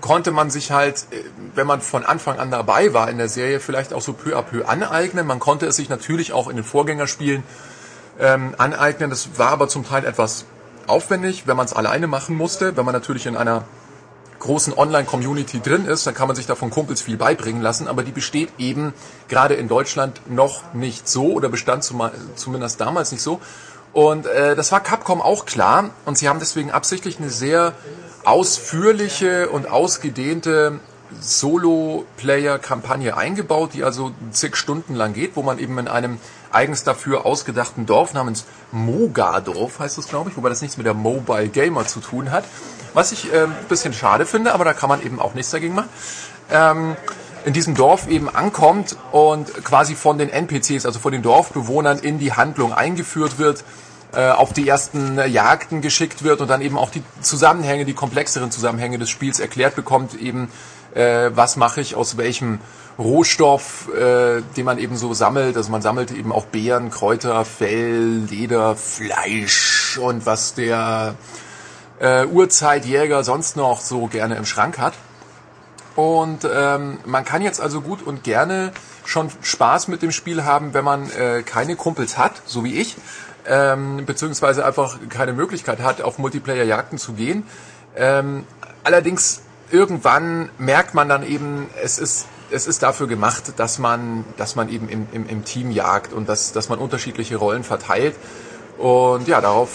konnte 0.00 0.30
man 0.30 0.50
sich 0.50 0.70
halt, 0.70 1.06
äh, 1.10 1.24
wenn 1.54 1.66
man 1.66 1.80
von 1.80 2.04
Anfang 2.04 2.38
an 2.38 2.50
dabei 2.50 2.92
war 2.92 3.10
in 3.10 3.18
der 3.18 3.28
Serie, 3.28 3.60
vielleicht 3.60 3.92
auch 3.92 4.02
so 4.02 4.12
peu 4.12 4.36
à 4.36 4.42
peu 4.42 4.66
aneignen. 4.66 5.26
Man 5.26 5.40
konnte 5.40 5.66
es 5.66 5.76
sich 5.76 5.88
natürlich 5.88 6.32
auch 6.32 6.48
in 6.48 6.56
den 6.56 6.64
Vorgängerspielen 6.64 7.42
ähm, 8.18 8.54
aneignen. 8.58 9.10
Das 9.10 9.38
war 9.38 9.50
aber 9.50 9.68
zum 9.68 9.86
Teil 9.86 10.04
etwas 10.04 10.44
aufwendig, 10.86 11.46
wenn 11.46 11.56
man 11.56 11.66
es 11.66 11.72
alleine 11.72 12.06
machen 12.06 12.36
musste. 12.36 12.76
Wenn 12.76 12.84
man 12.84 12.94
natürlich 12.94 13.26
in 13.26 13.36
einer 13.36 13.64
großen 14.40 14.76
Online-Community 14.76 15.60
drin 15.60 15.84
ist, 15.84 16.06
dann 16.06 16.14
kann 16.14 16.26
man 16.26 16.34
sich 16.34 16.46
da 16.46 16.54
von 16.54 16.70
Kumpels 16.70 17.02
viel 17.02 17.16
beibringen 17.16 17.62
lassen, 17.62 17.86
aber 17.86 18.02
die 18.02 18.10
besteht 18.10 18.48
eben 18.58 18.94
gerade 19.28 19.54
in 19.54 19.68
Deutschland 19.68 20.22
noch 20.28 20.72
nicht 20.72 21.08
so 21.08 21.32
oder 21.32 21.48
bestand 21.48 21.84
zumindest 21.84 22.80
damals 22.80 23.12
nicht 23.12 23.22
so. 23.22 23.40
Und 23.92 24.26
äh, 24.26 24.56
das 24.56 24.72
war 24.72 24.80
Capcom 24.80 25.20
auch 25.20 25.46
klar 25.46 25.90
und 26.04 26.16
sie 26.16 26.28
haben 26.28 26.38
deswegen 26.38 26.70
absichtlich 26.70 27.18
eine 27.18 27.28
sehr 27.28 27.74
ausführliche 28.24 29.48
und 29.50 29.68
ausgedehnte 29.70 30.80
Solo-Player-Kampagne 31.20 33.16
eingebaut, 33.16 33.70
die 33.74 33.82
also 33.82 34.12
zig 34.30 34.56
Stunden 34.56 34.94
lang 34.94 35.12
geht, 35.12 35.34
wo 35.34 35.42
man 35.42 35.58
eben 35.58 35.78
in 35.78 35.88
einem 35.88 36.18
eigens 36.52 36.84
dafür 36.84 37.26
ausgedachten 37.26 37.86
Dorf 37.86 38.14
namens 38.14 38.44
Mogadorf 38.72 39.80
heißt 39.80 39.98
es, 39.98 40.08
glaube 40.08 40.30
ich, 40.30 40.36
wobei 40.36 40.48
das 40.48 40.62
nichts 40.62 40.76
mit 40.76 40.86
der 40.86 40.94
Mobile 40.94 41.48
Gamer 41.48 41.86
zu 41.86 42.00
tun 42.00 42.30
hat. 42.30 42.44
Was 42.94 43.12
ich 43.12 43.32
äh, 43.32 43.44
ein 43.44 43.54
bisschen 43.68 43.92
schade 43.92 44.26
finde, 44.26 44.52
aber 44.52 44.64
da 44.64 44.72
kann 44.72 44.88
man 44.88 45.02
eben 45.02 45.20
auch 45.20 45.34
nichts 45.34 45.50
dagegen 45.50 45.74
machen. 45.74 45.88
Ähm, 46.50 46.96
in 47.44 47.52
diesem 47.52 47.74
Dorf 47.74 48.08
eben 48.08 48.28
ankommt 48.28 48.96
und 49.12 49.64
quasi 49.64 49.94
von 49.94 50.18
den 50.18 50.28
NPCs, 50.28 50.84
also 50.84 50.98
von 50.98 51.12
den 51.12 51.22
Dorfbewohnern 51.22 51.98
in 51.98 52.18
die 52.18 52.32
Handlung 52.32 52.72
eingeführt 52.72 53.38
wird, 53.38 53.64
äh, 54.12 54.30
auf 54.30 54.52
die 54.52 54.68
ersten 54.68 55.18
Jagden 55.30 55.80
geschickt 55.80 56.22
wird 56.22 56.40
und 56.40 56.48
dann 56.48 56.60
eben 56.60 56.76
auch 56.76 56.90
die 56.90 57.02
Zusammenhänge, 57.20 57.84
die 57.84 57.94
komplexeren 57.94 58.50
Zusammenhänge 58.50 58.98
des 58.98 59.10
Spiels 59.10 59.40
erklärt 59.40 59.76
bekommt, 59.76 60.14
eben 60.14 60.50
äh, 60.94 61.30
was 61.34 61.56
mache 61.56 61.80
ich 61.80 61.94
aus 61.94 62.16
welchem 62.16 62.58
Rohstoff, 62.98 63.88
äh, 63.94 64.42
den 64.56 64.64
man 64.64 64.78
eben 64.78 64.96
so 64.96 65.14
sammelt. 65.14 65.56
Also 65.56 65.70
man 65.70 65.82
sammelt 65.82 66.10
eben 66.10 66.32
auch 66.32 66.44
Beeren, 66.44 66.90
Kräuter, 66.90 67.44
Fell, 67.44 68.24
Leder, 68.28 68.76
Fleisch 68.76 69.98
und 69.98 70.26
was 70.26 70.54
der 70.54 71.14
äh, 71.98 72.26
Urzeitjäger 72.26 73.24
sonst 73.24 73.56
noch 73.56 73.80
so 73.80 74.06
gerne 74.06 74.34
im 74.36 74.44
Schrank 74.44 74.78
hat. 74.78 74.94
Und 75.96 76.48
ähm, 76.52 76.98
man 77.04 77.24
kann 77.24 77.42
jetzt 77.42 77.60
also 77.60 77.80
gut 77.80 78.02
und 78.02 78.22
gerne 78.22 78.72
schon 79.04 79.28
Spaß 79.42 79.88
mit 79.88 80.02
dem 80.02 80.12
Spiel 80.12 80.44
haben, 80.44 80.72
wenn 80.72 80.84
man 80.84 81.10
äh, 81.10 81.42
keine 81.42 81.76
Kumpels 81.76 82.16
hat, 82.16 82.42
so 82.46 82.64
wie 82.64 82.76
ich, 82.76 82.96
ähm, 83.46 84.04
beziehungsweise 84.06 84.64
einfach 84.64 84.98
keine 85.08 85.32
Möglichkeit 85.32 85.80
hat, 85.80 86.02
auf 86.02 86.18
Multiplayer-Jagden 86.18 86.98
zu 86.98 87.12
gehen. 87.14 87.44
Ähm, 87.96 88.44
allerdings 88.84 89.42
irgendwann 89.70 90.50
merkt 90.58 90.94
man 90.94 91.08
dann 91.08 91.22
eben, 91.22 91.68
es 91.82 91.98
ist 91.98 92.26
es 92.52 92.66
ist 92.66 92.82
dafür 92.82 93.06
gemacht, 93.06 93.54
dass 93.56 93.78
man, 93.78 94.24
dass 94.36 94.56
man 94.56 94.68
eben 94.68 94.88
im, 94.88 95.06
im, 95.12 95.28
im 95.28 95.44
Team 95.44 95.70
jagt 95.70 96.12
und 96.12 96.28
dass, 96.28 96.52
dass 96.52 96.68
man 96.68 96.78
unterschiedliche 96.78 97.36
Rollen 97.36 97.64
verteilt. 97.64 98.16
Und 98.78 99.28
ja, 99.28 99.40
darauf 99.40 99.70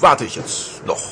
warte 0.00 0.24
ich 0.24 0.36
jetzt 0.36 0.86
noch. 0.86 1.02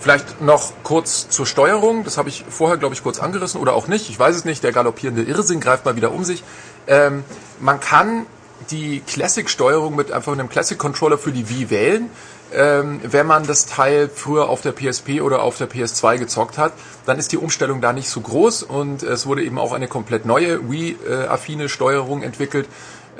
Vielleicht 0.00 0.40
noch 0.40 0.72
kurz 0.82 1.28
zur 1.28 1.46
Steuerung. 1.46 2.04
Das 2.04 2.16
habe 2.16 2.30
ich 2.30 2.44
vorher, 2.48 2.78
glaube 2.78 2.94
ich, 2.94 3.02
kurz 3.02 3.20
angerissen 3.20 3.60
oder 3.60 3.74
auch 3.74 3.86
nicht. 3.86 4.08
Ich 4.08 4.18
weiß 4.18 4.34
es 4.34 4.44
nicht. 4.44 4.64
Der 4.64 4.72
galoppierende 4.72 5.22
Irrsinn 5.22 5.60
greift 5.60 5.84
mal 5.84 5.94
wieder 5.94 6.12
um 6.12 6.24
sich. 6.24 6.42
Ähm, 6.86 7.22
man 7.60 7.80
kann 7.80 8.24
die 8.70 9.00
Classic-Steuerung 9.00 9.96
mit 9.96 10.12
einfach 10.12 10.32
einem 10.32 10.48
Classic-Controller 10.48 11.18
für 11.18 11.32
die 11.32 11.48
Wii 11.48 11.70
wählen 11.70 12.10
ähm, 12.52 13.00
wenn 13.04 13.26
man 13.26 13.46
das 13.46 13.66
Teil 13.66 14.10
früher 14.12 14.48
auf 14.48 14.60
der 14.60 14.72
PSP 14.72 15.20
oder 15.20 15.42
auf 15.42 15.58
der 15.58 15.70
PS2 15.70 16.18
gezockt 16.18 16.58
hat, 16.58 16.72
dann 17.06 17.18
ist 17.18 17.32
die 17.32 17.36
Umstellung 17.36 17.80
da 17.80 17.92
nicht 17.92 18.08
so 18.08 18.20
groß 18.20 18.64
und 18.64 19.02
es 19.02 19.26
wurde 19.26 19.44
eben 19.44 19.58
auch 19.58 19.72
eine 19.72 19.88
komplett 19.88 20.26
neue 20.26 20.70
Wii-affine 20.70 21.68
Steuerung 21.68 22.22
entwickelt, 22.22 22.68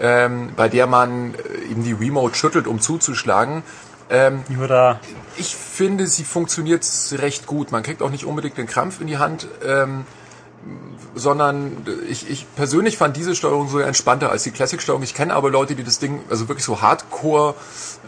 ähm, 0.01 0.51
bei 0.57 0.69
der 0.69 0.87
man 0.87 1.35
äh, 1.35 1.71
eben 1.71 1.85
die 1.85 1.93
Remote 1.93 2.35
schüttelt, 2.35 2.67
um 2.67 2.81
zuzuschlagen. 2.81 3.63
Ähm, 4.09 4.43
ich 5.37 5.55
finde, 5.55 6.09
sie 6.09 6.25
funktioniert 6.25 6.85
recht 7.13 7.47
gut. 7.47 7.71
Man 7.71 7.85
kriegt 7.85 8.03
auch 8.03 8.11
nicht 8.11 8.25
unbedingt 8.25 8.59
den 8.59 8.67
Krampf 8.67 9.01
in 9.01 9.07
die 9.07 9.19
Hand. 9.19 9.47
Ähm, 9.65 10.05
sondern 11.15 11.87
ich, 12.09 12.31
ich 12.31 12.47
persönlich 12.55 12.97
fand 12.97 13.17
diese 13.17 13.35
Steuerung 13.35 13.69
so 13.69 13.79
entspannter 13.79 14.31
als 14.31 14.45
die 14.45 14.51
Classic-Steuerung. 14.51 15.03
Ich 15.03 15.15
kenne 15.15 15.35
aber 15.35 15.51
Leute, 15.51 15.75
die 15.75 15.83
das 15.83 15.99
Ding, 15.99 16.21
also 16.31 16.49
wirklich 16.49 16.65
so 16.65 16.81
Hardcore 16.81 17.55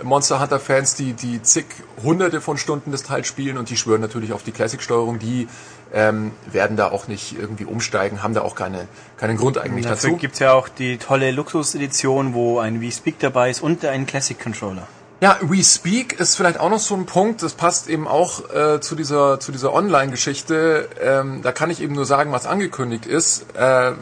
Monster 0.02 0.40
Hunter 0.40 0.60
Fans, 0.60 0.94
die, 0.94 1.12
die 1.12 1.42
zig 1.42 1.66
hunderte 2.02 2.40
von 2.40 2.58
Stunden 2.58 2.92
das 2.92 3.02
Teil 3.02 3.24
spielen 3.24 3.58
und 3.58 3.70
die 3.70 3.76
schwören 3.76 4.00
natürlich 4.00 4.32
auf 4.32 4.42
die 4.42 4.52
Classic-Steuerung, 4.52 5.18
die 5.18 5.48
ähm, 5.92 6.32
werden 6.50 6.76
da 6.76 6.90
auch 6.90 7.08
nicht 7.08 7.36
irgendwie 7.38 7.64
umsteigen, 7.64 8.22
haben 8.22 8.34
da 8.34 8.42
auch 8.42 8.54
keine, 8.54 8.86
keinen 9.16 9.36
Grund 9.36 9.58
eigentlich 9.58 9.86
Dafür 9.86 10.10
dazu. 10.10 10.20
gibt 10.20 10.34
es 10.34 10.40
ja 10.40 10.52
auch 10.52 10.68
die 10.68 10.98
tolle 10.98 11.30
Luxus-Edition, 11.32 12.34
wo 12.34 12.58
ein 12.58 12.80
Wii 12.80 12.92
Speak 12.92 13.18
dabei 13.18 13.50
ist 13.50 13.62
und 13.62 13.84
ein 13.84 14.06
Classic-Controller. 14.06 14.86
Ja, 15.22 15.38
We 15.40 15.62
Speak 15.62 16.18
ist 16.18 16.34
vielleicht 16.34 16.58
auch 16.58 16.68
noch 16.68 16.80
so 16.80 16.96
ein 16.96 17.06
Punkt, 17.06 17.44
das 17.44 17.52
passt 17.52 17.88
eben 17.88 18.08
auch 18.08 18.52
äh, 18.52 18.80
zu 18.80 18.96
dieser, 18.96 19.38
zu 19.38 19.52
dieser 19.52 19.72
Online-Geschichte. 19.72 20.88
Ähm, 21.00 21.42
da 21.42 21.52
kann 21.52 21.70
ich 21.70 21.80
eben 21.80 21.94
nur 21.94 22.06
sagen, 22.06 22.32
was 22.32 22.44
angekündigt 22.44 23.06
ist. 23.06 23.46
Ähm, 23.56 23.98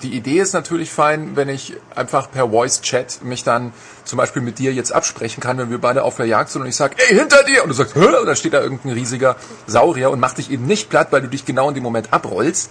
die 0.00 0.14
Idee 0.14 0.38
ist 0.38 0.52
natürlich 0.52 0.92
fein, 0.92 1.34
wenn 1.34 1.48
ich 1.48 1.74
einfach 1.96 2.30
per 2.30 2.50
Voice-Chat 2.50 3.24
mich 3.24 3.42
dann 3.42 3.72
zum 4.04 4.16
Beispiel 4.16 4.42
mit 4.42 4.60
dir 4.60 4.72
jetzt 4.72 4.92
absprechen 4.92 5.40
kann, 5.40 5.58
wenn 5.58 5.70
wir 5.70 5.80
beide 5.80 6.04
auf 6.04 6.14
der 6.14 6.26
Jagd 6.26 6.50
sind 6.50 6.62
und 6.62 6.68
ich 6.68 6.76
sage, 6.76 6.94
ey, 6.98 7.16
hinter 7.16 7.42
dir! 7.42 7.64
Und 7.64 7.70
du 7.70 7.74
sagst, 7.74 7.96
Hö? 7.96 8.20
und 8.20 8.26
da 8.26 8.36
steht 8.36 8.52
da 8.52 8.60
irgendein 8.60 8.92
riesiger 8.92 9.34
Saurier 9.66 10.12
und 10.12 10.20
macht 10.20 10.38
dich 10.38 10.52
eben 10.52 10.66
nicht 10.66 10.88
platt, 10.88 11.08
weil 11.10 11.22
du 11.22 11.26
dich 11.26 11.44
genau 11.44 11.66
in 11.66 11.74
dem 11.74 11.82
Moment 11.82 12.12
abrollst. 12.12 12.70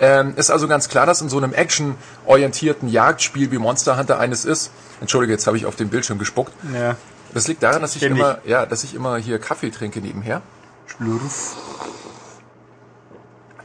Ähm, 0.00 0.32
ist 0.36 0.50
also 0.50 0.66
ganz 0.66 0.88
klar, 0.88 1.04
dass 1.04 1.20
in 1.20 1.28
so 1.28 1.36
einem 1.36 1.52
action-orientierten 1.52 2.88
Jagdspiel 2.88 3.50
wie 3.50 3.58
Monster 3.58 3.98
Hunter 3.98 4.18
eines 4.18 4.46
ist, 4.46 4.70
Entschuldige, 5.02 5.34
jetzt 5.34 5.46
habe 5.46 5.58
ich 5.58 5.66
auf 5.66 5.76
den 5.76 5.90
Bildschirm 5.90 6.18
gespuckt, 6.18 6.52
ja. 6.72 6.96
Das 7.34 7.48
liegt 7.48 7.64
daran, 7.64 7.82
dass 7.82 7.96
ich 7.96 8.02
immer, 8.04 8.38
ja, 8.46 8.64
dass 8.64 8.84
ich 8.84 8.94
immer 8.94 9.16
hier 9.16 9.40
Kaffee 9.40 9.70
trinke 9.70 10.00
nebenher. 10.00 10.40
Schlurf. 10.86 11.56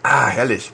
Ah, 0.02 0.26
herrlich. 0.26 0.74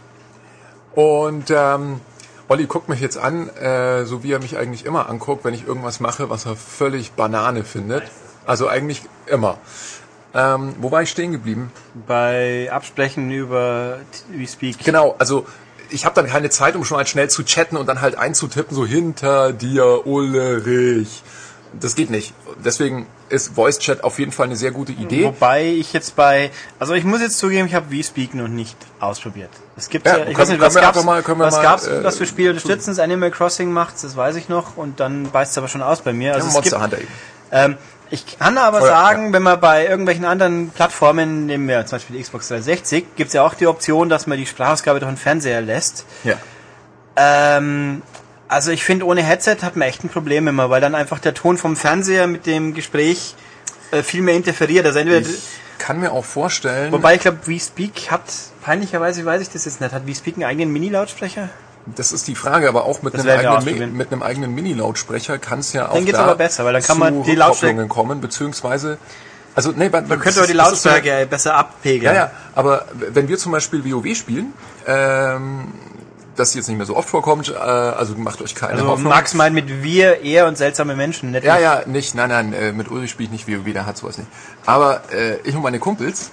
Und 0.93 1.51
ähm, 1.51 1.99
Olli 2.47 2.67
guckt 2.67 2.87
mich 2.87 3.01
jetzt 3.01 3.17
an, 3.17 3.49
äh, 3.49 4.05
so 4.05 4.23
wie 4.23 4.31
er 4.31 4.39
mich 4.39 4.57
eigentlich 4.57 4.85
immer 4.85 5.09
anguckt, 5.09 5.43
wenn 5.43 5.53
ich 5.53 5.67
irgendwas 5.67 5.99
mache, 5.99 6.29
was 6.29 6.45
er 6.45 6.55
völlig 6.55 7.11
Banane 7.11 7.65
findet. 7.65 8.03
Also 8.45 8.69
eigentlich 8.69 9.01
immer. 9.25 9.57
Ähm, 10.33 10.75
wo 10.79 10.89
war 10.89 11.01
ich 11.01 11.09
stehen 11.09 11.33
geblieben? 11.33 11.71
Bei 12.07 12.69
Absprechen 12.71 13.29
über 13.29 13.99
WeSpeak. 14.29 14.85
Genau, 14.85 15.15
also 15.17 15.45
ich 15.89 16.05
habe 16.05 16.15
dann 16.15 16.27
keine 16.27 16.49
Zeit, 16.49 16.77
um 16.77 16.85
schon 16.85 16.97
mal 16.97 17.05
schnell 17.05 17.29
zu 17.29 17.43
chatten 17.43 17.75
und 17.75 17.87
dann 17.87 17.99
halt 17.99 18.17
einzutippen, 18.17 18.75
so 18.75 18.85
hinter 18.85 19.51
dir, 19.51 20.07
Ulrich 20.07 21.23
das 21.79 21.95
geht 21.95 22.09
nicht. 22.09 22.33
Deswegen 22.63 23.07
ist 23.29 23.55
Voice 23.55 23.79
Chat 23.79 24.03
auf 24.03 24.19
jeden 24.19 24.31
Fall 24.31 24.47
eine 24.47 24.55
sehr 24.55 24.71
gute 24.71 24.91
Idee. 24.91 25.25
Wobei 25.25 25.65
ich 25.65 25.93
jetzt 25.93 26.15
bei, 26.15 26.51
also 26.79 26.93
ich 26.93 27.03
muss 27.03 27.21
jetzt 27.21 27.37
zugeben, 27.37 27.67
ich 27.67 27.73
habe 27.73 27.95
VSpeak 27.95 28.33
noch 28.35 28.47
nicht 28.47 28.77
ausprobiert. 28.99 29.49
Es 29.75 29.89
gibt 29.89 30.05
ja, 30.05 30.17
ja 30.17 30.27
ich 30.27 30.37
weiß 30.37 30.49
nicht, 30.49 30.61
was 30.61 30.75
gab's, 30.75 31.03
mal, 31.03 31.23
was 31.25 31.37
mal, 31.37 31.61
gab's, 31.61 31.87
äh, 31.87 32.03
was 32.03 32.17
für 32.17 32.25
Spiele 32.25 32.49
unterstützen, 32.51 32.91
das 32.91 32.99
Animal 32.99 33.31
Crossing 33.31 33.71
macht, 33.71 34.03
das 34.03 34.15
weiß 34.15 34.35
ich 34.35 34.49
noch, 34.49 34.77
und 34.77 34.99
dann 34.99 35.31
beißt 35.31 35.51
es 35.51 35.57
aber 35.57 35.67
schon 35.67 35.81
aus 35.81 36.01
bei 36.01 36.13
mir. 36.13 36.33
Also 36.33 36.47
ja, 36.47 36.53
Monster 36.53 36.81
Hunter 36.81 36.97
eben. 36.99 37.07
Ähm, 37.51 37.77
ich 38.09 38.37
kann 38.37 38.57
aber 38.57 38.79
Voll, 38.79 38.89
sagen, 38.89 39.27
ja. 39.27 39.33
wenn 39.33 39.43
man 39.43 39.59
bei 39.59 39.87
irgendwelchen 39.87 40.25
anderen 40.25 40.69
Plattformen, 40.69 41.47
nehmen 41.47 41.67
wir 41.67 41.85
zum 41.85 41.97
Beispiel 41.97 42.17
die 42.17 42.23
Xbox 42.23 42.47
360, 42.49 43.15
gibt 43.15 43.29
es 43.29 43.33
ja 43.33 43.43
auch 43.43 43.55
die 43.55 43.67
Option, 43.67 44.09
dass 44.09 44.27
man 44.27 44.37
die 44.37 44.45
Sprachausgabe 44.45 44.99
durch 44.99 45.11
den 45.11 45.17
Fernseher 45.17 45.61
lässt. 45.61 46.05
Ja. 46.23 46.37
Ähm, 47.15 48.03
also 48.47 48.71
ich 48.71 48.83
finde, 48.83 49.05
ohne 49.05 49.23
Headset 49.23 49.57
hat 49.61 49.75
man 49.75 49.87
echt 49.87 50.03
ein 50.03 50.09
Problem 50.09 50.47
immer, 50.47 50.69
weil 50.69 50.81
dann 50.81 50.95
einfach 50.95 51.19
der 51.19 51.33
Ton 51.33 51.57
vom 51.57 51.75
Fernseher 51.75 52.27
mit 52.27 52.45
dem 52.45 52.73
Gespräch 52.73 53.35
äh, 53.91 54.03
viel 54.03 54.21
mehr 54.21 54.35
interferiert. 54.35 54.85
Also 54.85 54.99
entweder 54.99 55.21
ich 55.21 55.39
kann 55.77 55.99
mir 55.99 56.11
auch 56.11 56.25
vorstellen. 56.25 56.91
Wobei 56.91 57.15
ich 57.15 57.21
glaube, 57.21 57.39
WeSpeak 57.45 58.11
hat, 58.11 58.23
peinlicherweise 58.61 59.25
weiß 59.25 59.41
ich 59.41 59.49
das 59.49 59.65
jetzt 59.65 59.81
nicht, 59.81 59.93
hat 59.93 60.07
WeSpeak 60.07 60.35
einen 60.35 60.45
eigenen 60.45 60.71
Mini-Lautsprecher? 60.71 61.49
Das 61.85 62.11
ist 62.11 62.27
die 62.27 62.35
Frage, 62.35 62.67
aber 62.67 62.85
auch 62.85 63.03
mit, 63.03 63.13
einem 63.13 63.27
eigenen, 63.27 63.95
mit 63.95 64.11
einem 64.11 64.23
eigenen 64.23 64.55
Mini-Lautsprecher 64.55 65.37
kann 65.37 65.59
es 65.59 65.73
ja 65.73 65.89
auch 65.89 65.93
dann 65.93 66.05
geht's 66.05 66.17
aber 66.17 66.35
besser, 66.35 66.65
weil 66.65 66.73
dann 66.73 66.81
kann 66.81 66.97
man 66.97 67.23
die 67.23 67.35
Lautstärke 67.35 67.87
kommen, 67.87 68.21
beziehungsweise 68.21 68.97
also 69.53 69.71
nee, 69.71 69.87
man, 69.89 70.07
man 70.07 70.19
könnte 70.19 70.39
aber 70.39 70.47
die 70.47 70.53
Lautstärke 70.53 71.27
besser 71.29 71.55
abpegeln. 71.55 72.13
Ja, 72.13 72.25
ja, 72.25 72.31
aber 72.55 72.85
wenn 72.93 73.29
wir 73.29 73.37
zum 73.37 73.53
Beispiel 73.53 73.85
WoW 73.85 74.15
spielen, 74.15 74.53
ähm, 74.85 75.67
dass 76.35 76.51
sie 76.51 76.59
jetzt 76.59 76.67
nicht 76.67 76.77
mehr 76.77 76.85
so 76.85 76.95
oft 76.95 77.09
vorkommt, 77.09 77.49
äh, 77.49 77.55
also 77.57 78.15
macht 78.15 78.41
euch 78.41 78.55
keine 78.55 78.73
Also 78.73 78.87
Hoffnung. 78.87 79.09
Max 79.09 79.33
meint 79.33 79.55
mit 79.55 79.83
wir, 79.83 80.21
er 80.21 80.47
und 80.47 80.57
seltsame 80.57 80.95
Menschen. 80.95 81.31
Nicht 81.31 81.43
Ja, 81.43 81.57
ja, 81.59 81.83
nicht, 81.85 82.15
nein, 82.15 82.29
nein, 82.29 82.53
äh, 82.53 82.71
mit 82.71 82.89
Ulrich 82.91 83.11
spiele 83.11 83.27
ich 83.33 83.47
nicht 83.47 83.47
WoW, 83.47 83.71
der 83.71 83.85
hat 83.85 83.97
sowas 83.97 84.17
nicht. 84.17 84.29
Aber 84.65 85.01
äh, 85.13 85.37
ich 85.43 85.55
und 85.55 85.61
meine 85.61 85.79
Kumpels, 85.79 86.29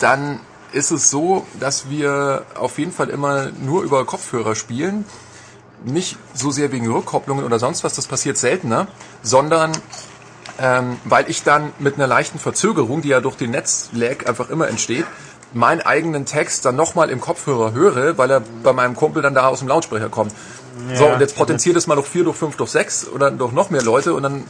dann 0.00 0.40
ist 0.72 0.90
es 0.90 1.10
so, 1.10 1.46
dass 1.60 1.88
wir 1.88 2.44
auf 2.54 2.78
jeden 2.78 2.92
Fall 2.92 3.08
immer 3.08 3.50
nur 3.64 3.82
über 3.82 4.04
Kopfhörer 4.04 4.54
spielen. 4.54 5.04
Nicht 5.84 6.16
so 6.34 6.50
sehr 6.50 6.72
wegen 6.72 6.90
Rückkopplungen 6.90 7.44
oder 7.44 7.58
sonst 7.58 7.84
was, 7.84 7.94
das 7.94 8.06
passiert 8.06 8.36
seltener, 8.36 8.88
sondern 9.22 9.72
ähm, 10.60 10.98
weil 11.04 11.30
ich 11.30 11.44
dann 11.44 11.72
mit 11.78 11.94
einer 11.94 12.06
leichten 12.06 12.38
Verzögerung, 12.38 13.00
die 13.00 13.08
ja 13.08 13.20
durch 13.20 13.36
den 13.36 13.52
Netzlag 13.52 14.28
einfach 14.28 14.50
immer 14.50 14.68
entsteht, 14.68 15.06
meinen 15.52 15.80
eigenen 15.80 16.26
Text 16.26 16.64
dann 16.64 16.76
nochmal 16.76 17.10
im 17.10 17.20
Kopfhörer 17.20 17.72
höre, 17.72 18.18
weil 18.18 18.30
er 18.30 18.42
bei 18.62 18.72
meinem 18.72 18.94
Kumpel 18.94 19.22
dann 19.22 19.34
da 19.34 19.48
aus 19.48 19.60
dem 19.60 19.68
Lautsprecher 19.68 20.08
kommt. 20.08 20.32
So, 20.94 21.06
und 21.06 21.20
jetzt 21.20 21.36
potenziert 21.36 21.76
es 21.76 21.86
mal 21.86 21.96
durch 21.96 22.06
4, 22.06 22.24
durch 22.24 22.36
5, 22.36 22.56
durch 22.56 22.70
6 22.70 23.08
oder 23.08 23.30
durch 23.30 23.52
noch 23.52 23.70
mehr 23.70 23.82
Leute 23.82 24.14
und 24.14 24.22
dann 24.22 24.44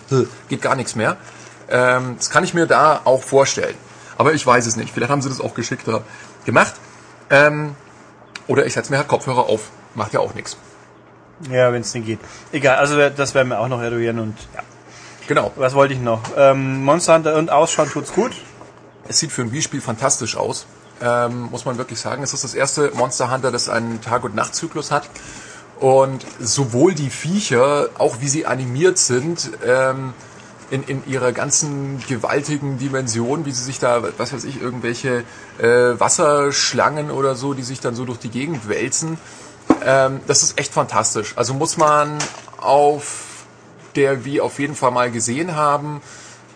geht 0.49 0.61
gar 0.61 0.75
nichts 0.75 0.95
mehr. 0.95 1.17
Ähm, 1.71 2.17
das 2.19 2.31
kann 2.31 2.45
ich 2.45 2.55
mir 2.55 2.67
da 2.67 3.01
auch 3.05 3.23
vorstellen. 3.23 3.75
Aber 4.17 4.35
ich 4.35 4.47
weiß 4.47 4.67
es 4.67 4.77
nicht. 4.77 4.93
Vielleicht 4.93 5.11
haben 5.11 5.23
sie 5.23 5.29
das 5.29 5.41
auch 5.41 5.55
geschickter 5.55 6.03
gemacht. 6.45 6.75
Ähm, 7.31 7.77
oder 8.47 8.67
ich 8.67 8.75
setze 8.75 8.91
mir 8.91 8.99
halt 8.99 9.09
Kopfhörer 9.09 9.49
auf. 9.49 9.71
Macht 9.95 10.13
ja 10.13 10.21
auch 10.21 10.35
nichts. 10.35 10.57
Ja, 11.51 11.73
wenn 11.73 11.83
es 11.83 11.95
nicht 11.95 12.07
geht. 12.07 12.19
Egal, 12.53 12.77
also 12.77 12.97
das 13.11 13.35
werden 13.35 13.49
wir 13.49 13.61
auch 13.61 13.69
noch 13.69 13.81
eruieren 13.81 14.19
und 14.19 14.37
ja. 14.55 14.63
Genau. 15.29 15.53
Was 15.57 15.75
wollte 15.75 15.95
ich 15.95 16.01
noch? 16.01 16.21
Ähm, 16.37 16.85
Monster 16.85 17.15
Hunter 17.15 17.37
und 17.37 17.51
Ausschauen 17.51 17.89
tut's 17.89 18.13
gut. 18.13 18.33
Es 19.07 19.19
sieht 19.19 19.31
für 19.31 19.43
ein 19.43 19.53
Wii-Spiel 19.53 19.81
fantastisch 19.81 20.37
aus. 20.37 20.67
Ähm, 21.01 21.49
muss 21.51 21.65
man 21.65 21.79
wirklich 21.79 22.01
sagen. 22.01 22.23
Es 22.23 22.35
ist 22.35 22.45
das 22.45 22.55
erste 22.55 22.91
Monster 22.95 23.31
Hunter, 23.31 23.51
das 23.51 23.69
einen 23.69 24.01
Tag- 24.01 24.25
und 24.25 24.35
Nachtzyklus 24.35 24.91
hat. 24.91 25.09
Und 25.81 26.27
sowohl 26.41 26.95
die 26.95 27.11
Viecher, 27.11 27.89
auch 27.99 28.21
wie 28.21 28.29
sie 28.29 28.47
animiert 28.47 28.99
sind, 28.99 29.51
ähm, 29.65 30.13
in, 30.71 30.83
in 30.83 31.03
ihrer 31.07 31.33
ganzen 31.33 32.03
gewaltigen 32.09 32.79
Dimension, 32.79 33.47
wie 33.47 33.53
sie 33.53 33.63
sich 33.63 33.79
da, 33.79 34.03
was 34.19 34.33
weiß 34.33 34.45
ich, 34.45 34.61
irgendwelche 34.61 35.25
äh, 35.59 35.99
Wasserschlangen 35.99 37.11
oder 37.11 37.35
so, 37.37 37.55
die 37.55 37.63
sich 37.63 37.81
dann 37.81 37.95
so 37.95 38.05
durch 38.05 38.19
die 38.19 38.29
Gegend 38.29 38.69
wälzen. 38.69 39.19
Ähm, 39.85 40.21
das 40.27 40.43
ist 40.43 40.59
echt 40.59 40.73
fantastisch. 40.73 41.35
Also 41.37 41.55
muss 41.55 41.77
man 41.77 42.19
auf 42.59 43.47
der 43.97 44.25
Wii 44.25 44.41
auf 44.41 44.59
jeden 44.59 44.75
Fall 44.75 44.91
mal 44.91 45.11
gesehen 45.11 45.57
haben. 45.57 46.03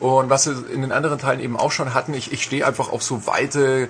Und 0.00 0.30
was 0.30 0.44
sie 0.44 0.52
in 0.72 0.82
den 0.82 0.92
anderen 0.92 1.18
Teilen 1.18 1.40
eben 1.40 1.56
auch 1.56 1.70
schon 1.70 1.94
hatten, 1.94 2.12
ich, 2.12 2.32
ich 2.32 2.42
stehe 2.42 2.66
einfach 2.66 2.90
auf 2.90 3.02
so 3.02 3.26
weite, 3.26 3.88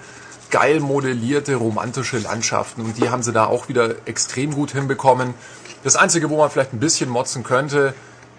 geil 0.53 0.79
modellierte, 0.79 1.57
romantische 1.57 2.19
Landschaften. 2.19 2.83
Und 2.83 2.99
die 2.99 3.11
haben 3.11 3.25
sie 3.25 3.33
da 3.33 3.47
auch 3.47 3.69
wieder 3.69 3.97
extrem 4.05 4.55
gut 4.55 4.71
hinbekommen. 4.71 5.35
Das 5.83 5.97
Einzige, 5.97 6.31
wo 6.31 6.37
man 6.37 6.49
vielleicht 6.51 6.73
ein 6.73 6.79
bisschen 6.79 7.11
motzen 7.11 7.43
könnte, 7.43 7.95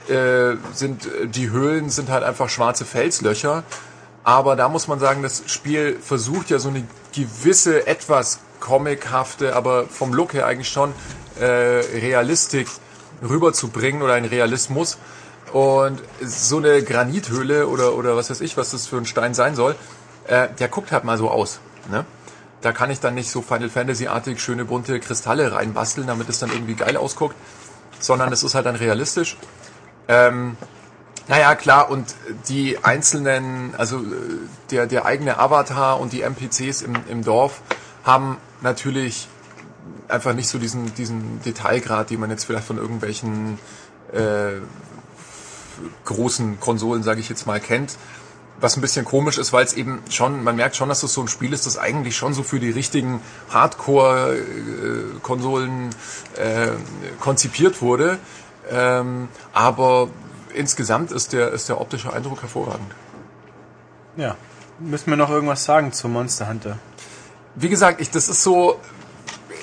äh, 0.07 0.55
sind 0.74 1.05
äh, 1.05 1.28
die 1.28 1.49
Höhlen, 1.49 1.89
sind 1.89 2.09
halt 2.09 2.24
einfach 2.24 2.47
schwarze 2.47 2.86
Felslöcher. 2.86 3.64
Aber 4.24 4.55
da 4.55 4.70
muss 4.70 4.88
man 4.88 4.99
sagen, 4.99 5.22
das 5.24 5.43
Spiel 5.47 5.97
versucht 5.99 6.49
ja 6.49 6.59
so 6.59 6.70
eine 6.70 6.86
gewisse, 7.14 7.86
etwas 7.88 8.39
comichafte, 8.61 9.55
aber 9.55 9.88
vom 9.88 10.14
Look 10.14 10.34
her 10.34 10.45
eigentlich 10.45 10.70
schon 10.70 10.93
äh, 11.39 11.45
Realistik 11.45 12.70
rüberzubringen 13.22 14.01
oder 14.01 14.14
ein 14.14 14.26
Realismus. 14.26 14.97
Und 15.51 16.01
so 16.22 16.57
eine 16.57 16.82
Granithöhle 16.84 17.68
oder, 17.68 17.95
oder 17.95 18.16
was 18.16 18.30
weiß 18.30 18.41
ich, 18.41 18.55
was 18.55 18.72
das 18.72 18.88
für 18.88 18.97
ein 18.97 19.05
Stein 19.05 19.34
sein 19.34 19.55
soll, 19.55 19.76
äh, 20.28 20.47
der 20.59 20.68
guckt 20.68 20.91
halt 20.91 21.03
mal 21.03 21.18
so 21.18 21.30
aus. 21.30 21.59
Ne? 21.89 22.05
Da 22.61 22.71
kann 22.71 22.89
ich 22.89 22.99
dann 22.99 23.13
nicht 23.15 23.29
so 23.29 23.41
Final 23.41 23.69
Fantasy-artig 23.69 24.41
schöne 24.41 24.65
bunte 24.65 24.99
Kristalle 24.99 25.51
reinbasteln, 25.51 26.07
damit 26.07 26.29
es 26.29 26.39
dann 26.39 26.49
irgendwie 26.49 26.75
geil 26.75 26.95
ausguckt, 26.95 27.36
sondern 27.99 28.31
es 28.31 28.43
ist 28.43 28.55
halt 28.55 28.65
dann 28.65 28.75
realistisch. 28.75 29.38
Ähm, 30.07 30.57
naja, 31.27 31.55
klar, 31.55 31.89
und 31.89 32.15
die 32.47 32.84
einzelnen, 32.84 33.75
also 33.77 33.99
äh, 33.99 34.01
der, 34.71 34.88
der 34.88 35.05
eigene 35.05 35.39
Avatar 35.39 35.99
und 35.99 36.13
die 36.13 36.21
NPCs 36.21 36.81
im, 36.81 36.95
im 37.09 37.23
Dorf 37.23 37.61
haben 38.03 38.38
natürlich 38.61 39.27
einfach 40.07 40.34
nicht 40.34 40.49
so 40.49 40.57
diesen, 40.57 40.93
diesen 40.95 41.41
Detailgrad, 41.43 42.09
den 42.09 42.19
man 42.19 42.29
jetzt 42.29 42.45
vielleicht 42.45 42.65
von 42.67 42.77
irgendwelchen 42.77 43.57
äh, 44.11 44.59
großen 46.05 46.59
Konsolen, 46.59 47.03
sage 47.03 47.19
ich 47.19 47.29
jetzt 47.29 47.47
mal, 47.47 47.59
kennt. 47.59 47.97
Was 48.60 48.78
ein 48.78 48.82
bisschen 48.82 49.04
komisch 49.04 49.38
ist, 49.38 49.51
weil 49.51 49.66
es 49.66 49.74
eben 49.74 50.01
schon, 50.10 50.43
man 50.43 50.56
merkt 50.56 50.76
schon, 50.76 50.89
dass 50.89 51.01
es 51.04 51.14
so 51.14 51.22
ein 51.22 51.28
Spiel 51.28 51.54
ist, 51.54 51.66
das 51.66 51.78
eigentlich 51.78 52.16
schon 52.16 52.34
so 52.34 52.43
für 52.43 52.60
die 52.60 52.70
richtigen 52.70 53.20
Hardcore-Konsolen 53.49 55.89
äh, 56.36 56.68
konzipiert 57.20 57.82
wurde. 57.82 58.20
Ähm, 58.70 59.28
aber 59.54 60.10
insgesamt 60.54 61.12
ist 61.12 61.34
der, 61.34 61.51
ist 61.51 61.68
der 61.68 61.82
optische 61.82 62.14
Eindruck 62.14 62.41
hervorragend. 62.41 62.93
Ja. 64.16 64.38
Müssen 64.80 65.10
wir 65.10 65.18
noch 65.18 65.30
irgendwas 65.30 65.66
sagen 65.66 65.91
zu 65.91 66.08
Monster 66.08 66.47
Hunter? 66.49 66.80
Wie 67.56 67.70
gesagt, 67.70 68.01
ich, 68.01 68.10
das 68.10 68.30
ist 68.30 68.41
so 68.41 68.80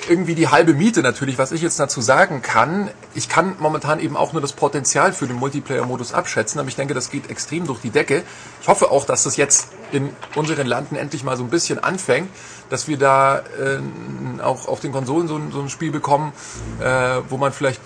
irgendwie 0.09 0.35
die 0.35 0.47
halbe 0.47 0.73
Miete 0.73 1.01
natürlich, 1.01 1.37
was 1.37 1.51
ich 1.51 1.61
jetzt 1.61 1.79
dazu 1.79 2.01
sagen 2.01 2.41
kann. 2.41 2.89
Ich 3.13 3.29
kann 3.29 3.55
momentan 3.59 3.99
eben 3.99 4.17
auch 4.17 4.33
nur 4.33 4.41
das 4.41 4.53
Potenzial 4.53 5.13
für 5.13 5.27
den 5.27 5.37
Multiplayer-Modus 5.37 6.13
abschätzen, 6.13 6.59
aber 6.59 6.69
ich 6.69 6.75
denke, 6.75 6.93
das 6.93 7.09
geht 7.11 7.29
extrem 7.29 7.67
durch 7.67 7.79
die 7.81 7.89
Decke. 7.91 8.23
Ich 8.61 8.67
hoffe 8.67 8.91
auch, 8.91 9.05
dass 9.05 9.23
das 9.23 9.37
jetzt 9.37 9.67
in 9.91 10.09
unseren 10.35 10.67
Landen 10.67 10.95
endlich 10.95 11.23
mal 11.23 11.37
so 11.37 11.43
ein 11.43 11.49
bisschen 11.49 11.79
anfängt, 11.83 12.29
dass 12.69 12.87
wir 12.87 12.97
da 12.97 13.39
äh, 13.39 14.41
auch 14.41 14.67
auf 14.67 14.79
den 14.79 14.91
Konsolen 14.91 15.27
so, 15.27 15.35
ein- 15.37 15.51
so 15.51 15.61
ein 15.61 15.69
Spiel 15.69 15.91
bekommen, 15.91 16.33
äh, 16.79 17.17
wo 17.29 17.37
man 17.37 17.51
vielleicht 17.53 17.81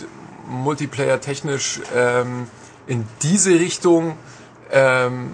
Multiplayer 0.47 1.19
technisch 1.21 1.81
ähm, 1.95 2.47
in 2.87 3.05
diese 3.23 3.51
Richtung 3.51 4.15
ähm, 4.71 5.31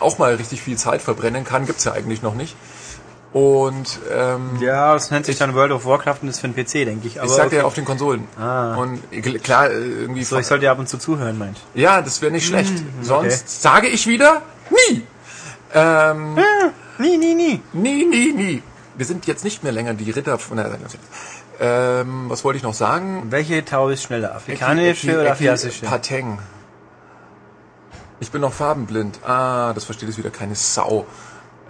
auch 0.00 0.18
mal 0.18 0.34
richtig 0.36 0.62
viel 0.62 0.78
Zeit 0.78 1.02
verbrennen 1.02 1.44
kann. 1.44 1.66
Gibt's 1.66 1.84
ja 1.84 1.92
eigentlich 1.92 2.22
noch 2.22 2.34
nicht. 2.34 2.56
Und 3.32 3.98
ähm, 4.12 4.58
Ja, 4.60 4.92
das 4.92 5.10
nennt 5.10 5.24
sich 5.24 5.38
dann 5.38 5.54
World 5.54 5.72
of 5.72 5.86
Warcraft 5.86 6.18
und 6.22 6.28
ist 6.28 6.40
für 6.40 6.48
den 6.48 6.54
PC, 6.54 6.84
denke 6.86 7.06
ich. 7.06 7.18
Aber 7.18 7.26
ich 7.28 7.32
sagte 7.32 7.46
okay. 7.46 7.56
ja 7.58 7.64
auf 7.64 7.74
den 7.74 7.84
Konsolen. 7.86 8.28
Ah. 8.38 8.74
Und 8.76 9.02
gl- 9.10 9.38
klar, 9.38 9.70
äh, 9.70 9.74
irgendwie. 9.78 10.22
so, 10.24 10.38
ich 10.38 10.46
sollte 10.46 10.66
ja 10.66 10.72
ab 10.72 10.78
und 10.78 10.88
zu 10.88 10.98
zuhören, 10.98 11.38
meint. 11.38 11.58
ja, 11.74 12.02
das 12.02 12.20
wäre 12.20 12.30
nicht 12.32 12.46
schlecht. 12.46 12.72
okay. 12.72 12.84
Sonst 13.02 13.62
sage 13.62 13.88
ich 13.88 14.06
wieder 14.06 14.42
nie. 14.70 15.02
Ähm, 15.74 16.36
Nie, 16.98 17.16
nie, 17.16 17.34
nie. 17.34 17.60
nie, 17.72 18.04
nie, 18.04 18.32
nie. 18.34 18.62
Wir 18.96 19.06
sind 19.06 19.26
jetzt 19.26 19.44
nicht 19.44 19.62
mehr 19.64 19.72
länger 19.72 19.94
die 19.94 20.10
Ritter 20.10 20.38
von 20.38 20.58
der. 20.58 20.70
Ähm, 21.58 22.24
was 22.28 22.44
wollte 22.44 22.58
ich 22.58 22.62
noch 22.62 22.74
sagen? 22.74 23.28
Welche 23.30 23.64
Tau 23.64 23.88
ist 23.88 24.02
schneller? 24.02 24.34
Afrikanische 24.34 25.18
oder 25.20 25.32
asiatische? 25.32 25.86
Pateng. 25.86 26.38
Ich 28.20 28.30
bin 28.30 28.42
noch 28.42 28.52
farbenblind. 28.52 29.20
Ah, 29.24 29.72
das 29.72 29.84
versteht 29.84 30.08
jetzt 30.10 30.18
wieder 30.18 30.30
keine 30.30 30.54
Sau. 30.54 31.06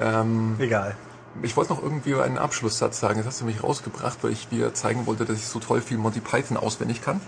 Ähm, 0.01 0.57
Egal. 0.59 0.97
Ich 1.43 1.57
wollte 1.57 1.73
noch 1.73 1.83
irgendwie 1.83 2.15
einen 2.15 2.39
Abschlusssatz 2.39 3.01
sagen. 3.01 3.17
Jetzt 3.19 3.27
hast 3.27 3.41
du 3.41 3.45
mich 3.45 3.63
rausgebracht, 3.63 4.19
weil 4.23 4.33
ich 4.33 4.49
dir 4.49 4.75
zeigen 4.75 5.07
wollte, 5.07 5.25
dass 5.25 5.39
ich 5.39 5.47
so 5.47 5.59
toll 5.61 5.81
viel 5.81 5.99
Monty 5.99 6.21
Python 6.21 6.57
auswendig 6.57 7.03
kann. 7.03 7.21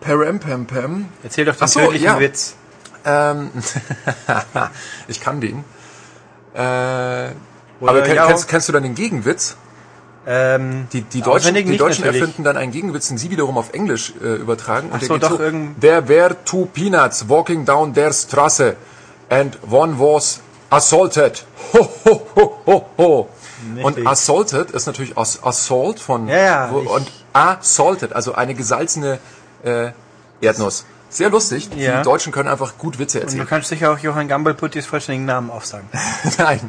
Param 0.00 0.40
pam 0.40 0.66
pam. 0.66 1.08
Erzähl 1.22 1.44
doch 1.44 1.56
den 1.56 1.68
so, 1.68 1.80
tödlichen 1.80 2.04
ja. 2.04 2.20
Witz. 2.20 2.56
Ähm, 3.04 3.50
ich 5.08 5.20
kann 5.20 5.40
den. 5.40 5.64
Äh, 6.54 6.58
aber 6.58 8.02
kenn, 8.02 8.16
ja, 8.16 8.26
kennst, 8.26 8.48
kennst 8.48 8.68
du 8.68 8.72
dann 8.72 8.82
den 8.82 8.94
Gegenwitz? 8.94 9.56
Ähm, 10.26 10.88
Die, 10.92 11.02
die 11.02 11.20
Deutschen, 11.20 11.54
die 11.54 11.76
Deutschen 11.76 12.04
natürlich. 12.04 12.22
erfinden 12.22 12.44
dann 12.44 12.56
einen 12.56 12.72
Gegenwitz, 12.72 13.08
den 13.08 13.18
sie 13.18 13.30
wiederum 13.30 13.58
auf 13.58 13.74
Englisch 13.74 14.14
äh, 14.22 14.36
übertragen. 14.36 14.88
Und 14.88 14.94
Ach 14.94 14.98
der 15.00 15.08
so, 15.08 15.14
geht 15.14 15.22
doch, 15.22 15.38
irgend- 15.38 15.80
There 15.80 16.08
were 16.08 16.36
two 16.44 16.66
peanuts 16.66 17.28
walking 17.28 17.64
down 17.66 17.92
their 17.92 18.12
Straße 18.12 18.76
and 19.28 19.58
one 19.70 19.98
was 19.98 20.40
assaulted. 20.70 21.44
Ho, 21.72 21.88
ho, 22.04 22.26
ho, 22.36 22.56
ho, 22.66 22.86
ho. 22.98 23.28
Und 23.76 23.84
Richtig. 23.86 24.06
assaulted 24.06 24.70
ist 24.72 24.86
natürlich 24.86 25.16
Ass 25.16 25.42
Assault 25.42 25.98
von 25.98 26.28
Ja, 26.28 26.36
ja, 26.36 26.68
wo, 26.70 26.78
und 26.78 27.10
assaulted, 27.32 28.12
also 28.12 28.34
eine 28.34 28.54
gesalzene 28.54 29.18
äh, 29.64 29.90
Erdnuss. 30.40 30.84
Sehr 31.08 31.30
lustig. 31.30 31.70
Ja. 31.76 31.98
Die 31.98 32.02
Deutschen 32.02 32.32
können 32.32 32.48
einfach 32.48 32.76
gut 32.76 32.98
Witze 32.98 33.18
Und 33.18 33.22
du 33.22 33.28
erzählen. 33.28 33.46
kannst 33.48 33.68
sicher 33.68 33.92
auch 33.92 33.98
Johann 33.98 34.26
Gambelputtis 34.26 34.84
vollständigen 34.84 35.26
Namen 35.26 35.50
aufsagen. 35.50 35.88
Nein. 36.38 36.68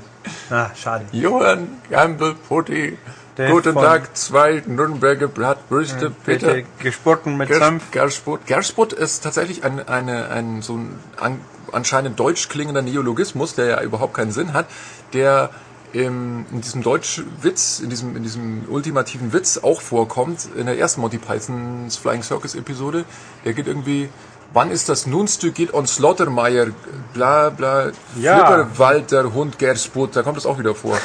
Ah, 0.50 0.70
schade. 0.76 1.06
Johann 1.12 1.68
Campbell 1.90 2.36
Putti. 2.36 2.98
Der 3.38 3.50
Guten 3.50 3.76
Tag, 3.76 4.16
zwei 4.16 4.64
Nürnberger 4.66 5.28
Blattbrüste, 5.28 6.10
Peter. 6.10 6.62
Gesporten 6.80 7.36
mit 7.36 7.50
Senf. 7.50 7.92
Gersput 7.92 8.94
ist 8.94 9.24
tatsächlich 9.24 9.66
ein, 9.66 9.86
eine, 9.90 10.30
ein 10.30 10.62
so 10.62 10.80
ein 11.20 11.42
anscheinend 11.72 12.20
deutsch 12.20 12.50
klingender 12.50 12.82
Neologismus, 12.82 13.56
der 13.56 13.66
ja 13.66 13.82
überhaupt 13.82 14.14
keinen 14.14 14.32
Sinn 14.32 14.54
hat, 14.54 14.68
der 15.14 15.50
im, 15.94 16.46
in 16.52 16.62
diesem 16.62 16.84
Deutschwitz, 16.84 17.80
in 17.80 17.90
diesem, 17.90 18.18
in 18.18 18.24
diesem 18.24 18.66
ultimativen 18.70 19.32
Witz 19.32 19.58
auch 19.58 19.80
vorkommt, 19.80 20.48
in 20.56 20.66
der 20.66 20.78
ersten 20.78 21.02
Monty 21.02 21.18
Pythons 21.18 21.96
Flying 21.96 22.22
Circus 22.22 22.54
Episode. 22.56 23.06
Der 23.46 23.54
geht 23.54 23.68
irgendwie, 23.68 24.10
wann 24.54 24.72
ist 24.72 24.90
das 24.90 25.08
Nunste 25.08 25.52
geht 25.52 25.74
on 25.74 25.88
Slaughtermeier, 25.88 26.68
bla 27.14 27.50
bla, 27.50 27.92
Ja. 28.20 28.38
Flipperwald, 28.38 29.12
der 29.12 29.34
Hund 29.34 29.58
Gersput, 29.58 30.16
da 30.16 30.24
kommt 30.24 30.38
es 30.38 30.46
auch 30.46 30.60
wieder 30.60 30.76
vor. 30.76 30.98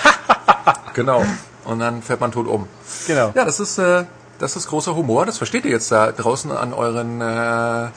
genau. 0.95 1.25
Und 1.65 1.79
dann 1.79 2.03
fährt 2.03 2.21
man 2.21 2.33
tot 2.33 2.49
um. 2.49 2.67
Genau. 3.07 3.33
Ja, 3.35 3.45
das 3.45 3.61
ist 3.61 3.79
äh, 3.79 4.05
das 4.41 4.57
ist 4.57 4.69
großer 4.69 4.97
Humor. 4.97 5.27
Das 5.27 5.39
versteht 5.39 5.65
ihr 5.65 5.71
jetzt 5.71 5.93
da 5.93 6.11
draußen 6.11 6.51
an 6.51 6.73
euren 6.73 7.21
äh, 7.21 7.89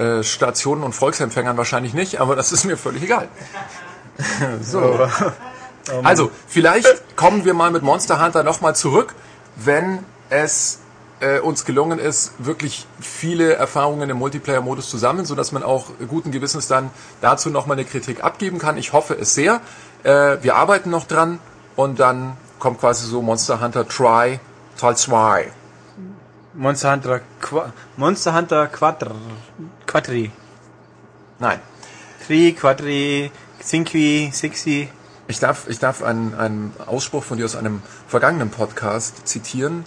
äh, 0.00 0.24
Stationen 0.24 0.82
und 0.82 0.94
Volksempfängern 0.94 1.56
wahrscheinlich 1.56 1.94
nicht, 1.94 2.20
aber 2.20 2.34
das 2.34 2.50
ist 2.50 2.64
mir 2.64 2.76
völlig 2.76 3.04
egal. 3.04 3.28
so. 4.62 5.06
Also, 6.02 6.30
vielleicht 6.48 7.16
kommen 7.16 7.44
wir 7.44 7.54
mal 7.54 7.70
mit 7.70 7.82
Monster 7.82 8.24
Hunter 8.24 8.42
nochmal 8.42 8.74
zurück, 8.74 9.14
wenn 9.56 9.98
es 10.30 10.78
äh, 11.20 11.40
uns 11.40 11.64
gelungen 11.64 11.98
ist, 11.98 12.32
wirklich 12.38 12.86
viele 13.00 13.54
Erfahrungen 13.54 14.08
im 14.08 14.16
Multiplayer-Modus 14.16 14.88
zu 14.88 14.96
sammeln, 14.96 15.26
sodass 15.26 15.52
man 15.52 15.62
auch 15.62 15.86
guten 16.08 16.30
Gewissens 16.30 16.68
dann 16.68 16.90
dazu 17.20 17.50
nochmal 17.50 17.76
eine 17.76 17.84
Kritik 17.84 18.24
abgeben 18.24 18.58
kann. 18.58 18.78
Ich 18.78 18.92
hoffe 18.92 19.14
es 19.14 19.34
sehr. 19.34 19.60
Äh, 20.04 20.38
wir 20.42 20.56
arbeiten 20.56 20.90
noch 20.90 21.06
dran 21.06 21.38
und 21.76 22.00
dann 22.00 22.36
kommt 22.58 22.80
quasi 22.80 23.06
so 23.06 23.20
Monster 23.22 23.60
Hunter 23.60 23.86
Try 23.86 24.40
Teil 24.78 24.96
2. 24.96 25.52
Monster 26.54 26.92
Hunter, 26.92 27.20
Qua 27.40 27.72
Monster 27.96 28.34
Hunter 28.34 28.66
Quadr, 28.66 29.14
Quadri. 29.86 30.30
Nein. 31.38 31.60
Tri, 32.26 32.52
Quadri, 32.52 33.30
Cinqui, 33.62 34.30
Sixi. 34.32 34.88
Ich 35.28 35.40
darf, 35.40 35.68
ich 35.68 35.78
darf 35.78 36.02
einen, 36.02 36.34
einen 36.34 36.74
Ausspruch 36.86 37.24
von 37.24 37.38
dir 37.38 37.44
aus 37.46 37.56
einem 37.56 37.82
vergangenen 38.06 38.50
Podcast 38.50 39.26
zitieren. 39.26 39.84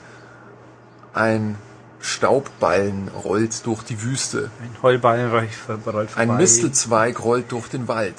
Ein 1.13 1.55
Staubballen 1.99 3.09
rollt 3.09 3.65
durch 3.65 3.83
die 3.83 4.01
Wüste. 4.01 4.49
Ein 4.61 4.81
Heulballen 4.81 5.31
rollt 5.31 5.51
vorbei. 5.53 6.07
Ein 6.15 6.37
Mistelzweig 6.37 7.23
rollt 7.23 7.51
durch 7.51 7.67
den 7.67 7.87
Wald. 7.87 8.15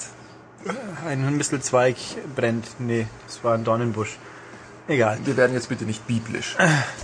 Ein 1.05 1.37
Mistelzweig 1.37 1.95
brennt. 2.35 2.67
Nee, 2.79 3.07
das 3.27 3.43
war 3.43 3.53
ein 3.53 3.63
Dornenbusch. 3.63 4.17
Egal. 4.89 5.17
Wir 5.25 5.35
werden 5.35 5.53
jetzt 5.53 5.67
bitte 5.67 5.83
nicht 5.83 6.07
biblisch. 6.07 6.55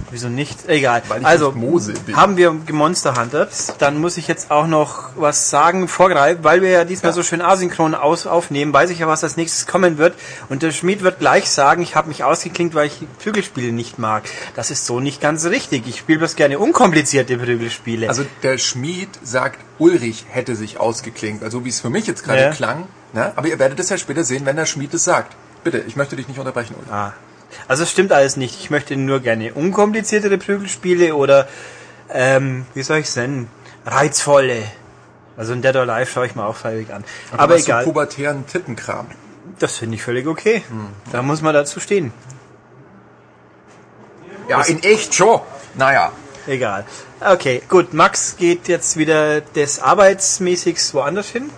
Wieso 0.09 0.29
nicht? 0.29 0.69
Egal. 0.69 1.01
Also, 1.23 1.47
nicht 1.51 1.57
Mose 1.57 1.93
bin. 2.05 2.15
haben 2.15 2.37
wir 2.37 2.51
Monster 2.71 3.19
Hunter. 3.19 3.49
Dann 3.79 3.97
muss 3.99 4.15
ich 4.15 4.27
jetzt 4.29 4.51
auch 4.51 4.67
noch 4.67 5.09
was 5.17 5.49
sagen, 5.49 5.89
vorgreifen, 5.89 6.43
weil 6.45 6.61
wir 6.61 6.69
ja 6.69 6.85
diesmal 6.85 7.09
Ja. 7.09 7.13
so 7.13 7.23
schön 7.23 7.41
asynchron 7.41 7.93
aus 7.93 8.25
aufnehmen, 8.25 8.71
weiß 8.71 8.89
ich 8.89 8.99
ja, 8.99 9.07
was 9.07 9.23
als 9.23 9.35
nächstes 9.35 9.67
kommen 9.67 9.97
wird. 9.97 10.15
Und 10.47 10.63
der 10.63 10.71
Schmied 10.71 11.03
wird 11.03 11.19
gleich 11.19 11.49
sagen, 11.49 11.81
ich 11.81 11.95
habe 11.95 12.07
mich 12.07 12.23
ausgeklinkt, 12.23 12.73
weil 12.73 12.87
ich 12.87 13.01
Prügelspiele 13.21 13.73
nicht 13.73 13.99
mag. 13.99 14.23
Das 14.55 14.71
ist 14.71 14.85
so 14.85 15.01
nicht 15.01 15.19
ganz 15.19 15.43
richtig. 15.45 15.85
Ich 15.85 15.99
spiele 15.99 16.19
bloß 16.19 16.35
gerne 16.37 16.59
unkomplizierte 16.59 17.37
Prügelspiele. 17.37 18.07
Also 18.07 18.23
der 18.43 18.57
Schmied 18.59 19.09
sagt, 19.23 19.59
Ulrich 19.77 20.25
hätte 20.29 20.55
sich 20.55 20.79
ausgeklinkt. 20.79 21.43
Also 21.43 21.65
wie 21.65 21.69
es 21.69 21.81
für 21.81 21.89
mich 21.89 22.07
jetzt 22.07 22.23
gerade 22.23 22.41
Ja. 22.43 22.51
klang. 22.51 22.87
Ne? 23.11 23.33
Aber 23.35 23.47
ihr 23.49 23.59
werdet 23.59 23.79
es 23.81 23.89
ja 23.89 23.97
später 23.97 24.23
sehen, 24.23 24.45
wenn 24.45 24.55
der 24.55 24.65
Schmied 24.65 24.93
es 24.93 25.03
sagt. 25.03 25.35
Bitte, 25.65 25.83
ich 25.85 25.95
möchte 25.97 26.15
dich 26.15 26.27
nicht 26.29 26.39
unterbrechen, 26.39 26.75
Ulrich. 26.77 26.91
Ah. 26.91 27.13
Also 27.67 27.83
es 27.83 27.91
stimmt 27.91 28.11
alles 28.11 28.37
nicht. 28.37 28.59
Ich 28.59 28.69
möchte 28.69 28.95
nur 28.95 29.19
gerne 29.19 29.53
unkompliziertere 29.53 30.37
Prügelspiele 30.37 31.15
oder, 31.15 31.47
ähm, 32.09 32.65
wie 32.73 32.83
soll 32.83 32.99
ich 32.99 33.15
nennen? 33.15 33.49
Reizvolle. 33.85 34.63
Also 35.35 35.53
in 35.53 35.61
Dead 35.61 35.75
or 35.75 35.81
Alive 35.81 36.11
schaue 36.11 36.27
ich 36.27 36.35
mir 36.35 36.45
auch 36.45 36.55
freiwillig 36.55 36.93
an. 36.93 37.03
Aber, 37.35 37.55
was 37.55 37.63
egal. 37.63 37.83
So 37.83 37.89
pubertären 37.89 38.45
Tittenkram. 38.45 39.07
Das 39.59 39.77
finde 39.77 39.95
ich 39.95 40.03
völlig 40.03 40.27
okay. 40.27 40.63
Da 41.11 41.21
muss 41.21 41.41
man 41.41 41.53
dazu 41.53 41.79
stehen. 41.79 42.13
Ja, 44.47 44.61
in 44.61 44.83
echt 44.83 45.13
schon. 45.13 45.41
Naja. 45.75 46.11
Egal. 46.45 46.85
Okay, 47.21 47.61
gut. 47.69 47.93
Max 47.93 48.35
geht 48.37 48.67
jetzt 48.67 48.97
wieder 48.97 49.41
des 49.41 49.79
Arbeitsmäßigs 49.79 50.93
woanders 50.93 51.29
hin. 51.29 51.49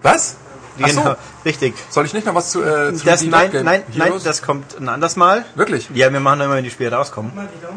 Was? 0.00 0.36
Ach 0.80 0.88
so. 0.88 1.00
Genau, 1.02 1.16
richtig. 1.44 1.74
Soll 1.90 2.06
ich 2.06 2.14
nicht 2.14 2.26
noch 2.26 2.34
was 2.34 2.50
zu, 2.50 2.62
äh, 2.62 2.94
zu 2.94 3.04
Das, 3.04 3.22
nein, 3.22 3.50
nein, 3.62 3.82
nein, 3.94 4.12
das 4.24 4.42
kommt 4.42 4.78
ein 4.80 4.88
anderes 4.88 5.16
Mal. 5.16 5.44
Wirklich? 5.54 5.88
Ja, 5.92 6.12
wir 6.12 6.20
machen 6.20 6.40
immer, 6.40 6.54
wenn 6.54 6.64
die 6.64 6.70
Spiele 6.70 6.92
rauskommen. 6.92 7.32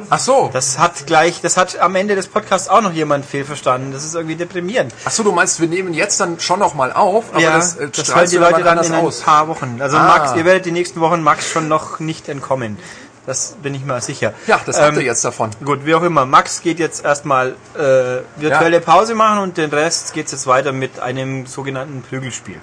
Ach 0.09 0.19
so. 0.19 0.49
Das 0.53 0.77
hat 0.79 1.05
gleich, 1.07 1.41
das 1.41 1.57
hat 1.57 1.79
am 1.79 1.95
Ende 1.95 2.15
des 2.15 2.27
Podcasts 2.27 2.69
auch 2.69 2.81
noch 2.81 2.93
jemand 2.93 3.25
fehlverstanden. 3.25 3.91
Das 3.91 4.05
ist 4.05 4.15
irgendwie 4.15 4.35
deprimierend. 4.35 4.93
Ach 5.05 5.11
so, 5.11 5.23
du 5.23 5.31
meinst, 5.31 5.59
wir 5.59 5.67
nehmen 5.67 5.93
jetzt 5.93 6.19
dann 6.19 6.39
schon 6.39 6.59
noch 6.59 6.73
mal 6.73 6.91
auf, 6.93 7.25
aber 7.31 7.41
ja, 7.41 7.55
das, 7.57 7.75
äh, 7.75 7.89
das 7.89 8.15
hören 8.15 8.29
die 8.29 8.37
Leute 8.37 8.63
dann 8.63 8.77
in 8.83 8.93
ein 8.93 9.05
aus. 9.05 9.21
paar 9.21 9.47
Wochen. 9.47 9.77
Also 9.81 9.97
Ah. 9.97 10.07
Max, 10.07 10.35
ihr 10.35 10.45
werdet 10.45 10.65
die 10.65 10.71
nächsten 10.71 11.01
Wochen 11.01 11.21
Max 11.21 11.49
schon 11.49 11.67
noch 11.67 11.99
nicht 11.99 12.29
entkommen. 12.29 12.77
Das 13.25 13.55
bin 13.63 13.73
ich 13.73 13.83
mal 13.83 14.01
sicher. 14.03 14.33
Ja, 14.45 14.59
das 14.63 14.79
habt 14.79 14.93
Ähm, 14.93 14.99
ihr 14.99 15.05
jetzt 15.07 15.25
davon. 15.25 15.49
Gut, 15.63 15.83
wie 15.83 15.95
auch 15.95 16.03
immer. 16.03 16.27
Max 16.27 16.61
geht 16.61 16.77
jetzt 16.77 17.03
erstmal 17.03 17.55
äh, 17.73 18.21
virtuelle 18.39 18.75
Ja. 18.77 18.79
Pause 18.81 19.15
machen 19.15 19.39
und 19.39 19.57
den 19.57 19.71
Rest 19.71 20.13
geht 20.13 20.31
jetzt 20.31 20.45
weiter 20.45 20.71
mit 20.71 20.99
einem 20.99 21.47
sogenannten 21.47 22.03
Prügelspiel. 22.03 22.57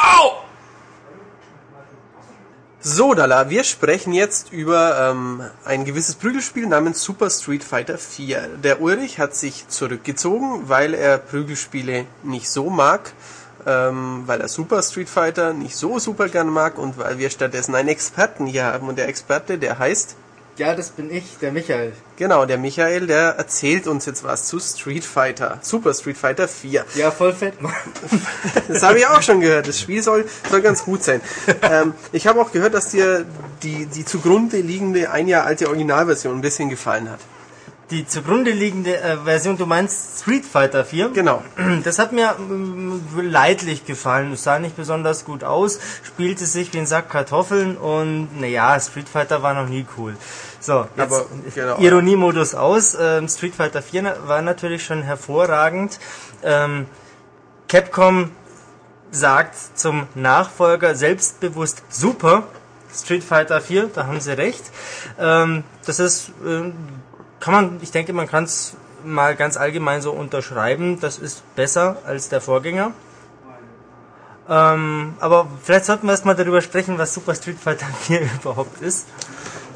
Au! 0.00 0.32
So, 2.80 3.12
Dala, 3.12 3.50
wir 3.50 3.64
sprechen 3.64 4.14
jetzt 4.14 4.50
über 4.50 5.10
ähm, 5.10 5.42
ein 5.66 5.84
gewisses 5.84 6.14
Prügelspiel 6.14 6.66
namens 6.66 7.02
Super 7.02 7.28
Street 7.28 7.62
Fighter 7.62 7.98
4. 7.98 8.48
Der 8.62 8.80
Ulrich 8.80 9.18
hat 9.18 9.34
sich 9.34 9.68
zurückgezogen, 9.68 10.70
weil 10.70 10.94
er 10.94 11.18
Prügelspiele 11.18 12.06
nicht 12.22 12.48
so 12.48 12.70
mag, 12.70 13.12
ähm, 13.66 14.22
weil 14.24 14.40
er 14.40 14.48
Super 14.48 14.82
Street 14.82 15.10
Fighter 15.10 15.52
nicht 15.52 15.76
so 15.76 15.98
super 15.98 16.30
gern 16.30 16.48
mag 16.48 16.78
und 16.78 16.96
weil 16.96 17.18
wir 17.18 17.28
stattdessen 17.28 17.74
einen 17.74 17.90
Experten 17.90 18.46
hier 18.46 18.64
haben. 18.64 18.88
Und 18.88 18.96
der 18.96 19.08
Experte, 19.08 19.58
der 19.58 19.78
heißt, 19.78 20.16
Ja, 20.60 20.74
das 20.74 20.90
bin 20.90 21.10
ich, 21.10 21.38
der 21.40 21.52
Michael. 21.52 21.94
genau, 22.18 22.44
der 22.44 22.58
Michael, 22.58 23.06
der 23.06 23.30
erzählt 23.38 23.86
uns 23.86 24.04
jetzt 24.04 24.24
was 24.24 24.44
zu 24.44 24.60
Street 24.60 25.06
Fighter, 25.06 25.58
Super 25.62 25.94
Street 25.94 26.18
Fighter 26.18 26.46
4. 26.48 26.84
Ja, 26.96 27.10
voll 27.10 27.32
fett, 27.32 27.62
Mann. 27.62 27.72
Das 28.68 28.82
habe 28.82 28.98
ich 28.98 29.06
auch 29.06 29.22
schon 29.22 29.40
gehört. 29.40 29.68
Das 29.68 29.80
Spiel 29.80 30.02
soll, 30.02 30.26
soll 30.50 30.60
ganz 30.60 30.84
gut 30.84 31.02
sein. 31.02 31.22
Ähm, 31.62 31.94
ich 32.12 32.26
habe 32.26 32.42
auch 32.42 32.52
gehört, 32.52 32.74
dass 32.74 32.90
dir 32.90 33.24
die, 33.62 33.86
die 33.86 34.04
zugrunde 34.04 34.58
liegende 34.58 35.10
ein 35.10 35.28
Jahr 35.28 35.46
alte 35.46 35.66
Originalversion 35.66 36.34
ein 36.34 36.42
bisschen 36.42 36.68
gefallen 36.68 37.10
hat. 37.10 37.20
Die 37.90 38.06
zugrunde 38.06 38.52
liegende 38.52 38.96
äh, 39.00 39.16
Version, 39.24 39.56
du 39.58 39.66
meinst 39.66 40.20
Street 40.20 40.44
Fighter 40.44 40.84
4? 40.84 41.08
Genau. 41.08 41.42
Das 41.84 41.98
hat 41.98 42.12
mir 42.12 42.36
ähm, 42.38 43.02
leidlich 43.20 43.84
gefallen. 43.84 44.32
Es 44.32 44.44
sah 44.44 44.60
nicht 44.60 44.76
besonders 44.76 45.24
gut 45.24 45.42
aus, 45.42 45.80
spielte 46.04 46.46
sich 46.46 46.72
wie 46.72 46.78
ein 46.78 46.86
Sack 46.86 47.10
Kartoffeln 47.10 47.76
und 47.76 48.40
naja, 48.40 48.78
Street 48.78 49.08
Fighter 49.08 49.42
war 49.42 49.54
noch 49.54 49.68
nie 49.68 49.86
cool. 49.98 50.16
So, 50.60 50.86
jetzt 50.96 51.12
Aber, 51.12 51.26
genau. 51.52 51.78
Ironiemodus 51.78 52.54
aus. 52.54 52.96
Ähm, 53.00 53.26
Street 53.28 53.54
Fighter 53.56 53.82
4 53.82 54.02
na- 54.02 54.16
war 54.28 54.40
natürlich 54.42 54.84
schon 54.84 55.02
hervorragend. 55.02 55.98
Ähm, 56.44 56.86
Capcom 57.66 58.30
sagt 59.10 59.56
zum 59.76 60.06
Nachfolger 60.14 60.94
selbstbewusst 60.94 61.82
super. 61.88 62.44
Street 62.94 63.24
Fighter 63.24 63.60
4, 63.60 63.90
da 63.94 64.06
haben 64.06 64.20
sie 64.20 64.36
recht. 64.36 64.62
Ähm, 65.18 65.64
das 65.86 65.98
ist, 65.98 66.30
ähm, 66.46 66.74
kann 67.40 67.54
man, 67.54 67.78
ich 67.82 67.90
denke, 67.90 68.12
man 68.12 68.28
kann 68.28 68.44
es 68.44 68.76
mal 69.04 69.34
ganz 69.34 69.56
allgemein 69.56 70.02
so 70.02 70.12
unterschreiben. 70.12 71.00
Das 71.00 71.18
ist 71.18 71.42
besser 71.56 71.96
als 72.06 72.28
der 72.28 72.40
Vorgänger. 72.40 72.92
Ähm, 74.48 75.14
aber 75.20 75.48
vielleicht 75.62 75.84
sollten 75.86 76.06
wir 76.06 76.12
erstmal 76.12 76.34
darüber 76.36 76.60
sprechen, 76.60 76.98
was 76.98 77.14
Super 77.14 77.34
Street 77.34 77.58
Fighter 77.58 77.86
4 78.02 78.22
überhaupt 78.42 78.80
ist. 78.82 79.06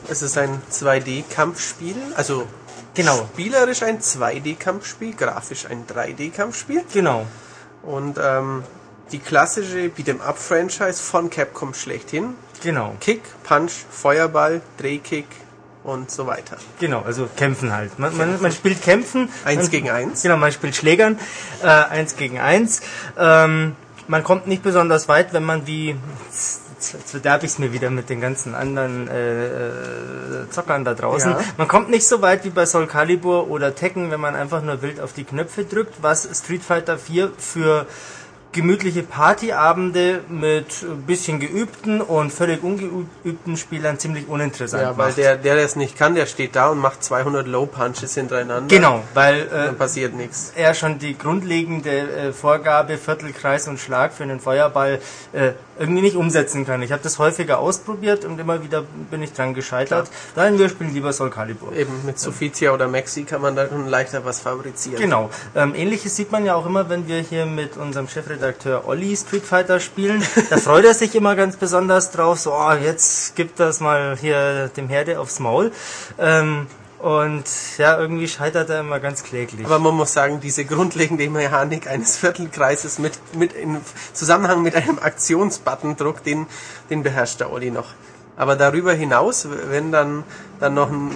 Es 0.09 0.20
ist 0.20 0.36
ein 0.36 0.61
2D-Kampfspiel, 0.70 1.97
also 2.16 2.47
Genau, 2.95 3.27
spielerisch 3.32 3.82
ein 3.82 3.99
2D-Kampfspiel, 3.99 5.15
grafisch 5.16 5.66
ein 5.66 5.85
3D-Kampfspiel 5.85 6.85
genau. 6.93 7.27
und 7.82 8.19
ähm, 8.23 8.62
die 9.11 9.19
klassische 9.19 9.89
Beat'em-up-Franchise 9.89 11.03
von 11.03 11.28
Capcom 11.28 11.74
schlechthin. 11.74 12.35
Genau, 12.62 12.95
Kick, 13.01 13.23
Punch, 13.43 13.73
Feuerball, 13.91 14.61
Drehkick 14.78 15.27
und 15.85 16.11
so 16.11 16.27
weiter. 16.27 16.56
genau, 16.81 17.02
also 17.02 17.28
kämpfen 17.36 17.73
halt. 17.73 17.98
Man, 17.98 18.16
man, 18.16 18.40
man 18.43 18.52
spielt 18.52 18.82
kämpfen. 18.82 19.28
Eins 19.44 19.62
man, 19.62 19.70
gegen 19.70 19.90
eins. 19.90 20.23
Genau, 20.23 20.36
man 20.36 20.51
spielt 20.51 20.74
Schlägern, 20.74 21.19
äh, 21.62 21.66
eins 21.66 22.16
gegen 22.16 22.40
eins. 22.40 22.81
Ähm, 23.19 23.77
man 24.09 24.24
kommt 24.24 24.47
nicht 24.47 24.62
besonders 24.62 25.09
weit, 25.09 25.32
wenn 25.32 25.44
man 25.44 25.66
wie 25.66 25.97
jetzt, 26.93 27.11
verderbe 27.11 27.47
ich 27.47 27.52
es 27.52 27.59
mir 27.59 27.73
wieder 27.73 27.90
mit 27.90 28.11
den 28.11 28.20
ganzen 28.20 28.55
anderen 28.55 29.09
äh, 29.09 29.47
äh, 29.47 30.51
Zockern 30.51 30.85
da 30.85 30.94
draußen. 30.94 31.32
Ja. 31.32 31.40
Man 31.56 31.69
kommt 31.69 31.90
nicht 31.90 32.06
so 32.06 32.23
weit 32.23 32.44
wie 32.44 32.51
bei 32.51 32.66
Soul 32.66 32.86
Calibur 32.86 33.51
oder 33.51 33.74
Tekken, 33.74 34.11
wenn 34.11 34.20
man 34.20 34.35
einfach 34.35 34.62
nur 34.62 34.82
wild 34.82 35.01
auf 35.01 35.12
die 35.12 35.24
Knöpfe 35.24 35.65
drückt, 35.65 36.02
was 36.02 36.28
Street 36.39 36.62
Fighter 36.62 36.98
4 36.98 37.32
für 37.39 37.86
gemütliche 38.55 39.03
Partyabende 39.03 40.21
mit 40.29 40.83
ein 40.83 41.03
bisschen 41.03 41.41
geübten 41.41 42.01
und 42.01 42.33
völlig 42.33 42.63
ungeübten 42.63 43.57
Spielern 43.57 43.99
ziemlich 43.99 44.29
uninteressant 44.29 44.83
Ja, 44.83 44.97
weil 44.97 45.09
macht. 45.09 45.19
der, 45.19 45.37
der 45.37 45.57
das 45.57 45.77
nicht 45.77 45.99
kann, 45.99 46.15
der 46.15 46.27
steht 46.27 46.57
da 46.57 46.69
und 46.71 46.79
macht 46.79 47.05
200 47.05 47.47
Low 47.47 47.67
Punches 47.67 48.15
hintereinander. 48.15 48.75
Genau, 48.75 49.03
weil 49.13 49.41
äh, 49.43 49.49
Dann 49.51 49.77
passiert 49.77 50.15
nichts. 50.15 50.53
er 50.57 50.73
schon 50.75 50.99
die 50.99 51.19
grundlegende 51.19 51.91
äh, 51.91 52.33
Vorgabe 52.33 52.97
Viertelkreis 52.97 53.69
und 53.69 53.79
Schlag 53.79 54.13
für 54.15 54.23
einen 54.23 54.41
Feuerball 54.41 55.01
äh, 55.33 55.51
irgendwie 55.79 56.03
nicht 56.03 56.17
umsetzen 56.17 56.67
kann. 56.67 56.83
Ich 56.83 56.93
habe 56.93 57.03
das 57.03 57.19
häufiger 57.19 57.59
ausprobiert 57.59 58.25
und 58.25 58.39
immer 58.39 58.63
wieder 58.63 58.85
bin 59.11 59.23
ich 59.23 59.33
dran 59.33 59.55
gescheitert. 59.55 60.11
Dahin 60.35 60.59
wir 60.59 60.69
spielen 60.69 60.95
lieber 60.95 61.13
Soul 61.13 61.31
Calibur. 61.31 61.73
Eben 61.73 62.05
mit 62.05 62.19
Sophitia 62.19 62.73
oder 62.73 62.89
Maxi 62.89 63.25
kann 63.25 63.43
man 63.43 63.57
da 63.57 63.69
schon 63.69 63.89
leichter 63.89 64.25
was 64.25 64.41
fabrizieren. 64.41 65.01
Genau. 65.01 65.31
Ähm, 65.55 65.75
Ähnliches 65.75 66.17
sieht 66.17 66.33
man 66.33 66.45
ja 66.45 66.55
auch 66.55 66.67
immer, 66.67 66.89
wenn 66.89 67.09
wir 67.09 67.21
hier 67.21 67.47
mit 67.47 67.77
unserem 67.77 68.09
Chefredakteur 68.09 68.55
Redakteur 68.55 68.87
Olli 68.87 69.17
Street 69.17 69.45
Fighter 69.45 69.81
spielen. 69.81 70.23
Da 70.51 70.57
freut 70.57 70.85
er 70.85 70.95
sich 70.95 71.15
immer 71.15 71.37
ganz 71.37 71.57
besonders 71.57 72.11
drauf, 72.11 72.39
so, 72.39 72.53
oh, 72.53 72.73
jetzt 72.73 73.37
gibt 73.37 73.61
das 73.61 73.81
mal 73.81 74.17
hier 74.17 74.69
dem 74.77 74.89
Herde 74.89 75.19
aufs 75.19 75.41
Maul. 75.41 75.73
Ähm, 76.19 76.67
und 77.05 77.45
ja, 77.77 77.99
irgendwie 77.99 78.27
scheitert 78.27 78.71
er 78.71 78.81
immer 78.81 78.99
ganz 78.99 79.23
kläglich. 79.25 79.67
Aber 79.67 79.79
man 79.79 79.95
muss 79.95 80.15
sagen, 80.15 80.41
diese 80.41 80.65
grundlegende 80.65 81.29
Mechanik 81.29 81.87
eines 81.87 82.17
Viertelkreises 82.17 82.99
mit, 82.99 83.13
mit 83.35 83.53
in 83.53 83.79
Zusammenhang 84.15 84.63
mit 84.63 84.75
einem 84.75 84.99
Aktionsbuttondruck, 84.99 86.25
den, 86.25 86.47
den 86.89 87.03
beherrscht 87.03 87.41
der 87.41 87.53
Olli 87.53 87.71
noch. 87.71 87.89
Aber 88.36 88.56
darüber 88.56 88.93
hinaus, 88.93 89.47
wenn 89.69 89.93
dann, 89.93 90.24
dann 90.59 90.74
noch 90.74 90.90
ein 90.90 91.11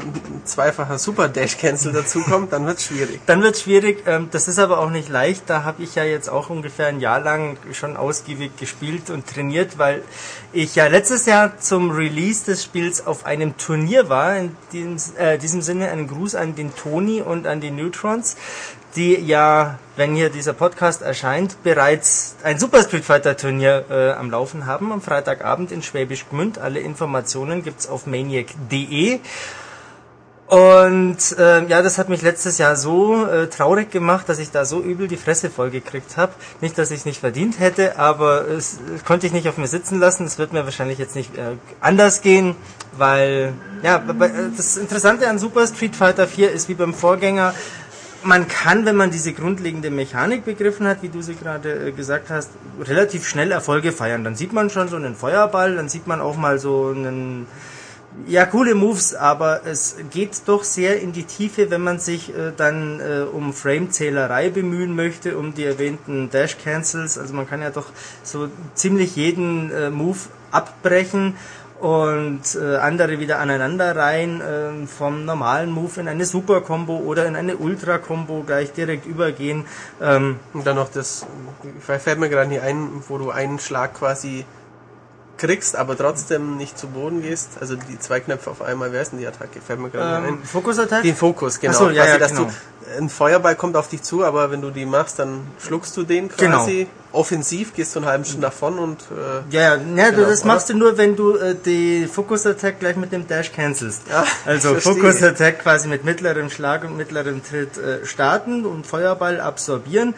zweifacher 0.44 0.98
Super 0.98 1.28
Dash 1.28 1.58
Cancel 1.58 1.92
dazukommt, 1.92 2.52
dann 2.52 2.64
wird's 2.64 2.84
schwierig. 2.84 3.20
Dann 3.26 3.42
wird's 3.42 3.62
schwierig. 3.62 4.04
Ähm, 4.06 4.28
das 4.30 4.46
ist 4.46 4.60
aber 4.60 4.78
auch 4.78 4.90
nicht 4.90 5.08
leicht. 5.08 5.44
Da 5.46 5.64
habe 5.64 5.82
ich 5.82 5.96
ja 5.96 6.04
jetzt 6.04 6.28
auch 6.28 6.48
ungefähr 6.48 6.86
ein 6.86 7.00
Jahr 7.00 7.18
lang 7.18 7.56
schon 7.72 7.96
ausgiebig 7.96 8.56
gespielt 8.56 9.10
und 9.10 9.26
trainiert, 9.26 9.78
weil 9.78 10.02
ich 10.52 10.76
ja 10.76 10.86
letztes 10.86 11.26
Jahr 11.26 11.58
zum 11.58 11.90
Release 11.90 12.44
des 12.44 12.62
Spiels 12.62 13.04
auf 13.04 13.26
einem 13.26 13.56
Turnier 13.56 14.08
war. 14.08 14.36
In 14.36 14.56
diesem, 14.72 15.16
äh, 15.16 15.38
diesem 15.38 15.60
Sinne 15.60 15.90
einen 15.90 16.06
Gruß 16.06 16.36
an 16.36 16.54
den 16.54 16.74
Toni 16.76 17.20
und 17.20 17.48
an 17.48 17.60
die 17.60 17.72
Neutrons 17.72 18.36
die 18.97 19.16
ja, 19.16 19.78
wenn 19.97 20.15
hier 20.15 20.31
dieser 20.31 20.52
Podcast 20.52 21.02
erscheint, 21.02 21.62
bereits 21.62 22.36
ein 22.43 22.59
Super 22.59 22.82
Street 22.82 23.05
Fighter 23.05 23.36
Turnier 23.36 23.85
äh, 23.90 24.10
am 24.12 24.31
Laufen 24.31 24.66
haben 24.66 24.93
am 24.93 25.02
Freitagabend 25.02 25.73
in 25.73 25.82
Schwäbisch 25.82 26.28
Gmünd. 26.28 26.59
Alle 26.59 26.81
Informationen 26.81 27.62
gibt's 27.62 27.86
auf 27.89 28.06
maniac.de. 28.06 29.20
Und 30.48 31.19
äh, 31.39 31.66
ja, 31.66 31.82
das 31.82 31.98
hat 31.98 32.09
mich 32.09 32.23
letztes 32.23 32.56
Jahr 32.56 32.74
so 32.74 33.27
äh, 33.27 33.48
traurig 33.48 33.90
gemacht, 33.90 34.31
dass 34.31 34.39
ich 34.39 34.51
da 34.51 34.65
so 34.65 34.81
übel 34.81 35.06
die 35.06 35.19
Fresse 35.19 35.51
vollgekriegt 35.51 36.16
habe. 36.16 36.32
Nicht, 36.62 36.78
dass 36.78 36.90
ich 36.90 37.01
es 37.01 37.05
nicht 37.05 37.20
verdient 37.20 37.60
hätte, 37.60 37.98
aber 37.98 38.48
es, 38.48 38.78
es 38.94 39.05
konnte 39.05 39.27
ich 39.27 39.35
nicht 39.35 39.47
auf 39.47 39.59
mir 39.59 39.66
sitzen 39.66 40.01
lassen. 40.01 40.24
Es 40.24 40.39
wird 40.39 40.55
mir 40.55 40.65
wahrscheinlich 40.65 40.98
jetzt 40.98 41.16
nicht 41.16 41.36
äh, 41.36 41.56
anders 41.81 42.23
gehen, 42.23 42.56
weil 42.97 43.52
ja, 43.82 44.02
das 44.56 44.78
Interessante 44.78 45.28
an 45.28 45.39
Super 45.39 45.66
Street 45.66 45.94
Fighter 45.94 46.27
4 46.27 46.51
ist 46.51 46.70
wie 46.70 46.74
beim 46.74 46.94
Vorgänger, 46.94 47.52
man 48.22 48.48
kann, 48.48 48.84
wenn 48.84 48.96
man 48.96 49.10
diese 49.10 49.32
grundlegende 49.32 49.90
Mechanik 49.90 50.44
begriffen 50.44 50.86
hat, 50.86 51.02
wie 51.02 51.08
du 51.08 51.22
sie 51.22 51.34
gerade 51.34 51.88
äh, 51.88 51.92
gesagt 51.92 52.30
hast, 52.30 52.50
relativ 52.80 53.26
schnell 53.26 53.52
Erfolge 53.52 53.92
feiern. 53.92 54.24
Dann 54.24 54.34
sieht 54.34 54.52
man 54.52 54.70
schon 54.70 54.88
so 54.88 54.96
einen 54.96 55.14
Feuerball, 55.14 55.76
dann 55.76 55.88
sieht 55.88 56.06
man 56.06 56.20
auch 56.20 56.36
mal 56.36 56.58
so 56.58 56.88
einen, 56.88 57.46
ja, 58.26 58.46
coole 58.46 58.74
Moves, 58.74 59.14
aber 59.14 59.62
es 59.66 59.96
geht 60.10 60.42
doch 60.46 60.64
sehr 60.64 61.00
in 61.00 61.12
die 61.12 61.24
Tiefe, 61.24 61.70
wenn 61.70 61.82
man 61.82 62.00
sich 62.00 62.30
äh, 62.30 62.52
dann 62.56 63.00
äh, 63.00 63.20
um 63.22 63.52
Frame-Zählerei 63.52 64.50
bemühen 64.50 64.96
möchte, 64.96 65.38
um 65.38 65.54
die 65.54 65.64
erwähnten 65.64 66.30
Dash-Cancels. 66.30 67.18
Also 67.18 67.34
man 67.34 67.48
kann 67.48 67.62
ja 67.62 67.70
doch 67.70 67.86
so 68.24 68.48
ziemlich 68.74 69.14
jeden 69.14 69.70
äh, 69.70 69.90
Move 69.90 70.18
abbrechen 70.50 71.34
und 71.80 72.42
äh, 72.60 72.76
andere 72.76 73.20
wieder 73.20 73.38
aneinander 73.38 73.94
rein 73.94 74.40
äh, 74.40 74.86
vom 74.86 75.24
normalen 75.24 75.70
Move 75.70 76.00
in 76.00 76.09
eine 76.09 76.24
Super 76.24 76.60
Combo 76.60 76.96
oder 76.96 77.26
in 77.26 77.36
eine 77.36 77.56
Ultra 77.56 77.98
Combo 77.98 78.42
gleich 78.42 78.72
direkt 78.72 79.06
übergehen. 79.06 79.64
Ähm, 80.00 80.40
und 80.55 80.66
dann 80.66 80.76
noch 80.76 80.90
das, 80.90 81.26
fällt 81.80 82.18
mir 82.18 82.28
gerade 82.28 82.48
nicht 82.48 82.62
ein, 82.62 82.88
wo 83.09 83.18
du 83.18 83.30
einen 83.30 83.59
Schlag 83.59 83.94
quasi 83.94 84.44
kriegst, 85.38 85.76
aber 85.76 85.96
trotzdem 85.96 86.56
nicht 86.56 86.76
zu 86.76 86.88
Boden 86.88 87.22
gehst. 87.22 87.50
Also 87.60 87.76
die 87.76 87.98
zwei 87.98 88.20
Knöpfe 88.20 88.50
auf 88.50 88.60
einmal, 88.60 88.92
wer 88.92 89.00
ist 89.00 89.12
denn 89.12 89.20
die 89.20 89.26
Attacke? 89.26 89.60
Fällt 89.60 89.78
mir 89.78 89.90
gerade 89.90 90.26
ähm, 90.26 90.34
ein. 90.34 90.44
Fokus-Attack? 90.44 91.02
Den 91.02 91.14
Fokus, 91.14 91.60
genau. 91.60 91.78
So, 91.78 91.90
ja, 91.90 92.02
quasi, 92.02 92.10
ja, 92.10 92.18
dass 92.18 92.32
genau. 92.32 92.44
du 92.44 92.98
ein 92.98 93.09
Feuerball 93.09 93.55
kommt 93.55 93.76
auf 93.76 93.88
dich 93.88 94.02
zu, 94.02 94.24
aber 94.24 94.50
wenn 94.50 94.60
du 94.60 94.70
die 94.70 94.84
machst, 94.84 95.18
dann 95.18 95.46
schluckst 95.60 95.96
du 95.96 96.02
den 96.02 96.28
quasi. 96.28 96.74
Genau. 96.74 96.90
Offensiv 97.12 97.74
gehst 97.74 97.94
du 97.94 98.01
einen 98.01 98.09
halben 98.09 98.24
Stunde 98.24 98.43
davon 98.43 98.78
und 98.78 99.01
äh, 99.10 99.55
ja, 99.55 99.76
ja, 99.76 99.80
ja 99.97 100.10
genau, 100.10 100.28
das 100.28 100.40
oder? 100.40 100.48
machst 100.48 100.68
du 100.68 100.74
nur, 100.74 100.98
wenn 100.98 101.16
du 101.16 101.36
äh, 101.36 101.55
die 101.55 102.06
Focus 102.06 102.47
Attack 102.47 102.80
gleich 102.80 102.97
mit 102.97 103.12
dem 103.12 103.26
Dash 103.26 103.51
cancelst. 103.52 104.02
Ja, 104.10 104.24
also 104.44 104.74
Focus 104.74 105.22
Attack 105.22 105.60
quasi 105.60 105.89
mit 105.89 106.05
mittlerem 106.05 106.51
Schlag 106.51 106.85
und 106.85 106.97
mittlerem 106.97 107.43
Tritt 107.43 107.78
äh, 107.78 108.05
starten 108.05 108.66
und 108.66 108.86
Feuerball 108.86 109.40
absorbieren 109.40 110.14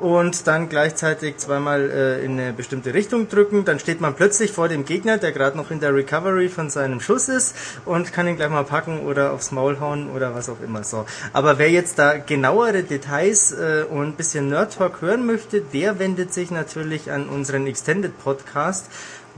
und 0.00 0.46
dann 0.46 0.68
gleichzeitig 0.68 1.38
zweimal 1.38 1.90
äh, 1.90 2.24
in 2.24 2.38
eine 2.38 2.52
bestimmte 2.52 2.92
Richtung 2.92 3.28
drücken. 3.28 3.64
Dann 3.64 3.78
steht 3.78 4.02
man 4.02 4.14
plötzlich 4.14 4.52
vor 4.52 4.68
dem 4.68 4.84
Gegner, 4.84 5.16
der 5.16 5.32
gerade 5.32 5.56
noch 5.56 5.70
in 5.70 5.80
der 5.80 5.94
Recovery 5.94 6.50
von 6.50 6.68
seinem 6.68 7.00
Schuss 7.00 7.28
ist 7.28 7.56
und 7.86 8.12
kann 8.12 8.28
ihn 8.28 8.36
gleich 8.36 8.50
mal 8.50 8.64
packen 8.64 9.00
oder 9.06 9.32
aufs 9.32 9.50
Maul 9.50 9.80
hauen 9.80 10.10
oder 10.10 10.34
was 10.34 10.50
auch 10.50 10.60
immer 10.62 10.84
so. 10.84 11.06
Aber 11.32 11.58
wer 11.58 11.70
jetzt 11.70 11.98
da 11.98 12.18
genauere 12.18 12.82
Details 12.82 13.52
äh, 13.52 13.84
und 13.88 14.08
ein 14.08 14.12
bisschen 14.14 14.48
Nerd 14.48 14.74
Talk 14.74 15.00
hören 15.00 15.24
möchte, 15.24 15.62
der 15.62 15.98
wendet 15.98 16.33
sich 16.34 16.50
natürlich 16.50 17.10
an 17.10 17.28
unseren 17.28 17.66
Extended 17.66 18.18
Podcast 18.22 18.90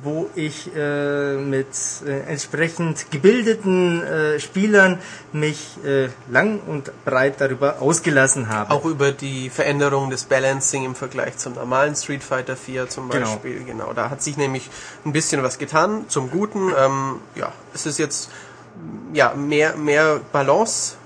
wo 0.02 0.28
ich 0.34 0.74
äh, 0.76 1.36
mit 1.36 1.66
äh, 2.06 2.20
entsprechend 2.30 3.10
gebildeten 3.10 4.02
äh, 4.02 4.40
Spielern 4.40 4.98
mich 5.32 5.78
äh, 5.84 6.08
lang 6.30 6.60
und 6.66 6.92
breit 7.04 7.40
darüber 7.40 7.80
ausgelassen 7.80 8.48
habe. 8.48 8.72
Auch 8.72 8.84
über 8.84 9.12
die 9.12 9.48
Veränderung 9.48 10.10
des 10.10 10.24
Balancing 10.24 10.84
im 10.84 10.94
Vergleich 10.94 11.38
zum 11.38 11.54
normalen 11.54 11.96
Street 11.96 12.22
Fighter 12.22 12.56
4 12.56 12.88
zum 12.88 13.08
genau. 13.08 13.26
Beispiel. 13.26 13.64
Genau. 13.64 13.84
genau, 13.84 13.92
da 13.94 14.10
hat 14.10 14.22
sich 14.22 14.36
nämlich 14.36 14.68
ein 15.04 15.12
bisschen 15.12 15.42
was 15.42 15.58
getan 15.58 16.04
zum 16.08 16.30
Guten. 16.30 16.72
Ähm, 16.76 17.20
ja, 17.34 17.52
es 17.72 17.86
ist 17.86 17.98
jetzt 17.98 18.30
ja 19.14 19.32
mehr 19.34 19.76
mehr 19.76 20.20
Balance 20.32 20.96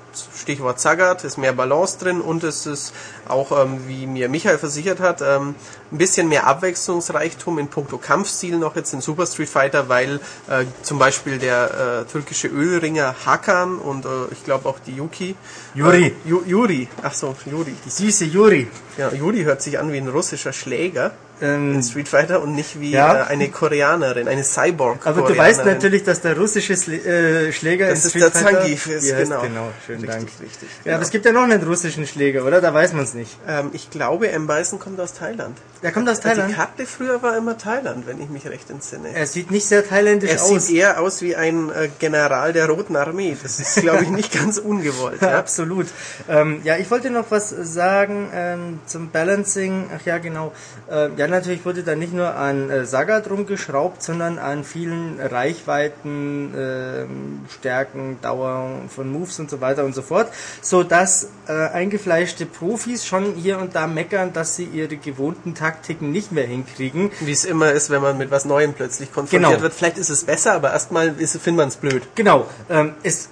Stichwort 0.41 0.81
Zagat, 0.81 1.25
ist 1.25 1.39
mehr 1.39 1.53
Balance 1.53 1.99
drin 1.99 2.21
und 2.21 2.43
es 2.45 2.67
ist 2.67 2.93
auch, 3.29 3.53
ähm, 3.53 3.81
wie 3.87 4.07
mir 4.07 4.29
Michael 4.29 4.59
versichert 4.59 5.01
hat, 5.01 5.23
ähm, 5.23 5.55
ein 5.93 5.99
bisschen 5.99 6.29
mehr 6.29 6.47
Abwechslungsreichtum 6.47 7.59
in 7.59 7.69
puncto 7.69 7.99
Kampfstil 7.99 8.59
noch 8.59 8.77
jetzt 8.77 8.93
in 8.93 9.01
Super 9.01 9.27
Street 9.27 9.49
Fighter, 9.49 9.89
weil 9.89 10.21
äh, 10.49 10.65
zum 10.83 10.99
Beispiel 10.99 11.39
der 11.39 12.05
äh, 12.07 12.11
türkische 12.11 12.49
Ölringer 12.49 13.15
Hakan 13.25 13.79
und 13.79 14.05
äh, 14.05 14.09
ich 14.33 14.45
glaube 14.45 14.69
auch 14.69 14.79
die 14.79 14.97
Yuki. 14.97 15.35
Juri. 15.75 16.07
Äh, 16.07 16.13
Ju 16.25 16.43
Juri, 16.47 16.89
ach 17.03 17.15
so, 17.15 17.37
Juri. 17.47 17.75
Die 17.85 17.91
süße 17.91 18.25
Juri. 18.25 18.69
Ja, 18.99 19.13
Juri 19.13 19.43
hört 19.43 19.63
sich 19.63 19.79
an 19.79 19.93
wie 19.93 19.99
ein 19.99 20.09
russischer 20.09 20.53
Schläger 20.53 21.13
ähm, 21.43 21.75
in 21.75 21.83
Street 21.83 22.09
Fighter 22.09 22.43
und 22.43 22.55
nicht 22.55 22.81
wie 22.81 22.91
ja. 22.91 23.23
äh, 23.23 23.27
eine 23.27 23.49
Koreanerin, 23.49 24.29
eine 24.29 24.45
Cyborg. 24.45 25.07
Aber 25.07 25.23
du 25.23 25.37
weißt 25.37 25.65
natürlich, 25.65 26.05
dass 26.05 26.21
der 26.21 26.37
russische 26.37 26.75
äh, 26.75 27.53
Schläger 27.53 27.89
das 27.89 28.05
in 28.05 28.11
Street 28.11 28.25
ist 28.25 28.35
der 28.35 28.43
Fighter 28.43 28.61
Zangief 28.61 28.87
ist, 28.87 29.17
genau. 29.17 29.43
genau. 29.43 29.69
Schönen 29.87 30.01
richtig, 30.01 30.19
Dank. 30.19 30.30
Richtig, 30.41 30.69
ja, 30.69 30.83
genau. 30.85 30.95
aber 30.97 31.05
es 31.05 31.11
gibt 31.11 31.25
ja 31.25 31.33
noch 31.33 31.43
einen 31.43 31.63
russischen 31.63 32.07
Schläger, 32.07 32.45
oder? 32.45 32.61
Da 32.61 32.73
weiß 32.73 32.93
man 32.93 33.05
es 33.05 33.15
nicht. 33.15 33.37
Ähm, 33.47 33.71
ich 33.73 33.91
glaube, 33.91 34.31
M. 34.31 34.47
Bison 34.47 34.79
kommt 34.79 35.01
aus 35.01 35.15
Thailand. 35.15 35.57
Der 35.83 35.93
kommt 35.93 36.09
aus 36.09 36.21
Thailand? 36.21 36.51
Die 36.51 36.55
Karte 36.55 36.87
früher 36.87 37.23
war 37.23 37.37
immer 37.37 37.57
Thailand, 37.57 38.07
wenn 38.07 38.21
ich 38.21 38.29
mich 38.29 38.47
recht 38.47 38.69
entsinne. 38.69 39.15
Er 39.15 39.27
sieht 39.27 39.51
nicht 39.51 39.67
sehr 39.67 39.87
thailändisch 39.87 40.31
er 40.31 40.43
aus. 40.43 40.51
Er 40.51 40.61
sieht 40.61 40.77
eher 40.77 41.01
aus 41.01 41.23
wie 41.23 41.37
ein 41.37 41.71
äh, 41.71 41.89
General 41.99 42.53
der 42.53 42.69
Roten 42.69 42.97
Armee. 42.97 43.37
Das 43.43 43.61
ist, 43.61 43.77
glaube 43.77 44.03
ich, 44.03 44.11
nicht 44.11 44.33
ganz 44.33 44.59
ungewollt. 44.71 45.23
ja. 45.23 45.39
Absolut. 45.39 45.87
Ähm, 46.29 46.61
ja, 46.65 46.77
ich 46.77 46.91
wollte 46.91 47.11
noch 47.11 47.31
was 47.31 47.49
sagen 47.49 48.29
ähm, 48.35 48.81
zum 48.87 49.11
Balancing. 49.11 49.89
Ach 49.97 50.05
ja, 50.05 50.19
genau. 50.19 50.53
Äh, 50.91 51.09
ja, 51.17 51.27
natürlich 51.27 51.65
wurde 51.65 51.83
da 51.83 51.95
nicht 51.95 52.13
nur 52.13 52.35
an 52.35 52.69
äh, 52.69 52.85
Saga 52.85 53.21
drum 53.21 53.47
geschraubt, 53.47 54.03
sondern 54.03 54.39
an 54.39 54.65
vielen 54.65 55.19
Reichweiten, 55.19 56.55
äh, 56.55 57.53
Stärken, 57.53 58.19
Dauer 58.21 58.81
von 58.89 59.11
Moves 59.11 59.39
und 59.39 59.49
so 59.49 59.61
weiter 59.61 59.85
und 59.85 59.95
so 59.95 60.03
fort, 60.03 60.20
so 60.63 60.83
dass 60.83 61.29
äh, 61.49 61.53
eingefleischte 61.53 62.47
Profis 62.47 63.07
schon 63.07 63.35
hier 63.35 63.59
und 63.59 63.75
da 63.75 63.87
meckern, 63.87 64.33
dass 64.33 64.57
sie 64.57 64.65
ihre 64.65 64.97
gewohnten 64.97 65.55
Taktiken 65.55 66.13
nicht 66.13 66.33
mehr 66.33 66.47
hinkriegen. 66.47 67.11
Wie 67.21 67.33
es 67.33 67.45
immer 67.45 67.73
ist, 67.73 67.91
wenn 67.91 68.03
man 68.03 68.19
mit 68.19 68.31
was 68.31 68.45
Neuem 68.45 68.75
plötzlich 68.75 69.13
konfrontiert 69.13 69.51
genau. 69.51 69.63
wird. 69.63 69.75
Vielleicht 69.75 69.99
ist 69.99 70.11
es 70.11 70.25
besser, 70.25 70.55
aber 70.55 70.73
erstmal 70.73 71.15
findet 71.15 71.57
man 71.57 71.69
es 71.69 71.77
blöd. 71.77 72.03
Genau. 72.15 72.47
Ähm, 72.69 72.95
es 73.03 73.29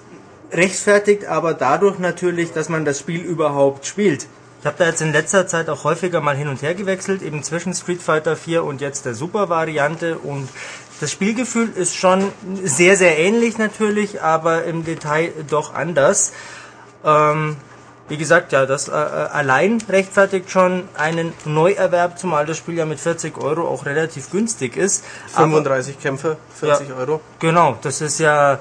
rechtfertigt 0.51 1.25
aber 1.25 1.53
dadurch 1.53 1.99
natürlich, 1.99 2.51
dass 2.53 2.69
man 2.69 2.85
das 2.85 2.99
Spiel 2.99 3.21
überhaupt 3.21 3.85
spielt. 3.85 4.27
Ich 4.59 4.65
habe 4.65 4.75
da 4.77 4.87
jetzt 4.87 5.01
in 5.01 5.13
letzter 5.13 5.47
Zeit 5.47 5.69
auch 5.69 5.85
häufiger 5.85 6.19
mal 6.19 6.35
hin 6.35 6.49
und 6.49 6.61
her 6.61 6.75
gewechselt, 6.75 7.21
eben 7.21 7.43
zwischen 7.43 7.73
Street 7.73 8.01
Fighter 8.01 8.35
4 8.35 8.65
und 8.65 8.81
jetzt 8.81 9.05
der 9.05 9.13
Super-Variante 9.13 10.17
und 10.17 10.49
das 10.99 11.13
Spielgefühl 11.13 11.71
ist 11.73 11.95
schon 11.95 12.29
sehr, 12.61 12.97
sehr 12.97 13.17
ähnlich 13.17 13.57
natürlich, 13.57 14.21
aber 14.21 14.65
im 14.65 14.83
Detail 14.83 15.31
doch 15.49 15.73
anders. 15.73 16.33
Ähm, 17.03 17.57
wie 18.09 18.17
gesagt, 18.17 18.51
ja, 18.51 18.65
das 18.65 18.87
äh, 18.87 18.91
äh 18.91 18.95
allein 18.95 19.77
rechtfertigt 19.87 20.49
schon 20.49 20.89
einen 20.97 21.31
Neuerwerb, 21.45 22.17
zumal 22.17 22.45
das 22.45 22.57
Spiel 22.57 22.75
ja 22.75 22.85
mit 22.85 22.99
40 22.99 23.37
Euro 23.37 23.67
auch 23.67 23.85
relativ 23.85 24.31
günstig 24.31 24.75
ist. 24.75 25.05
35 25.35 25.93
Aber, 25.93 26.01
Kämpfe, 26.01 26.37
40 26.59 26.89
ja, 26.89 26.95
Euro. 26.95 27.21
Genau, 27.39 27.77
das 27.81 28.01
ist 28.01 28.19
ja 28.19 28.59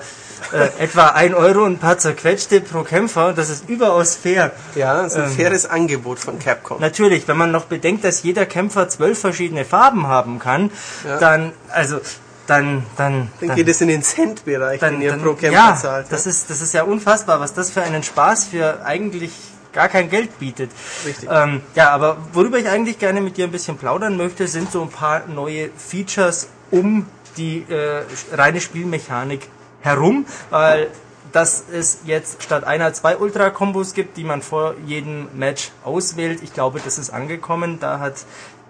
äh, 0.52 0.82
etwa 0.84 1.08
1 1.08 1.34
Euro 1.34 1.64
und 1.64 1.74
ein 1.74 1.78
paar 1.78 1.98
zerquetschte 1.98 2.60
pro 2.60 2.82
Kämpfer. 2.82 3.32
Das 3.32 3.48
ist 3.48 3.68
überaus 3.68 4.16
fair. 4.16 4.52
Ja, 4.74 5.02
das 5.02 5.14
ist 5.14 5.18
ein 5.18 5.24
ähm, 5.24 5.36
faires 5.36 5.66
Angebot 5.66 6.18
von 6.18 6.38
Capcom. 6.38 6.80
Natürlich, 6.80 7.26
wenn 7.26 7.38
man 7.38 7.50
noch 7.50 7.64
bedenkt, 7.64 8.04
dass 8.04 8.22
jeder 8.22 8.44
Kämpfer 8.44 8.88
zwölf 8.88 9.18
verschiedene 9.18 9.64
Farben 9.64 10.06
haben 10.06 10.38
kann, 10.38 10.70
ja. 11.06 11.18
dann, 11.18 11.52
also 11.70 12.00
dann, 12.48 12.82
dann, 12.96 13.30
dann, 13.40 13.54
geht 13.54 13.68
es 13.68 13.80
in 13.82 13.88
den 13.88 14.02
Cent-Bereich, 14.02 14.80
den 14.80 15.02
ihr 15.02 15.12
pro 15.18 15.34
Kämpfer 15.34 15.52
ja, 15.52 15.76
zahlt. 15.76 16.06
Ja, 16.06 16.10
das 16.10 16.26
ist, 16.26 16.48
das 16.48 16.62
ist 16.62 16.72
ja 16.72 16.82
unfassbar, 16.82 17.40
was 17.40 17.52
das 17.52 17.70
für 17.70 17.82
einen 17.82 18.02
Spaß 18.02 18.46
für 18.46 18.84
eigentlich 18.84 19.32
gar 19.74 19.88
kein 19.88 20.08
Geld 20.08 20.38
bietet. 20.38 20.70
Richtig. 21.04 21.28
Ähm, 21.30 21.60
ja, 21.74 21.90
aber 21.90 22.16
worüber 22.32 22.58
ich 22.58 22.68
eigentlich 22.68 22.98
gerne 22.98 23.20
mit 23.20 23.36
dir 23.36 23.44
ein 23.44 23.50
bisschen 23.50 23.76
plaudern 23.76 24.16
möchte, 24.16 24.48
sind 24.48 24.72
so 24.72 24.80
ein 24.80 24.88
paar 24.88 25.26
neue 25.26 25.68
Features 25.76 26.48
um 26.70 27.06
die 27.36 27.66
äh, 27.68 28.02
reine 28.32 28.62
Spielmechanik 28.62 29.46
herum, 29.82 30.26
weil 30.50 30.88
dass 31.32 31.64
es 31.70 32.00
jetzt 32.04 32.42
statt 32.42 32.64
einer 32.64 32.94
zwei 32.94 33.18
Ultra-Kombos 33.18 33.92
gibt, 33.92 34.16
die 34.16 34.24
man 34.24 34.40
vor 34.40 34.74
jedem 34.86 35.28
Match 35.34 35.70
auswählt. 35.84 36.42
Ich 36.42 36.54
glaube, 36.54 36.80
das 36.82 36.98
ist 36.98 37.10
angekommen. 37.10 37.78
Da 37.80 37.98
hat 37.98 38.14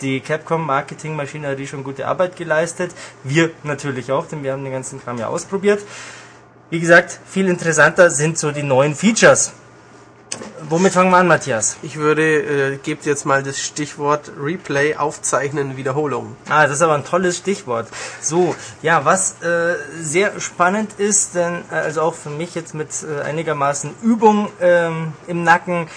die 0.00 0.20
Capcom 0.20 0.66
Marketingmaschinerie 0.66 1.66
schon 1.66 1.84
gute 1.84 2.06
Arbeit 2.06 2.36
geleistet. 2.36 2.92
Wir 3.24 3.50
natürlich 3.64 4.12
auch, 4.12 4.26
denn 4.26 4.42
wir 4.42 4.52
haben 4.52 4.64
den 4.64 4.72
ganzen 4.72 5.02
Kram 5.02 5.18
ja 5.18 5.28
ausprobiert. 5.28 5.82
Wie 6.70 6.80
gesagt, 6.80 7.18
viel 7.26 7.48
interessanter 7.48 8.10
sind 8.10 8.38
so 8.38 8.50
die 8.50 8.62
neuen 8.62 8.94
Features. 8.94 9.52
Womit 10.68 10.92
fangen 10.92 11.10
wir 11.10 11.16
an, 11.16 11.26
Matthias? 11.26 11.78
Ich 11.82 11.96
würde, 11.96 12.72
äh, 12.72 12.76
gebt 12.76 13.06
jetzt 13.06 13.24
mal 13.24 13.42
das 13.42 13.58
Stichwort 13.58 14.30
Replay, 14.38 14.96
Aufzeichnen, 14.96 15.78
Wiederholung. 15.78 16.36
Ah, 16.48 16.64
das 16.66 16.76
ist 16.76 16.82
aber 16.82 16.94
ein 16.94 17.04
tolles 17.04 17.38
Stichwort. 17.38 17.88
So, 18.20 18.54
ja, 18.82 19.04
was 19.04 19.40
äh, 19.40 19.76
sehr 19.98 20.38
spannend 20.40 20.92
ist, 20.98 21.34
denn 21.34 21.62
äh, 21.70 21.74
also 21.74 22.02
auch 22.02 22.14
für 22.14 22.28
mich 22.28 22.54
jetzt 22.54 22.74
mit 22.74 22.88
äh, 23.02 23.22
einigermaßen 23.22 23.94
Übung 24.02 24.50
ähm, 24.60 25.14
im 25.26 25.42
Nacken, 25.44 25.88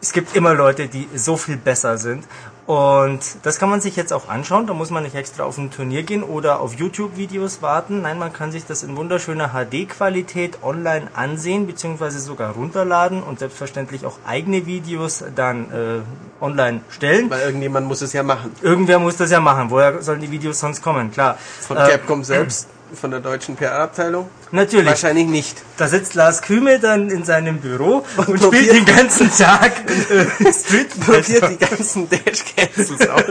es 0.00 0.12
gibt 0.12 0.34
immer 0.36 0.54
Leute, 0.54 0.86
die 0.86 1.08
so 1.14 1.36
viel 1.36 1.56
besser 1.56 1.98
sind. 1.98 2.24
Und 2.70 3.18
das 3.42 3.58
kann 3.58 3.68
man 3.68 3.80
sich 3.80 3.96
jetzt 3.96 4.12
auch 4.12 4.28
anschauen. 4.28 4.68
Da 4.68 4.74
muss 4.74 4.90
man 4.90 5.02
nicht 5.02 5.16
extra 5.16 5.42
auf 5.42 5.58
ein 5.58 5.72
Turnier 5.72 6.04
gehen 6.04 6.22
oder 6.22 6.60
auf 6.60 6.74
YouTube-Videos 6.74 7.62
warten. 7.62 8.02
Nein, 8.02 8.16
man 8.16 8.32
kann 8.32 8.52
sich 8.52 8.64
das 8.64 8.84
in 8.84 8.96
wunderschöner 8.96 9.48
HD-Qualität 9.48 10.62
online 10.62 11.08
ansehen 11.14 11.66
bzw. 11.66 12.10
sogar 12.10 12.52
runterladen 12.52 13.24
und 13.24 13.40
selbstverständlich 13.40 14.06
auch 14.06 14.20
eigene 14.24 14.66
Videos 14.66 15.24
dann 15.34 15.64
äh, 15.72 16.44
online 16.44 16.82
stellen. 16.90 17.28
Weil 17.28 17.40
irgendjemand 17.40 17.88
muss 17.88 18.02
es 18.02 18.12
ja 18.12 18.22
machen. 18.22 18.52
Irgendwer 18.62 19.00
muss 19.00 19.16
das 19.16 19.32
ja 19.32 19.40
machen. 19.40 19.70
Woher 19.70 20.00
sollen 20.00 20.20
die 20.20 20.30
Videos 20.30 20.60
sonst 20.60 20.80
kommen? 20.80 21.10
Klar. 21.10 21.38
Von 21.62 21.76
Äh, 21.76 21.88
Capcom 21.90 22.22
selbst, 22.24 22.68
von 22.94 23.10
der 23.10 23.20
deutschen 23.20 23.56
PR-Abteilung? 23.56 24.28
Natürlich. 24.52 24.86
Wahrscheinlich 24.86 25.26
nicht. 25.26 25.62
Da 25.76 25.88
sitzt 25.88 26.14
Lars 26.14 26.42
Kühme 26.42 26.78
dann 26.78 27.10
in 27.10 27.24
seinem 27.24 27.58
Büro 27.58 28.04
und, 28.16 28.28
Und 28.28 28.42
spielt 28.42 28.72
den 28.72 28.84
ganzen 28.84 29.30
Tag 29.30 29.72
äh, 29.88 30.52
Street 30.52 30.88
Probiert 31.00 31.50
die 31.50 31.58
ganzen 31.58 32.08
Dash-Cancels 32.08 33.08
aus 33.08 33.22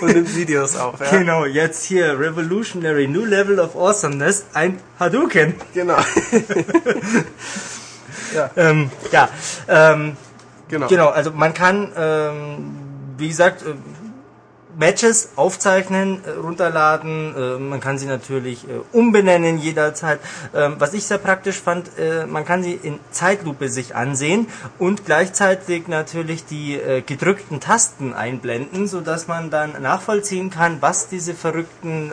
und 0.00 0.14
nimmt 0.14 0.36
Videos 0.36 0.76
auf. 0.76 1.00
Ja? 1.00 1.10
Genau, 1.18 1.44
jetzt 1.44 1.84
hier 1.84 2.18
Revolutionary 2.18 3.08
New 3.08 3.24
Level 3.24 3.58
of 3.58 3.76
Awesomeness, 3.76 4.46
ein 4.54 4.80
Hadouken. 4.98 5.54
Genau. 5.72 5.98
Ähm, 8.56 8.90
ja, 9.12 9.28
ähm, 9.68 10.16
genau. 10.68 10.88
genau, 10.88 11.08
also 11.10 11.30
man 11.30 11.54
kann, 11.54 11.92
ähm, 11.96 12.76
wie 13.16 13.28
gesagt, 13.28 13.62
Matches 14.78 15.30
aufzeichnen, 15.36 16.20
äh, 16.24 16.30
runterladen, 16.30 17.34
äh, 17.36 17.58
man 17.58 17.80
kann 17.80 17.98
sie 17.98 18.06
natürlich 18.06 18.64
äh, 18.68 18.80
umbenennen 18.92 19.58
jederzeit. 19.58 20.20
Ähm, 20.54 20.76
was 20.78 20.94
ich 20.94 21.04
sehr 21.04 21.18
praktisch 21.18 21.60
fand, 21.60 21.90
man 22.28 22.44
kann 22.44 22.62
sie 22.62 22.72
in 22.72 22.98
Zeitlupe 23.10 23.68
sich 23.68 23.94
ansehen 23.94 24.48
und 24.78 25.04
gleichzeitig 25.04 25.88
natürlich 25.88 26.44
die 26.46 26.80
gedrückten 27.06 27.60
Tasten 27.60 28.12
einblenden, 28.12 28.88
so 28.88 29.00
dass 29.00 29.28
man 29.28 29.50
dann 29.50 29.80
nachvollziehen 29.80 30.50
kann, 30.50 30.78
was 30.80 31.08
diese 31.08 31.34
verrückten 31.34 32.10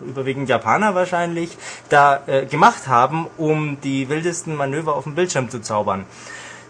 überwiegend 0.00 0.48
Japaner 0.48 0.94
wahrscheinlich 0.94 1.56
da 1.88 2.22
gemacht 2.48 2.88
haben, 2.88 3.26
um 3.36 3.80
die 3.80 4.08
wildesten 4.08 4.54
Manöver 4.54 4.94
auf 4.94 5.04
dem 5.04 5.14
Bildschirm 5.14 5.50
zu 5.50 5.60
zaubern. 5.60 6.06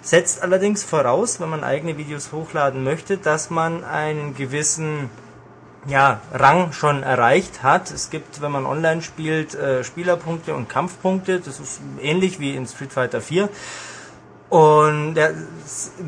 Setzt 0.02 0.42
allerdings 0.42 0.82
voraus, 0.82 1.40
wenn 1.40 1.50
man 1.50 1.62
eigene 1.62 1.98
Videos 1.98 2.32
hochladen 2.32 2.84
möchte, 2.84 3.18
dass 3.18 3.50
man 3.50 3.84
einen 3.84 4.34
gewissen 4.34 5.10
ja, 5.86 6.20
Rang 6.32 6.72
schon 6.72 7.02
erreicht 7.02 7.62
hat. 7.62 7.90
Es 7.90 8.10
gibt, 8.10 8.40
wenn 8.40 8.52
man 8.52 8.66
online 8.66 9.02
spielt, 9.02 9.54
äh, 9.54 9.84
Spielerpunkte 9.84 10.54
und 10.54 10.68
Kampfpunkte. 10.68 11.40
Das 11.40 11.60
ist 11.60 11.80
ähnlich 12.00 12.40
wie 12.40 12.54
in 12.54 12.66
Street 12.66 12.92
Fighter 12.92 13.20
4. 13.20 13.48
Und 14.50 15.14
ja, 15.14 15.28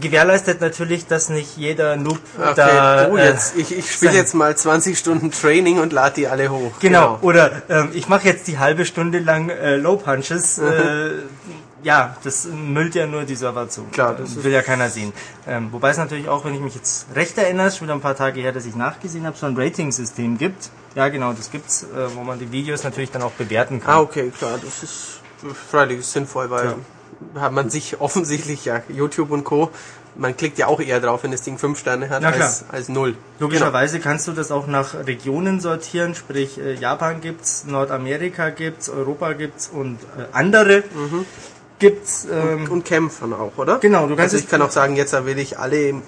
gewährleistet 0.01 0.60
natürlich, 0.60 1.06
dass 1.06 1.28
nicht 1.28 1.56
jeder 1.56 1.97
Noob 1.97 2.19
Okay, 2.36 2.52
da... 2.56 3.06
äh, 3.06 3.24
jetzt, 3.24 3.56
ich, 3.56 3.77
ich 3.77 3.93
spiele 3.93 4.14
jetzt 4.14 4.35
mal 4.35 4.56
20 4.56 4.98
Stunden 4.98 5.31
Training 5.31 5.78
und 5.78 5.93
lade 5.93 6.16
die 6.16 6.27
alle 6.27 6.51
hoch. 6.51 6.73
Genau. 6.81 7.19
Oder 7.23 7.62
ähm, 7.69 7.90
ich 7.93 8.09
mache 8.09 8.27
jetzt 8.27 8.48
die 8.48 8.59
halbe 8.59 8.85
Stunde 8.85 9.20
lang 9.20 9.48
äh, 9.48 9.77
Low 9.77 9.97
Punches. 9.97 10.59
Äh, 10.59 11.10
ja, 11.83 12.17
das 12.23 12.47
müllt 12.47 12.95
ja 12.95 13.07
nur 13.07 13.25
die 13.25 13.35
Server 13.35 13.69
zu. 13.69 13.85
Klar, 13.93 14.15
das 14.15 14.43
will 14.43 14.53
ja 14.53 14.63
keiner 14.63 14.89
sehen. 14.91 15.13
Ähm, 15.47 15.69
wobei 15.73 15.91
es 15.91 15.99
natürlich 15.99 16.29
auch, 16.29 16.45
wenn 16.45 16.55
ich 16.55 16.61
mich 16.61 16.75
jetzt 16.75 17.07
recht 17.15 17.37
erinnere, 17.39 17.71
schon 17.71 17.87
wieder 17.87 17.95
ein 17.95 18.01
paar 18.01 18.17
Tage 18.17 18.41
her, 18.41 18.53
dass 18.53 18.67
ich 18.67 18.77
nachgesehen 18.77 19.27
habe, 19.27 19.37
so 19.37 19.47
ein 19.47 19.57
Rating-System 19.57 20.39
gibt. 20.39 20.71
Ja, 20.95 21.09
genau, 21.09 21.33
das 21.33 21.51
gibt's, 21.51 21.85
äh, 21.85 22.15
wo 22.15 22.23
man 22.23 22.39
die 22.39 22.53
Videos 22.53 22.85
natürlich 22.85 23.11
dann 23.11 23.23
auch 23.23 23.33
bewerten 23.33 23.81
kann. 23.81 23.95
Ah, 23.95 24.01
okay, 24.01 24.31
klar, 24.37 24.59
das 24.63 24.83
ist 24.83 25.21
freilich 25.71 26.05
sinnvoll, 26.07 26.51
weil 26.51 26.75
hat 27.39 27.53
man 27.53 27.71
sich 27.71 28.01
offensichtlich, 28.01 28.65
ja, 28.65 28.83
YouTube 28.89 29.31
und 29.31 29.45
Co., 29.45 29.71
man 30.15 30.37
klickt 30.37 30.59
ja 30.59 30.67
auch 30.67 30.81
eher 30.81 31.01
drauf, 31.01 31.23
wenn 31.23 31.31
das 31.31 31.41
Ding 31.41 31.57
5 31.57 31.79
Sterne 31.79 32.11
hat, 32.11 32.23
Ja, 32.23 32.31
als, 32.31 32.67
als 32.69 32.91
0. 32.91 33.15
Logischerweise 33.39 33.99
kannst 33.99 34.29
du 34.29 34.33
das 34.33 34.51
auch 34.51 34.67
nach 34.67 34.95
Regionen 35.07 35.59
sortieren, 35.61 36.15
sprich 36.15 36.59
äh, 36.59 36.75
Japan 36.75 37.23
gibt's, 37.23 37.65
Nordamerika 37.65 38.51
gibt's, 38.51 38.91
Europa 38.91 39.33
gibt's 39.33 39.71
und 39.73 39.99
äh, 40.19 40.25
andere 40.33 40.85
gibt's. 41.83 42.27
Ähm, 42.33 42.71
Und 42.71 42.85
Kämpfern 42.85 43.33
auch, 43.33 43.59
oder? 43.59 43.79
Genau, 43.79 44.03
du 44.07 44.15
kannst 44.15 44.35
Also 44.35 44.37
ich 44.39 44.49
kann 44.49 44.63
auch 44.63 44.71
sagen, 44.71 44.95
jetzt 44.97 45.13
will 45.27 45.39
ich 45.39 45.59
alle 45.59 45.77
ähm, 45.89 46.03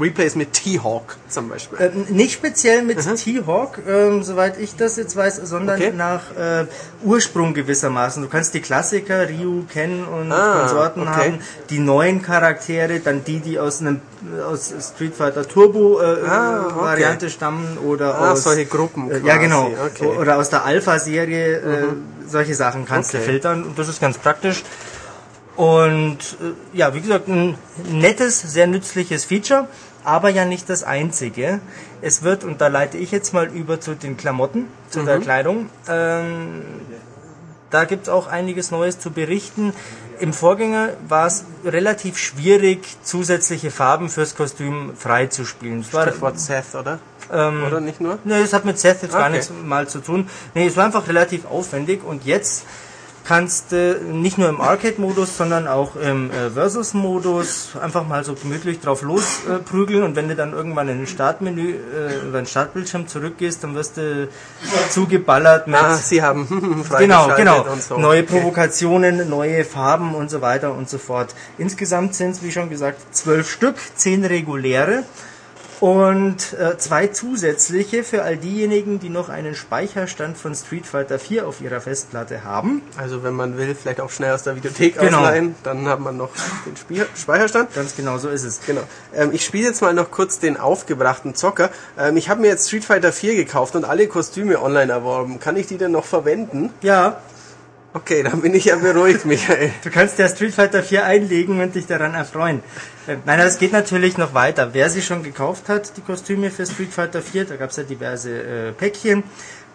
Replays 0.00 0.34
mit 0.34 0.52
T-Hawk 0.52 1.16
zum 1.28 1.48
Beispiel. 1.48 1.78
Äh, 1.78 1.90
nicht 2.12 2.32
speziell 2.32 2.82
mit 2.82 2.98
T-Hawk, 2.98 3.78
ähm, 3.88 4.24
soweit 4.24 4.58
ich 4.58 4.74
das 4.76 4.96
jetzt 4.96 5.14
weiß, 5.14 5.36
sondern 5.44 5.76
Okay. 5.80 5.92
nach 5.96 6.24
äh, 6.36 6.66
Ursprung 7.04 7.54
gewissermaßen. 7.54 8.20
Du 8.22 8.28
kannst 8.28 8.52
die 8.54 8.60
Klassiker, 8.60 9.28
Ryu, 9.28 9.62
Ken 9.72 10.04
und 10.04 10.32
Ah, 10.32 10.58
Konsorten 10.60 11.02
okay. 11.02 11.10
haben, 11.10 11.38
die 11.70 11.78
neuen 11.78 12.20
Charaktere, 12.20 12.98
dann 12.98 13.22
die, 13.24 13.38
die 13.38 13.58
aus 13.60 13.80
einem 13.80 14.00
aus 14.50 14.74
Street 14.80 15.14
Fighter 15.14 15.46
Turbo 15.46 16.00
äh, 16.00 16.26
Ah, 16.26 16.66
okay. 16.66 16.80
Variante 16.80 17.30
stammen 17.30 17.78
oder 17.78 18.08
Ah, 18.18 18.32
aus 18.32 18.42
solche 18.42 18.66
Gruppen 18.66 19.08
äh, 19.10 19.14
ja 19.18 19.20
quasi, 19.20 19.38
genau 19.44 19.70
okay. 19.86 20.10
Mhm. 20.10 20.18
oder 20.18 20.36
aus 20.38 20.50
der 20.50 20.64
Alpha-Serie 20.64 21.56
äh, 21.58 21.84
solche 22.28 22.56
Sachen 22.56 22.84
kannst 22.86 23.14
du 23.14 23.18
filtern 23.18 23.62
und 23.62 23.78
das 23.78 23.86
ist 23.88 24.00
ganz 24.00 24.18
praktisch. 24.18 24.64
Und 25.56 26.18
äh, 26.18 26.76
ja, 26.76 26.94
wie 26.94 27.00
gesagt, 27.00 27.28
ein 27.28 27.56
nettes, 27.90 28.40
sehr 28.40 28.66
nützliches 28.66 29.24
Feature, 29.24 29.68
aber 30.04 30.28
ja 30.28 30.44
nicht 30.44 30.68
das 30.68 30.84
einzige. 30.84 31.60
Es 32.02 32.22
wird, 32.22 32.44
und 32.44 32.60
da 32.60 32.68
leite 32.68 32.98
ich 32.98 33.10
jetzt 33.10 33.32
mal 33.32 33.46
über 33.46 33.80
zu 33.80 33.94
den 33.94 34.16
Klamotten, 34.16 34.68
zu 34.90 35.02
der 35.02 35.18
Kleidung, 35.18 35.68
ähm, 35.88 36.62
da 37.70 37.84
gibt 37.84 38.04
es 38.04 38.08
auch 38.08 38.28
einiges 38.28 38.70
Neues 38.70 39.00
zu 39.00 39.10
berichten. 39.10 39.72
Im 40.20 40.32
Vorgänger 40.32 40.90
war 41.08 41.26
es 41.26 41.44
relativ 41.64 42.16
schwierig, 42.16 42.86
zusätzliche 43.02 43.70
Farben 43.70 44.08
fürs 44.08 44.36
Kostüm 44.36 44.92
freizuspielen. 44.96 45.82
Stichwort 45.82 46.38
Seth, 46.38 46.74
oder? 46.74 47.00
ähm, 47.32 47.64
Oder 47.66 47.80
nicht 47.80 48.00
nur? 48.00 48.18
Nee, 48.24 48.40
das 48.40 48.52
hat 48.52 48.64
mit 48.64 48.78
Seth 48.78 49.02
jetzt 49.02 49.12
gar 49.12 49.22
Okay. 49.22 49.32
nichts 49.32 49.50
mal 49.64 49.88
zu 49.88 49.98
tun. 49.98 50.28
Nee, 50.54 50.66
es 50.68 50.76
war 50.76 50.84
einfach 50.84 51.08
relativ 51.08 51.44
aufwendig 51.46 52.04
und 52.04 52.24
jetzt 52.24 52.64
kannst 53.26 53.72
du 53.72 54.00
nicht 54.12 54.38
nur 54.38 54.48
im 54.48 54.60
Arcade-Modus, 54.60 55.36
sondern 55.36 55.66
auch 55.66 55.96
im 55.96 56.30
äh, 56.30 56.50
Versus-Modus 56.50 57.70
einfach 57.80 58.06
mal 58.06 58.24
so 58.24 58.34
gemütlich 58.34 58.80
drauf 58.80 59.02
losprügeln 59.02 60.02
äh, 60.02 60.04
und 60.04 60.16
wenn 60.16 60.28
du 60.28 60.36
dann 60.36 60.52
irgendwann 60.52 60.88
in 60.88 60.98
den 60.98 61.06
Startmenü 61.06 61.74
äh, 61.74 62.26
über 62.28 62.38
den 62.40 62.46
Startbildschirm 62.46 63.08
zurückgehst, 63.08 63.64
dann 63.64 63.74
wirst 63.74 63.96
du 63.96 64.28
zugeballert 64.90 65.66
mit 65.66 65.76
Ah, 65.76 65.96
sie 65.96 66.22
haben 66.22 66.46
Genau, 66.98 67.28
genau. 67.36 67.64
und 67.70 67.82
so. 67.82 67.98
Neue 67.98 68.16
Okay. 68.16 68.40
Provokationen, 68.40 69.28
neue 69.28 69.64
Farben 69.64 70.14
und 70.14 70.30
so 70.30 70.40
weiter 70.40 70.72
und 70.72 70.88
so 70.88 70.98
fort. 70.98 71.34
Insgesamt 71.58 72.14
sind 72.14 72.30
es, 72.30 72.42
wie 72.42 72.50
schon 72.50 72.70
gesagt, 72.70 73.14
zwölf 73.14 73.50
Stück, 73.50 73.76
zehn 73.94 74.24
reguläre 74.24 75.04
und 75.80 76.54
äh, 76.54 76.78
zwei 76.78 77.08
zusätzliche 77.08 78.02
für 78.02 78.22
all 78.22 78.36
diejenigen, 78.38 78.98
die 78.98 79.10
noch 79.10 79.28
einen 79.28 79.54
Speicherstand 79.54 80.38
von 80.38 80.54
Street 80.54 80.86
Fighter 80.86 81.18
4 81.18 81.46
auf 81.46 81.60
ihrer 81.60 81.80
Festplatte 81.80 82.44
haben. 82.44 82.82
Also 82.96 83.22
wenn 83.22 83.34
man 83.34 83.58
will, 83.58 83.74
vielleicht 83.74 84.00
auch 84.00 84.10
schnell 84.10 84.32
aus 84.32 84.42
der 84.42 84.56
Videothek 84.56 84.98
Genau. 84.98 85.18
ausleihen, 85.18 85.54
dann 85.62 85.86
hat 85.86 86.00
man 86.00 86.16
noch 86.16 86.30
den 86.64 86.76
Spiel 86.76 87.06
Speicherstand. 87.14 87.74
Ganz 87.74 87.94
genau 87.94 88.16
so 88.18 88.28
ist 88.30 88.44
es. 88.44 88.60
Genau. 88.66 88.82
Ähm, 89.14 89.30
ich 89.32 89.44
spiele 89.44 89.68
jetzt 89.68 89.82
mal 89.82 89.92
noch 89.92 90.10
kurz 90.10 90.38
den 90.38 90.56
aufgebrachten 90.56 91.34
Zocker. 91.34 91.70
Ähm, 91.98 92.16
ich 92.16 92.28
habe 92.30 92.40
mir 92.40 92.48
jetzt 92.48 92.68
Street 92.68 92.84
Fighter 92.84 93.12
4 93.12 93.34
gekauft 93.36 93.76
und 93.76 93.84
alle 93.84 94.06
Kostüme 94.08 94.62
online 94.62 94.90
erworben. 94.92 95.40
Kann 95.40 95.56
ich 95.56 95.66
die 95.66 95.76
denn 95.76 95.92
noch 95.92 96.04
verwenden? 96.04 96.70
Ja, 96.82 97.20
Okay, 97.92 98.22
dann 98.22 98.42
bin 98.42 98.52
ich 98.52 98.66
ja 98.66 98.76
beruhigt, 98.76 99.24
Michael. 99.24 99.70
du 99.82 99.88
kannst 99.90 100.18
ja 100.18 100.28
Street 100.28 100.52
Fighter 100.54 100.82
4 100.82 101.06
einlegen 101.06 101.62
und 101.62 101.74
dich 101.74 101.86
daran 101.86 102.12
erfreuen. 102.12 102.62
Nein, 103.24 103.38
das 103.38 103.58
geht 103.58 103.72
natürlich 103.72 104.18
noch 104.18 104.34
weiter. 104.34 104.70
Wer 104.72 104.90
sie 104.90 105.02
schon 105.02 105.22
gekauft 105.22 105.68
hat, 105.68 105.96
die 105.96 106.00
Kostüme 106.00 106.50
für 106.50 106.66
Street 106.66 106.92
Fighter 106.92 107.22
4, 107.22 107.44
da 107.46 107.56
gab 107.56 107.70
es 107.70 107.76
ja 107.76 107.82
diverse 107.84 108.30
äh, 108.30 108.72
Päckchen, 108.72 109.22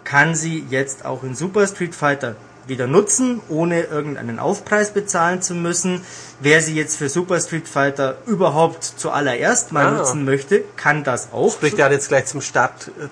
kann 0.04 0.34
sie 0.34 0.64
jetzt 0.68 1.04
auch 1.04 1.22
in 1.22 1.34
Super 1.34 1.66
Street 1.66 1.94
Fighter 1.94 2.36
wieder 2.66 2.86
nutzen, 2.86 3.40
ohne 3.48 3.82
irgendeinen 3.82 4.38
Aufpreis 4.38 4.90
bezahlen 4.92 5.42
zu 5.42 5.54
müssen. 5.54 6.02
Wer 6.40 6.62
sie 6.62 6.74
jetzt 6.74 6.96
für 6.96 7.08
Super 7.08 7.40
Street 7.40 7.66
Fighter 7.68 8.18
überhaupt 8.26 8.84
zuallererst 8.84 9.72
mal 9.72 9.86
Ah. 9.86 9.90
nutzen 9.92 10.24
möchte, 10.24 10.62
kann 10.76 11.02
das 11.02 11.32
auch. 11.32 11.52
Sprich, 11.52 11.74
der 11.74 11.86
hat 11.86 11.92
jetzt 11.92 12.08
gleich 12.08 12.26
zum 12.26 12.40
Start 12.40 12.88
äh, 13.00 13.08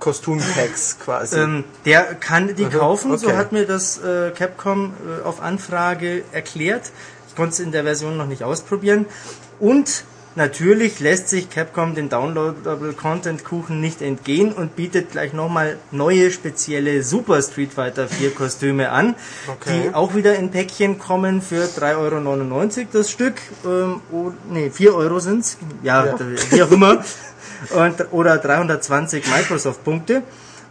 Kostümpacks 0.00 0.98
quasi. 1.04 1.38
Ähm, 1.38 1.64
der 1.84 2.02
kann 2.14 2.54
die 2.54 2.64
Aha, 2.66 2.78
kaufen, 2.78 3.16
so 3.18 3.28
okay. 3.28 3.36
hat 3.36 3.52
mir 3.52 3.66
das 3.66 3.98
äh, 3.98 4.30
Capcom 4.30 4.94
äh, 5.20 5.24
auf 5.24 5.40
Anfrage 5.42 6.22
erklärt. 6.32 6.90
Ich 7.28 7.36
konnte 7.36 7.52
es 7.52 7.60
in 7.60 7.70
der 7.72 7.84
Version 7.84 8.16
noch 8.16 8.26
nicht 8.26 8.42
ausprobieren. 8.42 9.06
Und 9.60 10.04
natürlich 10.36 11.00
lässt 11.00 11.28
sich 11.28 11.50
Capcom 11.50 11.94
den 11.96 12.08
Downloadable 12.08 12.92
Content 12.92 13.44
Kuchen 13.44 13.80
nicht 13.80 14.02
entgehen 14.02 14.52
und 14.52 14.76
bietet 14.76 15.10
gleich 15.10 15.32
nochmal 15.32 15.78
neue 15.90 16.30
spezielle 16.30 17.02
Super 17.02 17.42
Street 17.42 17.72
Fighter 17.72 18.06
4 18.08 18.34
Kostüme 18.34 18.90
an, 18.90 19.14
Okay. 19.48 19.82
die 19.88 19.94
auch 19.94 20.14
wieder 20.14 20.36
in 20.36 20.50
Päckchen 20.50 20.98
kommen 20.98 21.42
für 21.42 21.64
3,99 21.64 22.78
Euro 22.78 22.86
das 22.92 23.10
Stück. 23.10 23.34
Ähm, 23.64 24.00
oh, 24.12 24.30
nee, 24.50 24.70
4 24.70 24.94
Euro 24.94 25.18
sind's. 25.18 25.58
Ja, 25.82 26.06
Ja. 26.06 26.16
wie 26.50 26.62
auch 26.62 26.70
immer. 26.70 27.02
Und, 27.70 28.12
oder 28.12 28.38
320 28.38 29.26
Microsoft-Punkte. 29.26 30.22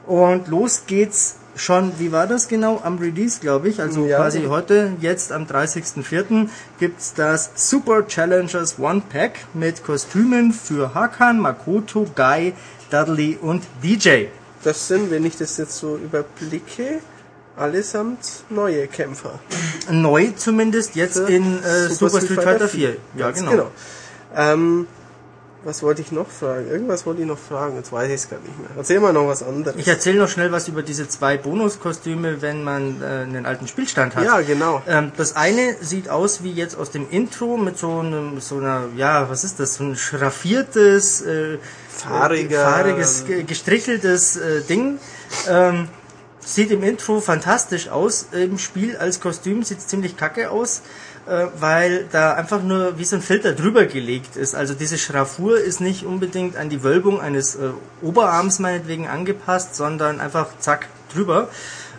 Und 0.05 0.47
los 0.47 0.83
geht's 0.87 1.35
schon, 1.57 1.93
wie 1.99 2.11
war 2.11 2.27
das 2.27 2.47
genau? 2.47 2.81
Am 2.83 2.97
Release, 2.97 3.39
glaube 3.39 3.69
ich. 3.69 3.79
Also 3.81 4.05
Ja. 4.05 4.17
quasi 4.17 4.43
heute, 4.45 4.93
jetzt 5.01 5.31
am 5.31 5.45
30.04. 5.45 6.49
gibt's 6.79 7.13
das 7.13 7.51
Super 7.55 8.07
Challengers 8.07 8.79
One 8.79 9.01
Pack 9.09 9.39
mit 9.53 9.83
Kostümen 9.83 10.53
für 10.53 10.93
Hakan, 10.93 11.39
Makoto, 11.39 12.05
Guy, 12.15 12.53
Dudley 12.89 13.37
und 13.41 13.63
DJ. 13.83 14.25
Das 14.63 14.87
sind, 14.87 15.11
wenn 15.11 15.25
ich 15.25 15.37
das 15.37 15.57
jetzt 15.57 15.77
so 15.77 15.97
überblicke, 15.97 16.99
allesamt 17.55 18.43
neue 18.49 18.87
Kämpfer. 18.87 19.39
Neu 19.89 20.31
zumindest 20.35 20.95
jetzt 20.95 21.17
Für 21.17 21.27
in 21.31 21.63
äh, 21.63 21.89
Super, 21.89 22.21
Street 22.21 22.41
Fighter 22.41 22.67
4. 22.67 22.89
Ja, 23.15 23.25
Ganz 23.31 23.39
genau. 23.43 23.71
Ähm, 24.35 24.87
was 25.67 25.83
wollte 25.83 26.01
ich 26.01 26.11
noch 26.13 26.29
fragen? 26.29 26.67
Irgendwas 26.69 27.05
wollte 27.05 27.21
ich 27.21 27.27
noch 27.27 27.37
fragen, 27.37 27.75
jetzt 27.75 27.91
weiß 27.91 28.07
ich 28.07 28.13
es 28.15 28.29
gar 28.29 28.39
nicht 28.39 28.57
mehr. 28.59 28.69
Erzähl 28.77 28.99
mal 29.01 29.11
noch 29.11 29.27
was 29.27 29.43
anderes. 29.43 29.75
Ich 29.77 29.87
erzähle 29.87 30.17
noch 30.19 30.29
schnell 30.29 30.51
was 30.51 30.67
über 30.69 30.81
diese 30.81 31.07
zwei 31.09 31.37
Bonuskostüme, 31.37 32.41
wenn 32.41 32.63
man 32.63 33.01
äh, 33.01 33.05
einen 33.05 33.45
alten 33.45 33.67
Spielstand 33.67 34.15
hat. 34.15 34.23
ja, 34.23 34.41
genau. 34.41 34.81
Ähm, 34.87 35.11
das 35.17 35.35
eine 35.35 35.75
sieht 35.81 36.07
aus 36.09 36.41
wie 36.41 36.53
jetzt 36.53 36.77
aus 36.77 36.89
dem 36.91 37.09
Intro 37.09 37.57
mit 37.57 37.77
so 37.77 37.99
einem, 37.99 38.39
so 38.39 38.57
einer, 38.57 38.85
ja, 38.95 39.29
was 39.29 39.43
ist 39.43 39.59
das, 39.59 39.75
so 39.75 39.83
ein 39.83 39.95
schraffiertes, 39.97 41.21
äh, 41.21 41.57
Fahriger- 41.89 42.63
fahriges, 42.63 43.25
ge- 43.25 43.43
gestricheltes 43.43 44.37
äh, 44.37 44.61
Ding. 44.61 44.99
Ähm, 45.49 45.89
sieht 46.39 46.71
im 46.71 46.81
Intro 46.83 47.19
fantastisch 47.19 47.89
aus. 47.89 48.27
Im 48.31 48.57
Spiel 48.57 48.95
als 48.95 49.19
Kostüm 49.19 49.63
sieht 49.63 49.79
es 49.79 49.87
ziemlich 49.87 50.15
kacke 50.15 50.49
aus, 50.49 50.79
äh, 50.79 50.81
weil 51.59 52.05
da 52.11 52.33
einfach 52.33 52.63
nur 52.63 52.97
wie 52.97 53.05
so 53.05 53.17
ein 53.17 53.21
Filter 53.21 53.53
drüber 53.53 53.85
gelegt 53.85 54.35
ist. 54.37 54.55
Also 54.55 54.73
diese 54.73 54.97
Schraffur 54.97 55.59
ist 55.59 55.81
nicht 55.81 56.05
unbedingt 56.05 56.55
an 56.55 56.69
die 56.69 56.83
Wölbung 56.83 57.19
eines 57.19 57.55
äh, 57.55 57.69
Oberarms 58.01 58.59
meinetwegen 58.59 59.07
angepasst, 59.07 59.75
sondern 59.75 60.21
einfach 60.21 60.47
zack 60.59 60.87
drüber. 61.13 61.49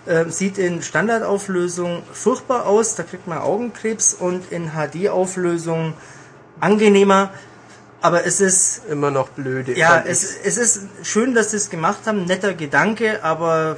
Äh, 0.07 0.31
sieht 0.31 0.57
in 0.57 0.83
Standardauflösung 0.83 2.03
furchtbar 2.13 2.65
aus, 2.67 2.95
da 2.95 3.03
kriegt 3.03 3.27
man 3.27 3.39
Augenkrebs 3.39 4.15
und 4.15 4.51
in 4.51 4.71
HD-Auflösung 4.71 5.93
angenehmer. 6.61 7.31
Aber 8.01 8.25
es 8.25 8.41
ist 8.41 8.83
Immer 8.89 9.11
noch 9.11 9.29
blöde. 9.29 9.77
ja, 9.77 10.03
es, 10.07 10.35
es 10.45 10.57
ist 10.57 10.83
schön, 11.03 11.35
dass 11.35 11.51
sie 11.51 11.57
es 11.57 11.69
gemacht 11.69 12.07
haben, 12.07 12.25
netter 12.25 12.55
Gedanke, 12.55 13.23
aber 13.25 13.77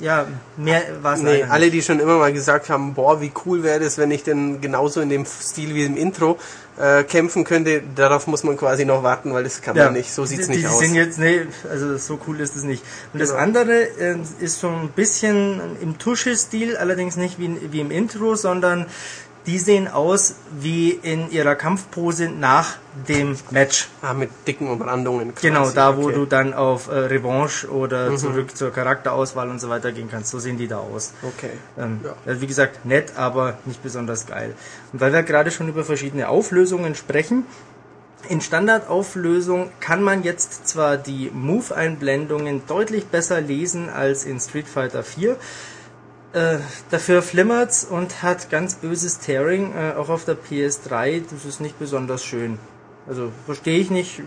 ja, 0.00 0.26
mehr 0.56 0.82
war 1.02 1.14
es 1.14 1.22
Nee, 1.22 1.42
alle, 1.44 1.70
die 1.70 1.82
schon 1.82 2.00
immer 2.00 2.18
mal 2.18 2.32
gesagt 2.32 2.68
haben, 2.68 2.94
boah, 2.94 3.20
wie 3.20 3.32
cool 3.44 3.62
wäre 3.62 3.80
das, 3.80 3.98
wenn 3.98 4.10
ich 4.10 4.22
denn 4.22 4.60
genauso 4.60 5.00
in 5.00 5.08
dem 5.08 5.24
Stil 5.24 5.74
wie 5.74 5.84
im 5.84 5.96
Intro 5.96 6.38
äh, 6.78 7.04
kämpfen 7.04 7.44
könnte, 7.44 7.82
darauf 7.94 8.26
muss 8.26 8.44
man 8.44 8.56
quasi 8.56 8.84
noch 8.84 9.02
warten, 9.02 9.32
weil 9.32 9.44
das 9.44 9.62
kann 9.62 9.76
man 9.76 9.94
nicht. 9.94 10.12
So 10.12 10.26
sieht's 10.26 10.46
die, 10.46 10.52
nicht 10.52 10.64
die 10.64 10.66
aus. 10.68 10.78
Sind 10.78 10.94
jetzt, 10.94 11.18
nee, 11.18 11.46
also 11.70 11.96
so 11.96 12.18
cool 12.26 12.38
ist 12.40 12.54
es 12.56 12.64
nicht. 12.64 12.82
Und 13.12 13.20
das 13.20 13.30
Genau. 13.30 13.40
andere 13.42 13.72
äh, 13.98 14.16
ist 14.40 14.60
so 14.60 14.68
ein 14.68 14.90
bisschen 14.90 15.60
im 15.80 15.98
Tusche-Stil, 15.98 16.76
allerdings 16.76 17.16
nicht 17.16 17.38
wie, 17.38 17.56
wie 17.72 17.80
im 17.80 17.90
Intro, 17.90 18.34
sondern 18.34 18.86
die 19.46 19.58
sehen 19.58 19.86
aus 19.86 20.34
wie 20.50 20.90
in 20.90 21.30
ihrer 21.30 21.54
Kampfpose 21.54 22.28
nach 22.28 22.76
dem 23.08 23.36
Match. 23.50 23.88
Ah, 24.02 24.12
mit 24.12 24.30
dicken 24.46 24.68
Umrandungen. 24.68 25.34
Quasi. 25.34 25.46
Genau, 25.48 25.70
da 25.70 25.96
wo 25.96 26.02
okay. 26.04 26.12
Mhm. 26.12 26.14
du 26.14 26.26
dann 26.26 26.54
auf 26.54 26.88
äh, 26.88 26.94
Revanche 26.94 27.70
oder 27.70 28.16
zurück 28.16 28.56
zur 28.56 28.72
Charakterauswahl 28.72 29.48
und 29.48 29.60
so 29.60 29.68
weiter 29.68 29.92
gehen 29.92 30.08
kannst. 30.10 30.30
So 30.30 30.38
sehen 30.40 30.58
die 30.58 30.66
da 30.66 30.78
aus. 30.78 31.12
Okay. 31.22 31.50
Ähm, 31.78 32.00
Ja. 32.02 32.14
also 32.26 32.40
wie 32.40 32.46
gesagt, 32.46 32.84
nett, 32.84 33.12
aber 33.16 33.58
nicht 33.66 33.82
besonders 33.82 34.26
geil. 34.26 34.54
Und 34.92 35.00
weil 35.00 35.12
wir 35.12 35.22
gerade 35.22 35.50
schon 35.50 35.68
über 35.68 35.84
verschiedene 35.84 36.28
Auflösungen 36.28 36.94
sprechen, 36.94 37.44
in 38.28 38.40
Standardauflösung 38.40 39.70
kann 39.78 40.02
man 40.02 40.24
jetzt 40.24 40.66
zwar 40.66 40.96
die 40.96 41.30
Move-Einblendungen 41.32 42.62
deutlich 42.66 43.06
besser 43.06 43.40
lesen 43.40 43.88
als 43.88 44.24
in 44.24 44.40
Street 44.40 44.66
Fighter 44.66 45.04
4. 45.04 45.36
Äh, 46.36 46.58
dafür 46.90 47.22
flimmert's 47.22 47.82
und 47.82 48.22
hat 48.22 48.50
ganz 48.50 48.74
böses 48.74 49.20
Tearing, 49.20 49.72
äh, 49.74 49.94
auch 49.94 50.10
auf 50.10 50.26
der 50.26 50.36
PS3. 50.36 51.22
Das 51.30 51.46
ist 51.46 51.62
nicht 51.62 51.78
besonders 51.78 52.26
schön. 52.26 52.58
Also 53.08 53.30
verstehe 53.44 53.78
ich 53.78 53.90
nicht, 53.90 54.20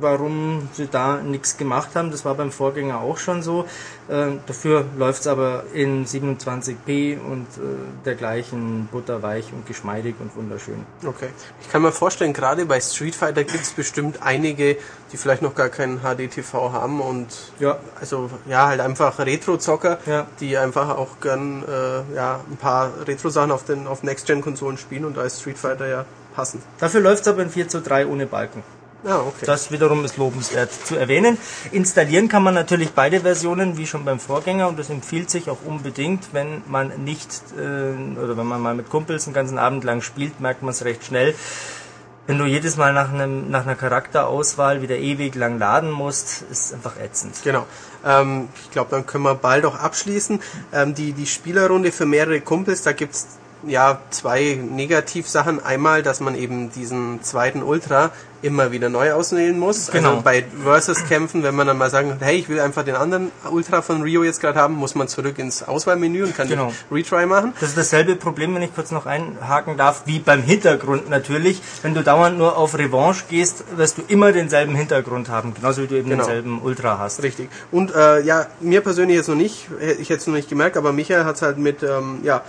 warum 0.00 0.68
sie 0.72 0.88
da 0.88 1.16
nichts 1.22 1.56
gemacht 1.56 1.90
haben. 1.94 2.10
Das 2.10 2.24
war 2.26 2.34
beim 2.34 2.52
Vorgänger 2.52 3.00
auch 3.00 3.16
schon 3.16 3.42
so. 3.42 3.64
Äh, 4.08 4.32
dafür 4.46 4.84
läuft's 4.98 5.26
aber 5.26 5.64
in 5.72 6.04
27p 6.06 7.18
und 7.18 7.46
äh, 7.56 7.60
dergleichen 8.04 8.88
butterweich 8.92 9.52
und 9.52 9.66
geschmeidig 9.66 10.16
und 10.20 10.36
wunderschön. 10.36 10.84
Okay. 11.04 11.28
Ich 11.62 11.70
kann 11.70 11.82
mir 11.82 11.92
vorstellen, 11.92 12.32
gerade 12.32 12.66
bei 12.66 12.80
Street 12.80 13.14
Fighter 13.14 13.42
gibt's 13.44 13.72
bestimmt 13.72 14.18
einige, 14.22 14.76
die 15.12 15.16
vielleicht 15.16 15.42
noch 15.42 15.54
gar 15.54 15.70
keinen 15.70 16.00
HD-TV 16.00 16.72
haben 16.72 17.00
und 17.00 17.28
Ja. 17.58 17.78
also 17.98 18.28
ja, 18.46 18.66
halt 18.66 18.80
einfach 18.80 19.18
Retro-Zocker, 19.18 19.98
Ja. 20.06 20.26
die 20.40 20.58
einfach 20.58 20.90
auch 20.90 21.20
gern 21.20 21.64
äh, 21.66 22.14
ja, 22.14 22.40
ein 22.50 22.56
paar 22.58 22.90
Retro-Sachen 23.06 23.50
auf 23.50 23.64
den 23.64 23.86
auf 23.86 24.02
Next-Gen-Konsolen 24.02 24.76
spielen 24.76 25.04
und 25.06 25.16
da 25.16 25.22
ist 25.22 25.40
Street 25.40 25.58
Fighter 25.58 25.88
ja 25.88 26.04
passend. 26.36 26.62
Dafür 26.78 27.00
läuft's 27.00 27.26
aber 27.26 27.42
in 27.42 27.50
4 27.50 27.68
zu 27.68 27.80
3 27.80 28.06
ohne 28.06 28.26
Balken. 28.26 28.62
Ja, 29.04 29.20
okay. 29.20 29.46
Das 29.46 29.70
wiederum 29.70 30.04
ist 30.04 30.16
lobenswert 30.16 30.70
zu 30.72 30.96
erwähnen. 30.96 31.38
Installieren 31.70 32.28
kann 32.28 32.42
man 32.42 32.54
natürlich 32.54 32.90
beide 32.90 33.20
Versionen, 33.20 33.76
wie 33.76 33.86
schon 33.86 34.04
beim 34.04 34.18
Vorgänger, 34.18 34.68
und 34.68 34.78
das 34.78 34.90
empfiehlt 34.90 35.30
sich 35.30 35.48
auch 35.48 35.58
unbedingt, 35.64 36.32
wenn 36.32 36.62
man 36.66 37.04
nicht, 37.04 37.28
äh, 37.56 38.18
oder 38.18 38.36
wenn 38.36 38.46
man 38.46 38.60
mal 38.60 38.74
mit 38.74 38.90
Kumpels 38.90 39.26
einen 39.26 39.34
ganzen 39.34 39.58
Abend 39.58 39.84
lang 39.84 40.02
spielt, 40.02 40.40
merkt 40.40 40.62
man 40.62 40.70
es 40.70 40.84
recht 40.84 41.04
schnell. 41.04 41.34
Wenn 42.26 42.38
du 42.38 42.46
jedes 42.46 42.76
Mal 42.76 42.92
nach, 42.92 43.12
einem, 43.12 43.48
nach 43.50 43.64
einer 43.64 43.76
Charakterauswahl 43.76 44.82
wieder 44.82 44.96
ewig 44.96 45.36
lang 45.36 45.60
laden 45.60 45.92
musst, 45.92 46.42
ist 46.50 46.74
einfach 46.74 46.98
ätzend. 46.98 47.36
Genau. 47.44 47.64
Ähm, 48.04 48.48
ich 48.64 48.72
glaube, 48.72 48.90
dann 48.90 49.06
können 49.06 49.22
wir 49.22 49.36
bald 49.36 49.64
auch 49.64 49.78
abschließen. 49.78 50.40
Ähm, 50.72 50.94
die, 50.96 51.12
die 51.12 51.26
Spielerrunde 51.26 51.92
für 51.92 52.06
mehrere 52.06 52.40
Kumpels, 52.40 52.82
da 52.82 52.90
gibt's 52.90 53.38
ja 53.68 53.98
zwei 54.10 54.58
Negativsachen. 54.70 55.64
Einmal, 55.64 56.02
dass 56.02 56.20
man 56.20 56.34
eben 56.34 56.70
diesen 56.70 57.22
zweiten 57.22 57.62
Ultra 57.62 58.10
immer 58.42 58.70
wieder 58.70 58.90
neu 58.90 59.12
auswählen 59.12 59.58
muss. 59.58 59.90
Genau. 59.90 60.10
Also 60.10 60.22
bei 60.22 60.44
Versus-Kämpfen, 60.62 61.42
wenn 61.42 61.54
man 61.56 61.66
dann 61.66 61.78
mal 61.78 61.90
sagen, 61.90 62.16
hey, 62.20 62.36
ich 62.38 62.48
will 62.48 62.60
einfach 62.60 62.84
den 62.84 62.94
anderen 62.94 63.32
Ultra 63.50 63.80
von 63.82 64.02
Rio 64.02 64.22
jetzt 64.22 64.40
gerade 64.40 64.60
haben, 64.60 64.74
muss 64.74 64.94
man 64.94 65.08
zurück 65.08 65.38
ins 65.38 65.62
Auswahlmenü 65.62 66.22
und 66.24 66.36
kann 66.36 66.46
Genau. 66.46 66.66
den 66.90 66.96
Retry 66.96 67.26
machen. 67.26 67.54
Das 67.60 67.70
ist 67.70 67.78
dasselbe 67.78 68.14
Problem, 68.14 68.54
wenn 68.54 68.62
ich 68.62 68.74
kurz 68.74 68.90
noch 68.90 69.06
einhaken 69.06 69.76
darf, 69.76 70.02
wie 70.04 70.18
beim 70.18 70.42
Hintergrund 70.42 71.08
natürlich. 71.08 71.60
Wenn 71.82 71.94
du 71.94 72.02
dauernd 72.04 72.36
nur 72.38 72.56
auf 72.56 72.76
Revanche 72.78 73.24
gehst, 73.28 73.64
wirst 73.76 73.98
du 73.98 74.02
immer 74.06 74.30
denselben 74.32 74.76
Hintergrund 74.76 75.28
haben, 75.28 75.54
genauso 75.54 75.82
wie 75.82 75.86
du 75.86 75.96
eben 75.96 76.10
Genau. 76.10 76.24
denselben 76.24 76.60
Ultra 76.62 76.98
hast. 76.98 77.22
Richtig. 77.22 77.48
Und 77.72 77.94
äh, 77.94 78.20
ja, 78.20 78.46
mir 78.60 78.80
persönlich 78.82 79.16
jetzt 79.16 79.28
noch 79.28 79.34
nicht, 79.34 79.66
ich 79.98 80.10
hätte 80.10 80.20
es 80.20 80.26
noch 80.26 80.34
nicht 80.34 80.48
gemerkt, 80.50 80.76
aber 80.76 80.92
Michael 80.92 81.24
hat 81.24 81.36
es 81.36 81.42
halt 81.42 81.58
mit, 81.58 81.82
ähm, 81.82 82.18
ja, 82.22 82.42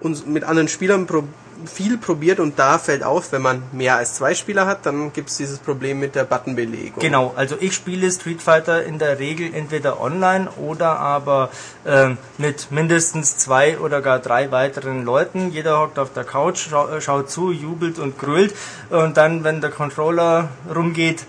uns 0.00 0.26
mit 0.26 0.44
anderen 0.44 0.68
Spielern 0.68 1.06
pro 1.06 1.24
viel 1.64 1.96
probiert 1.96 2.38
und 2.38 2.58
da 2.58 2.78
fällt 2.78 3.02
auf, 3.02 3.32
wenn 3.32 3.42
man 3.42 3.62
mehr 3.72 3.96
als 3.96 4.14
zwei 4.14 4.34
Spieler 4.34 4.66
hat, 4.66 4.84
dann 4.84 5.12
gibt 5.12 5.30
es 5.30 5.38
dieses 5.38 5.58
Problem 5.58 5.98
mit 5.98 6.14
der 6.14 6.24
Buttonbelegung. 6.24 7.00
Genau, 7.00 7.32
also 7.34 7.56
ich 7.58 7.74
spiele 7.74 8.10
Street 8.10 8.42
Fighter 8.42 8.84
in 8.84 8.98
der 8.98 9.18
Regel 9.18 9.54
entweder 9.54 10.00
online 10.00 10.50
oder 10.58 10.98
aber 10.98 11.50
ähm, 11.86 12.18
mit 12.38 12.70
mindestens 12.70 13.38
zwei 13.38 13.78
oder 13.78 14.02
gar 14.02 14.18
drei 14.18 14.50
weiteren 14.50 15.04
Leuten. 15.04 15.50
Jeder 15.50 15.80
hockt 15.80 15.98
auf 15.98 16.12
der 16.12 16.24
Couch, 16.24 16.66
schau, 16.68 16.88
äh, 16.88 17.00
schaut 17.00 17.30
zu, 17.30 17.50
jubelt 17.50 17.98
und 17.98 18.18
grölt 18.18 18.54
und 18.90 19.16
dann, 19.16 19.44
wenn 19.44 19.60
der 19.60 19.70
Controller 19.70 20.50
rumgeht, 20.72 21.24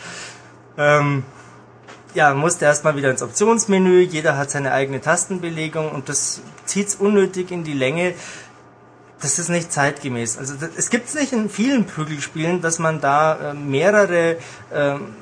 ähm, 0.77 1.23
ja, 2.13 2.33
musste 2.33 2.65
erstmal 2.65 2.95
wieder 2.95 3.11
ins 3.11 3.21
Optionsmenü, 3.21 4.01
jeder 4.01 4.37
hat 4.37 4.49
seine 4.49 4.71
eigene 4.71 5.01
Tastenbelegung 5.01 5.91
und 5.91 6.09
das 6.09 6.41
zieht's 6.65 6.95
unnötig 6.95 7.51
in 7.51 7.63
die 7.63 7.73
Länge. 7.73 8.15
Das 9.21 9.39
ist 9.39 9.49
nicht 9.49 9.71
zeitgemäß. 9.73 10.37
Also 10.37 10.53
das, 10.55 10.69
es 10.77 10.89
gibt 10.89 11.09
es 11.09 11.15
nicht 11.15 11.33
in 11.33 11.49
vielen 11.49 11.85
Prügelspielen, 11.85 12.61
dass 12.61 12.77
man 12.79 13.01
da 13.01 13.51
äh, 13.51 13.53
mehrere 13.53 14.37
ähm, 14.73 15.15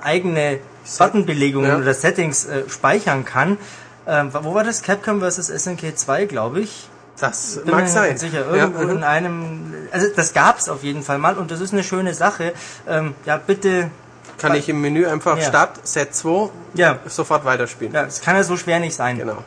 eigene 0.00 0.58
Buttonbelegungen 0.98 1.70
Ja. 1.70 1.76
oder 1.78 1.92
Settings 1.94 2.44
äh, 2.46 2.68
speichern 2.68 3.24
kann. 3.24 3.58
Ähm, 4.06 4.30
wo 4.32 4.54
war 4.54 4.64
das? 4.64 4.82
Capcom 4.82 5.20
vs. 5.20 5.46
SNK 5.48 5.96
2, 5.96 6.24
glaube 6.26 6.60
ich. 6.60 6.88
Das 7.20 7.60
Bin 7.64 7.72
mag 7.74 7.86
sein. 7.88 8.16
Sicher, 8.18 8.46
irgendwo 8.50 8.82
Ja, 8.82 8.90
in 8.90 9.04
einem, 9.04 9.74
also 9.92 10.08
das 10.16 10.32
gab's 10.32 10.68
auf 10.68 10.82
jeden 10.82 11.02
Fall 11.02 11.18
mal 11.18 11.36
und 11.36 11.50
das 11.50 11.60
ist 11.60 11.72
eine 11.72 11.84
schöne 11.84 12.14
Sache. 12.14 12.52
Ähm, 12.88 13.14
ja, 13.26 13.36
bitte, 13.36 13.90
Kann 14.38 14.54
ich 14.56 14.68
im 14.68 14.80
Menü 14.80 15.06
einfach 15.06 15.36
Ja. 15.36 15.44
Start, 15.44 15.86
Set 15.86 16.14
2, 16.16 16.48
ja, 16.74 16.98
sofort 17.06 17.44
weiterspielen. 17.44 17.92
ja, 17.92 18.04
es 18.04 18.22
kann 18.22 18.34
ja 18.34 18.42
so 18.42 18.56
schwer 18.56 18.80
nicht 18.80 18.96
sein. 18.96 19.18
Genau. 19.18 19.44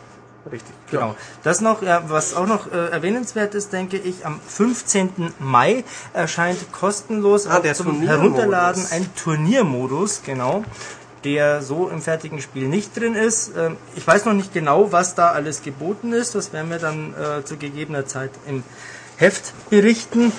Richtig. 0.51 0.75
Genau. 0.91 1.15
Das 1.43 1.61
noch, 1.61 1.81
was 1.81 2.35
auch 2.35 2.45
noch 2.45 2.71
äh, 2.71 2.89
erwähnenswert 2.91 3.55
ist, 3.55 3.73
denke 3.73 3.97
ich, 3.97 4.25
am 4.25 4.39
15. 4.47 5.33
Mai 5.39 5.83
erscheint 6.13 6.71
kostenlos 6.71 7.47
Ah, 7.47 7.61
zum. 7.73 8.01
Herunterladen 8.01 8.85
ein 8.91 9.09
Turniermodus, 9.15 10.21
genau, 10.23 10.63
der 11.23 11.63
so 11.63 11.89
im 11.89 12.01
fertigen 12.01 12.41
Spiel 12.41 12.67
nicht 12.67 12.95
drin 12.95 13.15
ist. 13.15 13.53
Ähm, 13.57 13.77
ich 13.95 14.05
weiß 14.05 14.25
noch 14.25 14.33
nicht 14.33 14.53
genau, 14.53 14.91
was 14.91 15.15
da 15.15 15.31
alles 15.31 15.63
geboten 15.63 16.13
ist. 16.13 16.35
Das 16.35 16.53
werden 16.53 16.69
wir 16.69 16.79
dann 16.79 17.13
äh, 17.13 17.43
zu 17.43 17.57
gegebener 17.57 18.05
Zeit 18.05 18.31
im 18.47 18.63
Heft 19.17 19.53
berichten. 19.71 20.31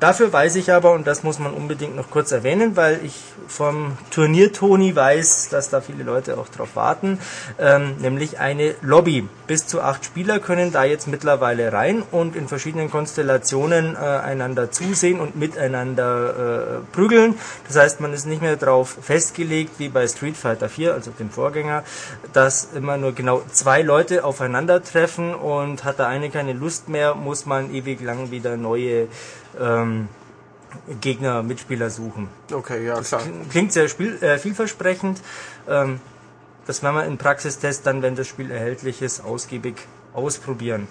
Dafür 0.00 0.30
weiß 0.30 0.56
ich 0.56 0.72
aber, 0.72 0.92
und 0.92 1.06
das 1.06 1.22
muss 1.22 1.38
man 1.38 1.54
unbedingt 1.54 1.96
noch 1.96 2.10
kurz 2.10 2.30
erwähnen, 2.32 2.76
weil 2.76 3.00
ich 3.02 3.14
vom 3.48 3.96
Turnier 4.10 4.52
Toni 4.52 4.94
weiß, 4.94 5.48
dass 5.50 5.70
da 5.70 5.80
viele 5.80 6.04
Leute 6.04 6.38
auch 6.38 6.48
drauf 6.48 6.76
warten, 6.76 7.18
ähm, 7.58 7.96
nämlich 7.98 8.38
eine 8.38 8.74
Lobby. 8.82 9.28
Bis 9.46 9.66
zu 9.66 9.80
acht 9.80 10.04
Spieler 10.04 10.38
können 10.38 10.72
da 10.72 10.84
jetzt 10.84 11.06
mittlerweile 11.06 11.72
rein 11.72 12.02
und 12.10 12.36
in 12.36 12.48
verschiedenen 12.48 12.90
Konstellationen 12.90 13.94
äh, 13.94 13.98
einander 13.98 14.70
zusehen 14.70 15.20
und 15.20 15.36
miteinander 15.36 16.80
äh, 16.80 16.94
prügeln. 16.94 17.34
Das 17.66 17.76
heißt, 17.76 18.00
man 18.00 18.12
ist 18.12 18.26
nicht 18.26 18.42
mehr 18.42 18.56
darauf 18.56 18.96
festgelegt, 19.00 19.78
wie 19.78 19.88
bei 19.88 20.06
Street 20.08 20.36
Fighter 20.36 20.68
4, 20.68 20.94
also 20.94 21.10
dem 21.10 21.30
Vorgänger, 21.30 21.84
dass 22.32 22.68
immer 22.74 22.96
nur 22.96 23.12
genau 23.12 23.42
zwei 23.52 23.82
Leute 23.82 24.24
aufeinandertreffen 24.24 25.34
und 25.34 25.84
hat 25.84 25.98
der 25.98 26.08
eine 26.08 26.30
keine 26.30 26.52
Lust 26.52 26.88
mehr, 26.88 27.14
muss 27.14 27.46
man 27.46 27.74
ewig 27.74 28.00
lang 28.00 28.30
wieder 28.30 28.56
neue 28.56 29.08
ähm, 29.60 30.08
Gegner, 31.00 31.42
Mitspieler 31.42 31.90
suchen. 31.90 32.28
Okay, 32.52 32.86
ja, 32.86 33.00
klar. 33.00 33.22
Klingt 33.50 33.72
sehr 33.72 33.88
spiel, 33.88 34.22
äh, 34.22 34.38
vielversprechend. 34.38 35.20
Ähm, 35.68 36.00
das 36.66 36.82
werden 36.82 36.96
wir 36.96 37.04
im 37.04 37.18
Praxistest 37.18 37.86
dann, 37.86 38.02
wenn 38.02 38.16
das 38.16 38.26
Spiel 38.26 38.50
erhältlich 38.50 39.02
ist, 39.02 39.24
ausgiebig 39.24 39.76
ausprobieren. 40.14 40.88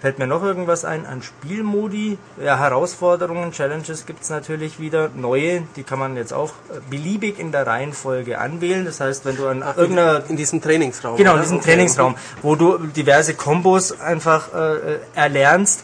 Fällt 0.00 0.20
mir 0.20 0.28
noch 0.28 0.44
irgendwas 0.44 0.84
ein 0.84 1.06
an 1.06 1.22
Spielmodi? 1.22 2.18
Ja, 2.40 2.56
Herausforderungen, 2.56 3.50
Challenges 3.50 4.06
gibt's 4.06 4.30
natürlich 4.30 4.78
wieder. 4.78 5.10
Neue, 5.12 5.64
die 5.74 5.82
kann 5.82 5.98
man 5.98 6.16
jetzt 6.16 6.32
auch 6.32 6.50
äh, 6.70 6.78
beliebig 6.88 7.40
in 7.40 7.50
der 7.50 7.66
Reihenfolge 7.66 8.38
anwählen. 8.38 8.84
Das 8.84 9.00
heißt, 9.00 9.24
wenn 9.24 9.34
du 9.34 9.48
an 9.48 9.64
irgendeiner 9.76 10.22
In 10.28 10.36
diesem 10.36 10.60
Trainingsraum. 10.60 11.16
Genau, 11.16 11.32
in 11.32 11.34
oder? 11.34 11.42
diesem 11.42 11.58
Okay. 11.58 11.72
Trainingsraum, 11.72 12.14
wo 12.42 12.54
du 12.54 12.78
diverse 12.78 13.34
Kombos 13.34 14.00
einfach 14.00 14.54
äh, 14.54 14.98
erlernst 15.16 15.82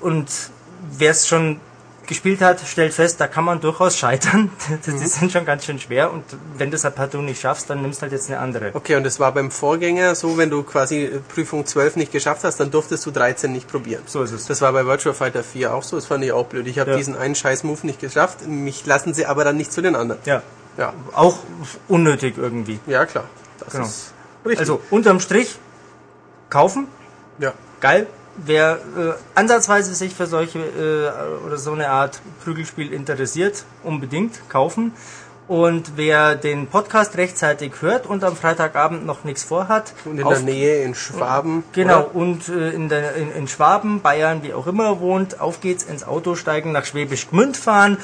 und 0.00 0.28
wer 0.98 1.12
es 1.12 1.28
schon 1.28 1.60
gespielt 2.12 2.40
hat, 2.40 2.60
stellt 2.66 2.92
fest, 2.94 3.20
da 3.20 3.26
kann 3.26 3.44
man 3.44 3.60
durchaus 3.60 3.96
scheitern. 3.96 4.50
Die 4.86 4.90
Mhm. 4.90 4.98
sind 5.06 5.32
schon 5.32 5.44
ganz 5.44 5.64
schön 5.64 5.78
schwer 5.78 6.12
und 6.12 6.24
wenn 6.58 6.70
du 6.70 6.76
es 6.76 6.84
halt 6.84 6.94
partout 6.94 7.22
nicht 7.22 7.40
schaffst, 7.40 7.68
dann 7.70 7.82
nimmst 7.82 8.00
du 8.00 8.02
halt 8.02 8.12
jetzt 8.12 8.28
eine 8.30 8.38
andere. 8.38 8.70
Okay, 8.74 8.96
und 8.96 9.04
das 9.04 9.18
war 9.20 9.32
beim 9.32 9.50
Vorgänger 9.50 10.14
so, 10.14 10.36
wenn 10.38 10.50
du 10.50 10.62
quasi 10.62 11.04
äh, 11.04 11.18
Prüfung 11.18 11.66
12 11.66 11.96
nicht 11.96 12.12
geschafft 12.12 12.44
hast, 12.44 12.58
dann 12.60 12.70
durftest 12.70 13.04
du 13.06 13.10
13 13.10 13.50
nicht 13.52 13.68
probieren. 13.68 14.02
So 14.06 14.22
ist 14.22 14.32
es. 14.32 14.46
Das 14.46 14.60
war 14.60 14.72
bei 14.72 14.84
Virtua 14.86 15.12
Fighter 15.12 15.42
4 15.42 15.74
auch 15.74 15.82
so, 15.82 15.96
das 15.96 16.06
fand 16.06 16.22
ich 16.24 16.32
auch 16.32 16.46
blöd. 16.46 16.66
Ich 16.66 16.78
habe 16.78 16.92
Ja. 16.92 16.96
diesen 16.96 17.16
einen 17.16 17.34
scheiß 17.34 17.64
Move 17.64 17.80
nicht 17.86 18.00
geschafft, 18.00 18.46
mich 18.46 18.84
lassen 18.86 19.14
sie 19.14 19.26
aber 19.26 19.44
dann 19.44 19.56
nicht 19.56 19.72
zu 19.72 19.80
den 19.82 19.96
anderen. 19.96 20.20
Ja, 20.24 20.42
Ja, 20.78 20.94
auch 21.14 21.38
unnötig 21.88 22.34
irgendwie. 22.38 22.78
ja 22.86 23.04
klar. 23.06 23.24
Das 23.60 23.72
Genau. 23.74 23.84
ist 23.84 24.12
richtig. 24.44 24.60
Also 24.60 24.80
unterm 24.90 25.20
Strich 25.20 25.56
kaufen, 26.50 26.86
ja. 27.38 27.52
geil. 27.80 28.06
Wer 28.36 28.78
äh, 28.96 29.12
ansatzweise 29.34 29.94
sich 29.94 30.14
für 30.14 30.26
solche 30.26 30.58
äh, 30.58 31.44
oder 31.46 31.58
so 31.58 31.72
eine 31.72 31.90
Art 31.90 32.20
Prügelspiel 32.44 32.92
interessiert, 32.92 33.64
unbedingt 33.82 34.48
kaufen. 34.48 34.92
Und 35.48 35.92
wer 35.96 36.36
den 36.36 36.68
Podcast 36.68 37.16
rechtzeitig 37.16 37.72
hört 37.80 38.06
und 38.06 38.22
am 38.24 38.36
Freitagabend 38.36 39.04
noch 39.04 39.24
nichts 39.24 39.42
vorhat, 39.42 39.92
Und 40.04 40.18
in 40.18 40.24
auf- 40.24 40.34
der 40.34 40.42
Nähe 40.44 40.82
in 40.84 40.94
Schwaben. 40.94 41.64
Genau, 41.72 42.04
oder? 42.04 42.14
und 42.14 42.48
äh, 42.48 42.70
in, 42.70 42.88
der, 42.88 43.16
in, 43.16 43.30
in 43.32 43.48
Schwaben, 43.48 44.00
Bayern, 44.00 44.42
wie 44.44 44.54
auch 44.54 44.66
immer 44.68 45.00
wohnt, 45.00 45.40
auf 45.40 45.60
geht's 45.60 45.82
ins 45.82 46.04
Auto 46.04 46.36
steigen, 46.36 46.72
nach 46.72 46.86
Schwäbisch 46.86 47.28
Gmünd 47.28 47.56
fahren, 47.56 47.98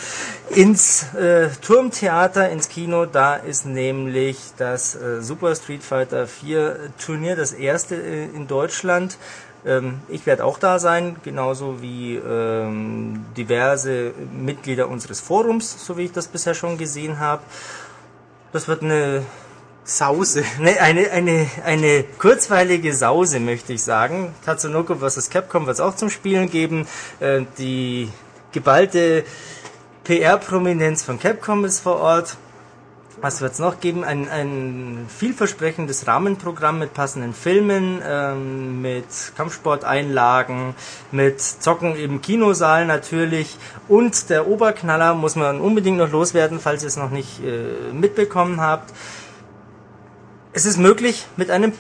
ins 0.51 1.15
äh, 1.15 1.49
Turmtheater, 1.63 2.51
ins 2.51 2.69
Kino. 2.69 3.07
Da 3.07 3.37
ist 3.37 3.65
nämlich 3.65 4.39
das 4.59 4.97
äh, 4.97 5.23
Super 5.23 5.55
Street 5.55 5.85
Fighter 5.85 6.27
4 6.27 6.77
Turnier, 7.03 7.37
das 7.37 7.53
erste 7.53 7.95
äh, 7.95 8.25
in 8.25 8.47
Deutschland. 8.49 9.17
Ähm, 9.67 10.01
ich 10.09 10.27
werde 10.27 10.45
auch 10.45 10.59
da 10.59 10.79
sein, 10.79 11.17
genauso 11.25 11.83
wie 11.83 12.17
ähm, 12.17 13.25
diverse 13.37 14.13
Mitglieder 14.33 14.89
unseres 14.89 15.21
Forums, 15.21 15.85
so 15.85 15.97
wie 15.97 16.05
ich 16.05 16.13
das 16.13 16.29
bisher 16.29 16.55
schon 16.55 16.79
gesehen 16.79 17.19
habe. 17.19 17.43
Das 18.53 18.69
wird 18.69 18.83
eine 18.83 19.23
Sause. 19.85 20.45
Ne, 20.61 20.81
eine, 20.81 21.11
eine, 21.11 21.47
eine 21.65 22.05
kurzweilige 22.19 22.95
Sause, 22.95 23.41
möchte 23.41 23.73
ich 23.73 23.83
sagen. 23.83 24.35
Tatsunoko 24.45 24.97
vs. 24.97 25.31
Capcom 25.31 25.67
wird 25.67 25.75
es 25.75 25.81
auch 25.81 25.97
zum 25.97 26.11
Spielen 26.11 26.51
geben. 26.51 26.87
Äh, 27.21 27.43
die 27.59 28.11
geballte 28.53 29.25
PR-Prominenz 30.05 31.03
von 31.03 31.19
Capcom 31.19 31.65
ist 31.65 31.81
vor 31.81 31.97
Ort. 31.97 32.37
Was 33.21 33.41
wird 33.41 33.53
es 33.53 33.59
noch 33.59 33.81
geben? 33.81 34.05
Ein, 34.05 34.29
ein 34.29 35.07
vielversprechendes 35.09 36.07
Rahmenprogramm 36.07 36.79
mit 36.79 36.95
passenden 36.95 37.35
Filmen, 37.35 38.01
ähm, 38.07 38.81
mit 38.81 39.07
Kampfsporteinlagen, 39.37 40.75
mit 41.11 41.41
Zocken 41.41 41.97
im 41.97 42.23
Kinosaal 42.23 42.87
natürlich. 42.87 43.57
Und 43.89 44.31
der 44.31 44.47
Oberknaller 44.47 45.15
muss 45.15 45.35
man 45.35 45.61
unbedingt 45.61 45.99
noch 45.99 46.13
loswerden, 46.13 46.61
falls 46.61 46.85
ihr 46.85 46.89
es 46.89 46.97
noch 46.97 47.11
nicht 47.11 47.43
äh, 47.43 47.93
mitbekommen 47.93 48.61
habt. 48.61 48.95
Es 50.53 50.65
ist 50.65 50.79
möglich, 50.79 51.27
mit 51.37 51.51
einem 51.51 51.73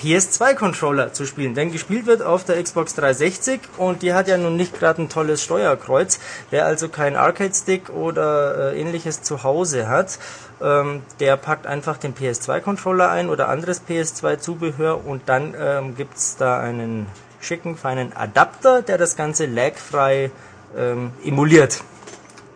PS2-Controller 0.00 1.12
zu 1.12 1.26
spielen, 1.26 1.54
denn 1.54 1.72
gespielt 1.72 2.06
wird 2.06 2.22
auf 2.22 2.44
der 2.44 2.62
Xbox 2.62 2.94
360 2.94 3.60
und 3.76 4.02
die 4.02 4.14
hat 4.14 4.28
ja 4.28 4.36
nun 4.36 4.56
nicht 4.56 4.78
gerade 4.78 5.02
ein 5.02 5.08
tolles 5.08 5.42
Steuerkreuz. 5.42 6.18
Wer 6.50 6.66
also 6.66 6.88
keinen 6.88 7.16
Arcade-Stick 7.16 7.90
oder 7.90 8.72
äh, 8.72 8.80
ähnliches 8.80 9.22
zu 9.22 9.42
Hause 9.42 9.88
hat, 9.88 10.18
ähm, 10.62 11.02
der 11.20 11.36
packt 11.36 11.66
einfach 11.66 11.96
den 11.98 12.14
PS2-Controller 12.14 13.10
ein 13.10 13.28
oder 13.28 13.48
anderes 13.48 13.82
PS2-Zubehör 13.88 15.06
und 15.06 15.22
dann 15.26 15.54
ähm, 15.58 15.96
gibt's 15.96 16.36
da 16.36 16.58
einen 16.58 17.06
schicken, 17.40 17.76
feinen 17.76 18.14
Adapter, 18.14 18.82
der 18.82 18.98
das 18.98 19.16
Ganze 19.16 19.46
lagfrei 19.46 20.30
ähm, 20.76 21.12
emuliert. 21.24 21.82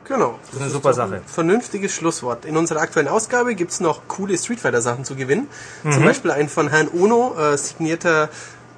Genau. 0.08 0.38
Das 0.46 0.54
ist 0.54 0.60
eine 0.62 0.70
super 0.70 0.92
Sache. 0.94 1.20
Vernünftiges 1.26 1.92
Schlusswort. 1.92 2.44
In 2.44 2.56
unserer 2.56 2.80
aktuellen 2.80 3.08
Ausgabe 3.08 3.54
gibt's 3.54 3.80
noch 3.80 4.06
coole 4.06 4.38
Street 4.38 4.60
Fighter 4.60 4.80
Sachen 4.80 5.04
zu 5.04 5.16
gewinnen. 5.16 5.48
Mhm. 5.82 5.92
Zum 5.92 6.04
Beispiel 6.04 6.30
ein 6.30 6.48
von 6.48 6.68
Herrn 6.68 6.88
Ono 6.92 7.34
äh, 7.38 7.56
signierter 7.58 8.28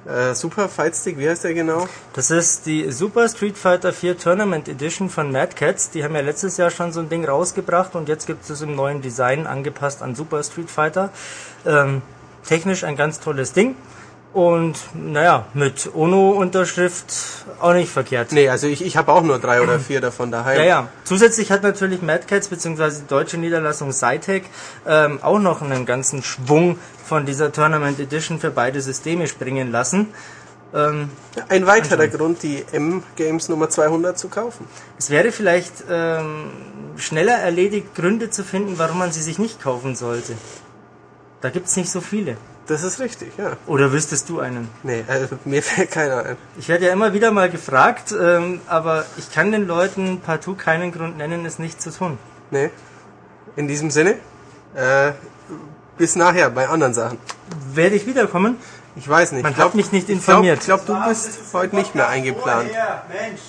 äh, 0.05 0.33
Super 0.33 0.69
Fight 0.69 0.95
Stick. 0.95 1.19
Wie 1.19 1.29
heißt 1.29 1.43
der 1.43 1.53
genau? 1.53 1.87
Das 2.13 2.31
ist 2.31 2.65
die 2.65 2.91
Super 2.91 3.29
Street 3.29 3.57
Fighter 3.57 3.93
4 3.93 4.17
Tournament 4.17 4.67
Edition 4.67 5.09
von 5.09 5.31
Mad 5.31 5.53
Cats. 5.55 5.91
Die 5.91 6.03
haben 6.03 6.15
ja 6.15 6.21
letztes 6.21 6.57
Jahr 6.57 6.71
schon 6.71 6.91
so 6.91 6.99
ein 6.99 7.09
Ding 7.09 7.25
rausgebracht 7.25 7.95
und 7.95 8.09
jetzt 8.09 8.25
gibt 8.25 8.49
es 8.49 8.61
im 8.61 8.75
neuen 8.75 9.01
Design 9.01 9.45
angepasst 9.45 10.01
an 10.01 10.15
Super 10.15 10.43
Street 10.43 10.71
Fighter. 10.71 11.11
Ähm, 11.65 12.01
technisch 12.47 12.83
ein 12.83 12.95
ganz 12.95 13.19
tolles 13.19 13.53
Ding. 13.53 13.75
Und 14.31 14.77
naja, 14.93 15.47
mit 15.55 15.89
Ono-Unterschrift 15.95 17.45
auch 17.59 17.73
nicht 17.73 17.91
verkehrt. 17.91 18.31
Nee, 18.31 18.47
also 18.47 18.67
ich, 18.67 18.85
ich 18.85 18.95
habe 18.95 19.11
auch 19.11 19.23
nur 19.23 19.39
drei 19.39 19.61
oder 19.61 19.79
vier 19.87 20.01
davon 20.01 20.31
daheim. 20.31 20.59
Ja, 20.59 20.65
ja. 20.65 20.87
Zusätzlich 21.03 21.51
hat 21.51 21.63
natürlich 21.63 22.03
Mad 22.03 22.25
Cats 22.27 22.47
bzw. 22.47 22.91
die 23.01 23.07
deutsche 23.07 23.37
Niederlassung 23.37 23.91
Cytec 23.91 24.43
ähm, 24.85 25.19
auch 25.23 25.39
noch 25.39 25.63
einen 25.63 25.85
ganzen 25.87 26.21
Schwung 26.21 26.77
von 27.03 27.25
dieser 27.25 27.51
Tournament 27.51 27.99
Edition 27.99 28.39
für 28.39 28.51
beide 28.51 28.81
Systeme 28.81 29.25
springen 29.27 29.71
lassen. 29.71 30.13
Ähm, 30.75 31.09
Ein 31.47 31.65
weiterer 31.65 32.07
Grund, 32.07 32.43
die 32.43 32.63
M-Games 32.71 33.49
Nummer 33.49 33.69
200 33.69 34.19
zu 34.19 34.29
kaufen. 34.29 34.67
Es 34.99 35.09
wäre 35.09 35.31
vielleicht 35.31 35.85
ähm, 35.89 36.51
schneller 36.97 37.33
erledigt, 37.33 37.95
Gründe 37.95 38.29
zu 38.29 38.43
finden, 38.43 38.77
warum 38.77 38.99
man 38.99 39.11
sie 39.11 39.23
sich 39.23 39.39
nicht 39.39 39.59
kaufen 39.59 39.95
sollte. 39.95 40.33
Da 41.41 41.49
gibt's 41.49 41.75
nicht 41.75 41.89
so 41.89 42.01
viele. 42.01 42.37
Das 42.69 42.83
ist 42.83 42.99
richtig, 42.99 43.31
ja. 43.39 43.57
Oder 43.65 43.91
wüsstest 43.91 44.29
du 44.29 44.41
einen? 44.41 44.69
Nee, 44.83 44.99
äh, 44.99 45.27
mir 45.43 45.63
fällt 45.63 45.89
keiner 45.89 46.23
ein. 46.23 46.37
Ich 46.59 46.69
werde 46.69 46.85
ja 46.85 46.93
immer 46.93 47.13
wieder 47.13 47.31
mal 47.31 47.49
gefragt, 47.49 48.13
ähm, 48.13 48.61
aber 48.67 49.05
ich 49.17 49.31
kann 49.31 49.51
den 49.51 49.65
Leuten 49.65 50.21
partout 50.21 50.53
keinen 50.53 50.91
Grund 50.91 51.17
nennen, 51.17 51.47
es 51.47 51.57
nicht 51.57 51.81
zu 51.81 51.89
tun. 51.89 52.19
Nee. 52.51 52.69
In 53.55 53.67
diesem 53.67 53.89
Sinne, 53.89 54.19
äh, 54.75 55.13
bis 55.97 56.15
nachher 56.15 56.51
bei 56.51 56.69
anderen 56.69 56.93
Sachen. 56.93 57.17
Werde 57.73 57.95
ich 57.95 58.05
wiederkommen? 58.05 58.57
Ich 58.95 59.09
weiß 59.09 59.31
nicht. 59.31 59.41
Man 59.41 59.53
ich 59.53 59.57
glaub, 59.57 59.69
hat 59.69 59.75
mich 59.75 59.91
nicht 59.91 60.07
ich 60.07 60.17
informiert. 60.17 60.59
glaube, 60.59 60.83
glaub, 60.85 61.03
du 61.05 61.09
bist 61.09 61.39
heute 61.53 61.75
nicht 61.75 61.95
mehr 61.95 62.07
eingeplant. 62.07 62.69
Mensch. 62.69 63.41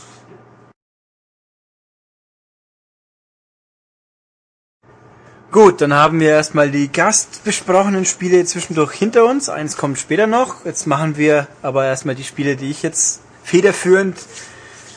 Gut, 5.53 5.81
dann 5.81 5.93
haben 5.93 6.21
wir 6.21 6.31
erstmal 6.31 6.71
die 6.71 6.93
gastbesprochenen 6.93 8.05
Spiele 8.05 8.45
zwischendurch 8.45 8.93
hinter 8.93 9.27
uns. 9.27 9.49
Eins 9.49 9.77
kommt 9.77 9.99
später 9.99 10.29
noch. 10.29 10.65
Jetzt 10.65 10.87
machen 10.87 11.17
wir 11.17 11.49
aber 11.61 11.87
erstmal 11.87 12.15
die 12.15 12.23
Spiele, 12.23 12.55
die 12.55 12.71
ich 12.71 12.85
jetzt 12.85 13.21
federführend 13.43 14.17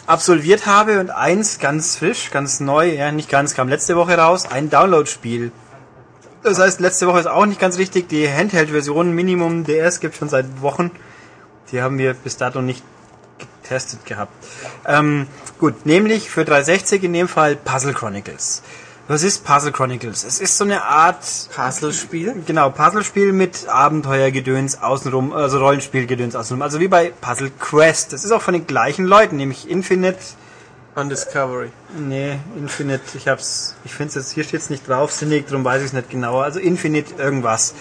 absolviert 0.06 0.68
habe 0.68 1.00
und 1.00 1.10
eins 1.10 1.58
ganz 1.58 1.96
frisch, 1.96 2.30
ganz 2.30 2.60
neu, 2.60 2.94
ja 2.94 3.12
nicht 3.12 3.30
ganz, 3.30 3.56
kam 3.56 3.68
letzte 3.68 3.96
Woche 3.96 4.16
raus, 4.16 4.46
ein 4.46 4.70
Download-Spiel. 4.70 5.52
Das 6.44 6.60
heißt, 6.60 6.82
letzte 6.82 7.08
Woche 7.08 7.22
ist 7.22 7.28
auch 7.28 7.48
nicht 7.48 7.60
ganz 7.60 7.80
richtig. 7.80 8.10
Die 8.10 8.30
Handheld-Version 8.30 9.12
Minimum 9.12 9.64
DS 9.64 10.02
gibt 10.02 10.16
schon 10.16 10.30
seit 10.30 10.62
Wochen. 10.62 10.92
Die 11.72 11.82
haben 11.82 11.98
wir 11.98 12.14
bis 12.14 12.38
dato 12.38 12.62
nicht 12.62 12.84
getestet 13.40 14.06
gehabt. 14.06 14.34
Ähm, 14.86 15.26
gut, 15.58 15.88
nämlich 15.88 16.30
für 16.30 16.46
360 16.46 17.06
in 17.06 17.14
dem 17.14 17.28
Fall 17.28 17.56
Puzzle 17.56 17.94
Chronicles. 17.94 18.62
Was 19.06 19.22
ist 19.24 19.44
Puzzle 19.44 19.74
Chronicles? 19.74 20.24
Es 20.24 20.40
ist 20.40 20.58
so 20.58 20.64
eine 20.64 20.82
Art 20.82 21.26
Puzzlespiel? 21.54 22.42
Genau, 22.48 22.70
Puzzlespiel 22.70 23.34
mit 23.34 23.68
Abenteuergedöns 23.68 24.82
außenrum, 24.82 25.34
also 25.34 25.60
Rollenspielgedöns 25.60 26.38
außenrum. 26.38 26.62
Also 26.62 26.80
wie 26.80 26.88
bei 26.88 27.12
Puzzle 27.20 27.52
Quest. 27.60 28.14
Das 28.14 28.24
ist 28.24 28.32
auch 28.32 28.42
von 28.42 28.54
den 28.54 28.66
gleichen 28.66 29.04
Leuten, 29.04 29.36
nämlich 29.36 29.70
Infinite. 29.70 30.20
On 30.96 31.10
Discovery. 31.10 31.72
Nee, 31.98 32.40
Infinite, 32.56 33.02
ich 33.16 33.28
hab's, 33.28 33.76
ich 33.84 33.94
find's 33.94 34.16
jetzt, 34.16 34.32
hier 34.32 34.46
steht's 34.46 34.70
nicht 34.70 34.88
drauf, 34.88 35.12
sinnig, 35.12 35.48
darum 35.48 35.66
weiß 35.66 35.82
ich 35.82 35.88
es 35.88 35.94
nicht 35.94 36.10
genauer. 36.10 36.46
Also 36.46 36.62
Infinite 36.62 37.16
irgendwas. 37.22 37.74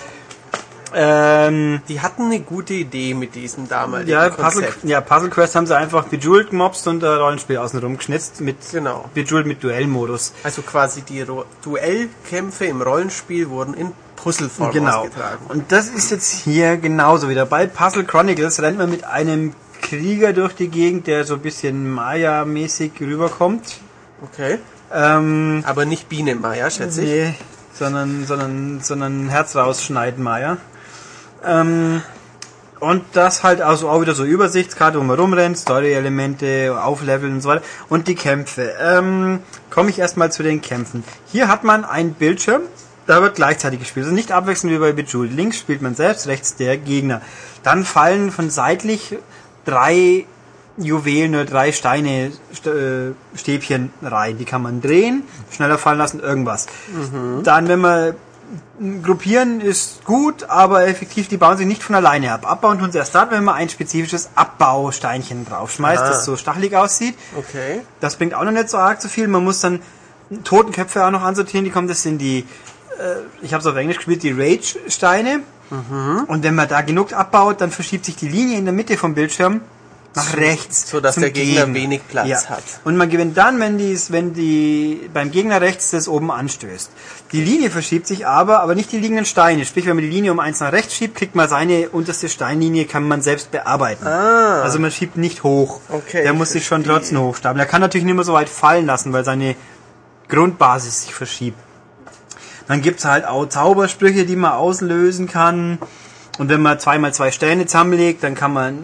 Ähm, 0.94 1.80
Die 1.88 2.00
hatten 2.00 2.26
eine 2.26 2.40
gute 2.40 2.74
Idee 2.74 3.14
mit 3.14 3.34
diesem 3.34 3.68
damaligen 3.68 4.10
ja, 4.10 4.28
Puzzle, 4.30 4.62
Konzept. 4.64 4.84
ja, 4.84 5.00
Puzzle 5.00 5.30
Quest 5.30 5.54
haben 5.56 5.66
sie 5.66 5.76
einfach 5.76 6.04
Bejeweled 6.04 6.50
gemobst 6.50 6.86
und 6.88 7.02
äh, 7.02 7.06
Rollenspiel 7.06 7.58
außenrum 7.58 7.96
geschnitzt 7.96 8.40
mit 8.40 8.56
Genau. 8.70 9.04
Bejeweled 9.14 9.46
mit 9.46 9.62
Duellmodus. 9.62 10.32
Also 10.44 10.62
quasi 10.62 11.02
die 11.02 11.22
Ro 11.22 11.44
Duellkämpfe 11.64 12.66
im 12.66 12.82
Rollenspiel 12.82 13.48
wurden 13.48 13.74
in 13.74 13.92
Puzzleform 14.16 14.70
Genau. 14.72 15.00
ausgetragen. 15.00 15.46
Und 15.48 15.72
das 15.72 15.88
ist 15.88 16.10
jetzt 16.10 16.30
hier 16.30 16.76
genauso 16.76 17.28
wieder. 17.28 17.46
Bei 17.46 17.66
Puzzle 17.66 18.04
Chronicles 18.04 18.60
rennt 18.62 18.78
man 18.78 18.90
mit 18.90 19.04
einem 19.04 19.54
Krieger 19.80 20.32
durch 20.32 20.54
die 20.54 20.68
Gegend, 20.68 21.06
der 21.08 21.24
so 21.24 21.34
ein 21.34 21.40
bisschen 21.40 21.90
Maya-mäßig 21.90 22.92
rüberkommt. 23.00 23.78
Okay. 24.22 24.58
Ähm, 24.94 25.64
Aber 25.66 25.84
nicht 25.86 26.08
Biene 26.08 26.34
Maya, 26.36 26.70
schätze 26.70 27.02
ich. 27.02 27.08
nee, 27.08 27.34
sondern, 27.74 28.24
sondern, 28.26 28.80
sondern 28.82 29.28
Herz 29.28 29.56
rausschneiden 29.56 30.22
Maya. 30.22 30.58
Ähm, 31.44 32.02
und 32.80 33.04
das 33.12 33.44
halt 33.44 33.60
also 33.60 33.88
auch 33.88 34.00
wieder 34.00 34.14
so 34.14 34.24
Übersichtskarte, 34.24 34.98
wo 34.98 35.04
man 35.04 35.16
rumrennt, 35.18 35.56
Story-Elemente, 35.56 36.76
aufleveln 36.82 37.34
und 37.34 37.40
so 37.40 37.50
weiter. 37.50 37.62
Und 37.88 38.08
die 38.08 38.16
Kämpfe. 38.16 38.72
Ähm, 38.80 39.38
Komme 39.70 39.90
ich 39.90 39.98
erstmal 40.00 40.32
zu 40.32 40.42
den 40.42 40.60
Kämpfen. 40.60 41.04
Hier 41.30 41.48
hat 41.48 41.62
man 41.64 41.84
einen 41.84 42.14
Bildschirm, 42.14 42.62
da 43.06 43.22
wird 43.22 43.36
gleichzeitig 43.36 43.80
gespielt. 43.80 44.04
Also 44.04 44.14
nicht 44.14 44.32
abwechselnd 44.32 44.74
wie 44.74 44.78
bei 44.78 44.92
Bejeweled. 44.92 45.32
Links 45.32 45.58
spielt 45.58 45.80
man 45.80 45.94
selbst, 45.94 46.26
rechts 46.26 46.56
der 46.56 46.76
Gegner. 46.76 47.22
Dann 47.62 47.84
fallen 47.84 48.30
von 48.32 48.50
seitlich 48.50 49.16
drei 49.64 50.26
Juwelen 50.76 51.34
oder 51.34 51.44
drei 51.44 51.72
Steine, 51.72 52.32
St 52.54 52.66
äh, 52.66 53.12
Stäbchen 53.34 53.92
rein. 54.02 54.38
Die 54.38 54.44
kann 54.44 54.62
man 54.62 54.80
drehen, 54.80 55.22
schneller 55.50 55.78
fallen 55.78 55.98
lassen, 55.98 56.20
irgendwas. 56.20 56.66
Dann, 57.44 57.68
wenn 57.68 57.80
man 57.80 58.14
Gruppieren 59.02 59.60
ist 59.60 60.04
gut, 60.04 60.44
aber 60.44 60.86
effektiv, 60.86 61.28
die 61.28 61.36
bauen 61.36 61.56
sich 61.56 61.66
nicht 61.66 61.82
von 61.82 61.94
alleine 61.94 62.32
ab. 62.32 62.50
Abbauen 62.50 62.78
tun 62.78 62.92
sie 62.92 62.98
erst 62.98 63.14
dann, 63.14 63.30
wenn 63.30 63.44
man 63.44 63.54
ein 63.54 63.68
spezifisches 63.68 64.30
Abbausteinchen 64.34 65.46
draufschmeißt, 65.46 66.02
Ah. 66.02 66.08
das 66.08 66.24
so 66.24 66.36
stachelig 66.36 66.76
aussieht. 66.76 67.14
Okay. 67.36 67.80
Das 68.00 68.16
bringt 68.16 68.34
auch 68.34 68.44
noch 68.44 68.52
nicht 68.52 68.68
so 68.68 68.76
arg 68.78 69.00
zu 69.00 69.08
viel. 69.08 69.28
Man 69.28 69.44
muss 69.44 69.60
dann 69.60 69.80
Totenköpfe 70.44 71.04
auch 71.06 71.10
noch 71.10 71.22
ansortieren. 71.22 71.64
Die 71.64 71.70
kommen, 71.70 71.88
das 71.88 72.02
sind 72.02 72.18
die, 72.18 72.40
äh, 72.98 73.14
ich 73.42 73.52
habe 73.54 73.60
es 73.60 73.66
auf 73.66 73.76
Englisch 73.76 73.96
gespielt, 73.98 74.22
die 74.22 74.32
Rage-Steine. 74.32 75.40
Mhm. 75.70 76.24
Und 76.26 76.42
wenn 76.42 76.54
man 76.54 76.68
da 76.68 76.82
genug 76.82 77.12
abbaut, 77.14 77.60
dann 77.60 77.70
verschiebt 77.70 78.04
sich 78.04 78.16
die 78.16 78.28
Linie 78.28 78.58
in 78.58 78.64
der 78.64 78.74
Mitte 78.74 78.96
vom 78.98 79.14
Bildschirm 79.14 79.62
nach 80.14 80.36
rechts. 80.36 80.90
so 80.90 81.00
dass 81.00 81.14
der 81.16 81.30
Gegner 81.30 81.72
wenig 81.72 82.02
Platz 82.08 82.48
hat. 82.48 82.62
Und 82.84 82.96
man 82.96 83.08
gewinnt 83.08 83.36
dann, 83.36 83.58
wenn 83.60 83.78
dies, 83.78 84.12
wenn 84.12 84.34
die 84.34 85.08
beim 85.12 85.30
Gegner 85.30 85.60
rechts 85.60 85.90
das 85.90 86.08
oben 86.08 86.30
anstößt. 86.30 86.90
Die 87.32 87.42
Linie 87.42 87.70
verschiebt 87.70 88.06
sich 88.06 88.26
aber, 88.26 88.60
aber 88.60 88.74
nicht 88.74 88.92
die 88.92 88.98
liegenden 88.98 89.24
Steine. 89.24 89.64
Sprich, 89.64 89.86
wenn 89.86 89.96
man 89.96 90.04
die 90.04 90.10
Linie 90.10 90.32
um 90.32 90.40
eins 90.40 90.60
nach 90.60 90.72
rechts 90.72 90.94
schiebt, 90.94 91.16
kriegt 91.16 91.34
man 91.34 91.48
seine 91.48 91.88
unterste 91.88 92.28
Steinlinie, 92.28 92.84
kann 92.84 93.08
man 93.08 93.22
selbst 93.22 93.50
bearbeiten. 93.50 94.06
Ah. 94.06 94.62
Also 94.62 94.78
man 94.78 94.90
schiebt 94.90 95.16
nicht 95.16 95.42
hoch. 95.42 95.80
Okay, 95.88 96.22
Der 96.22 96.34
muss 96.34 96.52
sich 96.52 96.66
schon 96.66 96.84
trotzdem 96.84 97.18
hochstapeln. 97.18 97.60
Er 97.60 97.66
kann 97.66 97.80
natürlich 97.80 98.04
nicht 98.04 98.14
mehr 98.14 98.24
so 98.24 98.34
weit 98.34 98.48
fallen 98.48 98.86
lassen, 98.86 99.12
weil 99.12 99.24
seine 99.24 99.56
Grundbasis 100.28 101.02
sich 101.02 101.14
verschiebt. 101.14 101.58
Dann 102.68 102.80
gibt's 102.80 103.04
halt 103.04 103.24
auch 103.24 103.46
Zaubersprüche, 103.46 104.24
die 104.24 104.36
man 104.36 104.52
auslösen 104.52 105.26
kann. 105.26 105.78
Und 106.38 106.48
wenn 106.48 106.62
man 106.62 106.78
zweimal 106.78 107.12
zwei 107.12 107.30
Steine 107.30 107.66
zusammenlegt, 107.66 108.22
dann 108.22 108.34
kann 108.34 108.52
man 108.52 108.78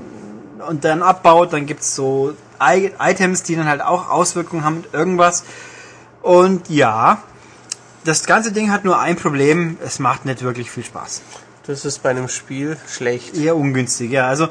und 0.66 0.84
dann 0.84 1.02
abbaut, 1.02 1.52
dann 1.52 1.66
gibt's 1.66 1.94
so 1.94 2.34
I 2.60 2.92
Items, 2.98 3.42
die 3.42 3.56
dann 3.56 3.66
halt 3.66 3.80
auch 3.80 4.10
Auswirkungen 4.10 4.64
haben 4.64 4.78
mit 4.78 4.94
irgendwas. 4.94 5.44
Und 6.22 6.68
ja, 6.68 7.22
das 8.04 8.24
ganze 8.24 8.52
Ding 8.52 8.70
hat 8.70 8.84
nur 8.84 8.98
ein 8.98 9.16
Problem, 9.16 9.78
es 9.84 9.98
macht 9.98 10.24
nicht 10.24 10.42
wirklich 10.42 10.70
viel 10.70 10.84
Spaß. 10.84 11.22
Das 11.66 11.84
ist 11.84 12.02
bei 12.02 12.10
einem 12.10 12.28
Spiel 12.28 12.78
schlecht. 12.88 13.36
Eher 13.36 13.54
ungünstig, 13.54 14.10
ja. 14.10 14.26
Also 14.26 14.48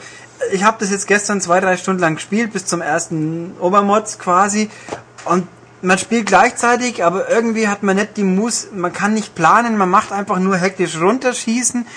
ich 0.51 0.63
habe 0.63 0.77
das 0.79 0.91
jetzt 0.91 1.07
gestern 1.07 1.41
zwei, 1.41 1.59
drei 1.59 1.75
Stunden 1.75 2.01
lang 2.01 2.15
gespielt, 2.15 2.53
bis 2.53 2.65
zum 2.65 2.81
ersten 2.81 3.55
Obermods 3.59 4.19
quasi. 4.19 4.69
Und 5.25 5.47
man 5.81 5.97
spielt 5.97 6.27
gleichzeitig, 6.27 7.03
aber 7.03 7.29
irgendwie 7.29 7.67
hat 7.67 7.83
man 7.83 7.95
nicht 7.95 8.17
die 8.17 8.23
Mus, 8.23 8.67
man 8.71 8.93
kann 8.93 9.13
nicht 9.13 9.35
planen, 9.35 9.77
man 9.77 9.89
macht 9.89 10.11
einfach 10.11 10.39
nur 10.39 10.57
hektisch 10.57 10.99
runterschießen. 10.99 11.87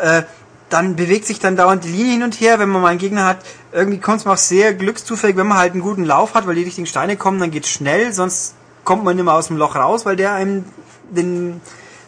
Äh, 0.00 0.22
dann 0.68 0.96
bewegt 0.96 1.26
sich 1.26 1.38
dann 1.38 1.56
dauernd 1.56 1.84
die 1.84 1.88
Linie 1.88 2.12
hin 2.12 2.22
und 2.22 2.40
her, 2.40 2.58
wenn 2.58 2.68
man 2.68 2.82
mal 2.82 2.88
einen 2.88 2.98
Gegner 2.98 3.24
hat. 3.24 3.38
Irgendwie 3.72 3.98
kommt 3.98 4.20
es 4.20 4.26
auch 4.26 4.36
sehr 4.36 4.74
glückszufällig, 4.74 5.36
wenn 5.36 5.46
man 5.46 5.58
halt 5.58 5.72
einen 5.72 5.82
guten 5.82 6.04
Lauf 6.04 6.34
hat, 6.34 6.46
weil 6.46 6.56
die 6.56 6.64
richtigen 6.64 6.86
Steine 6.86 7.16
kommen, 7.16 7.38
dann 7.38 7.50
geht's 7.50 7.68
schnell, 7.68 8.12
sonst 8.12 8.54
kommt 8.84 9.04
man 9.04 9.16
nicht 9.16 9.24
mehr 9.24 9.34
aus 9.34 9.48
dem 9.48 9.56
Loch 9.56 9.76
raus, 9.76 10.04
weil 10.06 10.16
der 10.16 10.32
einem 10.32 10.64
den 11.10 11.60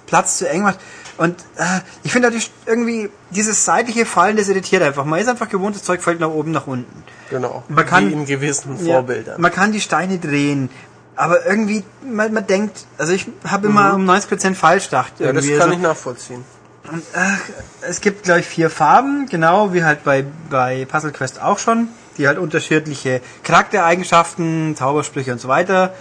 Platz 0.07 0.39
zu 0.39 0.49
eng 0.49 0.63
macht. 0.63 0.79
Und 1.19 1.35
äh, 1.57 1.81
ich 2.05 2.13
finde 2.13 2.29
natürlich 2.29 2.51
irgendwie 2.65 3.11
dieses 3.31 3.65
seitliche 3.65 4.07
Fallen, 4.07 4.37
das 4.37 4.49
irritiert 4.49 4.83
einfach. 4.83 5.05
Man 5.05 5.21
ist 5.21 5.29
einfach 5.29 5.49
gewohnt, 5.49 5.75
das 5.75 5.83
Zeug 5.83 6.01
fällt 6.01 6.21
nach 6.21 6.31
oben, 6.31 6.53
nach 6.53 6.67
unten. 6.67 7.03
Genau. 7.29 7.65
Man 7.69 7.85
kann- 7.87 8.09
Wie 8.09 8.13
in 8.13 8.25
gewissen 8.25 8.85
Ja, 8.87 8.95
Vorbildern. 8.95 9.41
man 9.41 9.53
kann 9.53 9.73
die 9.73 9.81
Steine 9.81 10.19
drehen. 10.19 10.71
Aber 11.17 11.45
irgendwie, 11.45 11.83
man, 12.09 12.33
man 12.33 12.47
denkt, 12.47 12.87
also 12.97 13.13
ich 13.13 13.27
habe 13.45 13.67
immer 13.67 13.95
um 13.95 14.09
90% 14.09 14.55
Fallstart. 14.55 15.19
Mhm. 15.19 15.27
ja, 15.27 15.33
das 15.33 15.47
kann 15.49 15.61
also, 15.61 15.73
ich 15.75 15.81
nachvollziehen. 15.81 16.45
Und, 16.93 17.03
ach, 17.15 17.41
es 17.83 18.01
gibt, 18.01 18.25
glaube 18.25 18.41
ich, 18.41 18.47
vier 18.47 18.71
Farben, 18.71 19.27
genau 19.27 19.73
wie 19.73 19.85
halt 19.85 20.05
bei, 20.05 20.25
bei 20.51 20.85
Puzzle 20.85 21.13
Quest 21.13 21.41
auch 21.41 21.59
schon, 21.59 21.89
die 22.17 22.27
halt 22.27 22.39
unterschiedliche 22.39 23.21
Charaktereigenschaften, 23.43 24.75
Zaubersprüche 24.77 25.33
und 25.33 25.41
so 25.41 25.49
weiter 25.49 25.95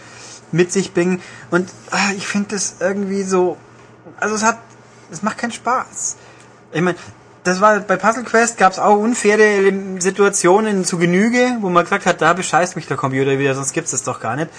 mit 0.51 0.72
sich 0.72 0.93
bringen. 0.93 1.22
Und 1.51 1.69
ah, 1.91 2.11
ich 2.15 2.27
finde 2.27 2.49
das 2.55 2.76
irgendwie 2.80 3.23
so, 3.23 3.57
also 4.19 4.35
es 4.35 4.43
hat, 4.43 4.59
es 5.11 5.22
macht 5.22 5.38
keinen 5.38 5.51
Spaß. 5.51 6.18
Ich 6.72 6.81
meine, 6.81 6.97
das 7.43 7.61
war 7.61 7.80
bei 7.80 7.95
Puzzle 7.95 8.23
Quest 8.23 8.57
gab 8.57 8.73
es 8.73 8.80
auch 8.80 8.97
unfaire 8.97 9.72
Situationen 9.99 10.84
zu 10.84 10.97
Genüge, 10.97 11.57
wo 11.61 11.69
man 11.69 11.85
gesagt 11.85 12.05
hat, 12.05 12.22
da 12.22 12.34
bescheißt 12.34 12.76
mich 12.76 12.88
der 12.88 12.97
Computer 12.97 13.39
wieder, 13.39 13.55
sonst 13.55 13.72
gibt's 13.73 13.91
das 13.91 14.03
doch 14.03 14.19
gar 14.19 14.35
nicht. 14.35 14.49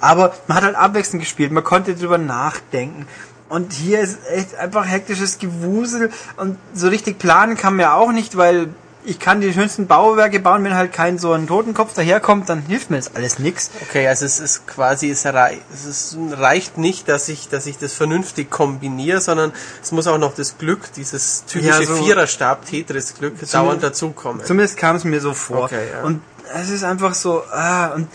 Aber 0.00 0.34
man 0.46 0.58
hat 0.58 0.64
halt 0.64 0.76
abwechselnd 0.76 1.22
gespielt, 1.22 1.52
man 1.52 1.64
konnte 1.64 1.94
drüber 1.94 2.18
nachdenken. 2.18 3.06
Und 3.48 3.72
hier 3.72 4.00
ist 4.00 4.18
echt 4.30 4.56
einfach 4.56 4.86
hektisches 4.86 5.38
Gewusel 5.38 6.10
und 6.36 6.58
so 6.74 6.88
richtig 6.88 7.18
planen 7.18 7.56
kann 7.56 7.74
man 7.76 7.82
ja 7.82 7.94
auch 7.94 8.10
nicht, 8.12 8.36
weil 8.36 8.68
ich 9.06 9.18
kann 9.18 9.42
die 9.42 9.52
schönsten 9.52 9.86
Bauwerke 9.86 10.40
bauen, 10.40 10.64
wenn 10.64 10.74
halt 10.74 10.94
kein 10.94 11.18
so 11.18 11.32
ein 11.32 11.46
Totenkopf 11.46 11.92
daherkommt, 11.92 12.48
dann 12.48 12.62
hilft 12.62 12.88
mir 12.88 12.96
das 12.96 13.14
alles 13.14 13.38
nix. 13.38 13.70
Okay, 13.82 14.08
also 14.08 14.24
es 14.24 14.40
ist 14.40 14.66
quasi, 14.66 15.10
es, 15.10 15.26
rei 15.26 15.58
es 15.74 15.84
ist, 15.84 16.16
reicht 16.32 16.78
nicht, 16.78 17.06
dass 17.06 17.28
ich, 17.28 17.50
dass 17.50 17.66
ich 17.66 17.76
das 17.76 17.92
vernünftig 17.92 18.50
kombiniere, 18.50 19.20
sondern 19.20 19.52
es 19.82 19.92
muss 19.92 20.06
auch 20.06 20.16
noch 20.16 20.34
das 20.34 20.56
Glück, 20.56 20.90
dieses 20.96 21.44
typische 21.44 21.82
Ja, 21.82 21.86
so- 21.86 21.96
Viererstab-Tetris-Glück 21.96 23.34
dauernd 23.50 23.82
dazukommen. 23.82 24.42
Zumindest 24.44 24.78
kam 24.78 24.96
es 24.96 25.04
mir 25.04 25.20
so 25.20 25.34
vor. 25.34 25.64
Okay, 25.64 25.84
ja. 25.92 26.02
Und 26.02 26.22
es 26.54 26.70
ist 26.70 26.84
einfach 26.84 27.12
so, 27.14 27.42
ah, 27.52 27.88
und 27.88 28.08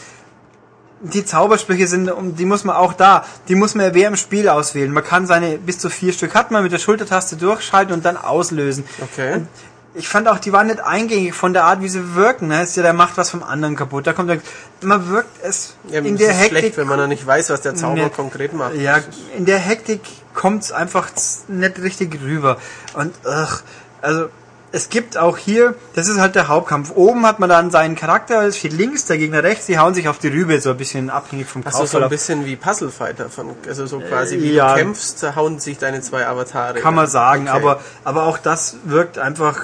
die 1.02 1.24
Zaubersprüche 1.26 1.88
sind, 1.88 2.12
um 2.12 2.36
die 2.36 2.46
muss 2.46 2.64
man 2.66 2.76
auch 2.76 2.94
da, 2.94 3.26
die 3.48 3.56
muss 3.56 3.74
man 3.76 3.86
ja 3.86 3.94
während 3.94 4.18
dem 4.18 4.20
Spiel 4.20 4.50
auswählen. 4.50 4.92
Man 4.92 5.04
kann 5.04 5.26
seine, 5.28 5.58
bis 5.58 5.80
zu 5.80 5.90
vier 5.90 6.12
Stück 6.14 6.36
hat 6.36 6.52
man 6.52 6.64
mit 6.64 6.72
der 6.72 6.78
Schultertaste 6.80 7.38
durchschalten 7.38 7.94
und 7.94 8.04
dann 8.06 8.18
auslösen. 8.18 8.84
Okay. 9.02 9.34
Und 9.36 9.48
ich 9.96 10.08
fand 10.08 10.28
auch, 10.28 10.38
die 10.40 10.52
waren 10.54 10.68
nicht 10.68 10.82
eingängig 10.82 11.34
von 11.34 11.54
der 11.54 11.64
Art, 11.64 11.82
wie 11.82 11.90
sie 11.90 12.16
wirken. 12.16 12.48
Ne? 12.48 12.62
Es 12.62 12.72
ist 12.72 12.76
ja, 12.78 12.84
der 12.84 12.94
macht 12.94 13.18
was 13.18 13.30
vom 13.32 13.44
anderen 13.44 13.76
kaputt. 13.76 14.06
Da 14.08 14.14
kommt 14.14 14.30
der, 14.30 14.40
man 14.82 15.10
wirkt 15.10 15.30
es 15.44 15.74
Ja, 15.90 16.00
in 16.00 16.16
das 16.16 16.20
der 16.20 16.30
ist 16.32 16.38
Hektik. 16.42 16.58
schlecht, 16.60 16.78
wenn 16.78 16.88
man 16.88 17.00
dann 17.00 17.10
nicht 17.10 17.26
weiß, 17.26 17.50
was 17.50 17.62
der 17.62 17.76
Zauber 17.76 18.02
Ja. 18.02 18.10
konkret 18.10 18.54
macht. 18.54 18.76
Ja, 18.76 19.00
in 19.36 19.46
der 19.46 19.58
Hektik 19.58 20.02
kommt's 20.36 20.72
einfach 20.72 21.14
z- 21.16 21.50
nicht 21.50 21.80
richtig 21.82 22.20
rüber. 22.22 22.58
Und 22.94 23.14
ach, 23.26 23.64
also 24.02 24.28
es 24.72 24.90
gibt 24.90 25.18
auch 25.18 25.38
hier, 25.38 25.76
das 25.96 26.08
ist 26.08 26.20
halt 26.20 26.36
der 26.36 26.48
Hauptkampf. 26.48 26.92
Oben 26.96 27.26
hat 27.26 27.40
man 27.40 27.50
dann 27.50 27.72
seinen 27.72 27.96
Charakter, 27.96 28.44
es 28.44 28.58
steht 28.58 28.74
links, 28.74 29.06
der 29.06 29.18
Gegner 29.18 29.44
rechts, 29.44 29.66
die 29.66 29.80
hauen 29.80 29.94
sich 29.94 30.08
auf 30.08 30.20
die 30.20 30.28
Rübe, 30.28 30.60
so 30.62 30.72
ein 30.72 30.78
bisschen 30.78 31.10
abhängig 31.10 31.48
vom 31.48 31.64
Also 31.66 31.86
so 31.86 31.98
ein 31.98 32.10
bisschen 32.10 32.46
wie 32.46 32.56
Puzzle 32.56 32.92
Fighter, 32.92 33.30
von, 33.30 33.56
also 33.68 33.88
so 33.88 34.00
quasi 34.00 34.40
wie 34.42 34.54
ja. 34.54 34.74
du 34.74 34.80
kämpfst, 34.82 35.24
da 35.24 35.36
hauen 35.36 35.60
sich 35.60 35.78
deine 35.80 36.02
zwei 36.02 36.28
Avatare. 36.28 36.80
Kann 36.80 36.96
man 36.96 37.08
sagen, 37.08 37.48
Okay. 37.50 37.58
aber, 37.58 37.80
aber 38.04 38.24
auch 38.24 38.38
das 38.38 38.78
wirkt 38.84 39.18
einfach 39.18 39.60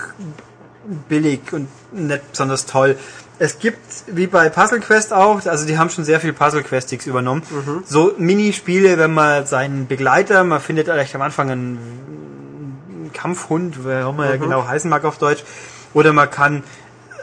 billig 1.09 1.41
und 1.51 1.67
nicht 1.91 2.31
besonders 2.31 2.65
toll. 2.65 2.97
Es 3.37 3.59
gibt, 3.59 3.79
wie 4.07 4.27
bei 4.27 4.49
Puzzle 4.49 4.79
Quest 4.79 5.11
auch, 5.13 5.45
also 5.45 5.65
die 5.65 5.77
haben 5.77 5.89
schon 5.89 6.05
sehr 6.05 6.19
viel 6.19 6.31
Puzzle 6.31 6.63
Questix 6.63 7.05
übernommen, 7.05 7.43
so 7.85 8.13
Minispiele, 8.17 8.97
wenn 8.97 9.13
man 9.13 9.45
seinen 9.45 9.87
Begleiter, 9.87 10.43
man 10.43 10.61
findet 10.61 10.87
vielleicht 10.87 11.13
am 11.15 11.21
Anfang 11.21 11.51
einen 11.51 12.24
Kampfhund, 13.15 13.83
wer 13.83 14.07
auch 14.07 14.13
immer 14.13 14.27
er 14.27 14.37
genau 14.37 14.67
heißen 14.67 14.89
mag 14.89 15.03
auf 15.05 15.17
Deutsch, 15.17 15.43
oder 15.93 16.13
man 16.13 16.29
kann 16.29 16.63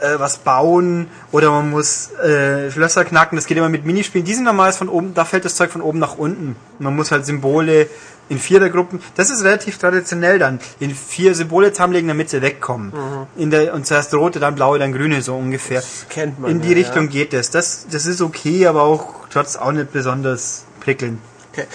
äh, 0.01 0.19
was 0.19 0.39
bauen 0.39 1.07
oder 1.31 1.49
man 1.51 1.69
muss 1.69 2.11
äh, 2.15 2.69
Schlösser 2.71 3.05
knacken. 3.05 3.37
Das 3.37 3.45
geht 3.45 3.57
immer 3.57 3.69
mit 3.69 3.85
Minispielen. 3.85 4.25
Die 4.25 4.33
sind 4.33 4.43
normalerweise 4.43 4.79
von 4.79 4.89
oben, 4.89 5.13
da 5.13 5.25
fällt 5.25 5.45
das 5.45 5.55
Zeug 5.55 5.71
von 5.71 5.81
oben 5.81 5.99
nach 5.99 6.17
unten. 6.17 6.55
Man 6.79 6.95
muss 6.95 7.11
halt 7.11 7.25
Symbole 7.25 7.87
in 8.29 8.39
Vierergruppen. 8.39 9.01
Das 9.15 9.29
ist 9.29 9.43
relativ 9.43 9.77
traditionell 9.77 10.39
dann. 10.39 10.59
In 10.79 10.93
vier 10.95 11.35
Symbole 11.35 11.71
zusammenlegen, 11.71 12.07
damit 12.07 12.29
sie 12.29 12.41
wegkommen. 12.41 12.93
In 13.35 13.51
der, 13.51 13.73
und 13.73 13.85
zuerst 13.85 14.13
rote, 14.13 14.39
dann 14.39 14.55
blaue, 14.55 14.79
dann 14.79 14.93
grüne, 14.93 15.21
so 15.21 15.35
ungefähr. 15.35 15.83
kennt 16.09 16.39
man 16.39 16.51
In 16.51 16.61
die 16.61 16.69
ja, 16.69 16.75
Richtung 16.75 17.09
geht 17.09 17.33
es. 17.33 17.51
Das, 17.51 17.87
das 17.89 18.05
ist 18.05 18.21
okay, 18.21 18.67
aber 18.67 18.83
auch 18.83 19.27
trotz 19.29 19.55
auch 19.55 19.71
nicht 19.71 19.91
besonders 19.91 20.65
prickelnd. 20.79 21.19
Okay. 21.51 21.65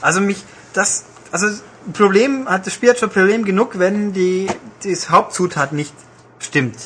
Also 0.00 0.20
mich, 0.20 0.44
das, 0.72 1.04
also 1.32 1.48
Problem 1.92 2.48
hat 2.48 2.66
das 2.66 2.74
Spiel 2.74 2.90
hat 2.90 2.98
schon 2.98 3.10
Problem 3.10 3.44
genug, 3.44 3.78
wenn 3.78 4.12
die 4.12 4.46
das 4.82 5.10
Hauptzutat 5.10 5.72
nicht 5.72 5.94
stimmt, 6.38 6.76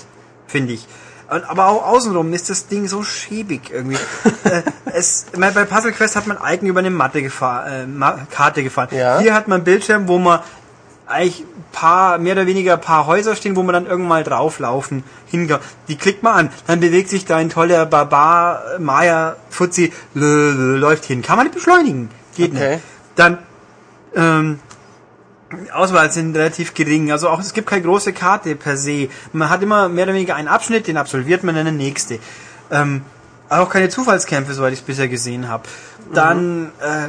finde 0.47 0.75
ich. 0.75 0.87
Aber 1.29 1.67
auch 1.67 1.87
außenrum 1.87 2.33
ist 2.33 2.49
das 2.49 2.69
Ding 2.69 2.89
so 2.89 3.03
schäbig 3.03 3.71
irgendwie. 3.71 3.99
äh, 4.45 4.63
es, 4.87 5.27
bei 5.33 5.51
Puzzle 5.51 5.93
Quest 5.93 6.17
hat 6.17 6.27
man 6.27 6.39
Icon 6.43 6.69
über 6.69 6.81
eine 6.81 6.91
Matte 6.91 7.21
gefahr, 7.23 7.67
äh, 7.67 7.87
Karte 8.31 8.63
gefahren. 8.63 8.89
Ja. 8.93 9.19
Hier 9.21 9.35
hat 9.35 9.47
man 9.47 9.57
einen 9.57 9.65
Bildschirm, 9.65 10.09
wo 10.09 10.19
man 10.19 10.41
eigentlich 11.07 11.45
paar, 11.73 12.19
mehr 12.19 12.35
oder 12.35 12.47
weniger 12.47 12.75
ein 12.75 12.81
paar 12.81 13.07
Häuser 13.07 13.37
stehen, 13.37 13.57
wo 13.57 13.63
man 13.63 13.73
dann 13.73 13.87
irgendwann 13.87 14.09
mal 14.09 14.25
drauflaufen 14.25 15.05
hingeht. 15.27 15.61
Die 15.89 15.97
klickt 15.97 16.23
man 16.23 16.35
an, 16.35 16.51
dann 16.67 16.81
bewegt 16.81 17.09
sich 17.09 17.25
da 17.25 17.37
ein 17.37 17.51
toller 17.51 17.87
Barbar, 17.87 18.63
äh, 18.77 18.79
Maya, 18.79 19.37
Fuzzi, 19.51 19.93
läuft 20.15 21.05
hin. 21.05 21.23
Kann 21.23 21.37
man 21.37 21.47
nicht 21.47 21.55
beschleunigen. 21.55 22.11
Geht 22.37 22.53
Okay. 22.53 22.71
nicht. 22.71 22.83
Dann, 23.17 23.39
ähm, 24.15 24.61
Auswahl 25.73 26.11
sind 26.13 26.37
relativ 26.37 26.75
gering. 26.75 27.11
Also 27.11 27.29
auch 27.29 27.41
es 27.41 27.53
gibt 27.53 27.69
keine 27.69 27.83
große 27.83 28.13
Karte 28.13 28.55
per 28.55 28.77
se. 28.77 29.09
Man 29.33 29.49
hat 29.49 29.63
immer 29.63 29.89
mehr 29.89 30.05
oder 30.05 30.15
weniger 30.15 30.35
einen 30.37 30.49
Abschnitt, 30.49 30.87
den 30.87 30.97
absolviert 30.97 31.43
man 31.43 31.55
dann 31.55 31.65
der 31.65 31.73
nächste. 31.73 32.19
Ähm, 32.71 33.03
auch 33.49 33.71
keine 33.71 33.89
Zufallskämpfe, 33.89 34.53
soweit 34.53 34.75
ich 34.75 34.81
es 34.81 34.85
bisher 34.85 35.09
gesehen 35.09 35.49
habe. 35.49 35.65
Dann, 36.13 36.67
äh, 36.81 37.09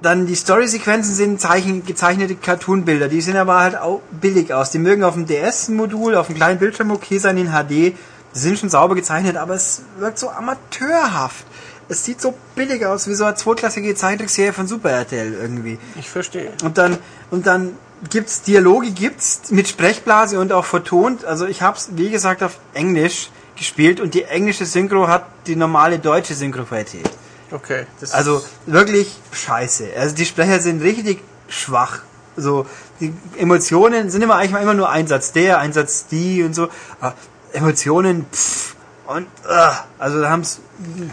dann 0.00 0.26
die 0.26 0.34
Story-Sequenzen 0.34 1.14
sind 1.14 1.40
Zeichen, 1.40 1.86
gezeichnete 1.86 2.34
Cartoon-Bilder. 2.34 3.08
Die 3.08 3.20
sehen 3.20 3.36
aber 3.36 3.60
halt 3.60 3.78
auch 3.78 4.02
billig 4.10 4.52
aus. 4.52 4.70
Die 4.70 4.80
mögen 4.80 5.04
auf 5.04 5.14
dem 5.14 5.26
DS-Modul, 5.26 6.16
auf 6.16 6.26
dem 6.26 6.36
kleinen 6.36 6.58
Bildschirm 6.58 6.90
okay 6.90 7.18
sein 7.18 7.36
in 7.36 7.52
HD. 7.52 7.94
Die 8.34 8.38
sind 8.38 8.58
schon 8.58 8.70
sauber 8.70 8.96
gezeichnet, 8.96 9.36
aber 9.36 9.54
es 9.54 9.82
wirkt 9.98 10.18
so 10.18 10.30
amateurhaft. 10.30 11.44
Es 11.88 12.04
sieht 12.04 12.20
so 12.20 12.34
billig 12.54 12.84
aus, 12.86 13.08
wie 13.08 13.14
so 13.14 13.24
eine 13.24 13.34
zweitklassige 13.34 13.94
Zeichentrickserie 13.94 14.52
von 14.52 14.66
Super 14.66 14.90
RTL 14.90 15.34
irgendwie. 15.34 15.78
Ich 15.98 16.08
verstehe. 16.08 16.52
Und 16.62 16.78
dann, 16.78 16.98
und 17.30 17.46
dann 17.46 17.76
gibt's 18.08 18.42
Dialoge, 18.42 18.90
gibt's 18.90 19.50
mit 19.50 19.68
Sprechblase 19.68 20.40
und 20.40 20.52
auch 20.52 20.64
vertont. 20.64 21.24
Also 21.24 21.46
ich 21.46 21.62
hab's, 21.62 21.90
wie 21.92 22.10
gesagt, 22.10 22.42
auf 22.42 22.58
Englisch 22.74 23.30
gespielt 23.56 24.00
und 24.00 24.14
die 24.14 24.24
englische 24.24 24.66
Synchro 24.66 25.08
hat 25.08 25.26
die 25.46 25.56
normale 25.56 25.98
deutsche 25.98 26.34
Synchroqualität. 26.34 27.08
Okay. 27.50 27.86
Das 28.00 28.12
Also 28.12 28.42
wirklich 28.66 29.14
scheiße. 29.32 29.90
Also 29.96 30.14
die 30.14 30.24
Sprecher 30.24 30.60
sind 30.60 30.82
richtig 30.82 31.22
schwach. 31.48 32.00
So, 32.36 32.66
die 33.00 33.12
Emotionen 33.36 34.10
sind 34.10 34.22
immer 34.22 34.36
eigentlich 34.36 34.60
immer 34.62 34.74
nur 34.74 34.88
Einsatz 34.88 35.32
der, 35.32 35.58
Einsatz 35.58 36.06
die 36.06 36.42
und 36.42 36.54
so. 36.54 36.68
Aber 37.00 37.14
Emotionen, 37.52 38.24
pff, 38.32 38.74
und, 39.06 39.26
uh, 39.44 39.72
also 39.98 40.20
da 40.20 40.30
haben's 40.30 40.60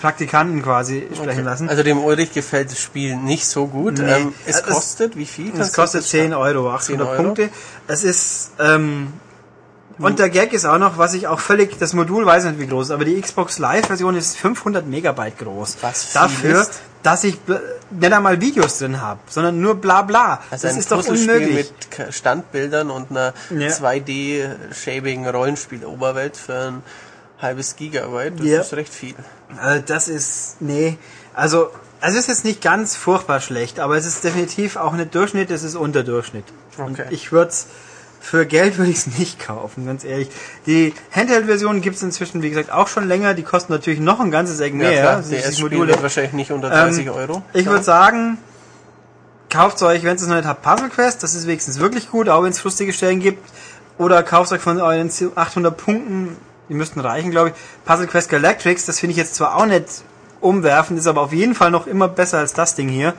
Praktikanten 0.01 0.61
quasi 0.61 1.07
sprechen 1.13 1.29
okay. 1.29 1.41
lassen. 1.41 1.69
Also 1.69 1.83
dem 1.83 2.03
Ulrich 2.03 2.31
gefällt 2.33 2.71
das 2.71 2.79
Spiel 2.79 3.15
nicht 3.15 3.45
so 3.45 3.67
gut. 3.67 3.97
Nee. 3.99 4.11
Ähm, 4.11 4.33
es 4.45 4.57
es- 4.57 4.63
kostet 4.63 5.15
wie 5.17 5.25
viel? 5.25 5.59
Es 5.59 5.73
kostet 5.73 6.01
das 6.01 6.09
10 6.09 6.31
sagen? 6.31 6.41
Euro, 6.41 6.71
800 6.71 7.07
Euro? 7.07 7.23
Punkte. 7.23 7.49
Es 7.87 8.03
ist, 8.03 8.51
ähm, 8.59 9.13
und 9.97 10.17
der 10.19 10.29
Gag 10.29 10.53
ist 10.53 10.65
auch 10.65 10.77
noch, 10.77 10.97
was 10.97 11.13
ich 11.13 11.27
auch 11.27 11.39
völlig, 11.41 11.77
das 11.77 11.93
Modul 11.93 12.25
weiß 12.25 12.45
nicht 12.45 12.59
wie 12.59 12.67
groß 12.67 12.87
ist, 12.87 12.91
aber 12.91 13.03
die 13.03 13.19
Xbox 13.19 13.59
Live 13.59 13.87
Version 13.87 14.15
ist 14.15 14.37
500 14.37 14.87
Megabyte 14.87 15.37
groß. 15.37 15.77
Was 15.81 16.13
Dafür, 16.13 16.61
ist? 16.61 16.79
dass 17.03 17.23
ich 17.25 17.37
nicht 17.89 18.13
einmal 18.13 18.39
Videos 18.39 18.79
drin 18.79 19.01
habe, 19.01 19.19
sondern 19.27 19.59
nur 19.59 19.75
bla 19.75 20.03
bla. 20.03 20.41
Also 20.51 20.67
das 20.67 20.77
ist 20.77 20.91
doch 20.91 21.05
unmöglich. 21.05 21.73
mit 21.99 22.13
Standbildern 22.15 22.89
und 22.91 23.11
einer 23.11 23.33
Ja. 23.49 23.67
2D-shaping 23.67 25.27
Rollenspiel-Oberwelt 25.27 26.37
für 26.37 26.53
ein 26.67 26.83
halbes 27.41 27.75
Gigabyte. 27.75 28.39
Das 28.39 28.45
Ja. 28.47 28.61
ist 28.61 28.73
recht 28.73 28.93
viel. 28.93 29.15
Also 29.61 29.83
das 29.85 30.07
ist, 30.07 30.57
nee, 30.59 30.97
also, 31.33 31.69
also 32.01 32.17
es 32.17 32.23
ist 32.23 32.27
jetzt 32.27 32.45
nicht 32.45 32.61
ganz 32.61 32.95
furchtbar 32.95 33.39
schlecht, 33.41 33.79
aber 33.79 33.97
es 33.97 34.05
ist 34.05 34.23
definitiv 34.23 34.75
auch 34.75 34.93
nicht 34.93 35.13
Durchschnitt, 35.15 35.49
es 35.51 35.63
ist 35.63 35.75
Unterdurchschnitt. 35.75 36.45
Und 36.77 36.99
Okay. 36.99 37.07
ich 37.11 37.31
würde 37.31 37.51
für 38.21 38.45
Geld 38.45 38.77
würde 38.77 38.91
ich 38.91 38.97
es 38.97 39.07
nicht 39.17 39.39
kaufen, 39.39 39.85
ganz 39.85 40.03
ehrlich. 40.03 40.29
Die 40.65 40.93
Handheld-Version 41.13 41.81
gibt 41.81 41.95
es 41.95 42.03
inzwischen, 42.03 42.41
wie 42.41 42.49
gesagt, 42.49 42.71
auch 42.71 42.87
schon 42.89 43.07
länger. 43.07 43.33
Die 43.33 43.43
kosten 43.43 43.71
natürlich 43.71 43.99
noch 44.01 44.19
ein 44.19 44.31
ganzes 44.31 44.59
Eck 44.59 44.73
mehr. 44.73 44.91
klar, 44.91 45.23
70 45.23 45.45
DS-Spiel 45.55 45.87
wird 45.87 46.03
wahrscheinlich 46.03 46.33
nicht 46.33 46.51
unter 46.51 46.69
30 46.69 47.07
Ähm, 47.07 47.13
Euro. 47.13 47.43
Ich 47.53 47.65
würde 47.65 47.83
sagen, 47.83 48.37
kauft 49.49 49.81
euch, 49.81 50.03
wenn 50.03 50.15
es 50.17 50.27
noch 50.27 50.35
nicht 50.35 50.45
habt, 50.45 50.61
Puzzle 50.61 50.89
Quest. 50.89 51.23
Das 51.23 51.33
ist 51.33 51.47
wenigstens 51.47 51.79
wirklich 51.79 52.09
gut, 52.11 52.27
auch 52.29 52.43
wenn 52.43 52.51
es 52.51 52.63
lustige 52.63 52.91
Stellen 52.93 53.19
gibt. 53.21 53.49
Oder 53.97 54.23
kauft 54.23 54.51
euch 54.51 54.61
von 54.61 54.79
euren 54.79 55.09
800 55.35 55.75
Punkten, 55.75 56.37
die 56.69 56.73
müssten 56.73 56.99
reichen, 56.99 57.31
glaube 57.31 57.49
ich, 57.49 57.55
Puzzle 57.85 58.07
Quest 58.07 58.29
Galactrix. 58.29 58.85
Das 58.85 58.99
finde 58.99 59.11
ich 59.11 59.17
jetzt 59.17 59.35
zwar 59.35 59.55
auch 59.55 59.65
nicht 59.65 60.03
umwerfend, 60.41 60.99
ist 60.99 61.07
aber 61.07 61.21
auf 61.21 61.33
jeden 61.33 61.55
Fall 61.55 61.71
noch 61.71 61.87
immer 61.87 62.07
besser 62.07 62.37
als 62.37 62.53
das 62.53 62.75
Ding 62.75 62.87
hier. 62.87 63.13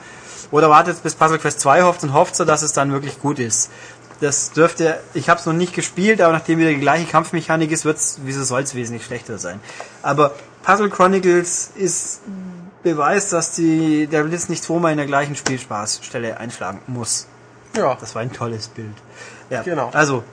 Oder 0.49 0.69
wartet 0.69 1.01
bis 1.03 1.15
Puzzle 1.15 1.39
Quest 1.39 1.59
2 1.61 1.83
hofft 1.83 2.03
und 2.03 2.13
hofft 2.13 2.35
so, 2.35 2.45
dass 2.45 2.61
es 2.61 2.73
dann 2.73 2.91
wirklich 2.91 3.19
gut 3.21 3.39
ist. 3.39 3.69
Das 4.19 4.51
dürfte, 4.51 4.99
ich 5.13 5.29
habe 5.29 5.39
es 5.39 5.45
noch 5.45 5.53
nicht 5.53 5.73
gespielt, 5.73 6.21
aber 6.21 6.33
nachdem 6.33 6.59
wieder 6.59 6.69
die 6.69 6.79
gleiche 6.79 7.05
Kampfmechanik 7.05 7.71
ist, 7.71 7.85
wird's, 7.85 8.19
wieso 8.23 8.43
soll 8.43 8.61
es 8.61 8.75
wesentlich 8.75 9.05
schlechter 9.05 9.37
sein. 9.39 9.59
Aber 10.03 10.33
Puzzle 10.63 10.89
Chronicles 10.89 11.71
ist 11.75 12.21
Beweis, 12.83 13.29
dass 13.29 13.53
die, 13.53 14.07
der 14.07 14.23
Blitz 14.23 14.49
nicht 14.49 14.63
zweimal 14.63 14.91
in 14.91 14.97
der 14.97 15.07
gleichen 15.07 15.35
Spielspaßstelle 15.35 16.37
einschlagen 16.37 16.81
muss. 16.87 17.27
Ja, 17.75 17.95
Das 17.95 18.15
war 18.15 18.21
ein 18.21 18.31
tolles 18.31 18.67
Bild. 18.67 18.93
Ja, 19.49 19.63
Genau. 19.63 19.89
Also, 19.93 20.23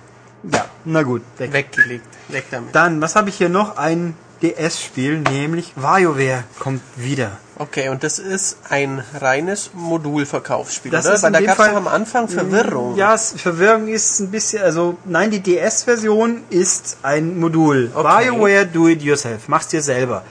ja, 0.52 0.64
na 0.84 1.02
gut, 1.02 1.22
weg. 1.38 1.52
weggelegt. 1.52 2.04
Weg 2.28 2.44
damit. 2.50 2.74
Dann, 2.74 3.00
was 3.00 3.16
habe 3.16 3.28
ich 3.28 3.36
hier 3.36 3.48
noch? 3.48 3.76
Ein 3.76 4.14
DS-Spiel, 4.42 5.18
nämlich 5.18 5.72
WarioWare 5.76 6.44
kommt 6.60 6.80
wieder. 6.96 7.38
Okay, 7.56 7.88
und 7.88 8.04
das 8.04 8.20
ist 8.20 8.58
ein 8.70 9.02
reines 9.20 9.70
Modulverkaufsspiel, 9.74 10.92
Das 10.92 11.06
oder? 11.06 11.14
ist 11.16 11.22
Weil 11.24 11.32
da 11.32 11.40
gab 11.40 11.58
es 11.58 11.68
am 11.68 11.88
Anfang 11.88 12.28
Verwirrung. 12.28 12.94
Ja, 12.96 13.16
Verwirrung 13.18 13.88
ist 13.88 14.20
ein 14.20 14.30
bisschen, 14.30 14.62
also 14.62 14.96
nein, 15.04 15.32
die 15.32 15.40
DS-Version 15.40 16.42
ist 16.50 16.98
ein 17.02 17.38
Modul. 17.40 17.90
Okay. 17.92 18.04
WarioWare 18.04 18.66
Do 18.66 18.86
It 18.88 19.02
Yourself, 19.02 19.48
mach's 19.48 19.66
dir 19.68 19.82
selber. 19.82 20.22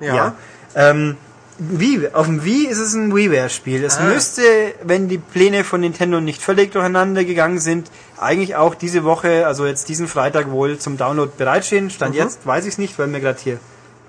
Ja. 0.00 0.34
Ähm, 0.74 1.16
Wii, 1.58 2.08
auf 2.14 2.24
dem 2.24 2.42
Wii 2.42 2.68
ist 2.68 2.78
es 2.78 2.94
ein 2.94 3.14
WiiWare-Spiel. 3.14 3.84
Es 3.84 3.98
Ah. 3.98 4.04
müsste, 4.04 4.40
wenn 4.82 5.08
die 5.08 5.18
Pläne 5.18 5.62
von 5.64 5.82
Nintendo 5.82 6.18
nicht 6.18 6.40
völlig 6.40 6.72
durcheinander 6.72 7.24
gegangen 7.24 7.58
sind, 7.58 7.90
eigentlich 8.20 8.56
auch 8.56 8.74
diese 8.74 9.04
Woche, 9.04 9.46
also 9.46 9.66
jetzt 9.66 9.88
diesen 9.88 10.06
Freitag 10.08 10.50
wohl 10.50 10.78
zum 10.78 10.96
Download 10.96 11.32
bereitstehen. 11.36 11.90
Stand 11.90 12.14
Mhm. 12.14 12.20
jetzt, 12.20 12.46
weiß 12.46 12.64
ich 12.66 12.72
es 12.72 12.78
nicht, 12.78 12.98
weil 12.98 13.12
wir 13.12 13.20
gerade 13.20 13.38
hier 13.42 13.58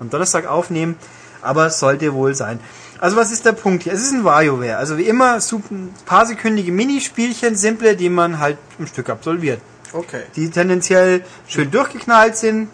am 0.00 0.10
Donnerstag 0.10 0.46
aufnehmen, 0.46 0.96
aber 1.40 1.70
sollte 1.70 2.12
wohl 2.12 2.34
sein. 2.34 2.60
Also 3.00 3.16
was 3.16 3.32
ist 3.32 3.44
der 3.46 3.52
Punkt 3.52 3.82
hier? 3.84 3.92
Es 3.92 4.00
ist 4.02 4.12
ein 4.12 4.24
WarioWare. 4.24 4.76
Also 4.76 4.96
wie 4.96 5.04
immer, 5.04 5.40
super, 5.40 5.74
ein 5.74 5.94
paar 6.06 6.26
sekündige 6.26 6.70
Minispielchen, 6.70 7.56
simple, 7.56 7.96
die 7.96 8.08
man 8.08 8.38
halt 8.38 8.58
im 8.78 8.86
Stück 8.86 9.08
absolviert 9.10 9.60
Okay. 9.92 10.22
die 10.36 10.50
tendenziell 10.50 11.22
schön 11.46 11.70
durchgeknallt 11.70 12.36
sind 12.36 12.68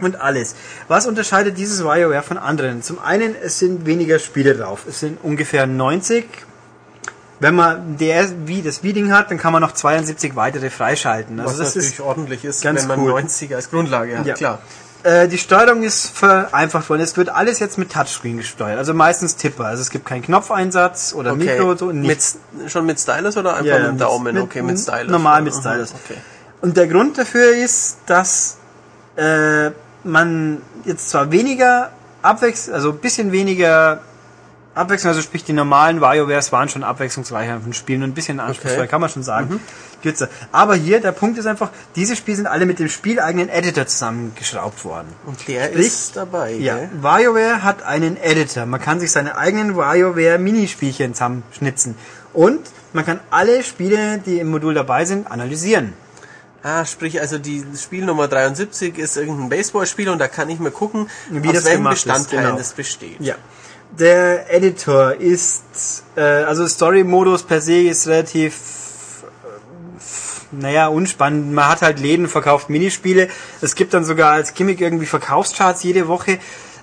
und 0.00 0.20
alles. 0.20 0.54
Was 0.86 1.06
unterscheidet 1.06 1.58
dieses 1.58 1.84
WarioWare 1.84 2.22
von 2.22 2.38
anderen? 2.38 2.82
Zum 2.82 2.98
einen, 3.00 3.34
es 3.34 3.58
sind 3.58 3.84
weniger 3.84 4.18
Spiele 4.18 4.54
drauf. 4.54 4.84
Es 4.88 5.00
sind 5.00 5.18
ungefähr 5.22 5.66
90. 5.66 6.24
Wenn 7.40 7.54
man 7.54 7.96
DS, 7.98 8.34
wie 8.46 8.62
das 8.62 8.82
Wii-Ding 8.82 9.12
hat, 9.12 9.30
dann 9.30 9.38
kann 9.38 9.52
man 9.52 9.62
noch 9.62 9.72
72 9.72 10.34
weitere 10.34 10.70
freischalten. 10.70 11.38
Also 11.38 11.52
Was 11.52 11.58
das 11.58 11.74
natürlich 11.76 11.92
ist 11.94 12.00
ordentlich 12.00 12.44
ist, 12.44 12.62
ganz 12.62 12.82
wenn 12.82 12.88
man 12.88 13.00
cool. 13.00 13.10
90 13.10 13.54
als 13.54 13.70
Grundlage 13.70 14.18
hat, 14.18 14.26
Ja. 14.26 14.34
klar. 14.34 14.58
äh, 15.04 15.28
die 15.28 15.38
Steuerung 15.38 15.84
ist 15.84 16.08
vereinfacht 16.10 16.90
worden. 16.90 17.00
Es 17.02 17.16
wird 17.16 17.28
alles 17.28 17.60
jetzt 17.60 17.78
mit 17.78 17.92
Touchscreen 17.92 18.38
gesteuert. 18.38 18.76
Also 18.78 18.92
meistens 18.92 19.36
Tipper. 19.36 19.66
Also 19.66 19.82
es 19.82 19.90
gibt 19.90 20.04
keinen 20.06 20.22
Knopfeinsatz 20.22 21.12
oder 21.14 21.32
Okay. 21.32 21.44
Mikro 21.58 21.76
so. 21.76 21.86
mit, 21.92 22.18
schon 22.66 22.84
mit 22.86 22.98
Stylus 22.98 23.36
oder 23.36 23.52
einfach 23.54 23.64
Ja, 23.66 23.78
mit 23.78 23.86
dem 23.88 23.98
Daumen? 23.98 24.34
mit- 24.34 24.42
okay, 24.42 24.62
mit 24.62 24.78
Stylus. 24.80 25.10
normal 25.12 25.42
mit 25.42 25.54
Stylus. 25.54 25.94
Okay. 26.04 26.18
Und 26.60 26.76
der 26.76 26.88
Grund 26.88 27.16
dafür 27.18 27.52
ist, 27.54 27.98
dass 28.06 28.56
äh, 29.16 29.70
man 30.02 30.60
jetzt 30.84 31.08
zwar 31.10 31.30
weniger 31.30 31.92
abwechselt, 32.22 32.74
also 32.74 32.90
ein 32.90 32.98
bisschen 32.98 33.30
weniger 33.30 34.00
Abwechslung, 34.78 35.10
also 35.10 35.20
sprich 35.22 35.44
die 35.44 35.52
normalen 35.52 36.00
WarioWares 36.00 36.52
waren 36.52 36.68
schon 36.68 36.82
abwechslungsreicher 36.84 37.60
von 37.60 37.72
Spielen 37.72 38.02
und 38.02 38.10
ein 38.10 38.14
bisschen 38.14 38.40
anspruchsvoller, 38.40 38.82
Okay. 38.82 38.88
kann 38.90 39.00
man 39.00 39.10
schon 39.10 39.22
sagen. 39.22 39.60
Kürzer. 40.02 40.28
Aber 40.52 40.74
hier, 40.76 41.00
der 41.00 41.12
Punkt 41.12 41.38
ist 41.38 41.46
einfach, 41.46 41.70
diese 41.96 42.14
Spiele 42.16 42.36
sind 42.36 42.46
alle 42.46 42.64
mit 42.66 42.78
dem 42.78 42.88
spieleigenen 42.88 43.48
Editor 43.48 43.86
zusammengeschraubt 43.86 44.84
worden. 44.84 45.08
Und 45.26 45.46
der 45.48 45.66
Sprich, 45.66 45.86
ist 45.86 46.16
dabei, 46.16 46.52
Ja, 46.52 46.76
gell? 46.76 46.90
WarioWare 47.00 47.62
hat 47.64 47.82
einen 47.82 48.16
Editor. 48.16 48.64
Man 48.66 48.80
kann 48.80 49.00
sich 49.00 49.10
seine 49.12 49.36
eigenen 49.36 49.76
WarioWare 49.76 50.38
Minispielchen 50.38 51.14
zusammenschnitzen. 51.14 51.96
Und 52.32 52.60
man 52.92 53.04
kann 53.04 53.20
alle 53.30 53.62
Spiele, 53.64 54.18
die 54.18 54.38
im 54.38 54.50
Modul 54.50 54.74
dabei 54.74 55.04
sind, 55.04 55.30
analysieren. 55.30 55.92
Ah, 56.62 56.84
sprich, 56.84 57.20
also 57.20 57.38
die 57.38 57.64
Spiel 57.80 58.04
Nummer 58.04 58.26
73 58.28 58.98
ist 58.98 59.16
irgendein 59.16 59.48
Baseballspiel 59.48 60.08
und 60.08 60.18
da 60.18 60.26
kann 60.26 60.48
ich 60.48 60.58
mir 60.58 60.72
gucken, 60.72 61.08
Wie 61.30 61.48
aus 61.48 61.54
das 61.54 61.64
welchen 61.66 61.78
gemacht 61.78 61.96
ist, 61.96 62.04
Bestandteilen 62.04 62.44
genau. 62.46 62.58
das 62.58 62.72
besteht. 62.72 63.20
Ja. 63.20 63.36
Der 63.90 64.52
Editor 64.52 65.14
ist, 65.14 66.04
äh, 66.16 66.20
also 66.20 66.66
Story-Modus 66.66 67.42
per 67.42 67.60
se 67.60 67.80
ist 67.82 68.06
relativ, 68.06 68.54
äh, 69.22 70.56
naja, 70.56 70.88
unspannend. 70.88 71.52
Man 71.52 71.68
hat 71.68 71.82
halt 71.82 71.98
Läden, 71.98 72.28
verkauft 72.28 72.70
Minispiele. 72.70 73.28
Es 73.60 73.74
gibt 73.74 73.94
dann 73.94 74.04
sogar 74.04 74.32
als 74.32 74.54
Gimmick 74.54 74.80
irgendwie 74.80 75.06
Verkaufscharts 75.06 75.82
jede 75.82 76.06
Woche. 76.06 76.38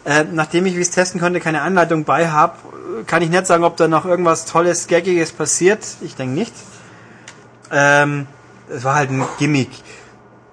Äh, 0.05 0.25
nachdem 0.31 0.65
ich, 0.65 0.75
wie 0.75 0.81
es 0.81 0.91
testen 0.91 1.19
konnte, 1.19 1.39
keine 1.39 1.61
Anleitung 1.61 2.03
bei 2.03 2.29
habe, 2.29 2.57
kann 3.07 3.21
ich 3.21 3.29
nicht 3.29 3.47
sagen, 3.47 3.63
ob 3.63 3.77
da 3.77 3.87
noch 3.87 4.05
irgendwas 4.05 4.45
Tolles, 4.45 4.87
Gaggiges 4.87 5.31
passiert. 5.31 5.79
Ich 6.01 6.15
denke 6.15 6.35
nicht. 6.35 6.53
Ähm, 7.71 8.27
es 8.69 8.83
war 8.83 8.95
halt 8.95 9.09
ein 9.09 9.25
Gimmick. 9.39 9.69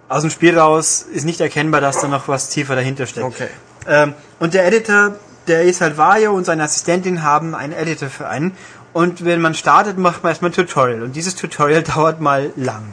Aus 0.08 0.22
dem 0.22 0.30
Spiel 0.30 0.58
raus 0.58 1.06
ist 1.12 1.24
nicht 1.24 1.40
erkennbar, 1.40 1.80
dass 1.80 2.00
da 2.00 2.08
noch 2.08 2.28
was 2.28 2.48
tiefer 2.48 2.74
dahinter 2.74 3.06
steckt. 3.06 3.26
Okay. 3.26 3.48
Ähm, 3.86 4.14
und 4.38 4.54
der 4.54 4.66
Editor, 4.66 5.16
der 5.46 5.64
ist 5.64 5.80
halt 5.80 5.96
Vario 5.96 6.32
und 6.32 6.44
seine 6.44 6.64
Assistentin 6.64 7.22
haben 7.22 7.54
einen 7.54 7.72
Editor 7.72 8.08
für 8.08 8.28
einen. 8.28 8.52
Und 8.92 9.24
wenn 9.24 9.40
man 9.40 9.54
startet, 9.54 9.98
macht 9.98 10.22
man 10.22 10.30
erstmal 10.30 10.50
ein 10.50 10.54
Tutorial. 10.54 11.02
Und 11.02 11.16
dieses 11.16 11.34
Tutorial 11.34 11.82
dauert 11.94 12.20
mal 12.20 12.52
lang. 12.56 12.84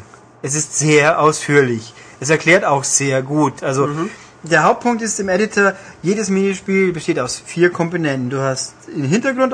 Es 0.41 0.55
ist 0.55 0.77
sehr 0.77 1.19
ausführlich. 1.19 1.93
Es 2.19 2.29
erklärt 2.29 2.65
auch 2.65 2.83
sehr 2.83 3.21
gut. 3.21 3.63
Also 3.63 3.89
der 4.43 4.63
Hauptpunkt 4.63 5.01
ist 5.01 5.19
im 5.19 5.27
Editor, 5.27 5.73
jedes 6.01 6.29
Minispiel 6.29 6.93
besteht 6.93 7.19
aus 7.19 7.41
vier 7.45 7.71
Komponenten. 7.71 8.29
Du 8.29 8.41
hast 8.41 8.73
in 8.93 9.03
Hintergrund, 9.03 9.53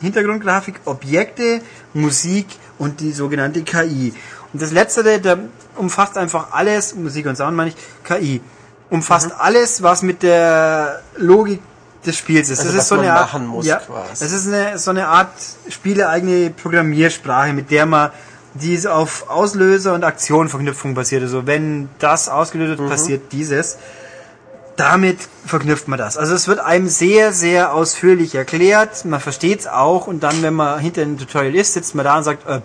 Hintergrundgrafik, 0.00 0.80
Objekte, 0.86 1.60
Musik 1.92 2.46
und 2.78 3.00
die 3.00 3.12
sogenannte 3.12 3.62
KI. 3.62 4.14
Und 4.52 4.62
das 4.62 4.72
letztere, 4.72 5.20
der 5.20 5.38
umfasst 5.76 6.16
einfach 6.16 6.52
alles, 6.52 6.94
Musik 6.94 7.26
und 7.26 7.36
Sound 7.36 7.56
meine 7.56 7.70
ich, 7.70 7.76
KI. 8.04 8.40
Umfasst 8.88 9.32
alles, 9.38 9.82
was 9.82 10.02
mit 10.02 10.22
der 10.22 11.02
Logik 11.16 11.60
des 12.06 12.16
Spiels 12.16 12.48
ist. 12.50 12.60
Also, 12.60 12.72
das 12.72 12.82
ist 12.84 12.88
so 12.88 12.96
man 12.96 13.04
eine 13.04 13.14
Art, 13.14 13.32
machen 13.32 13.46
muss, 13.46 13.66
ja, 13.66 13.76
quasi. 13.76 14.24
das 14.24 14.32
ist 14.32 14.46
eine, 14.52 14.78
so 14.78 14.90
eine 14.90 15.08
Art 15.08 15.32
spieleeigene 15.68 16.50
Programmiersprache, 16.50 17.52
mit 17.52 17.70
der 17.70 17.86
man 17.86 18.10
die 18.54 18.76
so 18.78 18.88
auf 18.88 19.28
Auslöser 19.28 19.92
und 19.92 20.02
Aktionenverknüpfung 20.04 20.94
basiert. 20.94 21.22
Also 21.22 21.46
wenn 21.46 21.88
das 21.98 22.28
ausgelöst 22.28 22.78
Mhm. 22.78 22.84
wird, 22.84 22.90
passiert 22.90 23.32
dieses. 23.32 23.76
Damit 24.76 25.18
verknüpft 25.46 25.88
man 25.88 25.98
das. 25.98 26.18
Also 26.18 26.34
es 26.34 26.48
wird 26.48 26.60
einem 26.60 26.88
sehr, 26.88 27.32
sehr 27.32 27.72
ausführlich 27.72 28.34
erklärt. 28.34 29.06
Man 29.06 29.20
versteht 29.20 29.60
es 29.60 29.66
auch 29.66 30.06
und 30.06 30.22
dann, 30.22 30.42
wenn 30.42 30.52
man 30.52 30.78
hinter 30.78 31.02
dem 31.02 31.16
Tutorial 31.18 31.54
ist, 31.54 31.72
sitzt 31.72 31.94
man 31.94 32.04
da 32.04 32.18
und 32.18 32.24
sagt, 32.24 32.46
öpp. 32.46 32.62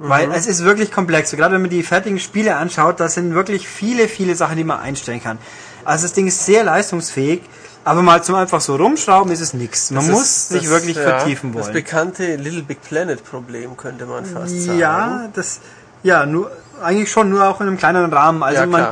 Weil 0.00 0.26
Mhm. 0.28 0.32
es 0.32 0.46
ist 0.46 0.64
wirklich 0.64 0.90
komplex. 0.90 1.30
Gerade 1.32 1.54
wenn 1.54 1.60
man 1.62 1.70
die 1.70 1.82
fertigen 1.84 2.18
Spiele 2.18 2.56
anschaut, 2.56 2.98
da 3.00 3.08
sind 3.08 3.34
wirklich 3.34 3.68
viele, 3.68 4.08
viele 4.08 4.34
Sachen, 4.34 4.56
die 4.56 4.64
man 4.64 4.80
einstellen 4.80 5.22
kann. 5.22 5.38
Also 5.84 6.04
das 6.06 6.14
Ding 6.14 6.26
ist 6.26 6.44
sehr 6.46 6.64
leistungsfähig, 6.64 7.42
aber 7.84 8.02
mal 8.02 8.22
zum 8.22 8.34
einfach 8.34 8.60
so 8.60 8.76
rumschrauben 8.76 9.32
ist 9.32 9.40
es 9.40 9.54
nichts. 9.54 9.90
Man 9.90 10.06
Das 10.06 10.10
muss 10.14 10.22
ist 10.22 10.48
sich 10.50 10.62
das, 10.62 10.70
wirklich 10.70 10.96
ja, 10.96 11.02
vertiefen 11.02 11.52
Das 11.52 11.64
wollen. 11.64 11.72
bekannte 11.74 12.36
Little 12.36 12.62
Big 12.62 12.82
Planet 12.82 13.24
Problem 13.24 13.76
könnte 13.76 14.06
man 14.06 14.24
fast 14.24 14.60
sagen. 14.62 14.78
Ja, 14.78 15.28
das, 15.32 15.60
ja, 16.02 16.26
nur, 16.26 16.50
eigentlich 16.82 17.10
schon 17.10 17.30
nur 17.30 17.44
auch 17.44 17.60
in 17.60 17.68
einem 17.68 17.78
kleineren 17.78 18.12
Rahmen. 18.12 18.42
Also 18.42 18.60
ja 18.60 18.66
man, 18.66 18.88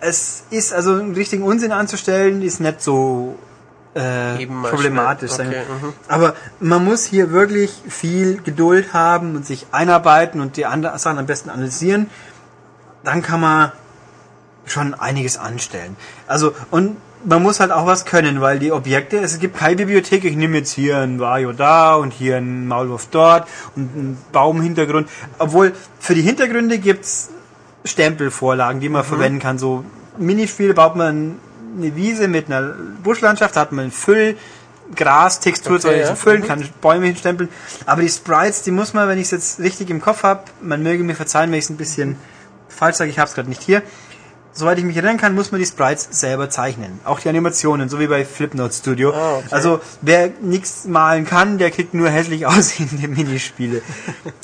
es 0.00 0.44
ist, 0.50 0.72
also 0.72 0.94
einen 0.94 1.14
richtigen 1.14 1.42
Unsinn 1.42 1.72
anzustellen, 1.72 2.42
ist 2.42 2.60
nicht 2.60 2.82
so 2.82 3.38
äh, 3.94 4.46
problematisch. 4.46 5.32
schnell. 5.32 5.50
sein. 5.50 5.62
Okay, 5.62 5.86
mhm. 5.86 5.92
Aber 6.08 6.34
man 6.60 6.84
muss 6.84 7.04
hier 7.04 7.32
wirklich 7.32 7.82
viel 7.88 8.42
Geduld 8.42 8.92
haben 8.92 9.36
und 9.36 9.46
sich 9.46 9.66
einarbeiten 9.72 10.40
und 10.40 10.56
die 10.56 10.66
anderen 10.66 10.98
Sachen 10.98 11.18
am 11.18 11.26
besten 11.26 11.50
analysieren. 11.50 12.10
Dann 13.04 13.22
kann 13.22 13.40
man 13.40 13.72
schon 14.66 14.94
einiges 14.94 15.38
anstellen. 15.38 15.96
Also, 16.26 16.52
und 16.70 16.96
man 17.24 17.42
muss 17.42 17.60
halt 17.60 17.70
auch 17.70 17.86
was 17.86 18.04
können, 18.04 18.40
weil 18.40 18.58
die 18.58 18.72
Objekte, 18.72 19.18
es 19.18 19.38
gibt 19.38 19.58
keine 19.58 19.76
Bibliothek, 19.76 20.24
ich 20.24 20.36
nehme 20.36 20.58
jetzt 20.58 20.72
hier 20.72 20.98
ein 20.98 21.20
Vario 21.20 21.52
da 21.52 21.94
und 21.94 22.12
hier 22.12 22.36
ein 22.36 22.66
Maulwurf 22.66 23.08
dort 23.10 23.46
und 23.76 23.90
einen 23.94 24.18
Baumhintergrund. 24.32 25.08
Obwohl, 25.38 25.72
für 25.98 26.14
die 26.14 26.22
Hintergründe 26.22 26.78
gibt's 26.78 27.30
Stempelvorlagen, 27.84 28.80
die 28.80 28.88
man 28.88 29.04
verwenden 29.04 29.38
kann. 29.38 29.58
So 29.58 29.84
Minispiele 30.18 30.74
baut 30.74 30.96
man 30.96 31.36
eine 31.76 31.94
Wiese 31.96 32.28
mit 32.28 32.46
einer 32.46 32.74
Buschlandschaft, 33.02 33.56
da 33.56 33.60
hat 33.60 33.72
man 33.72 33.90
Füll, 33.90 34.36
Gras, 34.96 35.40
Textur, 35.40 35.74
Okay, 35.74 35.82
soll 35.82 35.92
ich 35.94 36.00
ja. 36.00 36.06
so 36.08 36.14
füllen, 36.16 36.42
Mhm. 36.42 36.46
kann 36.46 36.68
Bäume 36.80 37.06
hinstempeln. 37.06 37.48
Aber 37.86 38.02
die 38.02 38.08
Sprites, 38.08 38.62
die 38.62 38.70
muss 38.72 38.92
man, 38.92 39.08
wenn 39.08 39.18
ich 39.18 39.26
es 39.26 39.30
jetzt 39.30 39.60
richtig 39.60 39.88
im 39.88 40.00
Kopf 40.00 40.24
habe, 40.24 40.42
man 40.60 40.82
möge 40.82 41.04
mir 41.04 41.14
verzeihen, 41.14 41.50
wenn 41.52 41.58
ich 41.58 41.64
es 41.66 41.70
ein 41.70 41.76
bisschen 41.76 42.16
falsch 42.68 42.96
sage, 42.96 43.10
ich 43.10 43.18
habe 43.18 43.28
es 43.28 43.34
gerade 43.34 43.48
nicht 43.48 43.62
hier. 43.62 43.82
Soweit 44.60 44.76
ich 44.76 44.84
mich 44.84 44.94
erinnern 44.94 45.16
kann, 45.16 45.34
muss 45.34 45.52
man 45.52 45.58
die 45.58 45.66
Sprites 45.66 46.06
selber 46.10 46.50
zeichnen. 46.50 47.00
Auch 47.04 47.18
die 47.18 47.30
Animationen, 47.30 47.88
so 47.88 47.98
wie 47.98 48.08
bei 48.08 48.26
Flipnote 48.26 48.74
Studio. 48.74 49.10
Ah, 49.14 49.38
okay. 49.38 49.46
Also 49.52 49.80
wer 50.02 50.30
nichts 50.42 50.84
malen 50.84 51.24
kann, 51.24 51.56
der 51.56 51.70
kriegt 51.70 51.94
nur 51.94 52.10
hässlich 52.10 52.44
aussehende 52.46 53.08
Minispiele. 53.08 53.80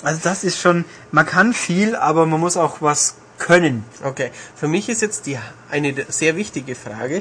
also 0.02 0.18
das 0.22 0.42
ist 0.42 0.58
schon, 0.58 0.86
man 1.12 1.26
kann 1.26 1.52
viel, 1.52 1.94
aber 1.94 2.24
man 2.24 2.40
muss 2.40 2.56
auch 2.56 2.80
was 2.80 3.16
können. 3.36 3.84
Okay, 4.02 4.30
für 4.54 4.68
mich 4.68 4.88
ist 4.88 5.02
jetzt 5.02 5.26
die 5.26 5.38
eine 5.70 5.94
sehr 6.08 6.34
wichtige 6.36 6.74
Frage. 6.74 7.20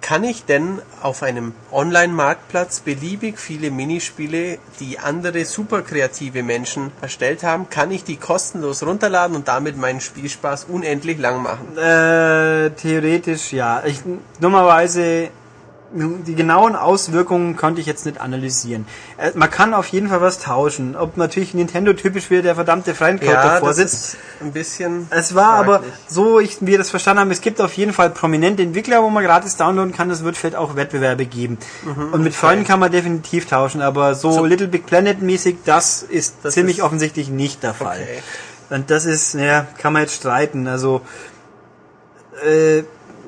Kann 0.00 0.22
ich 0.24 0.44
denn 0.44 0.80
auf 1.02 1.22
einem 1.22 1.52
Online-Marktplatz 1.72 2.80
beliebig 2.80 3.38
viele 3.38 3.70
Minispiele, 3.70 4.58
die 4.78 4.98
andere 4.98 5.44
super 5.44 5.82
kreative 5.82 6.42
Menschen 6.42 6.92
erstellt 7.00 7.42
haben, 7.42 7.70
kann 7.70 7.90
ich 7.90 8.04
die 8.04 8.16
kostenlos 8.16 8.84
runterladen 8.84 9.36
und 9.36 9.48
damit 9.48 9.76
meinen 9.76 10.00
Spielspaß 10.00 10.64
unendlich 10.64 11.18
lang 11.18 11.42
machen? 11.42 11.76
Äh, 11.76 12.70
theoretisch 12.70 13.52
ja. 13.52 13.82
Ich, 13.84 14.00
dummerweise, 14.40 15.30
die 15.98 16.34
genauen 16.34 16.76
Auswirkungen 16.76 17.56
konnte 17.56 17.80
ich 17.80 17.86
jetzt 17.86 18.04
nicht 18.06 18.20
analysieren. 18.20 18.86
Äh, 19.16 19.30
man 19.34 19.50
kann 19.50 19.72
auf 19.72 19.86
jeden 19.88 20.08
Fall 20.08 20.20
was 20.20 20.38
tauschen. 20.38 20.94
Ob 20.94 21.16
natürlich 21.16 21.54
Nintendo 21.54 21.92
typisch 21.94 22.28
wäre, 22.30 22.42
der 22.42 22.54
verdammte 22.54 22.94
Fremdcode 22.94 23.32
davor 23.34 23.68
das 23.68 23.76
sitzt. 23.78 24.16
ein 24.40 24.52
bisschen. 24.52 25.06
Es 25.10 25.34
war 25.34 25.54
aber 25.54 25.74
fraglich. 25.80 25.92
so, 26.08 26.38
ich, 26.40 26.58
wir 26.60 26.76
das 26.78 26.90
verstanden 26.90 27.20
haben, 27.20 27.30
es 27.30 27.40
gibt 27.40 27.60
auf 27.60 27.72
jeden 27.74 27.92
Fall 27.92 28.10
prominente 28.10 28.62
Entwickler, 28.62 29.02
wo 29.02 29.08
man 29.10 29.24
gratis 29.24 29.56
downloaden 29.56 29.92
kann. 29.94 30.10
Es 30.10 30.22
wird 30.22 30.36
vielleicht 30.36 30.56
auch 30.56 30.76
Wettbewerbe 30.76 31.26
geben. 31.26 31.58
Und 32.12 32.22
mit 32.22 32.34
Freunden 32.34 32.64
kann 32.64 32.78
man 32.80 32.92
definitiv 32.92 33.46
tauschen, 33.46 33.80
aber 33.82 34.14
so, 34.14 34.28
Mhm, 34.30 34.34
So- 34.34 34.44
Little 34.44 34.68
Big 34.68 34.86
Planet 34.86 35.22
mäßig, 35.22 35.58
das 35.64 36.02
ist 36.02 36.36
Das 36.42 36.54
ziemlich 36.54 36.78
ist- 36.78 36.84
offensichtlich 36.84 37.28
nicht 37.30 37.62
der 37.62 37.74
Fall. 37.74 38.00
Okay. 38.02 38.22
Und 38.68 38.90
das 38.90 39.06
ist, 39.06 39.34
ja, 39.34 39.66
kann 39.78 39.92
man 39.92 40.02
jetzt 40.02 40.14
streiten. 40.16 40.66
Also, 40.66 41.00
äh, 42.44 42.82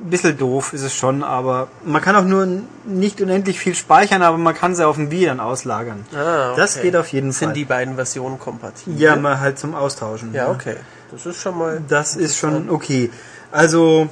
ein 0.05 0.11
bisschen 0.11 0.37
doof 0.39 0.73
ist 0.73 0.83
es 0.83 0.95
schon, 0.95 1.23
aber 1.23 1.69
man 1.85 2.01
kann 2.01 2.17
auch 2.17 2.25
nur 2.25 2.47
nicht 2.85 3.21
unendlich 3.21 3.59
viel 3.59 3.75
speichern, 3.75 4.23
aber 4.23 4.39
man 4.39 4.55
kann 4.55 4.75
sie 4.75 4.87
auf 4.87 4.97
dem 4.97 5.11
Wii 5.11 5.27
dann 5.27 5.41
auslagern. 5.41 6.07
Ah, 6.15 6.51
okay. 6.53 6.61
Das 6.61 6.81
geht 6.81 6.97
auf 6.97 7.09
jeden 7.09 7.33
Sind 7.33 7.49
Fall. 7.49 7.55
die 7.55 7.65
beiden 7.65 7.95
Versionen 7.97 8.39
kompatibel? 8.39 9.01
ja, 9.01 9.17
mal 9.17 9.41
halt 9.41 9.59
zum 9.59 9.75
Austauschen. 9.75 10.33
Ja, 10.33 10.51
okay. 10.51 10.77
Das 11.11 11.27
ist 11.27 11.41
schon 11.41 11.59
mal. 11.59 11.81
Das 11.89 12.17
ist 12.17 12.37
schon 12.37 12.71
okay. 12.71 13.11
Also, 13.51 14.09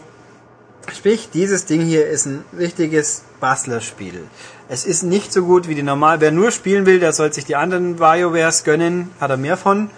sprich, 0.92 1.28
dieses 1.32 1.66
Ding 1.66 1.82
hier 1.82 2.06
ist 2.06 2.26
ein 2.26 2.44
richtiges 2.56 3.22
Bastlerspiel. 3.40 4.24
Es 4.68 4.84
ist 4.84 5.02
nicht 5.02 5.32
so 5.32 5.44
gut 5.44 5.68
wie 5.68 5.74
die 5.74 5.82
normal. 5.82 6.20
Wer 6.20 6.32
nur 6.32 6.50
spielen 6.50 6.86
will, 6.86 6.98
der 6.98 7.12
soll 7.12 7.32
sich 7.32 7.44
die 7.44 7.56
anderen 7.56 7.98
WarioWares 7.98 8.64
gönnen, 8.64 9.10
hat 9.20 9.30
er 9.30 9.36
mehr 9.36 9.56
von. 9.56 9.90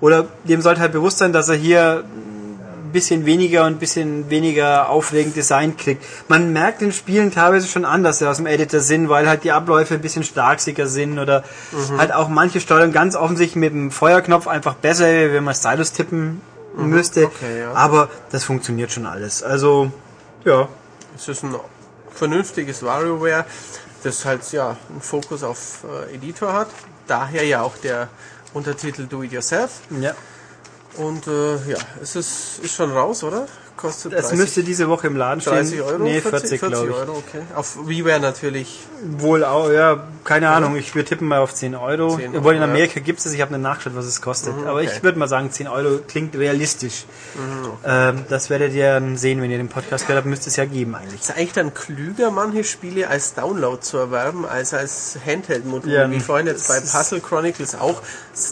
Oder 0.00 0.26
dem 0.44 0.60
sollte 0.60 0.80
halt 0.80 0.92
bewusst 0.92 1.18
sein, 1.18 1.32
dass 1.32 1.48
er 1.48 1.56
hier 1.56 2.04
ein 2.90 2.92
bisschen 2.92 3.24
weniger 3.24 3.64
und 3.66 3.74
ein 3.74 3.78
bisschen 3.78 4.30
weniger 4.30 4.88
aufregend 4.88 5.36
Design 5.36 5.76
kriegt. 5.76 6.04
Man 6.28 6.52
merkt 6.52 6.80
den 6.80 6.92
Spielen 6.92 7.30
teilweise 7.30 7.68
schon 7.68 7.84
an, 7.84 8.02
dass 8.02 8.18
sie 8.18 8.28
aus 8.28 8.38
dem 8.38 8.46
Editor 8.46 8.80
sind, 8.80 9.08
weil 9.08 9.28
halt 9.28 9.44
die 9.44 9.52
Abläufe 9.52 9.94
ein 9.94 10.00
bisschen 10.00 10.24
starksiger 10.24 10.86
sind 10.86 11.18
oder 11.18 11.44
halt 11.96 12.12
auch 12.12 12.28
manche 12.28 12.60
Steuern 12.60 12.92
ganz 12.92 13.14
offensichtlich 13.14 13.56
mit 13.56 13.72
dem 13.72 13.90
Feuerknopf 13.90 14.48
einfach 14.48 14.74
besser, 14.74 15.06
wenn 15.06 15.44
man 15.44 15.54
Stylus 15.54 15.92
tippen 15.92 16.40
müsste. 16.74 17.26
okay, 17.26 17.60
ja. 17.60 17.72
Aber 17.72 18.08
das 18.30 18.44
funktioniert 18.44 18.90
schon 18.92 19.06
alles. 19.06 19.42
Also, 19.42 19.92
ja. 20.44 20.68
Es 21.16 21.28
ist 21.28 21.42
ein 21.44 21.54
vernünftiges 22.12 22.82
WarioWare, 22.82 23.44
das 24.02 24.24
halt 24.24 24.50
ja 24.52 24.76
einen 24.88 25.00
Fokus 25.00 25.42
auf 25.42 25.84
äh, 26.08 26.14
Editor 26.14 26.52
hat. 26.52 26.68
Daher 27.06 27.44
ja 27.44 27.62
auch 27.62 27.76
der 27.76 28.08
Untertitel 28.52 29.06
Do 29.06 29.22
It 29.22 29.32
Yourself. 29.32 29.80
ja. 30.00 30.14
Und 30.96 31.26
äh, 31.26 31.56
ja, 31.70 31.78
es 32.02 32.16
ist, 32.16 32.58
ist 32.62 32.74
schon 32.74 32.90
raus, 32.90 33.22
oder? 33.24 33.46
Kostet 33.80 34.12
Das 34.12 34.22
30, 34.22 34.38
müsste 34.38 34.62
diese 34.62 34.88
Woche 34.88 35.06
im 35.06 35.16
Laden 35.16 35.40
stehen. 35.40 35.54
30 35.54 35.80
Euro? 35.82 36.02
Nee, 36.02 36.20
40, 36.20 36.60
glaube 36.60 36.88
ich. 36.88 36.94
Euro, 36.94 37.12
okay. 37.12 37.42
Auf 37.54 37.88
WiiWare 37.88 38.20
natürlich. 38.20 38.80
Wohl 39.02 39.44
auch, 39.44 39.70
ja. 39.70 40.04
keine 40.24 40.50
Ahnung, 40.50 40.76
ich 40.76 40.94
würde 40.94 41.08
tippen 41.08 41.26
mal 41.26 41.38
auf 41.38 41.54
10 41.54 41.74
Euro. 41.74 42.16
10 42.16 42.36
Obwohl 42.36 42.54
in 42.54 42.60
Euro, 42.60 42.70
Amerika 42.70 43.00
gibt 43.00 43.20
es 43.20 43.26
es, 43.26 43.32
ich 43.32 43.40
habe 43.40 43.54
eine 43.54 43.62
Nachgeschaut, 43.62 43.96
was 43.96 44.04
es 44.04 44.20
kostet. 44.20 44.56
Mhm, 44.56 44.66
Aber 44.66 44.80
okay. 44.80 44.90
ich 44.94 45.02
würde 45.02 45.18
mal 45.18 45.28
sagen, 45.28 45.50
10 45.50 45.68
Euro 45.68 46.00
klingt 46.06 46.36
realistisch. 46.36 47.06
Mhm. 47.34 47.70
Ähm, 47.84 48.24
das 48.28 48.50
werdet 48.50 48.74
ihr 48.74 49.00
sehen, 49.14 49.40
wenn 49.40 49.50
ihr 49.50 49.56
den 49.56 49.68
Podcast 49.68 50.06
gehört 50.06 50.24
habt, 50.24 50.28
müsste 50.28 50.50
es 50.50 50.56
ja 50.56 50.66
geben 50.66 50.94
eigentlich. 50.94 51.20
Ist 51.22 51.30
eigentlich 51.36 51.52
dann 51.52 51.72
klüger, 51.72 52.30
manche 52.30 52.64
Spiele 52.64 53.08
als 53.08 53.34
Download 53.34 53.80
zu 53.80 53.96
erwerben, 53.96 54.44
als 54.44 54.74
als 54.74 55.16
Handheld-Modul? 55.24 55.90
Ja, 55.90 56.10
Wie 56.10 56.20
vorhin 56.20 56.46
jetzt 56.46 56.68
bei 56.68 56.80
Puzzle 56.80 57.20
Chronicles 57.20 57.74
auch. 57.74 58.02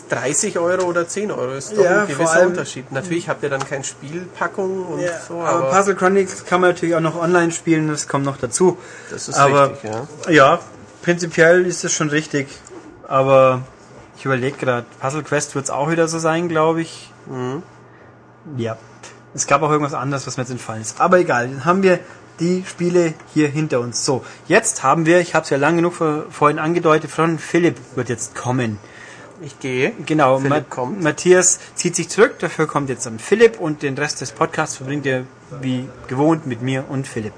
30 0.08 0.58
Euro 0.58 0.84
oder 0.86 1.06
10 1.06 1.30
Euro 1.30 1.52
ist 1.52 1.76
doch 1.76 1.84
Ja, 1.84 2.02
ein 2.02 2.08
gewisser 2.08 2.46
Unterschied. 2.46 2.90
Natürlich 2.92 3.28
habt 3.28 3.42
ihr 3.42 3.50
dann 3.50 3.64
keine 3.66 3.84
Spielpackung 3.84 4.86
und 4.86 5.00
so, 5.26 5.40
aber 5.40 5.48
aber 5.48 5.70
Puzzle 5.70 5.94
Chronicles 5.94 6.44
kann 6.44 6.60
man 6.60 6.70
natürlich 6.70 6.94
auch 6.94 7.00
noch 7.00 7.16
online 7.16 7.52
spielen, 7.52 7.88
das 7.88 8.08
kommt 8.08 8.24
noch 8.24 8.36
dazu. 8.36 8.78
das 9.10 9.28
ist 9.28 9.36
aber 9.36 9.72
richtig, 9.72 9.90
ja. 9.90 10.30
ja, 10.30 10.58
prinzipiell 11.02 11.66
ist 11.66 11.84
es 11.84 11.92
schon 11.92 12.10
richtig. 12.10 12.48
Aber 13.06 13.62
ich 14.16 14.24
überlege 14.24 14.56
gerade, 14.56 14.86
Puzzle 15.00 15.22
Quest 15.22 15.54
wird 15.54 15.66
es 15.66 15.70
auch 15.70 15.90
wieder 15.90 16.08
so 16.08 16.18
sein, 16.18 16.48
glaube 16.48 16.82
ich. 16.82 17.12
Mhm. 17.26 17.62
Ja. 18.56 18.76
Es 19.34 19.46
gab 19.46 19.62
auch 19.62 19.70
irgendwas 19.70 19.94
anderes, 19.94 20.26
was 20.26 20.36
mir 20.36 20.42
jetzt 20.42 20.50
entfallen 20.50 20.82
ist. 20.82 21.00
Aber 21.00 21.18
egal, 21.18 21.48
dann 21.48 21.64
haben 21.64 21.82
wir 21.82 22.00
die 22.40 22.64
Spiele 22.66 23.14
hier 23.32 23.48
hinter 23.48 23.80
uns. 23.80 24.04
So, 24.04 24.24
jetzt 24.46 24.82
haben 24.82 25.06
wir, 25.06 25.20
ich 25.20 25.34
habe 25.34 25.44
es 25.44 25.50
ja 25.50 25.56
lang 25.56 25.76
genug 25.76 25.94
vor, 25.94 26.24
vorhin 26.30 26.58
angedeutet, 26.58 27.10
von 27.10 27.38
Philipp 27.38 27.76
wird 27.94 28.08
jetzt 28.08 28.34
kommen. 28.34 28.78
Ich 29.40 29.60
gehe. 29.60 29.92
Genau, 30.04 30.40
Ma 30.40 30.60
kommt. 30.60 31.02
Matthias 31.02 31.60
zieht 31.74 31.94
sich 31.94 32.08
zurück, 32.08 32.38
dafür 32.40 32.66
kommt 32.66 32.88
jetzt 32.88 33.06
dann 33.06 33.18
Philipp 33.18 33.60
und 33.60 33.82
den 33.82 33.96
Rest 33.96 34.20
des 34.20 34.32
Podcasts 34.32 34.76
verbringt 34.76 35.06
er 35.06 35.24
wie 35.60 35.88
gewohnt 36.08 36.46
mit 36.46 36.60
mir 36.60 36.84
und 36.88 37.06
Philipp. 37.06 37.34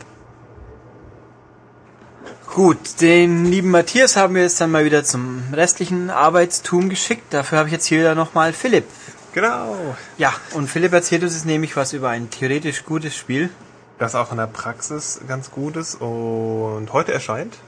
Gut, 2.55 3.01
den 3.01 3.45
lieben 3.45 3.71
Matthias 3.71 4.17
haben 4.17 4.35
wir 4.35 4.43
jetzt 4.43 4.61
dann 4.61 4.73
mal 4.73 4.85
wieder 4.85 5.05
zum 5.05 5.43
restlichen 5.53 6.11
Arbeitstum 6.11 6.89
geschickt. 6.89 7.33
Dafür 7.33 7.59
habe 7.59 7.69
ich 7.69 7.73
jetzt 7.73 7.87
hier 7.87 8.01
wieder 8.01 8.15
nochmal 8.15 8.53
Philipp. 8.53 8.87
Genau. 9.33 9.95
Ja, 10.19 10.33
und 10.55 10.69
Philipp 10.69 10.93
erzählt 10.93 11.23
uns 11.23 11.35
jetzt 11.35 11.47
nämlich 11.47 11.77
was 11.77 11.93
über 11.93 12.09
ein 12.09 12.31
theoretisch 12.31 12.85
gutes 12.85 13.15
Spiel. 13.17 13.51
Das 13.99 14.15
auch 14.15 14.33
in 14.33 14.39
der 14.39 14.49
Praxis 14.49 15.21
ganz 15.29 15.51
gut 15.51 15.77
ist 15.77 16.01
und 16.01 16.89
heute 16.93 17.13
erscheint. 17.13 17.59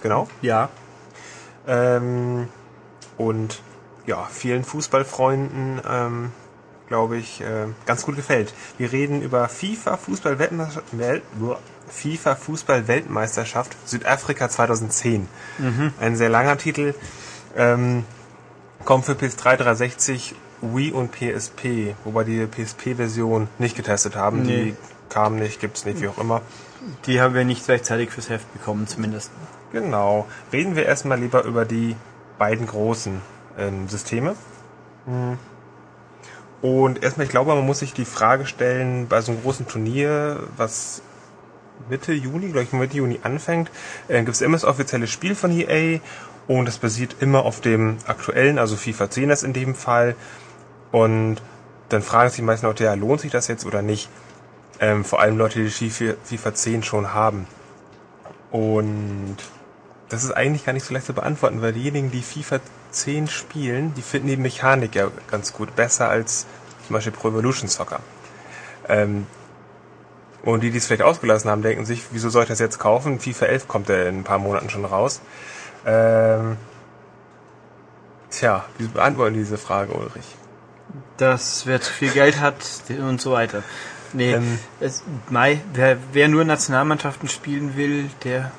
Genau. 0.00 0.28
Ja. 0.40 0.70
Ähm, 1.66 2.48
und 3.18 3.60
ja, 4.06 4.28
vielen 4.30 4.64
Fußballfreunden, 4.64 5.80
ähm, 5.88 6.32
glaube 6.88 7.16
ich, 7.16 7.40
äh, 7.40 7.66
ganz 7.86 8.04
gut 8.04 8.16
gefällt. 8.16 8.52
Wir 8.78 8.92
reden 8.92 9.22
über 9.22 9.48
FIFA 9.48 9.96
Fußball 9.96 10.38
Weltmeisterschaft, 10.38 10.98
Welt, 10.98 11.22
boah, 11.38 11.58
FIFA 11.88 12.34
Fußball 12.34 12.88
Weltmeisterschaft 12.88 13.76
Südafrika 13.84 14.48
2010. 14.48 15.28
Ein 16.00 16.16
sehr 16.16 16.28
langer 16.28 16.58
Titel. 16.58 16.94
Ähm, 17.56 18.04
kommt 18.84 19.04
für 19.04 19.12
PS3 19.12 19.56
360, 19.56 20.34
Wii 20.62 20.92
und 20.92 21.12
PSP, 21.12 21.94
wobei 22.04 22.24
die 22.24 22.46
PSP-Version 22.46 23.48
nicht 23.58 23.76
getestet 23.76 24.16
haben. 24.16 24.42
Nee. 24.42 24.64
Die 24.64 24.76
kam 25.08 25.36
nicht, 25.36 25.60
gibt's 25.60 25.84
nicht, 25.84 26.00
wie 26.00 26.08
auch 26.08 26.18
immer. 26.18 26.40
Die 27.06 27.20
haben 27.20 27.34
wir 27.34 27.44
nicht 27.44 27.68
rechtzeitig 27.68 28.10
fürs 28.10 28.30
Heft 28.30 28.50
bekommen, 28.52 28.86
zumindest. 28.86 29.30
Genau. 29.72 30.26
Reden 30.52 30.76
wir 30.76 30.86
erstmal 30.86 31.20
lieber 31.20 31.44
über 31.44 31.64
die 31.64 31.96
beiden 32.38 32.66
großen 32.66 33.20
ähm, 33.58 33.88
Systeme. 33.88 34.34
Hm. 35.06 35.38
Und 36.62 37.02
erstmal, 37.02 37.26
ich 37.26 37.30
glaube, 37.30 37.54
man 37.54 37.66
muss 37.66 37.80
sich 37.80 37.92
die 37.92 38.04
Frage 38.04 38.46
stellen, 38.46 39.08
bei 39.08 39.20
so 39.20 39.32
einem 39.32 39.42
großen 39.42 39.66
Turnier, 39.66 40.40
was 40.56 41.02
Mitte 41.88 42.12
Juni, 42.12 42.46
glaube 42.46 42.62
ich, 42.62 42.72
Mitte 42.72 42.96
Juni 42.96 43.18
anfängt, 43.22 43.70
äh, 44.08 44.18
gibt 44.18 44.36
es 44.36 44.40
immer 44.40 44.56
das 44.56 44.64
offizielle 44.64 45.08
Spiel 45.08 45.34
von 45.34 45.50
EA 45.50 45.98
und 46.46 46.68
es 46.68 46.78
basiert 46.78 47.16
immer 47.20 47.44
auf 47.44 47.60
dem 47.60 47.98
aktuellen, 48.06 48.58
also 48.58 48.76
FIFA 48.76 49.10
10 49.10 49.30
ist 49.30 49.42
in 49.42 49.52
dem 49.52 49.74
Fall. 49.74 50.14
Und 50.92 51.42
dann 51.88 52.02
fragen 52.02 52.30
sich 52.30 52.36
die 52.36 52.42
meisten 52.42 52.66
Leute, 52.66 52.84
ja, 52.84 52.94
lohnt 52.94 53.20
sich 53.20 53.32
das 53.32 53.48
jetzt 53.48 53.66
oder 53.66 53.82
nicht? 53.82 54.08
Ähm, 54.80 55.04
vor 55.04 55.20
allem 55.20 55.38
Leute, 55.38 55.62
die 55.62 55.70
FIFA 55.70 56.54
10 56.54 56.82
schon 56.82 57.12
haben. 57.12 57.46
Und 58.50 59.36
das 60.08 60.24
ist 60.24 60.32
eigentlich 60.32 60.64
gar 60.64 60.72
nicht 60.72 60.84
so 60.84 60.92
leicht 60.92 61.06
zu 61.06 61.14
beantworten, 61.14 61.62
weil 61.62 61.72
diejenigen, 61.72 62.10
die 62.10 62.22
FIFA 62.22 62.60
10 62.92 63.28
spielen, 63.28 63.94
die 63.94 64.02
finden 64.02 64.28
die 64.28 64.36
Mechanik 64.36 64.94
ja 64.94 65.08
ganz 65.30 65.52
gut, 65.52 65.74
besser 65.74 66.08
als 66.08 66.46
zum 66.86 66.94
Beispiel 66.94 67.12
Pro 67.12 67.28
Evolution 67.28 67.68
Soccer. 67.68 68.00
Ähm, 68.88 69.26
und 70.42 70.62
die, 70.62 70.70
die 70.70 70.78
es 70.78 70.86
vielleicht 70.86 71.02
ausgelassen 71.02 71.50
haben, 71.50 71.62
denken 71.62 71.84
sich, 71.84 72.04
wieso 72.10 72.28
soll 72.28 72.42
ich 72.42 72.48
das 72.48 72.58
jetzt 72.58 72.78
kaufen? 72.78 73.20
FIFA 73.20 73.46
11 73.46 73.68
kommt 73.68 73.88
ja 73.88 74.02
in 74.04 74.20
ein 74.20 74.24
paar 74.24 74.38
Monaten 74.38 74.70
schon 74.70 74.84
raus. 74.84 75.20
Ähm, 75.86 76.56
tja, 78.30 78.64
wie 78.78 78.88
beantworten 78.88 79.34
die 79.34 79.40
diese 79.40 79.58
Frage, 79.58 79.92
Ulrich? 79.92 80.36
dass 81.16 81.66
wer 81.66 81.80
zu 81.80 81.92
viel 81.92 82.10
Geld 82.10 82.40
hat 82.40 82.56
und 82.88 83.20
so 83.20 83.32
weiter. 83.32 83.62
Nee, 84.12 84.34
Ähm. 84.34 84.58
es, 84.80 85.02
Mai, 85.30 85.60
wer, 85.72 85.96
wer 86.12 86.28
nur 86.28 86.44
Nationalmannschaften 86.44 87.28
spielen 87.28 87.76
will, 87.76 88.10
der 88.24 88.50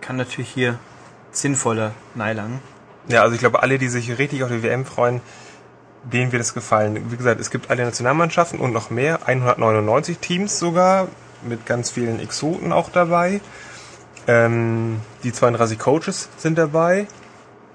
kann 0.00 0.16
natürlich 0.16 0.50
hier 0.50 0.78
sinnvoller 1.32 1.92
neilangen. 2.14 2.60
Ja, 3.08 3.22
also 3.22 3.34
ich 3.34 3.40
glaube, 3.40 3.62
alle, 3.62 3.78
die 3.78 3.88
sich 3.88 4.18
richtig 4.18 4.42
auf 4.44 4.50
die 4.50 4.62
WM 4.62 4.84
freuen, 4.84 5.20
denen 6.04 6.32
wird 6.32 6.42
es 6.42 6.54
gefallen. 6.54 7.10
Wie 7.10 7.16
gesagt, 7.16 7.40
es 7.40 7.50
gibt 7.50 7.70
alle 7.70 7.84
Nationalmannschaften 7.84 8.58
und 8.58 8.72
noch 8.72 8.90
mehr, 8.90 9.20
199 9.26 10.18
Teams 10.18 10.58
sogar, 10.58 11.08
mit 11.42 11.66
ganz 11.66 11.90
vielen 11.90 12.20
Exoten 12.20 12.72
auch 12.72 12.90
dabei. 12.90 13.40
Ähm, 14.28 15.00
die 15.24 15.32
32 15.32 15.78
Coaches 15.78 16.28
sind 16.36 16.58
dabei. 16.58 17.06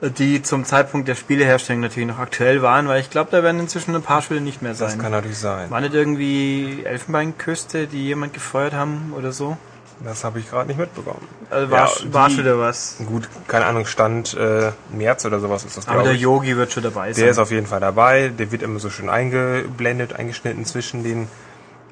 Die 0.01 0.43
zum 0.43 0.63
Zeitpunkt 0.63 1.07
der 1.07 1.15
Spieleherstellung 1.15 1.81
natürlich 1.81 2.07
noch 2.07 2.19
aktuell 2.19 2.61
waren, 2.61 2.87
weil 2.87 3.01
ich 3.01 3.09
glaube, 3.09 3.31
da 3.31 3.41
werden 3.41 3.59
inzwischen 3.59 3.95
ein 3.95 4.03
paar 4.03 4.21
Spiele 4.21 4.41
nicht 4.41 4.61
mehr 4.61 4.71
Das 4.73 4.91
sein. 4.91 4.99
kann 4.99 5.11
natürlich 5.11 5.39
sein. 5.39 5.71
War 5.71 5.81
nicht 5.81 5.95
irgendwie 5.95 6.83
Elfenbeinküste, 6.85 7.87
die 7.87 8.03
jemand 8.05 8.33
gefeuert 8.33 8.73
haben 8.73 9.11
oder 9.17 9.31
so? 9.31 9.57
Das 10.03 10.23
habe 10.23 10.39
ich 10.39 10.49
gerade 10.49 10.67
nicht 10.67 10.77
mitbekommen. 10.79 11.27
Also 11.49 11.71
war, 11.71 11.87
Ja, 11.87 12.13
war 12.13 12.29
schon 12.29 12.39
wieder 12.39 12.59
was. 12.59 12.97
Gut, 13.05 13.27
keine 13.47 13.65
Ahnung, 13.65 13.85
Stand 13.85 14.35
äh, 14.35 14.71
März 14.91 15.25
oder 15.25 15.39
sowas 15.39 15.63
ist 15.65 15.77
das, 15.77 15.87
Aber 15.87 16.03
der. 16.03 16.15
Yogi 16.15 16.55
wird 16.55 16.71
schon 16.71 16.83
dabei 16.83 17.13
sein. 17.13 17.23
Der 17.23 17.31
ist 17.31 17.39
auf 17.39 17.51
jeden 17.51 17.67
Fall 17.67 17.79
dabei. 17.79 18.29
Der 18.29 18.51
wird 18.51 18.61
immer 18.61 18.79
so 18.79 18.89
schön 18.89 19.09
eingeblendet, 19.09 20.13
eingeschnitten 20.13 20.65
zwischen 20.65 21.03
den 21.03 21.27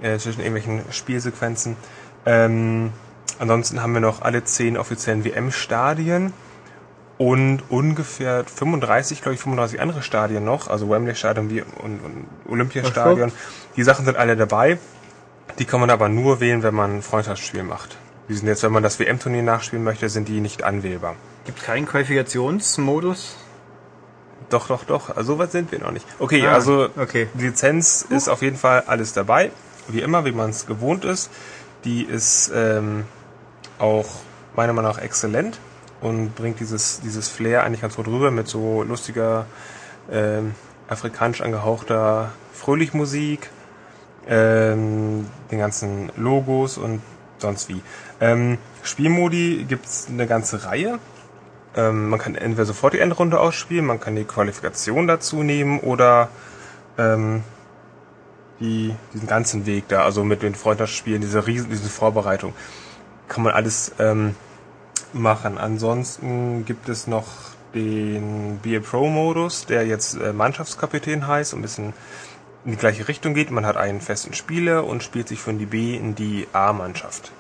äh, 0.01 0.17
zwischen 0.17 0.41
irgendwelchen 0.41 0.81
Spielsequenzen. 0.91 1.77
Ähm, 2.25 2.91
ansonsten 3.39 3.81
haben 3.81 3.93
wir 3.93 4.01
noch 4.01 4.21
alle 4.21 4.43
zehn 4.43 4.77
offiziellen 4.77 5.23
WM-Stadien 5.23 6.33
und 7.17 7.63
ungefähr 7.69 8.43
35, 8.43 9.21
glaube 9.21 9.35
ich, 9.35 9.41
35 9.41 9.79
andere 9.79 10.01
Stadien 10.01 10.43
noch, 10.43 10.67
also 10.67 10.89
Wembley-Stadion 10.89 11.49
wie- 11.49 11.61
und, 11.61 11.99
und 12.03 12.27
Olympiastadion. 12.49 13.31
Die 13.77 13.83
Sachen 13.83 14.05
sind 14.05 14.17
alle 14.17 14.35
dabei. 14.35 14.77
Die 15.59 15.65
kann 15.65 15.79
man 15.79 15.89
aber 15.89 16.09
nur 16.09 16.39
wählen, 16.39 16.63
wenn 16.63 16.75
man 16.75 16.97
ein 16.97 17.01
Freundschaftsspiel 17.01 17.63
macht. 17.63 17.97
Die 18.27 18.33
sind 18.33 18.47
jetzt, 18.47 18.63
wenn 18.63 18.71
man 18.71 18.83
das 18.83 18.99
WM-Turnier 18.99 19.43
nachspielen 19.43 19.83
möchte, 19.83 20.09
sind 20.09 20.27
die 20.27 20.41
nicht 20.41 20.63
anwählbar. 20.63 21.15
Gibt 21.45 21.61
keinen 21.63 21.85
Qualifikationsmodus? 21.85 23.37
Doch, 24.49 24.67
doch, 24.67 24.83
doch. 24.83 25.15
Also 25.15 25.33
so 25.33 25.39
weit 25.39 25.51
sind 25.51 25.71
wir 25.71 25.79
noch 25.79 25.91
nicht. 25.91 26.05
Okay, 26.19 26.45
Ah, 26.45 26.53
also 26.53 26.89
okay. 26.97 27.27
die 27.33 27.45
Lizenz 27.45 28.05
ist 28.09 28.27
auf 28.27 28.41
jeden 28.41 28.57
Fall 28.57 28.83
alles 28.87 29.13
dabei. 29.13 29.51
Wie 29.87 30.01
immer, 30.01 30.25
wie 30.25 30.31
man 30.31 30.49
es 30.49 30.65
gewohnt 30.65 31.05
ist. 31.05 31.29
Die 31.83 32.03
ist 32.03 32.51
ähm, 32.53 33.05
auch 33.79 34.07
meiner 34.55 34.73
Meinung 34.73 34.91
nach 34.91 34.97
exzellent 34.99 35.59
und 36.01 36.35
bringt 36.35 36.59
dieses, 36.59 36.99
dieses 37.01 37.27
Flair 37.29 37.63
eigentlich 37.63 37.81
ganz 37.81 37.95
gut 37.95 38.07
rüber 38.07 38.31
mit 38.31 38.47
so 38.47 38.83
lustiger, 38.83 39.45
ähm, 40.11 40.55
afrikanisch 40.87 41.41
angehauchter 41.41 42.31
Fröhlichmusik, 42.53 43.49
ähm, 44.27 45.27
den 45.51 45.59
ganzen 45.59 46.11
Logos 46.17 46.77
und 46.77 47.01
sonst 47.37 47.69
wie. 47.69 47.81
Ähm, 48.21 48.57
Spielmodi 48.83 49.65
gibt's 49.67 50.07
eine 50.09 50.27
ganze 50.27 50.65
Reihe. 50.65 50.99
Ähm, 51.75 52.09
man 52.09 52.19
kann 52.19 52.35
entweder 52.35 52.65
sofort 52.65 52.93
die 52.93 52.99
Endrunde 52.99 53.39
ausspielen, 53.39 53.85
man 53.85 53.99
kann 53.99 54.15
die 54.15 54.23
Qualifikation 54.23 55.07
dazu 55.07 55.43
nehmen 55.43 55.79
oder 55.79 56.29
ähm, 56.97 57.43
die, 58.59 58.95
diesen 59.13 59.27
ganzen 59.27 59.65
Weg 59.65 59.87
da, 59.89 60.03
also 60.03 60.23
mit 60.23 60.41
den 60.41 60.55
Freundschaftsspielen, 60.55 61.21
diese 61.21 61.45
riesen, 61.45 61.69
diese 61.69 61.89
Vorbereitung, 61.89 62.53
kann 63.27 63.43
man 63.43 63.53
alles 63.53 63.91
ähm, 63.99 64.35
machen. 65.11 65.57
Ansonsten 65.57 66.63
gibt 66.65 66.87
es 66.87 67.07
noch 67.07 67.25
den 67.73 68.59
BA 68.63 68.79
Pro 68.79 69.07
Modus, 69.09 69.65
der 69.65 69.85
jetzt 69.85 70.15
äh, 70.15 70.31
Mannschaftskapitän 70.31 71.27
heißt 71.27 71.53
ein 71.53 71.61
bisschen 71.61 71.93
in 72.65 72.71
die 72.71 72.77
gleiche 72.77 73.07
Richtung 73.07 73.33
geht. 73.33 73.51
Man 73.51 73.65
hat 73.65 73.77
einen 73.77 74.01
festen 74.01 74.33
Spieler 74.33 74.85
und 74.85 75.03
spielt 75.03 75.27
sich 75.27 75.39
von 75.39 75.57
die 75.57 75.67
B 75.67 75.95
in 75.95 76.15
die 76.15 76.47
A-Mannschaft. 76.51 77.31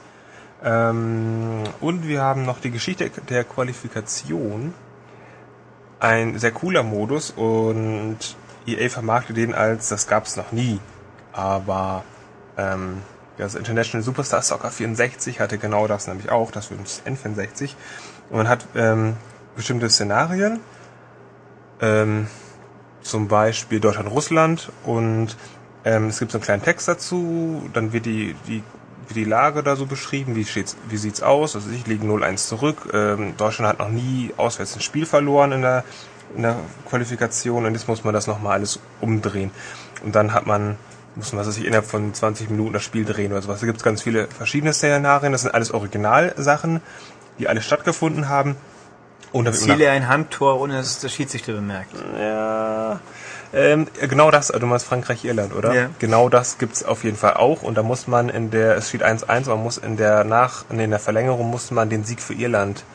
Ähm, 0.63 1.63
und 1.81 2.07
wir 2.07 2.21
haben 2.21 2.45
noch 2.45 2.59
die 2.59 2.71
Geschichte 2.71 3.09
der 3.29 3.43
Qualifikation. 3.43 4.73
Ein 5.99 6.37
sehr 6.37 6.51
cooler 6.51 6.83
Modus 6.83 7.31
und 7.31 8.17
EA 8.67 8.89
vermarktet 8.89 9.37
den 9.37 9.53
als, 9.53 9.89
das 9.89 10.07
gab 10.07 10.25
es 10.25 10.35
noch 10.35 10.51
nie. 10.51 10.79
Aber 11.33 12.03
ähm, 12.57 13.01
das 13.37 13.55
International 13.55 14.03
Superstar 14.03 14.41
Soccer 14.41 14.69
64 14.69 15.39
hatte 15.39 15.57
genau 15.57 15.87
das 15.87 16.07
nämlich 16.07 16.29
auch, 16.29 16.51
das 16.51 16.67
für 16.67 16.75
das 16.75 17.01
N64. 17.05 17.71
Und 18.29 18.37
man 18.37 18.47
hat 18.47 18.65
ähm, 18.75 19.17
bestimmte 19.55 19.89
Szenarien, 19.89 20.59
ähm, 21.81 22.27
zum 23.05 23.27
Beispiel 23.27 23.79
Deutschland-Russland 23.79 24.71
und 24.83 25.37
ähm, 25.85 26.07
es 26.07 26.19
gibt 26.19 26.31
so 26.31 26.39
einen 26.39 26.43
kleinen 26.43 26.63
Text 26.63 26.87
dazu, 26.87 27.69
dann 27.73 27.93
wird 27.93 28.05
die, 28.05 28.35
die, 28.47 28.63
wird 29.07 29.15
die 29.15 29.23
Lage 29.23 29.61
da 29.61 29.75
so 29.75 29.85
beschrieben, 29.85 30.35
wie, 30.35 30.43
steht's, 30.43 30.75
wie 30.89 30.97
sieht's 30.97 31.21
aus, 31.21 31.55
also 31.55 31.69
ich 31.69 31.85
liege 31.85 32.05
0-1 32.05 32.47
zurück, 32.47 32.89
ähm, 32.93 33.37
Deutschland 33.37 33.69
hat 33.69 33.79
noch 33.79 33.89
nie 33.89 34.31
auswärts 34.37 34.75
ein 34.75 34.81
Spiel 34.81 35.05
verloren 35.05 35.51
in 35.51 35.61
der, 35.61 35.83
in 36.35 36.41
der 36.41 36.55
Qualifikation 36.89 37.65
und 37.65 37.73
jetzt 37.73 37.87
muss 37.87 38.03
man 38.03 38.13
das 38.13 38.25
nochmal 38.25 38.53
alles 38.53 38.79
umdrehen 39.01 39.51
und 40.03 40.15
dann 40.15 40.33
hat 40.33 40.47
man 40.47 40.77
muss 41.15 41.31
man 41.31 41.49
sich 41.49 41.63
innerhalb 41.63 41.85
von 41.85 42.13
20 42.13 42.49
Minuten 42.49 42.73
das 42.73 42.83
Spiel 42.83 43.05
drehen 43.05 43.31
oder 43.31 43.41
sowas. 43.41 43.61
Da 43.61 43.65
gibt 43.65 43.77
es 43.77 43.83
ganz 43.83 44.01
viele 44.01 44.27
verschiedene 44.27 44.73
Szenarien. 44.73 45.31
Das 45.31 45.43
sind 45.43 45.53
alles 45.53 45.71
Originalsachen, 45.71 46.81
die 47.39 47.47
alle 47.47 47.61
stattgefunden 47.61 48.27
haben. 48.27 48.57
Und 49.35 49.53
Ziele 49.53 49.89
ein 49.91 50.07
Handtor, 50.07 50.61
ohne 50.61 50.77
dass 50.77 50.87
es 50.87 50.99
der 50.99 51.09
Schiedsrichter 51.09 51.51
bemerkt. 51.51 51.91
Ja. 52.17 53.01
Ähm, 53.53 53.85
genau 53.99 54.31
das, 54.31 54.49
also 54.49 54.61
du 54.61 54.65
meinst 54.65 54.85
Frankreich-Irland, 54.85 55.53
oder? 55.53 55.73
Ja. 55.73 55.89
Genau 55.99 56.29
das 56.29 56.57
gibt's 56.57 56.85
auf 56.85 57.03
jeden 57.03 57.17
Fall 57.17 57.33
auch. 57.33 57.61
Und 57.61 57.75
da 57.75 57.83
muss 57.83 58.07
man 58.07 58.29
in 58.29 58.49
der, 58.49 58.77
es 58.77 58.87
steht 58.87 59.03
1-1, 59.03 59.49
man 59.49 59.61
muss 59.61 59.77
in 59.77 59.97
der 59.97 60.23
Nach, 60.23 60.63
in 60.69 60.89
der 60.89 60.99
Verlängerung 60.99 61.49
muss 61.49 61.69
man 61.69 61.89
den 61.89 62.05
Sieg 62.05 62.21
für 62.21 62.33
Irland 62.33 62.85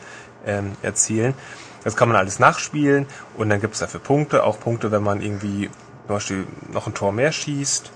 ähm, 0.47 0.71
erzielen. 0.81 1.35
Das 1.83 1.95
kann 1.95 2.07
man 2.09 2.17
alles 2.17 2.39
nachspielen 2.39 3.05
und 3.37 3.49
dann 3.49 3.61
gibt's 3.61 3.77
dafür 3.77 3.99
Punkte, 3.99 4.43
auch 4.43 4.59
Punkte, 4.59 4.91
wenn 4.91 5.03
man 5.03 5.21
irgendwie 5.21 5.69
zum 6.07 6.15
Beispiel 6.15 6.47
noch 6.71 6.87
ein 6.87 6.95
Tor 6.95 7.11
mehr 7.11 7.31
schießt 7.31 7.91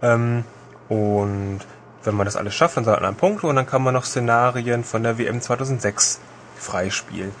ähm, 0.00 0.44
und 0.88 1.60
wenn 2.04 2.14
man 2.14 2.24
das 2.24 2.36
alles 2.36 2.54
schafft, 2.54 2.78
dann 2.78 2.84
sammelt 2.84 3.02
man 3.02 3.16
Punkte 3.16 3.46
und 3.46 3.56
dann 3.56 3.66
kann 3.66 3.82
man 3.82 3.92
noch 3.92 4.04
Szenarien 4.04 4.82
von 4.82 5.02
der 5.02 5.18
WM 5.18 5.42
2006 5.42 6.20
freispielen. 6.56 7.32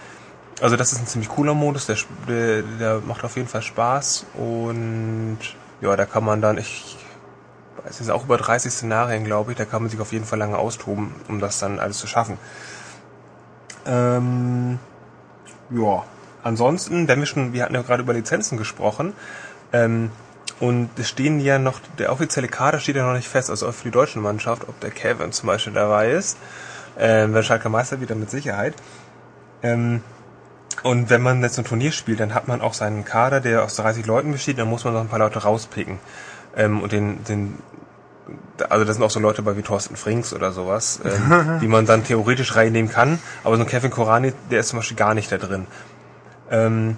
Also 0.62 0.76
das 0.76 0.92
ist 0.92 1.00
ein 1.00 1.08
ziemlich 1.08 1.28
cooler 1.28 1.54
Modus, 1.54 1.86
der, 1.86 1.96
der, 2.28 2.62
der 2.62 3.00
macht 3.00 3.24
auf 3.24 3.34
jeden 3.34 3.48
Fall 3.48 3.62
Spaß 3.62 4.26
und 4.34 5.38
ja, 5.80 5.96
da 5.96 6.06
kann 6.06 6.22
man 6.22 6.40
dann, 6.40 6.56
ich 6.56 6.96
weiß 7.84 7.98
jetzt 7.98 8.12
auch 8.12 8.22
über 8.22 8.36
30 8.36 8.72
Szenarien, 8.72 9.24
glaube 9.24 9.50
ich, 9.50 9.58
da 9.58 9.64
kann 9.64 9.82
man 9.82 9.90
sich 9.90 9.98
auf 9.98 10.12
jeden 10.12 10.24
Fall 10.24 10.38
lange 10.38 10.56
austoben, 10.56 11.16
um 11.26 11.40
das 11.40 11.58
dann 11.58 11.80
alles 11.80 11.98
zu 11.98 12.06
schaffen. 12.06 12.38
Ähm, 13.86 14.78
ja, 15.70 16.04
ansonsten, 16.44 17.08
wenn 17.08 17.18
wir 17.18 17.26
schon, 17.26 17.52
wir 17.52 17.64
hatten 17.64 17.74
ja 17.74 17.82
gerade 17.82 18.04
über 18.04 18.12
Lizenzen 18.12 18.56
gesprochen, 18.56 19.14
ähm, 19.72 20.12
und 20.60 20.90
es 20.96 21.08
stehen 21.08 21.40
ja 21.40 21.58
noch, 21.58 21.80
der 21.98 22.12
offizielle 22.12 22.46
Kader 22.46 22.78
steht 22.78 22.94
ja 22.94 23.04
noch 23.04 23.16
nicht 23.16 23.28
fest, 23.28 23.50
also 23.50 23.66
auch 23.66 23.74
für 23.74 23.82
die 23.82 23.90
deutsche 23.90 24.20
Mannschaft, 24.20 24.68
ob 24.68 24.78
der 24.78 24.92
Kevin 24.92 25.32
zum 25.32 25.48
Beispiel 25.48 25.72
dabei 25.72 26.12
ist. 26.12 26.38
Ähm, 26.96 27.34
wenn 27.34 27.42
Schalke 27.42 27.68
Meister 27.68 28.00
wieder 28.00 28.14
mit 28.14 28.30
Sicherheit. 28.30 28.74
Ähm, 29.64 30.02
und 30.82 31.10
wenn 31.10 31.22
man 31.22 31.42
jetzt 31.42 31.58
ein 31.58 31.64
Turnier 31.64 31.92
spielt, 31.92 32.20
dann 32.20 32.34
hat 32.34 32.48
man 32.48 32.60
auch 32.60 32.74
seinen 32.74 33.04
Kader, 33.04 33.40
der 33.40 33.64
aus 33.64 33.76
30 33.76 34.06
Leuten 34.06 34.32
besteht, 34.32 34.58
dann 34.58 34.68
muss 34.68 34.84
man 34.84 34.94
noch 34.94 35.00
ein 35.00 35.08
paar 35.08 35.18
Leute 35.18 35.40
rauspicken. 35.40 35.98
Ähm, 36.56 36.82
und 36.82 36.92
den, 36.92 37.24
den, 37.24 37.58
also 38.68 38.84
das 38.84 38.96
sind 38.96 39.04
auch 39.04 39.10
so 39.10 39.20
Leute 39.20 39.42
bei 39.42 39.56
wie 39.56 39.62
Thorsten 39.62 39.96
Frings 39.96 40.34
oder 40.34 40.52
sowas, 40.52 41.00
ähm, 41.04 41.58
die 41.62 41.68
man 41.68 41.86
dann 41.86 42.04
theoretisch 42.04 42.56
reinnehmen 42.56 42.90
kann. 42.90 43.18
Aber 43.44 43.56
so 43.56 43.62
ein 43.62 43.68
Kevin 43.68 43.90
Korani, 43.90 44.32
der 44.50 44.60
ist 44.60 44.68
zum 44.68 44.78
Beispiel 44.80 44.96
gar 44.96 45.14
nicht 45.14 45.30
da 45.30 45.38
drin. 45.38 45.66
Ähm, 46.50 46.96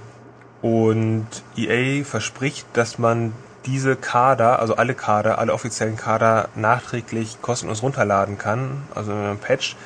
und 0.63 1.27
EA 1.57 2.05
verspricht, 2.05 2.67
dass 2.73 2.99
man 2.99 3.35
diese 3.67 3.97
Kader, 3.97 4.61
also 4.61 4.77
alle 4.77 4.95
Kader, 4.95 5.39
alle 5.39 5.53
offiziellen 5.53 5.97
Kader 5.97 6.49
nachträglich 6.55 7.41
kostenlos 7.43 7.83
runterladen 7.83 8.39
kann, 8.39 8.83
also 8.95 9.13
in 9.13 9.19
einem 9.19 9.39
Patch. 9.39 9.77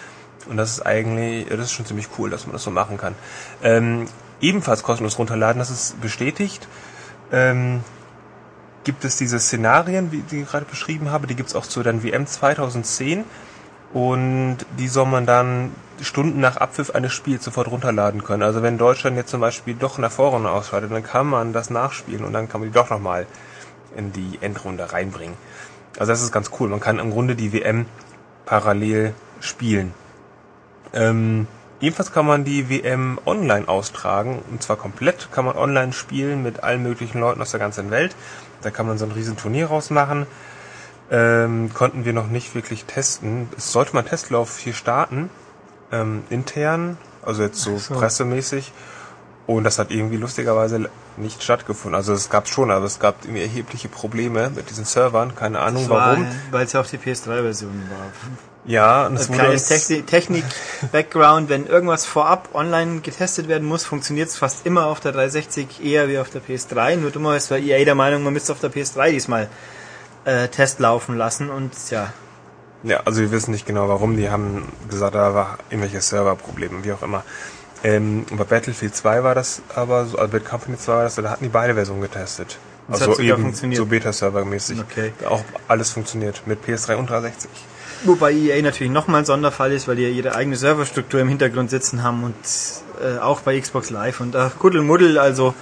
Und 0.48 0.56
das 0.56 0.72
ist 0.72 0.86
eigentlich, 0.86 1.46
das 1.48 1.60
ist 1.60 1.72
schon 1.72 1.86
ziemlich 1.86 2.08
cool, 2.18 2.30
dass 2.30 2.46
man 2.46 2.52
das 2.52 2.62
so 2.62 2.70
machen 2.70 2.96
kann. 2.96 3.14
Ähm, 3.62 4.06
ebenfalls 4.40 4.82
kostenlos 4.82 5.18
runterladen, 5.18 5.58
das 5.58 5.70
ist 5.70 6.00
bestätigt. 6.00 6.68
Ähm, 7.30 7.82
gibt 8.84 9.04
es 9.04 9.16
diese 9.16 9.38
Szenarien, 9.38 10.12
wie 10.12 10.22
die 10.22 10.42
ich 10.42 10.48
gerade 10.48 10.64
beschrieben 10.64 11.10
habe, 11.10 11.26
die 11.26 11.34
gibt 11.34 11.50
es 11.50 11.54
auch 11.54 11.66
zu 11.66 11.82
der 11.82 12.02
WM 12.02 12.26
2010 12.26 13.24
und 13.92 14.58
die 14.78 14.88
soll 14.88 15.06
man 15.06 15.26
dann 15.26 15.72
Stunden 16.00 16.40
nach 16.40 16.56
Abpfiff 16.56 16.90
eines 16.90 17.12
Spiels 17.12 17.44
sofort 17.44 17.70
runterladen 17.70 18.22
können. 18.22 18.42
Also 18.42 18.62
wenn 18.62 18.78
Deutschland 18.78 19.16
jetzt 19.16 19.30
zum 19.30 19.40
Beispiel 19.40 19.74
doch 19.74 19.98
der 19.98 20.10
Vorrunde 20.10 20.50
ausscheidet, 20.50 20.92
dann 20.92 21.02
kann 21.02 21.26
man 21.26 21.52
das 21.52 21.70
nachspielen 21.70 22.24
und 22.24 22.32
dann 22.32 22.48
kann 22.48 22.60
man 22.60 22.70
die 22.70 22.74
doch 22.74 22.90
nochmal 22.90 23.26
in 23.96 24.12
die 24.12 24.38
Endrunde 24.40 24.92
reinbringen. 24.92 25.36
Also 25.98 26.12
das 26.12 26.22
ist 26.22 26.32
ganz 26.32 26.50
cool. 26.60 26.68
Man 26.68 26.80
kann 26.80 26.98
im 26.98 27.10
Grunde 27.10 27.34
die 27.34 27.52
WM 27.52 27.86
parallel 28.44 29.14
spielen. 29.40 29.92
Ähm, 30.92 31.46
ebenfalls 31.80 32.12
kann 32.12 32.26
man 32.26 32.44
die 32.44 32.68
WM 32.68 33.18
online 33.26 33.68
austragen 33.68 34.42
und 34.50 34.62
zwar 34.62 34.76
komplett 34.76 35.30
kann 35.32 35.44
man 35.44 35.56
online 35.56 35.92
spielen 35.92 36.42
mit 36.42 36.62
allen 36.62 36.82
möglichen 36.82 37.20
Leuten 37.20 37.40
aus 37.40 37.50
der 37.50 37.60
ganzen 37.60 37.90
Welt. 37.90 38.14
Da 38.62 38.70
kann 38.70 38.86
man 38.86 38.98
so 38.98 39.04
ein 39.04 39.12
riesen 39.12 39.36
Turnier 39.36 39.66
rausmachen. 39.66 40.26
Ähm, 41.10 41.70
konnten 41.72 42.04
wir 42.04 42.12
noch 42.12 42.28
nicht 42.28 42.54
wirklich 42.54 42.84
testen. 42.84 43.48
Es 43.56 43.72
sollte 43.72 43.94
mal 43.94 44.02
Testlauf 44.02 44.58
hier 44.58 44.74
starten, 44.74 45.30
ähm, 45.90 46.22
intern, 46.28 46.98
also 47.24 47.42
jetzt 47.42 47.60
so, 47.60 47.78
so. 47.78 47.94
pressemäßig. 47.94 48.72
Und 49.46 49.64
das 49.64 49.78
hat 49.78 49.90
irgendwie 49.90 50.18
lustigerweise 50.18 50.90
nicht 51.16 51.42
stattgefunden. 51.42 51.94
Also 51.94 52.12
es 52.12 52.28
gab 52.28 52.48
schon, 52.48 52.70
aber 52.70 52.84
es 52.84 52.98
gab 52.98 53.24
irgendwie 53.24 53.40
erhebliche 53.40 53.88
Probleme 53.88 54.50
mit 54.50 54.68
diesen 54.68 54.84
Servern. 54.84 55.34
Keine 55.34 55.60
Ahnung 55.60 55.88
war, 55.88 56.10
warum. 56.10 56.26
Weil 56.50 56.66
es 56.66 56.74
ja 56.74 56.82
auch 56.82 56.86
die 56.86 56.98
PS3-Version 56.98 57.82
war. 57.90 58.12
Ja, 58.68 59.06
und 59.06 59.16
es 59.16 59.30
wurde 59.30 59.56
Technik-Background, 60.04 61.48
wenn 61.48 61.66
irgendwas 61.66 62.04
vorab 62.04 62.50
online 62.52 63.00
getestet 63.00 63.48
werden 63.48 63.66
muss, 63.66 63.86
funktioniert 63.86 64.28
es 64.28 64.36
fast 64.36 64.66
immer 64.66 64.86
auf 64.88 65.00
der 65.00 65.12
360 65.12 65.82
eher 65.82 66.10
wie 66.10 66.18
auf 66.18 66.28
der 66.28 66.42
PS3. 66.42 66.96
Nur 66.96 67.10
dummerweise 67.10 67.50
war 67.50 67.58
EA 67.58 67.82
der 67.86 67.94
Meinung, 67.94 68.22
man 68.22 68.34
müsste 68.34 68.52
auf 68.52 68.60
der 68.60 68.70
PS3 68.70 69.10
diesmal 69.10 69.48
äh, 70.26 70.48
Test 70.48 70.80
laufen 70.80 71.16
lassen 71.16 71.48
und 71.48 71.72
ja. 71.90 72.12
Ja, 72.82 73.00
also 73.06 73.22
wir 73.22 73.32
wissen 73.32 73.52
nicht 73.52 73.66
genau 73.66 73.88
warum. 73.88 74.18
Die 74.18 74.28
haben 74.28 74.70
gesagt, 74.90 75.14
da 75.14 75.34
war 75.34 75.58
irgendwelche 75.70 76.02
Serverprobleme, 76.02 76.84
wie 76.84 76.92
auch 76.92 77.02
immer. 77.02 77.24
Ähm, 77.82 78.26
bei 78.30 78.44
Battlefield 78.44 78.94
2 78.94 79.24
war 79.24 79.34
das 79.34 79.62
aber 79.74 80.04
so, 80.04 80.18
also 80.18 80.30
bei 80.30 80.40
Company 80.40 80.76
2 80.76 80.92
war 80.92 81.02
das 81.04 81.14
da 81.14 81.30
hatten 81.30 81.44
die 81.44 81.50
beide 81.50 81.72
Versionen 81.72 82.02
getestet. 82.02 82.58
Das 82.86 83.00
also 83.00 83.18
eben 83.18 83.54
so 83.54 83.86
Beta-Server-mäßig. 83.86 84.80
Okay. 84.80 85.12
Auch 85.26 85.42
alles 85.68 85.90
funktioniert 85.90 86.42
mit 86.46 86.62
PS3 86.66 86.96
und 86.96 87.08
360. 87.08 87.50
Wobei 88.04 88.32
EA 88.32 88.62
natürlich 88.62 88.92
nochmal 88.92 89.22
ein 89.22 89.24
Sonderfall 89.24 89.72
ist, 89.72 89.88
weil 89.88 89.96
die 89.96 90.02
ja 90.02 90.08
ihre 90.08 90.34
eigene 90.34 90.56
Serverstruktur 90.56 91.20
im 91.20 91.28
Hintergrund 91.28 91.70
sitzen 91.70 92.02
haben 92.02 92.22
und 92.22 92.34
äh, 93.02 93.18
auch 93.18 93.40
bei 93.40 93.58
Xbox 93.58 93.90
Live 93.90 94.20
und 94.20 94.36
ach, 94.36 94.58
Kuddelmuddel, 94.58 95.18
also 95.18 95.54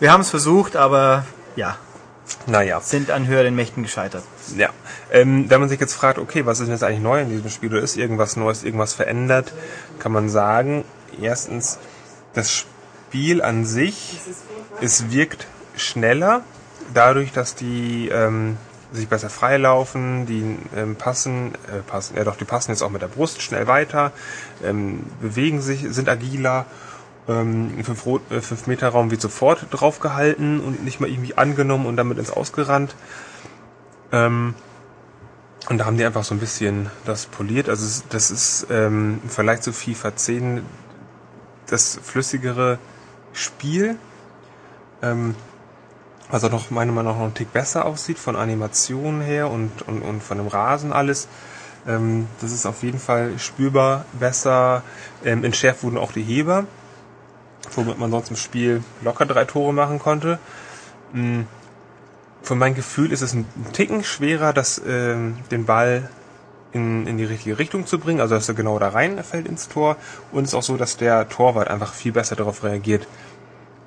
wir 0.00 0.12
haben 0.12 0.22
es 0.22 0.30
versucht, 0.30 0.76
aber 0.76 1.24
ja. 1.56 1.76
Naja. 2.46 2.80
Sind 2.80 3.10
an 3.10 3.26
höheren 3.26 3.54
Mächten 3.54 3.82
gescheitert. 3.82 4.24
Ja. 4.56 4.70
Ähm, 5.12 5.50
wenn 5.50 5.60
man 5.60 5.68
sich 5.68 5.78
jetzt 5.78 5.94
fragt, 5.94 6.18
okay, 6.18 6.46
was 6.46 6.60
ist 6.60 6.68
jetzt 6.68 6.82
eigentlich 6.82 7.02
neu 7.02 7.20
in 7.20 7.28
diesem 7.28 7.50
Spiel 7.50 7.70
oder 7.70 7.82
ist 7.82 7.96
irgendwas 7.96 8.36
Neues, 8.36 8.64
irgendwas 8.64 8.94
verändert, 8.94 9.52
kann 9.98 10.10
man 10.10 10.28
sagen, 10.28 10.84
erstens, 11.20 11.78
das 12.32 12.50
Spiel 12.50 13.42
an 13.42 13.64
sich, 13.64 14.18
es 14.80 15.10
wirkt 15.10 15.46
schneller, 15.76 16.42
dadurch, 16.92 17.32
dass 17.32 17.54
die 17.54 18.08
ähm, 18.08 18.56
sich 18.94 19.08
besser 19.08 19.30
freilaufen, 19.30 20.26
die 20.26 20.56
ähm, 20.76 20.96
passen, 20.96 21.52
äh, 21.66 21.80
passen, 21.86 22.16
ja 22.16 22.24
doch, 22.24 22.36
die 22.36 22.44
passen 22.44 22.70
jetzt 22.70 22.82
auch 22.82 22.90
mit 22.90 23.02
der 23.02 23.08
Brust 23.08 23.42
schnell 23.42 23.66
weiter, 23.66 24.12
ähm, 24.62 25.04
bewegen 25.20 25.60
sich, 25.60 25.86
sind 25.90 26.08
agiler. 26.08 26.66
Ähm, 27.26 27.78
im 27.78 27.84
5 27.84 28.66
Meter 28.66 28.88
Raum 28.90 29.10
wird 29.10 29.22
sofort 29.22 29.66
draufgehalten 29.70 30.60
und 30.60 30.84
nicht 30.84 31.00
mal 31.00 31.08
irgendwie 31.08 31.38
angenommen 31.38 31.86
und 31.86 31.96
damit 31.96 32.18
ins 32.18 32.30
Ausgerannt. 32.30 32.94
Ähm, 34.12 34.54
und 35.70 35.78
da 35.78 35.86
haben 35.86 35.96
die 35.96 36.04
einfach 36.04 36.24
so 36.24 36.34
ein 36.34 36.40
bisschen 36.40 36.90
das 37.06 37.24
poliert. 37.26 37.70
Also 37.70 38.02
das 38.10 38.30
ist 38.30 38.66
ähm, 38.70 39.20
im 39.22 39.30
Vergleich 39.30 39.62
zu 39.62 39.72
FIFA 39.72 40.14
10 40.14 40.62
das 41.66 41.98
flüssigere 42.02 42.78
Spiel. 43.32 43.96
Ähm, 45.00 45.34
was 46.34 46.42
auch 46.42 46.50
noch 46.50 46.70
meiner 46.70 46.90
Meinung 46.90 47.12
nach 47.12 47.18
noch 47.18 47.26
einen 47.26 47.34
Tick 47.34 47.52
besser 47.52 47.84
aussieht 47.84 48.18
von 48.18 48.34
Animationen 48.34 49.20
her 49.20 49.48
und, 49.48 49.82
und, 49.82 50.02
und 50.02 50.20
von 50.20 50.38
dem 50.38 50.48
Rasen 50.48 50.92
alles. 50.92 51.28
Ähm, 51.86 52.26
das 52.40 52.50
ist 52.50 52.66
auf 52.66 52.82
jeden 52.82 52.98
Fall 52.98 53.38
spürbar 53.38 54.04
besser. 54.18 54.82
Ähm, 55.24 55.44
entschärft 55.44 55.84
wurden 55.84 55.96
auch 55.96 56.10
die 56.10 56.24
Heber, 56.24 56.66
womit 57.76 58.00
man 58.00 58.10
sonst 58.10 58.30
im 58.30 58.36
Spiel 58.36 58.82
locker 59.02 59.26
drei 59.26 59.44
Tore 59.44 59.72
machen 59.72 60.00
konnte. 60.00 60.40
Ähm, 61.14 61.46
von 62.42 62.58
meinem 62.58 62.74
Gefühl 62.74 63.12
ist 63.12 63.22
es 63.22 63.32
ein 63.32 63.46
Ticken 63.72 64.02
schwerer, 64.02 64.52
das, 64.52 64.82
ähm, 64.84 65.36
den 65.52 65.66
Ball 65.66 66.10
in, 66.72 67.06
in 67.06 67.16
die 67.16 67.24
richtige 67.24 67.60
Richtung 67.60 67.86
zu 67.86 68.00
bringen, 68.00 68.20
also 68.20 68.34
dass 68.34 68.48
er 68.48 68.56
genau 68.56 68.80
da 68.80 68.88
reinfällt 68.88 69.46
ins 69.46 69.68
Tor. 69.68 69.96
Und 70.32 70.42
es 70.42 70.48
ist 70.48 70.54
auch 70.56 70.64
so, 70.64 70.76
dass 70.76 70.96
der 70.96 71.28
Torwart 71.28 71.68
einfach 71.68 71.94
viel 71.94 72.10
besser 72.10 72.34
darauf 72.34 72.64
reagiert. 72.64 73.06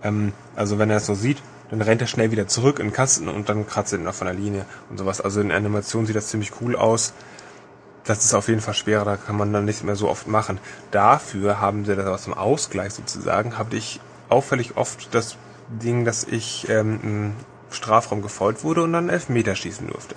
Ähm, 0.02 0.32
also 0.56 0.80
wenn 0.80 0.90
er 0.90 0.98
es 0.98 1.08
so 1.08 1.14
sieht, 1.14 1.40
dann 1.70 1.82
rennt 1.82 2.02
er 2.02 2.08
schnell 2.08 2.32
wieder 2.32 2.48
zurück 2.48 2.80
in 2.80 2.88
den 2.88 2.94
Kasten 2.94 3.28
und 3.28 3.50
dann 3.50 3.68
kratzt 3.68 3.94
er 3.94 4.00
noch 4.00 4.14
von 4.14 4.28
der 4.28 4.36
Linie 4.36 4.66
und 4.90 4.98
sowas. 4.98 5.22
Also 5.22 5.42
in 5.42 5.50
der 5.50 5.58
Animation 5.58 6.06
sieht 6.06 6.16
das 6.16 6.30
ziemlich 6.30 6.54
cool 6.62 6.76
aus. 6.76 7.14
Das 8.06 8.24
ist 8.24 8.34
auf 8.34 8.48
jeden 8.48 8.62
Fall 8.62 8.74
schwerer, 8.74 9.04
da 9.04 9.18
kann 9.18 9.36
man 9.36 9.52
dann 9.52 9.66
nicht 9.66 9.84
mehr 9.84 9.98
so 9.98 10.08
oft 10.08 10.28
machen. 10.28 10.60
Dafür 10.92 11.60
haben 11.60 11.84
sie 11.84 11.96
das 11.96 12.06
aus 12.06 12.24
dem 12.24 12.34
Ausgleich 12.34 12.94
sozusagen, 12.94 13.58
habe 13.58 13.76
ich 13.76 14.00
auffällig 14.30 14.78
oft 14.78 15.14
das 15.14 15.36
Ding, 15.68 16.06
dass 16.06 16.24
ich 16.24 16.70
ähm, 16.70 17.00
im 17.04 17.34
Strafraum 17.70 18.22
gefolgt 18.22 18.64
wurde 18.64 18.84
und 18.84 18.94
dann 18.94 19.10
Elfmeter 19.10 19.56
schießen 19.56 19.88
durfte. 19.88 20.16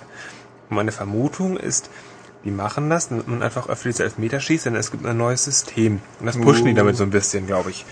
Und 0.69 0.77
meine 0.77 0.93
Vermutung 0.93 1.57
ist, 1.57 1.89
die 2.45 2.51
machen 2.51 2.89
das, 2.89 3.09
damit 3.09 3.27
man 3.27 3.43
einfach 3.43 3.67
öfter 3.69 3.89
diese 3.89 4.03
Elfmeter 4.03 4.39
schießt, 4.39 4.67
denn 4.67 4.75
es 4.75 4.89
gibt 4.89 5.05
ein 5.05 5.17
neues 5.17 5.43
System. 5.43 6.01
Und 6.19 6.25
das 6.25 6.37
pushen 6.37 6.65
die 6.65 6.73
damit 6.73 6.95
so 6.95 7.03
ein 7.03 7.11
bisschen, 7.11 7.45
glaube 7.45 7.69
ich. 7.71 7.85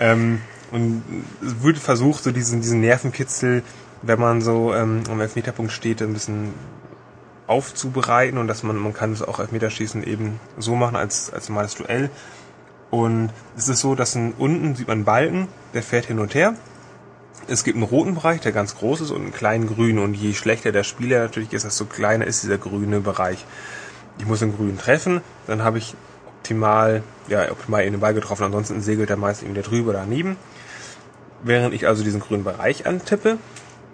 Ähm, 0.00 0.40
und 0.70 1.02
es 1.44 1.62
wird 1.62 1.78
versucht, 1.78 2.22
so 2.22 2.30
diesen, 2.30 2.60
diesen 2.60 2.80
Nervenkitzel, 2.80 3.62
wenn 4.02 4.20
man 4.20 4.40
so 4.40 4.74
ähm, 4.74 5.02
am 5.10 5.20
Elfmeterpunkt 5.20 5.72
steht, 5.72 6.02
ein 6.02 6.12
bisschen 6.12 6.52
aufzubereiten 7.46 8.38
und 8.38 8.46
dass 8.46 8.62
man, 8.62 8.76
man 8.76 8.92
kann 8.92 9.12
es 9.12 9.22
auch 9.22 9.40
Elfmeterschießen 9.40 10.04
eben 10.04 10.38
so 10.58 10.76
machen 10.76 10.96
als, 10.96 11.32
als 11.32 11.48
normales 11.48 11.74
Duell. 11.74 12.10
Und 12.90 13.30
es 13.56 13.68
ist 13.68 13.80
so, 13.80 13.94
dass 13.94 14.14
ein, 14.14 14.34
unten 14.38 14.74
sieht 14.74 14.88
man 14.88 14.98
einen 14.98 15.04
Balken, 15.04 15.48
der 15.74 15.82
fährt 15.82 16.06
hin 16.06 16.18
und 16.18 16.34
her. 16.34 16.54
Es 17.46 17.64
gibt 17.64 17.76
einen 17.76 17.84
roten 17.84 18.14
Bereich, 18.14 18.40
der 18.40 18.52
ganz 18.52 18.76
groß 18.76 19.00
ist, 19.00 19.10
und 19.10 19.22
einen 19.22 19.32
kleinen 19.32 19.66
grünen. 19.66 19.98
Und 19.98 20.14
je 20.14 20.34
schlechter 20.34 20.72
der 20.72 20.84
Spieler 20.84 21.20
natürlich 21.20 21.52
ist, 21.52 21.64
desto 21.64 21.86
kleiner 21.86 22.26
ist 22.26 22.42
dieser 22.42 22.58
grüne 22.58 23.00
Bereich. 23.00 23.44
Ich 24.18 24.26
muss 24.26 24.40
den 24.40 24.54
grünen 24.54 24.78
treffen, 24.78 25.22
dann 25.46 25.62
habe 25.62 25.78
ich 25.78 25.94
optimal, 26.26 27.02
ja, 27.28 27.50
optimal 27.50 27.84
in 27.84 27.92
den 27.92 28.00
Ball 28.00 28.14
getroffen. 28.14 28.44
Ansonsten 28.44 28.80
segelt 28.80 29.10
er 29.10 29.16
meist 29.16 29.42
irgendwie 29.42 29.62
drüber 29.62 29.90
oder 29.90 30.00
daneben. 30.00 30.36
Während 31.42 31.74
ich 31.74 31.86
also 31.86 32.02
diesen 32.02 32.20
grünen 32.20 32.44
Bereich 32.44 32.86
antippe, 32.86 33.38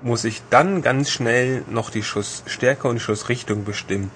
muss 0.03 0.25
ich 0.25 0.43
dann 0.51 0.83
ganz 0.83 1.11
schnell 1.11 1.63
noch 1.71 1.91
die 1.91 2.03
Schussstärke 2.03 2.89
und 2.89 2.97
die 2.97 3.01
Schussrichtung 3.01 3.65
bestimmen. 3.65 4.11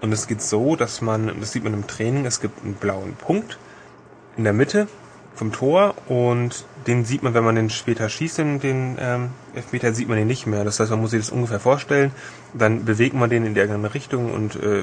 Und 0.00 0.12
es 0.12 0.26
geht 0.26 0.42
so, 0.42 0.76
dass 0.76 1.00
man, 1.00 1.32
das 1.40 1.52
sieht 1.52 1.64
man 1.64 1.74
im 1.74 1.86
Training, 1.86 2.26
es 2.26 2.40
gibt 2.40 2.64
einen 2.64 2.74
blauen 2.74 3.14
Punkt 3.14 3.58
in 4.36 4.44
der 4.44 4.52
Mitte 4.52 4.88
vom 5.34 5.52
Tor 5.52 5.94
und 6.08 6.64
den 6.86 7.04
sieht 7.04 7.22
man, 7.22 7.34
wenn 7.34 7.44
man 7.44 7.54
den 7.54 7.70
später 7.70 8.08
schießt, 8.08 8.38
den, 8.38 8.60
den 8.60 8.96
ähm, 9.00 9.30
Elfmeter, 9.54 9.94
sieht 9.94 10.08
man 10.08 10.18
den 10.18 10.26
nicht 10.26 10.46
mehr. 10.46 10.64
Das 10.64 10.80
heißt, 10.80 10.90
man 10.90 11.00
muss 11.00 11.12
sich 11.12 11.20
das 11.20 11.30
ungefähr 11.30 11.60
vorstellen. 11.60 12.10
Dann 12.52 12.84
bewegt 12.84 13.14
man 13.14 13.30
den 13.30 13.46
in 13.46 13.58
andere 13.58 13.94
Richtung 13.94 14.32
und 14.32 14.56
äh, 14.56 14.82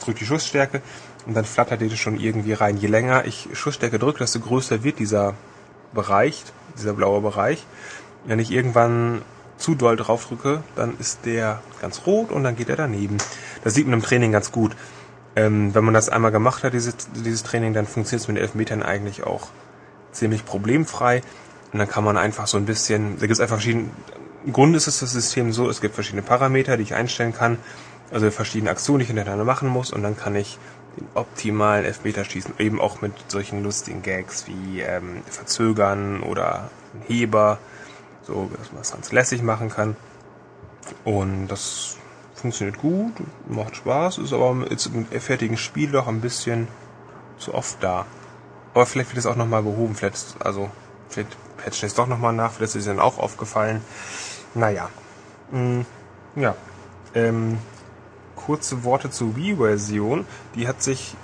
drückt 0.00 0.20
die 0.20 0.26
Schussstärke 0.26 0.80
und 1.26 1.34
dann 1.34 1.44
flattert 1.44 1.80
die 1.80 1.96
schon 1.96 2.18
irgendwie 2.18 2.54
rein. 2.54 2.76
Je 2.76 2.88
länger 2.88 3.24
ich 3.26 3.48
Schussstärke 3.52 3.98
drücke, 3.98 4.18
desto 4.18 4.40
größer 4.40 4.82
wird 4.82 4.98
dieser 4.98 5.34
Bereich, 5.94 6.44
dieser 6.76 6.92
blaue 6.92 7.20
Bereich. 7.20 7.66
Wenn 8.24 8.38
ich 8.38 8.50
irgendwann 8.50 9.22
zu 9.56 9.74
doll 9.74 9.96
drauf 9.96 10.26
drücke, 10.26 10.62
dann 10.76 10.98
ist 10.98 11.24
der 11.24 11.60
ganz 11.80 12.02
rot 12.06 12.30
und 12.30 12.44
dann 12.44 12.56
geht 12.56 12.68
er 12.68 12.76
daneben. 12.76 13.18
Das 13.64 13.74
sieht 13.74 13.86
man 13.86 13.94
im 13.94 14.02
Training 14.02 14.32
ganz 14.32 14.52
gut. 14.52 14.76
Ähm, 15.34 15.74
wenn 15.74 15.84
man 15.84 15.94
das 15.94 16.08
einmal 16.08 16.30
gemacht 16.30 16.62
hat, 16.64 16.74
dieses, 16.74 16.94
dieses 17.24 17.42
Training, 17.42 17.72
dann 17.72 17.86
funktioniert 17.86 18.22
es 18.22 18.28
mit 18.28 18.36
den 18.36 18.42
Elfmetern 18.42 18.82
eigentlich 18.82 19.24
auch 19.24 19.48
ziemlich 20.12 20.44
problemfrei. 20.44 21.22
Und 21.72 21.78
dann 21.78 21.88
kann 21.88 22.04
man 22.04 22.18
einfach 22.18 22.46
so 22.46 22.58
ein 22.58 22.66
bisschen, 22.66 23.14
da 23.14 23.20
gibt 23.20 23.32
es 23.32 23.40
einfach 23.40 23.56
verschiedene, 23.56 23.88
im 24.44 24.52
Grunde 24.52 24.76
ist 24.76 24.88
es 24.88 24.98
das 24.98 25.12
System 25.12 25.52
so, 25.52 25.70
es 25.70 25.80
gibt 25.80 25.94
verschiedene 25.94 26.22
Parameter, 26.22 26.76
die 26.76 26.82
ich 26.82 26.94
einstellen 26.94 27.32
kann, 27.32 27.58
also 28.10 28.30
verschiedene 28.30 28.70
Aktionen, 28.70 28.98
die 28.98 29.02
ich 29.04 29.08
hintereinander 29.08 29.44
machen 29.44 29.68
muss 29.68 29.90
und 29.90 30.02
dann 30.02 30.16
kann 30.16 30.36
ich 30.36 30.58
den 30.96 31.08
optimalen 31.14 31.84
Elfmeter 31.84 32.24
schießen, 32.24 32.54
eben 32.58 32.80
auch 32.80 33.00
mit 33.00 33.12
solchen 33.28 33.62
lustigen 33.62 34.02
Gags 34.02 34.46
wie 34.46 34.80
ähm, 34.80 35.22
Verzögern 35.26 36.22
oder 36.22 36.70
Heber, 37.06 37.58
so 38.22 38.50
dass 38.58 38.72
man 38.72 38.82
das 38.82 38.92
ganz 38.92 39.12
lässig 39.12 39.42
machen 39.42 39.70
kann. 39.70 39.96
Und 41.04 41.48
das 41.48 41.96
funktioniert 42.34 42.78
gut, 42.78 43.14
macht 43.48 43.76
Spaß, 43.76 44.18
ist 44.18 44.32
aber 44.32 44.66
jetzt 44.68 44.86
im 44.86 45.06
fertigen 45.06 45.56
Spiel 45.56 45.92
doch 45.92 46.08
ein 46.08 46.20
bisschen 46.20 46.68
zu 47.38 47.54
oft 47.54 47.82
da. 47.82 48.04
Aber 48.74 48.86
vielleicht 48.86 49.10
wird 49.10 49.18
es 49.18 49.26
auch 49.26 49.36
nochmal 49.36 49.62
behoben, 49.62 49.94
vielleicht, 49.94 50.36
also, 50.40 50.70
vielleicht 51.08 51.36
patchen 51.58 51.86
es 51.86 51.94
doch 51.94 52.06
nochmal 52.06 52.32
nach, 52.32 52.52
vielleicht 52.52 52.74
ist 52.74 52.82
es 52.82 52.86
dann 52.86 53.00
auch 53.00 53.18
aufgefallen. 53.18 53.82
Naja. 54.54 54.88
Mm, 55.50 55.82
ja. 56.36 56.54
Ähm, 57.14 57.58
kurze 58.46 58.84
Worte 58.84 59.10
zur 59.10 59.36
Wii-Version. 59.36 60.26
Die 60.54 60.68
hat 60.68 60.82
sich 60.82 61.14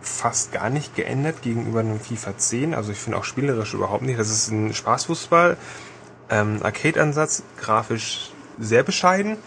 fast 0.00 0.52
gar 0.52 0.70
nicht 0.70 0.94
geändert 0.96 1.42
gegenüber 1.42 1.80
einem 1.80 2.00
FIFA 2.00 2.36
10. 2.36 2.74
Also 2.74 2.92
ich 2.92 2.98
finde 2.98 3.18
auch 3.18 3.24
spielerisch 3.24 3.74
überhaupt 3.74 4.02
nicht. 4.02 4.18
Das 4.18 4.30
ist 4.30 4.50
ein 4.50 4.74
Spaßfußball. 4.74 5.56
Ähm, 6.30 6.60
Arcade-Ansatz, 6.62 7.42
grafisch 7.58 8.30
sehr 8.58 8.82
bescheiden. 8.82 9.38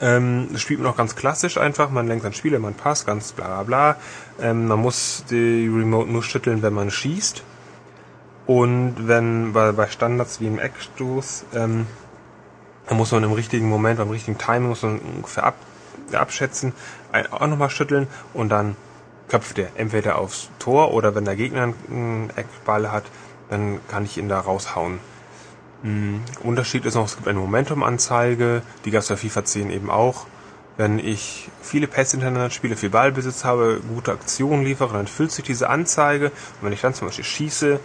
Ähm, 0.00 0.48
das 0.52 0.60
spielt 0.60 0.80
man 0.80 0.90
auch 0.90 0.96
ganz 0.96 1.16
klassisch 1.16 1.58
einfach. 1.58 1.90
Man 1.90 2.06
lenkt 2.06 2.24
an 2.24 2.32
Spiele, 2.32 2.58
man 2.58 2.74
passt, 2.74 3.06
ganz 3.06 3.32
bla 3.32 3.46
bla 3.46 3.62
bla. 3.62 3.96
Ähm, 4.40 4.68
man 4.68 4.78
muss 4.78 5.24
die 5.28 5.68
Remote 5.68 6.10
nur 6.10 6.22
schütteln, 6.22 6.62
wenn 6.62 6.72
man 6.72 6.90
schießt. 6.90 7.42
Und 8.46 8.94
wenn 9.06 9.52
bei, 9.52 9.72
bei 9.72 9.88
Standards 9.88 10.40
wie 10.40 10.46
im 10.46 10.58
Eckstoß, 10.58 11.44
ähm, 11.54 11.86
da 12.88 12.94
muss 12.94 13.12
man 13.12 13.22
im 13.22 13.32
richtigen 13.32 13.68
Moment, 13.68 13.98
beim 13.98 14.10
richtigen 14.10 14.38
Timing 14.38 14.70
muss 14.70 14.82
man 14.82 14.98
ungefähr 14.98 15.44
ab, 15.44 15.54
abschätzen, 16.12 16.72
auch 17.30 17.46
nochmal 17.46 17.70
schütteln 17.70 18.06
und 18.34 18.48
dann 18.48 18.76
köpft 19.28 19.58
er 19.58 19.68
entweder 19.76 20.18
aufs 20.18 20.50
Tor 20.58 20.92
oder 20.92 21.14
wenn 21.14 21.24
der 21.24 21.36
Gegner 21.36 21.72
einen 21.90 22.30
Eckball 22.36 22.92
hat, 22.92 23.04
dann 23.48 23.80
kann 23.88 24.04
ich 24.04 24.18
ihn 24.18 24.28
da 24.28 24.40
raushauen. 24.40 25.00
Mhm. 25.82 26.20
Unterschied 26.42 26.84
ist 26.84 26.94
noch, 26.94 27.06
es 27.06 27.16
gibt 27.16 27.28
eine 27.28 27.38
Momentum-Anzeige, 27.38 28.62
die 28.84 28.90
gab 28.90 29.02
es 29.02 29.08
bei 29.08 29.16
FIFA 29.16 29.44
10 29.44 29.70
eben 29.70 29.90
auch. 29.90 30.26
Wenn 30.76 30.98
ich 30.98 31.50
viele 31.60 31.86
Pässe 31.86 32.12
hintereinander 32.12 32.50
spiele, 32.50 32.76
viel 32.76 32.90
Ballbesitz 32.90 33.44
habe, 33.44 33.80
gute 33.94 34.12
Aktionen 34.12 34.64
liefere, 34.64 34.94
dann 34.94 35.06
füllt 35.06 35.32
sich 35.32 35.44
diese 35.44 35.68
Anzeige. 35.68 36.26
Und 36.26 36.62
wenn 36.62 36.72
ich 36.72 36.80
dann 36.80 36.94
zum 36.94 37.08
Beispiel 37.08 37.24
schieße, 37.24 37.80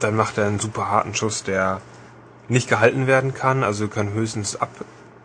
dann 0.00 0.16
macht 0.16 0.38
er 0.38 0.46
einen 0.46 0.58
super 0.58 0.90
harten 0.90 1.14
Schuss, 1.14 1.44
der 1.44 1.80
nicht 2.48 2.68
gehalten 2.68 3.06
werden 3.06 3.34
kann. 3.34 3.62
Also 3.62 3.88
kann 3.88 4.12
höchstens 4.12 4.56
ab, 4.56 4.70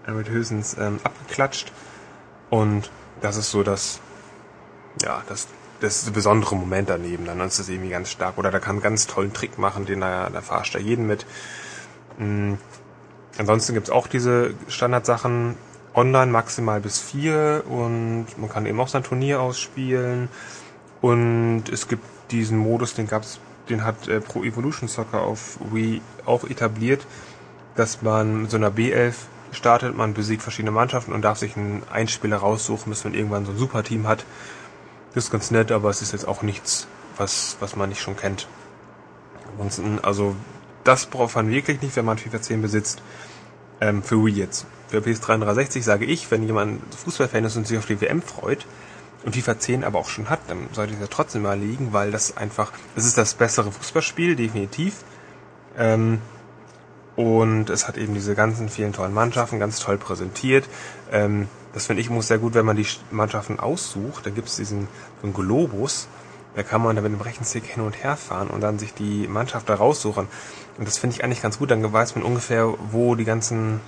er 0.05 0.15
wird 0.15 0.29
höchstens 0.29 0.75
ähm, 0.79 0.99
abgeklatscht. 1.03 1.71
Und 2.53 2.91
das 3.19 3.35
ist 3.35 3.49
so 3.49 3.63
das, 3.63 3.99
ja, 5.01 5.23
das, 5.27 5.47
das 5.79 6.11
besondere 6.11 6.55
Moment 6.55 6.87
daneben. 6.87 7.25
Dann 7.25 7.39
ist 7.39 7.57
das 7.57 7.67
irgendwie 7.67 7.89
ganz 7.89 8.11
stark. 8.11 8.37
Oder 8.37 8.51
da 8.51 8.59
kann 8.59 8.75
einen 8.75 8.83
ganz 8.83 9.07
tollen 9.07 9.33
Trick 9.33 9.57
machen, 9.57 9.87
den 9.87 10.01
da, 10.01 10.29
da 10.29 10.41
verarscht 10.41 10.75
er 10.75 10.81
jeden 10.81 11.07
mit. 11.07 11.25
Mhm. 12.19 12.59
Ansonsten 13.39 13.73
gibt's 13.73 13.89
auch 13.89 14.05
diese 14.05 14.53
Standardsachen 14.67 15.55
online 15.95 16.31
maximal 16.31 16.79
bis 16.79 16.99
vier 16.99 17.63
und 17.67 18.27
man 18.37 18.49
kann 18.49 18.67
eben 18.67 18.79
auch 18.79 18.87
sein 18.87 19.01
Turnier 19.01 19.41
ausspielen. 19.41 20.29
Und 21.01 21.63
es 21.71 21.87
gibt 21.87 22.05
diesen 22.29 22.59
Modus, 22.59 22.93
den 22.93 23.07
gab's, 23.07 23.39
den 23.67 23.83
hat 23.83 24.07
äh, 24.07 24.21
Pro 24.21 24.43
Evolution 24.43 24.87
Soccer 24.87 25.21
auf 25.21 25.57
Wii 25.71 26.01
auch 26.27 26.43
etabliert, 26.43 27.07
dass 27.75 28.03
man 28.03 28.43
mit 28.43 28.51
so 28.51 28.57
einer 28.57 28.69
B11 28.69 29.15
startet, 29.53 29.95
man 29.95 30.13
besiegt 30.13 30.41
verschiedene 30.41 30.71
Mannschaften 30.71 31.13
und 31.13 31.21
darf 31.21 31.37
sich 31.37 31.55
einen 31.57 31.83
Einspieler 31.91 32.37
raussuchen, 32.37 32.89
bis 32.89 33.03
man 33.03 33.13
irgendwann 33.13 33.45
so 33.45 33.51
ein 33.51 33.57
Superteam 33.57 34.07
hat. 34.07 34.25
Das 35.13 35.25
ist 35.25 35.31
ganz 35.31 35.51
nett, 35.51 35.71
aber 35.71 35.89
es 35.89 36.01
ist 36.01 36.11
jetzt 36.11 36.27
auch 36.27 36.41
nichts, 36.41 36.87
was, 37.17 37.57
was 37.59 37.75
man 37.75 37.89
nicht 37.89 38.01
schon 38.01 38.17
kennt. 38.17 38.47
Ansonsten, 39.51 39.99
also 40.01 40.35
das 40.83 41.05
braucht 41.05 41.35
man 41.35 41.49
wirklich 41.49 41.81
nicht, 41.81 41.95
wenn 41.95 42.05
man 42.05 42.17
FIFA 42.17 42.41
10 42.41 42.61
besitzt. 42.61 43.01
Ähm, 43.81 44.03
für 44.03 44.23
Wii 44.23 44.33
jetzt. 44.33 44.65
Für 44.87 44.99
PS3 44.99 45.37
360 45.39 45.83
sage 45.83 46.05
ich, 46.05 46.29
wenn 46.31 46.43
jemand 46.43 46.81
Fußballfan 46.95 47.45
ist 47.45 47.55
und 47.55 47.67
sich 47.67 47.77
auf 47.77 47.85
die 47.85 47.99
WM 47.99 48.21
freut 48.21 48.65
und 49.25 49.35
FIFA 49.35 49.59
10 49.59 49.83
aber 49.83 49.99
auch 49.99 50.09
schon 50.09 50.29
hat, 50.29 50.39
dann 50.47 50.67
sollte 50.71 50.93
es 50.93 50.99
ja 50.99 51.07
trotzdem 51.07 51.43
mal 51.43 51.59
liegen, 51.59 51.93
weil 51.93 52.11
das 52.11 52.37
einfach, 52.37 52.71
es 52.95 53.05
ist 53.05 53.17
das 53.17 53.33
bessere 53.33 53.71
Fußballspiel, 53.71 54.35
definitiv. 54.35 55.03
Ähm, 55.77 56.21
und 57.15 57.69
es 57.69 57.87
hat 57.87 57.97
eben 57.97 58.13
diese 58.13 58.35
ganzen 58.35 58.69
vielen 58.69 58.93
tollen 58.93 59.13
Mannschaften, 59.13 59.59
ganz 59.59 59.79
toll 59.79 59.97
präsentiert. 59.97 60.65
Ähm, 61.11 61.47
das 61.73 61.87
finde 61.87 62.01
ich 62.01 62.09
muss 62.09 62.27
sehr 62.27 62.37
gut, 62.37 62.53
wenn 62.53 62.65
man 62.65 62.75
die 62.75 62.85
Mannschaften 63.11 63.59
aussucht. 63.59 64.25
Da 64.25 64.29
gibt 64.29 64.47
es 64.47 64.55
diesen 64.55 64.87
so 65.21 65.27
einen 65.27 65.33
Globus, 65.33 66.07
da 66.55 66.63
kann 66.63 66.81
man 66.81 66.95
da 66.95 67.01
mit 67.01 67.11
dem 67.11 67.21
Rechenstick 67.21 67.65
hin 67.65 67.83
und 67.83 68.03
her 68.03 68.15
fahren 68.15 68.49
und 68.49 68.61
dann 68.61 68.79
sich 68.79 68.93
die 68.93 69.27
Mannschaft 69.27 69.69
da 69.69 69.75
raussuchen. 69.75 70.27
Und 70.77 70.87
das 70.87 70.97
finde 70.97 71.15
ich 71.15 71.23
eigentlich 71.23 71.41
ganz 71.41 71.59
gut, 71.59 71.71
dann 71.71 71.91
weiß 71.91 72.15
man 72.15 72.23
ungefähr, 72.23 72.73
wo 72.91 73.15
die 73.15 73.25
ganzen 73.25 73.79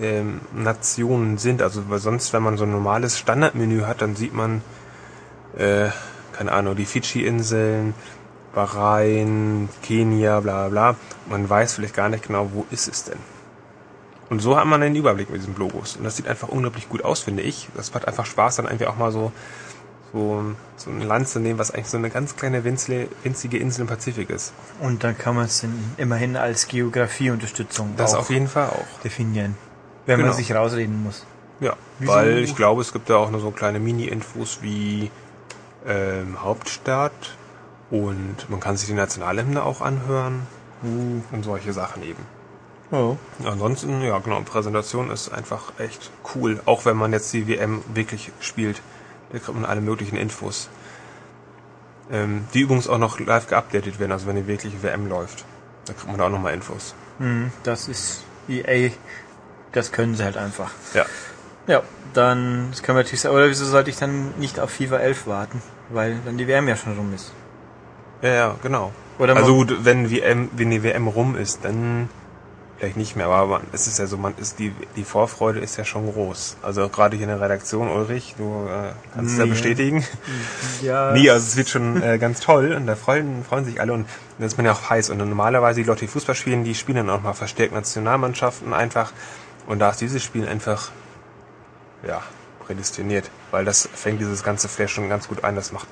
ähm, 0.00 0.40
Nationen 0.52 1.38
sind. 1.38 1.62
Also 1.62 1.82
sonst, 1.98 2.32
wenn 2.32 2.42
man 2.42 2.56
so 2.56 2.64
ein 2.64 2.72
normales 2.72 3.18
Standardmenü 3.18 3.82
hat, 3.82 4.02
dann 4.02 4.16
sieht 4.16 4.34
man, 4.34 4.62
äh, 5.56 5.88
keine 6.32 6.52
Ahnung, 6.52 6.74
die 6.74 6.84
Fidschi-Inseln, 6.84 7.94
Bahrain, 8.54 9.68
Kenia, 9.82 10.40
bla 10.40 10.68
bla 10.68 10.92
bla. 10.92 10.96
Man 11.28 11.48
weiß 11.48 11.74
vielleicht 11.74 11.94
gar 11.94 12.08
nicht 12.08 12.26
genau, 12.26 12.50
wo 12.52 12.66
ist 12.70 12.88
es 12.88 13.04
denn. 13.04 13.18
Und 14.30 14.40
so 14.40 14.56
hat 14.56 14.66
man 14.66 14.82
einen 14.82 14.96
Überblick 14.96 15.30
mit 15.30 15.40
diesem 15.40 15.56
Logos. 15.56 15.96
Und 15.96 16.04
das 16.04 16.16
sieht 16.16 16.26
einfach 16.26 16.48
unglaublich 16.48 16.88
gut 16.88 17.04
aus, 17.04 17.20
finde 17.20 17.42
ich. 17.42 17.68
Das 17.76 17.92
macht 17.92 18.08
einfach 18.08 18.26
Spaß, 18.26 18.56
dann 18.56 18.66
irgendwie 18.66 18.86
auch 18.86 18.96
mal 18.96 19.12
so 19.12 19.32
so, 20.14 20.44
so 20.76 20.90
ein 20.90 21.00
Land 21.02 21.28
zu 21.28 21.40
nehmen, 21.40 21.58
was 21.58 21.72
eigentlich 21.72 21.88
so 21.88 21.98
eine 21.98 22.08
ganz 22.08 22.36
kleine 22.36 22.64
winzige, 22.64 23.08
winzige 23.24 23.58
Insel 23.58 23.82
im 23.82 23.86
Pazifik 23.88 24.30
ist. 24.30 24.52
Und 24.80 25.02
dann 25.02 25.18
kann 25.18 25.34
man 25.34 25.46
es 25.46 25.66
immerhin 25.96 26.36
als 26.36 26.68
Geografieunterstützung 26.68 27.94
das 27.96 28.14
auf 28.14 28.30
jeden 28.30 28.46
Fall 28.46 28.68
auch 28.68 29.02
definieren, 29.02 29.56
wenn 30.06 30.18
genau. 30.18 30.28
man 30.28 30.36
sich 30.36 30.54
rausreden 30.54 31.02
muss. 31.02 31.26
Ja, 31.60 31.74
Wieso? 31.98 32.12
weil 32.12 32.38
ich 32.38 32.54
glaube, 32.54 32.80
es 32.80 32.92
gibt 32.92 33.10
da 33.10 33.16
auch 33.16 33.30
noch 33.30 33.40
so 33.40 33.50
kleine 33.50 33.80
Mini-Infos 33.80 34.60
wie 34.62 35.10
ähm, 35.86 36.42
Hauptstadt 36.42 37.36
und 37.90 38.48
man 38.48 38.60
kann 38.60 38.76
sich 38.76 38.88
die 38.88 38.94
Nationalhymne 38.94 39.62
auch 39.62 39.80
anhören 39.80 40.46
und 40.82 41.42
solche 41.42 41.72
Sachen 41.72 42.02
eben. 42.02 42.24
Oh. 42.90 43.16
Ansonsten, 43.44 44.02
ja 44.02 44.18
genau, 44.18 44.40
Präsentation 44.42 45.10
ist 45.10 45.30
einfach 45.30 45.72
echt 45.78 46.10
cool, 46.34 46.60
auch 46.66 46.84
wenn 46.84 46.96
man 46.96 47.12
jetzt 47.12 47.32
die 47.32 47.48
WM 47.48 47.82
wirklich 47.92 48.30
spielt. 48.40 48.82
Da 49.32 49.38
kriegt 49.38 49.54
man 49.54 49.64
alle 49.64 49.80
möglichen 49.80 50.16
Infos. 50.16 50.68
Ähm, 52.10 52.44
die 52.52 52.60
übrigens 52.60 52.86
auch 52.86 52.98
noch 52.98 53.18
live 53.18 53.48
geupdatet 53.48 53.98
werden, 53.98 54.12
also 54.12 54.26
wenn 54.26 54.36
die 54.36 54.46
wirkliche 54.46 54.82
WM 54.82 55.08
läuft. 55.08 55.44
Da 55.86 55.94
kriegt 55.94 56.06
man 56.06 56.18
da 56.18 56.26
auch 56.26 56.30
nochmal 56.30 56.54
Infos. 56.54 56.94
Hm, 57.18 57.50
das 57.62 57.88
ist 57.88 58.24
EA. 58.48 58.90
Das 59.72 59.90
können 59.90 60.14
sie 60.14 60.22
halt 60.22 60.36
einfach. 60.36 60.70
Ja. 60.92 61.06
Ja, 61.66 61.82
dann 62.12 62.68
das 62.70 62.82
können 62.82 62.98
wir 62.98 63.02
natürlich 63.02 63.22
sagen. 63.22 63.34
Oder 63.34 63.48
wieso 63.48 63.64
sollte 63.64 63.88
ich 63.90 63.96
dann 63.96 64.38
nicht 64.38 64.60
auf 64.60 64.70
FIFA 64.70 64.98
11 64.98 65.26
warten? 65.26 65.62
Weil 65.88 66.20
dann 66.24 66.36
die 66.36 66.46
WM 66.46 66.68
ja 66.68 66.76
schon 66.76 66.96
rum 66.96 67.12
ist. 67.14 67.32
Ja, 68.22 68.28
ja, 68.30 68.54
genau. 68.62 68.92
Oder 69.18 69.36
also 69.36 69.54
gut, 69.54 69.84
wenn, 69.84 70.10
WM, 70.10 70.48
wenn 70.52 70.70
die 70.70 70.82
WM 70.82 71.06
rum 71.06 71.36
ist, 71.36 71.64
dann 71.64 72.08
vielleicht 72.78 72.96
nicht 72.96 73.16
mehr, 73.16 73.26
aber 73.26 73.46
man, 73.46 73.62
es 73.72 73.86
ist 73.86 73.98
ja 73.98 74.06
so, 74.06 74.16
man 74.18 74.34
ist 74.36 74.58
die, 74.58 74.72
die 74.96 75.04
Vorfreude 75.04 75.60
ist 75.60 75.76
ja 75.76 75.84
schon 75.84 76.12
groß. 76.12 76.56
Also 76.62 76.88
gerade 76.88 77.16
hier 77.16 77.24
in 77.24 77.30
der 77.30 77.40
Redaktion, 77.40 77.88
Ulrich, 77.88 78.34
du 78.36 78.66
äh, 78.68 78.90
kannst 79.14 79.32
es 79.32 79.38
ja 79.38 79.44
Nee. 79.44 79.50
bestätigen. 79.50 80.04
Ja. 80.82 81.12
Nee, 81.12 81.30
also 81.30 81.46
es 81.46 81.56
wird 81.56 81.68
schon 81.68 82.02
äh, 82.02 82.18
ganz 82.18 82.40
toll 82.40 82.74
und 82.74 82.86
da 82.86 82.96
freuen, 82.96 83.44
freuen 83.44 83.64
sich 83.64 83.80
alle 83.80 83.92
und 83.92 84.06
da 84.38 84.44
ist 84.44 84.56
man 84.58 84.66
ja 84.66 84.72
auch 84.72 84.90
heiß. 84.90 85.10
Und 85.10 85.18
normalerweise 85.18 85.80
die 85.80 85.86
Leute, 85.86 86.00
die 86.00 86.08
Fußball 86.08 86.34
spielen, 86.34 86.64
die 86.64 86.74
spielen 86.74 86.96
dann 86.96 87.10
auch 87.10 87.22
mal 87.22 87.32
verstärkt 87.32 87.72
Nationalmannschaften 87.72 88.74
einfach. 88.74 89.12
Und 89.66 89.78
da 89.78 89.90
ist 89.90 90.00
dieses 90.00 90.22
Spiel 90.22 90.46
einfach, 90.46 90.90
ja, 92.06 92.20
prädestiniert. 92.66 93.30
Weil 93.50 93.64
das 93.64 93.88
fängt 93.94 94.20
dieses 94.20 94.42
ganze 94.42 94.68
Flash 94.68 94.92
schon 94.92 95.08
ganz 95.08 95.28
gut 95.28 95.42
ein, 95.44 95.54
das 95.56 95.72
macht 95.72 95.86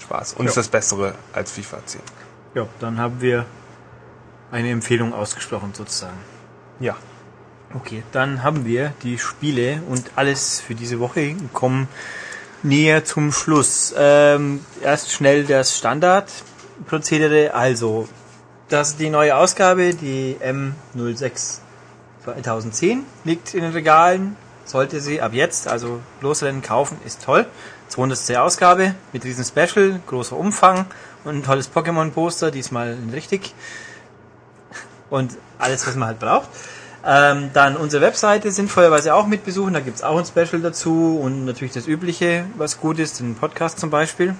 Spaß. 0.00 0.34
Und 0.34 0.44
Ja. 0.46 0.48
ist 0.50 0.56
das 0.56 0.68
Bessere 0.68 1.14
als 1.32 1.52
FIFA 1.52 1.78
10. 1.84 2.00
ja, 2.54 2.66
dann 2.80 2.98
haben 2.98 3.20
wir 3.20 3.44
eine 4.50 4.70
Empfehlung 4.70 5.12
ausgesprochen 5.12 5.72
sozusagen. 5.74 6.18
Ja. 6.80 6.96
Okay, 7.74 8.02
dann 8.12 8.42
haben 8.42 8.64
wir 8.64 8.94
die 9.02 9.18
Spiele 9.18 9.82
und 9.88 10.10
alles 10.16 10.60
für 10.60 10.74
diese 10.74 11.00
Woche 11.00 11.36
kommen 11.52 11.86
näher 12.62 13.04
zum 13.04 13.30
Schluss. 13.30 13.94
Ähm, 13.96 14.64
erst 14.82 15.12
schnell 15.12 15.44
das 15.44 15.76
Standardprozedere. 15.76 17.52
Also, 17.54 18.08
das 18.68 18.90
ist 18.90 19.00
die 19.00 19.10
neue 19.10 19.36
Ausgabe, 19.36 19.94
die 19.94 20.36
M06 20.40 21.58
2010, 22.24 23.04
liegt 23.24 23.54
in 23.54 23.62
den 23.62 23.72
Regalen. 23.72 24.36
Sollte 24.64 25.00
sie 25.00 25.20
ab 25.20 25.32
jetzt, 25.32 25.68
also 25.68 26.00
losrennen, 26.20 26.62
kaufen, 26.62 26.98
ist 27.04 27.22
toll. 27.24 27.46
200. 27.88 28.36
Ausgabe 28.36 28.94
mit 29.12 29.24
diesem 29.24 29.44
Special, 29.44 30.00
großer 30.06 30.36
Umfang 30.36 30.86
und 31.24 31.36
ein 31.36 31.42
tolles 31.42 31.70
Pokémon-Poster, 31.70 32.50
diesmal 32.50 32.96
richtig. 33.12 33.54
Und 35.10 35.36
alles, 35.58 35.86
was 35.86 35.96
man 35.96 36.08
halt 36.08 36.18
braucht. 36.18 36.48
Ähm, 37.04 37.50
dann 37.54 37.76
unsere 37.76 38.02
Webseite 38.02 38.50
sinnvollerweise 38.50 39.14
auch 39.14 39.26
mit 39.26 39.44
besuchen, 39.44 39.72
da 39.72 39.80
gibt's 39.80 40.02
auch 40.02 40.18
ein 40.18 40.26
Special 40.26 40.60
dazu 40.60 41.18
und 41.22 41.44
natürlich 41.44 41.72
das 41.72 41.86
Übliche, 41.86 42.44
was 42.56 42.80
gut 42.80 42.98
ist, 42.98 43.20
den 43.20 43.34
Podcast 43.34 43.78
zum 43.78 43.90
Beispiel. 43.90 44.34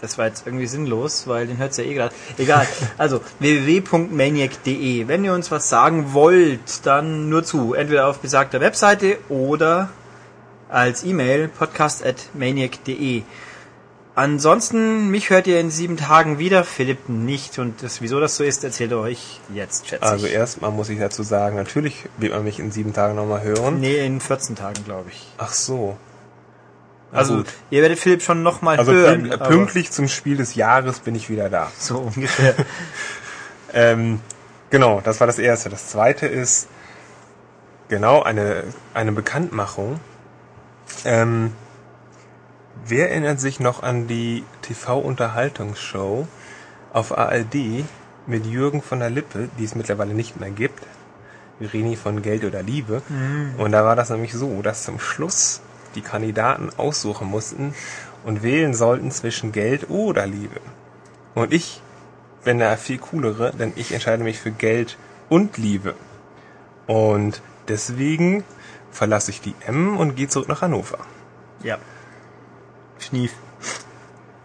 Das 0.00 0.18
war 0.18 0.26
jetzt 0.26 0.44
irgendwie 0.46 0.66
sinnlos, 0.66 1.28
weil 1.28 1.46
den 1.46 1.58
hört's 1.58 1.76
ja 1.76 1.84
eh 1.84 1.94
gerade. 1.94 2.12
Egal. 2.36 2.66
Also 2.98 3.20
www.maniac.de. 3.38 5.06
Wenn 5.06 5.24
ihr 5.24 5.32
uns 5.32 5.52
was 5.52 5.68
sagen 5.68 6.12
wollt, 6.12 6.84
dann 6.84 7.28
nur 7.28 7.44
zu. 7.44 7.74
Entweder 7.74 8.08
auf 8.08 8.18
besagter 8.18 8.60
Webseite 8.60 9.18
oder 9.28 9.90
als 10.72 11.04
E-Mail 11.04 11.48
podcast.maniac.de. 11.48 13.22
Ansonsten, 14.14 15.08
mich 15.10 15.30
hört 15.30 15.46
ihr 15.46 15.58
in 15.58 15.70
sieben 15.70 15.96
Tagen 15.96 16.38
wieder, 16.38 16.64
Philipp 16.64 17.08
nicht. 17.08 17.58
Und 17.58 17.82
das, 17.82 18.02
wieso 18.02 18.20
das 18.20 18.36
so 18.36 18.44
ist, 18.44 18.62
erzählt 18.62 18.90
er 18.92 18.98
euch 18.98 19.40
jetzt, 19.54 19.88
schätze 19.88 20.02
Also 20.06 20.26
ich. 20.26 20.32
erstmal 20.34 20.70
muss 20.70 20.90
ich 20.90 20.98
dazu 20.98 21.22
sagen, 21.22 21.56
natürlich 21.56 22.04
wird 22.18 22.32
man 22.34 22.44
mich 22.44 22.58
in 22.60 22.70
sieben 22.72 22.92
Tagen 22.92 23.14
nochmal 23.14 23.42
hören. 23.42 23.80
Nee, 23.80 24.04
in 24.04 24.20
14 24.20 24.54
Tagen, 24.54 24.84
glaube 24.84 25.08
ich. 25.10 25.26
Ach 25.38 25.52
so. 25.54 25.96
Na 27.10 27.18
Also, 27.20 27.36
gut. 27.38 27.46
ihr 27.70 27.80
werdet 27.80 27.98
Philipp 27.98 28.22
schon 28.22 28.42
nochmal 28.42 28.78
Also 28.78 28.92
hören. 28.92 29.30
pünkt- 29.30 29.44
pünktlich 29.48 29.90
zum 29.92 30.08
Spiel 30.08 30.36
des 30.36 30.54
Jahres 30.56 31.00
bin 31.00 31.14
ich 31.14 31.30
wieder 31.30 31.48
da. 31.48 31.70
So 31.78 31.98
ungefähr. 31.98 32.54
Ähm, 33.74 34.20
genau, 34.68 35.00
das 35.02 35.20
war 35.20 35.26
das 35.26 35.38
erste. 35.38 35.70
Das 35.70 35.88
zweite 35.88 36.26
ist 36.26 36.68
genau 37.88 38.22
eine, 38.22 38.64
eine 38.92 39.12
Bekanntmachung. 39.12 39.98
Ähm, 41.04 41.52
wer 42.84 43.10
erinnert 43.10 43.40
sich 43.40 43.60
noch 43.60 43.82
an 43.82 44.06
die 44.06 44.44
TV-Unterhaltungsshow 44.62 46.26
auf 46.92 47.16
ARD 47.16 47.84
mit 48.26 48.46
Jürgen 48.46 48.82
von 48.82 49.00
der 49.00 49.10
Lippe, 49.10 49.48
die 49.58 49.64
es 49.64 49.74
mittlerweile 49.74 50.14
nicht 50.14 50.38
mehr 50.38 50.50
gibt? 50.50 50.86
Irini 51.60 51.96
von 51.96 52.22
Geld 52.22 52.44
oder 52.44 52.62
Liebe. 52.62 53.02
Und 53.58 53.72
da 53.72 53.84
war 53.84 53.96
das 53.96 54.10
nämlich 54.10 54.32
so, 54.32 54.62
dass 54.62 54.84
zum 54.84 54.98
Schluss 54.98 55.60
die 55.94 56.00
Kandidaten 56.00 56.70
aussuchen 56.76 57.28
mussten 57.28 57.74
und 58.24 58.42
wählen 58.42 58.74
sollten 58.74 59.10
zwischen 59.10 59.52
Geld 59.52 59.90
oder 59.90 60.26
Liebe. 60.26 60.60
Und 61.34 61.52
ich 61.52 61.80
bin 62.44 62.58
der 62.58 62.76
viel 62.76 62.98
coolere, 62.98 63.52
denn 63.52 63.72
ich 63.76 63.92
entscheide 63.92 64.24
mich 64.24 64.40
für 64.40 64.50
Geld 64.50 64.96
und 65.28 65.56
Liebe. 65.56 65.94
Und 66.86 67.40
deswegen 67.68 68.44
verlasse 68.92 69.30
ich 69.32 69.40
die 69.40 69.54
M 69.66 69.96
und 69.96 70.14
gehe 70.14 70.28
zurück 70.28 70.48
nach 70.48 70.62
Hannover. 70.62 70.98
ja. 71.62 71.78
Schnief. 72.98 73.34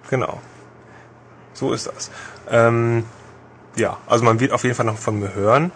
Genau. 0.10 0.42
So 1.54 1.74
ist 1.74 1.86
das. 1.86 2.10
Ähm, 2.50 3.06
ja, 3.76 3.98
also 4.08 4.26
man 4.26 4.40
wird 4.40 4.52
auf 4.52 4.64
jeden 4.64 4.76
Fall 4.76 4.88
noch 4.88 4.98
von 4.98 5.20
mir 5.20 5.36
hören. 5.36 5.72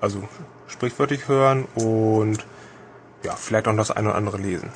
Also 0.00 0.28
sprichwörtlich 0.68 1.26
hören 1.26 1.64
und 1.74 2.46
ja, 3.24 3.34
vielleicht 3.34 3.66
auch 3.66 3.74
das 3.74 3.90
eine 3.90 4.10
oder 4.10 4.16
andere 4.16 4.36
lesen. 4.36 4.70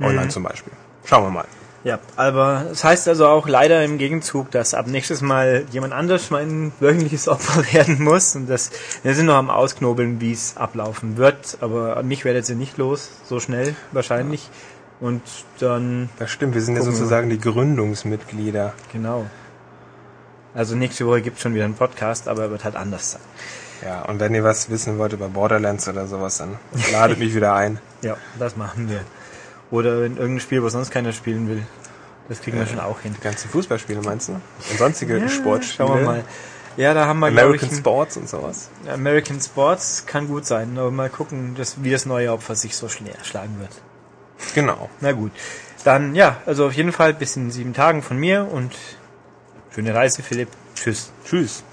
Online 0.00 0.28
zum 0.28 0.42
Beispiel. 0.42 0.72
Schauen 1.04 1.24
wir 1.24 1.30
mal. 1.30 1.46
Ja, 1.82 1.98
aber 2.16 2.66
es 2.72 2.84
heißt 2.84 3.08
also 3.08 3.26
auch 3.26 3.48
leider 3.48 3.82
im 3.84 3.96
Gegenzug, 3.96 4.50
dass 4.50 4.74
ab 4.74 4.86
nächstes 4.86 5.22
Mal 5.22 5.64
jemand 5.70 5.94
anders 5.94 6.30
mein 6.30 6.72
wöchentliches 6.78 7.26
Opfer 7.26 7.64
werden 7.72 8.02
muss. 8.02 8.36
Und 8.36 8.48
das, 8.48 8.70
wir 9.02 9.14
sind 9.14 9.26
noch 9.26 9.36
am 9.36 9.48
Ausknobeln, 9.48 10.20
wie 10.20 10.32
es 10.32 10.58
ablaufen 10.58 11.16
wird. 11.16 11.56
Aber 11.62 12.02
mich 12.02 12.24
werdet 12.26 12.46
ihr 12.50 12.54
nicht 12.56 12.76
los, 12.76 13.08
so 13.24 13.40
schnell 13.40 13.74
wahrscheinlich. 13.92 14.50
Und 15.00 15.22
dann, 15.58 16.10
Das 16.18 16.30
stimmt, 16.30 16.54
wir 16.54 16.60
sind 16.60 16.76
ja 16.76 16.82
sozusagen 16.82 17.30
die 17.30 17.40
Gründungsmitglieder. 17.40 18.74
genau. 18.92 19.24
Also 20.52 20.74
nächste 20.74 21.06
Woche 21.06 21.22
gibt 21.22 21.36
es 21.36 21.42
schon 21.44 21.54
wieder 21.54 21.64
einen 21.64 21.74
Podcast, 21.74 22.26
aber 22.28 22.42
er 22.42 22.50
wird 22.50 22.64
halt 22.64 22.74
anders 22.76 23.12
sein. 23.12 23.20
Ja, 23.84 24.02
und 24.02 24.18
wenn 24.20 24.34
ihr 24.34 24.44
was 24.44 24.68
wissen 24.68 24.98
wollt 24.98 25.12
über 25.12 25.28
Borderlands 25.28 25.88
oder 25.88 26.06
sowas, 26.06 26.38
dann 26.38 26.58
ladet 26.92 27.18
mich 27.18 27.34
wieder 27.34 27.54
ein. 27.54 27.78
Ja, 28.02 28.16
das 28.38 28.56
machen 28.56 28.88
wir. 28.88 29.02
Oder 29.70 30.04
in 30.04 30.16
irgendein 30.16 30.40
Spiel, 30.40 30.62
wo 30.62 30.68
sonst 30.68 30.90
keiner 30.90 31.12
spielen 31.12 31.48
will. 31.48 31.62
Das 32.28 32.40
kriegen 32.40 32.58
wir 32.58 32.66
schon 32.66 32.80
auch 32.80 33.00
hin. 33.00 33.14
Die 33.18 33.22
ganzen 33.22 33.50
Fußballspiele 33.50 34.02
meinst 34.02 34.28
du? 34.28 34.32
Und 34.34 34.78
sonstige 34.78 35.28
Sportspiele? 35.28 35.88
Schauen 35.88 35.98
wir 36.00 36.04
mal. 36.06 36.24
Ja, 36.76 36.94
da 36.94 37.06
haben 37.06 37.18
wir, 37.18 37.28
ich, 37.28 37.38
American 37.38 37.68
ein- 37.70 37.74
Sports 37.76 38.16
und 38.16 38.28
sowas. 38.28 38.70
American 38.88 39.40
Sports 39.40 40.04
kann 40.06 40.28
gut 40.28 40.46
sein, 40.46 40.78
aber 40.78 40.90
mal 40.90 41.10
gucken, 41.10 41.54
dass, 41.56 41.82
wie 41.82 41.90
das 41.90 42.06
neue 42.06 42.32
Opfer 42.32 42.54
sich 42.54 42.76
so 42.76 42.88
schla 42.88 43.10
schlagen 43.24 43.58
wird. 43.58 43.70
Genau. 44.54 44.88
Na 45.00 45.12
gut. 45.12 45.32
Dann, 45.84 46.14
ja, 46.14 46.36
also 46.46 46.66
auf 46.66 46.72
jeden 46.72 46.92
Fall 46.92 47.12
bis 47.14 47.36
in 47.36 47.50
sieben 47.50 47.74
Tagen 47.74 48.02
von 48.02 48.16
mir 48.16 48.46
und 48.50 48.74
schöne 49.74 49.94
Reise, 49.94 50.22
Philipp. 50.22 50.48
Tschüss. 50.74 51.10
Tschüss. 51.24 51.64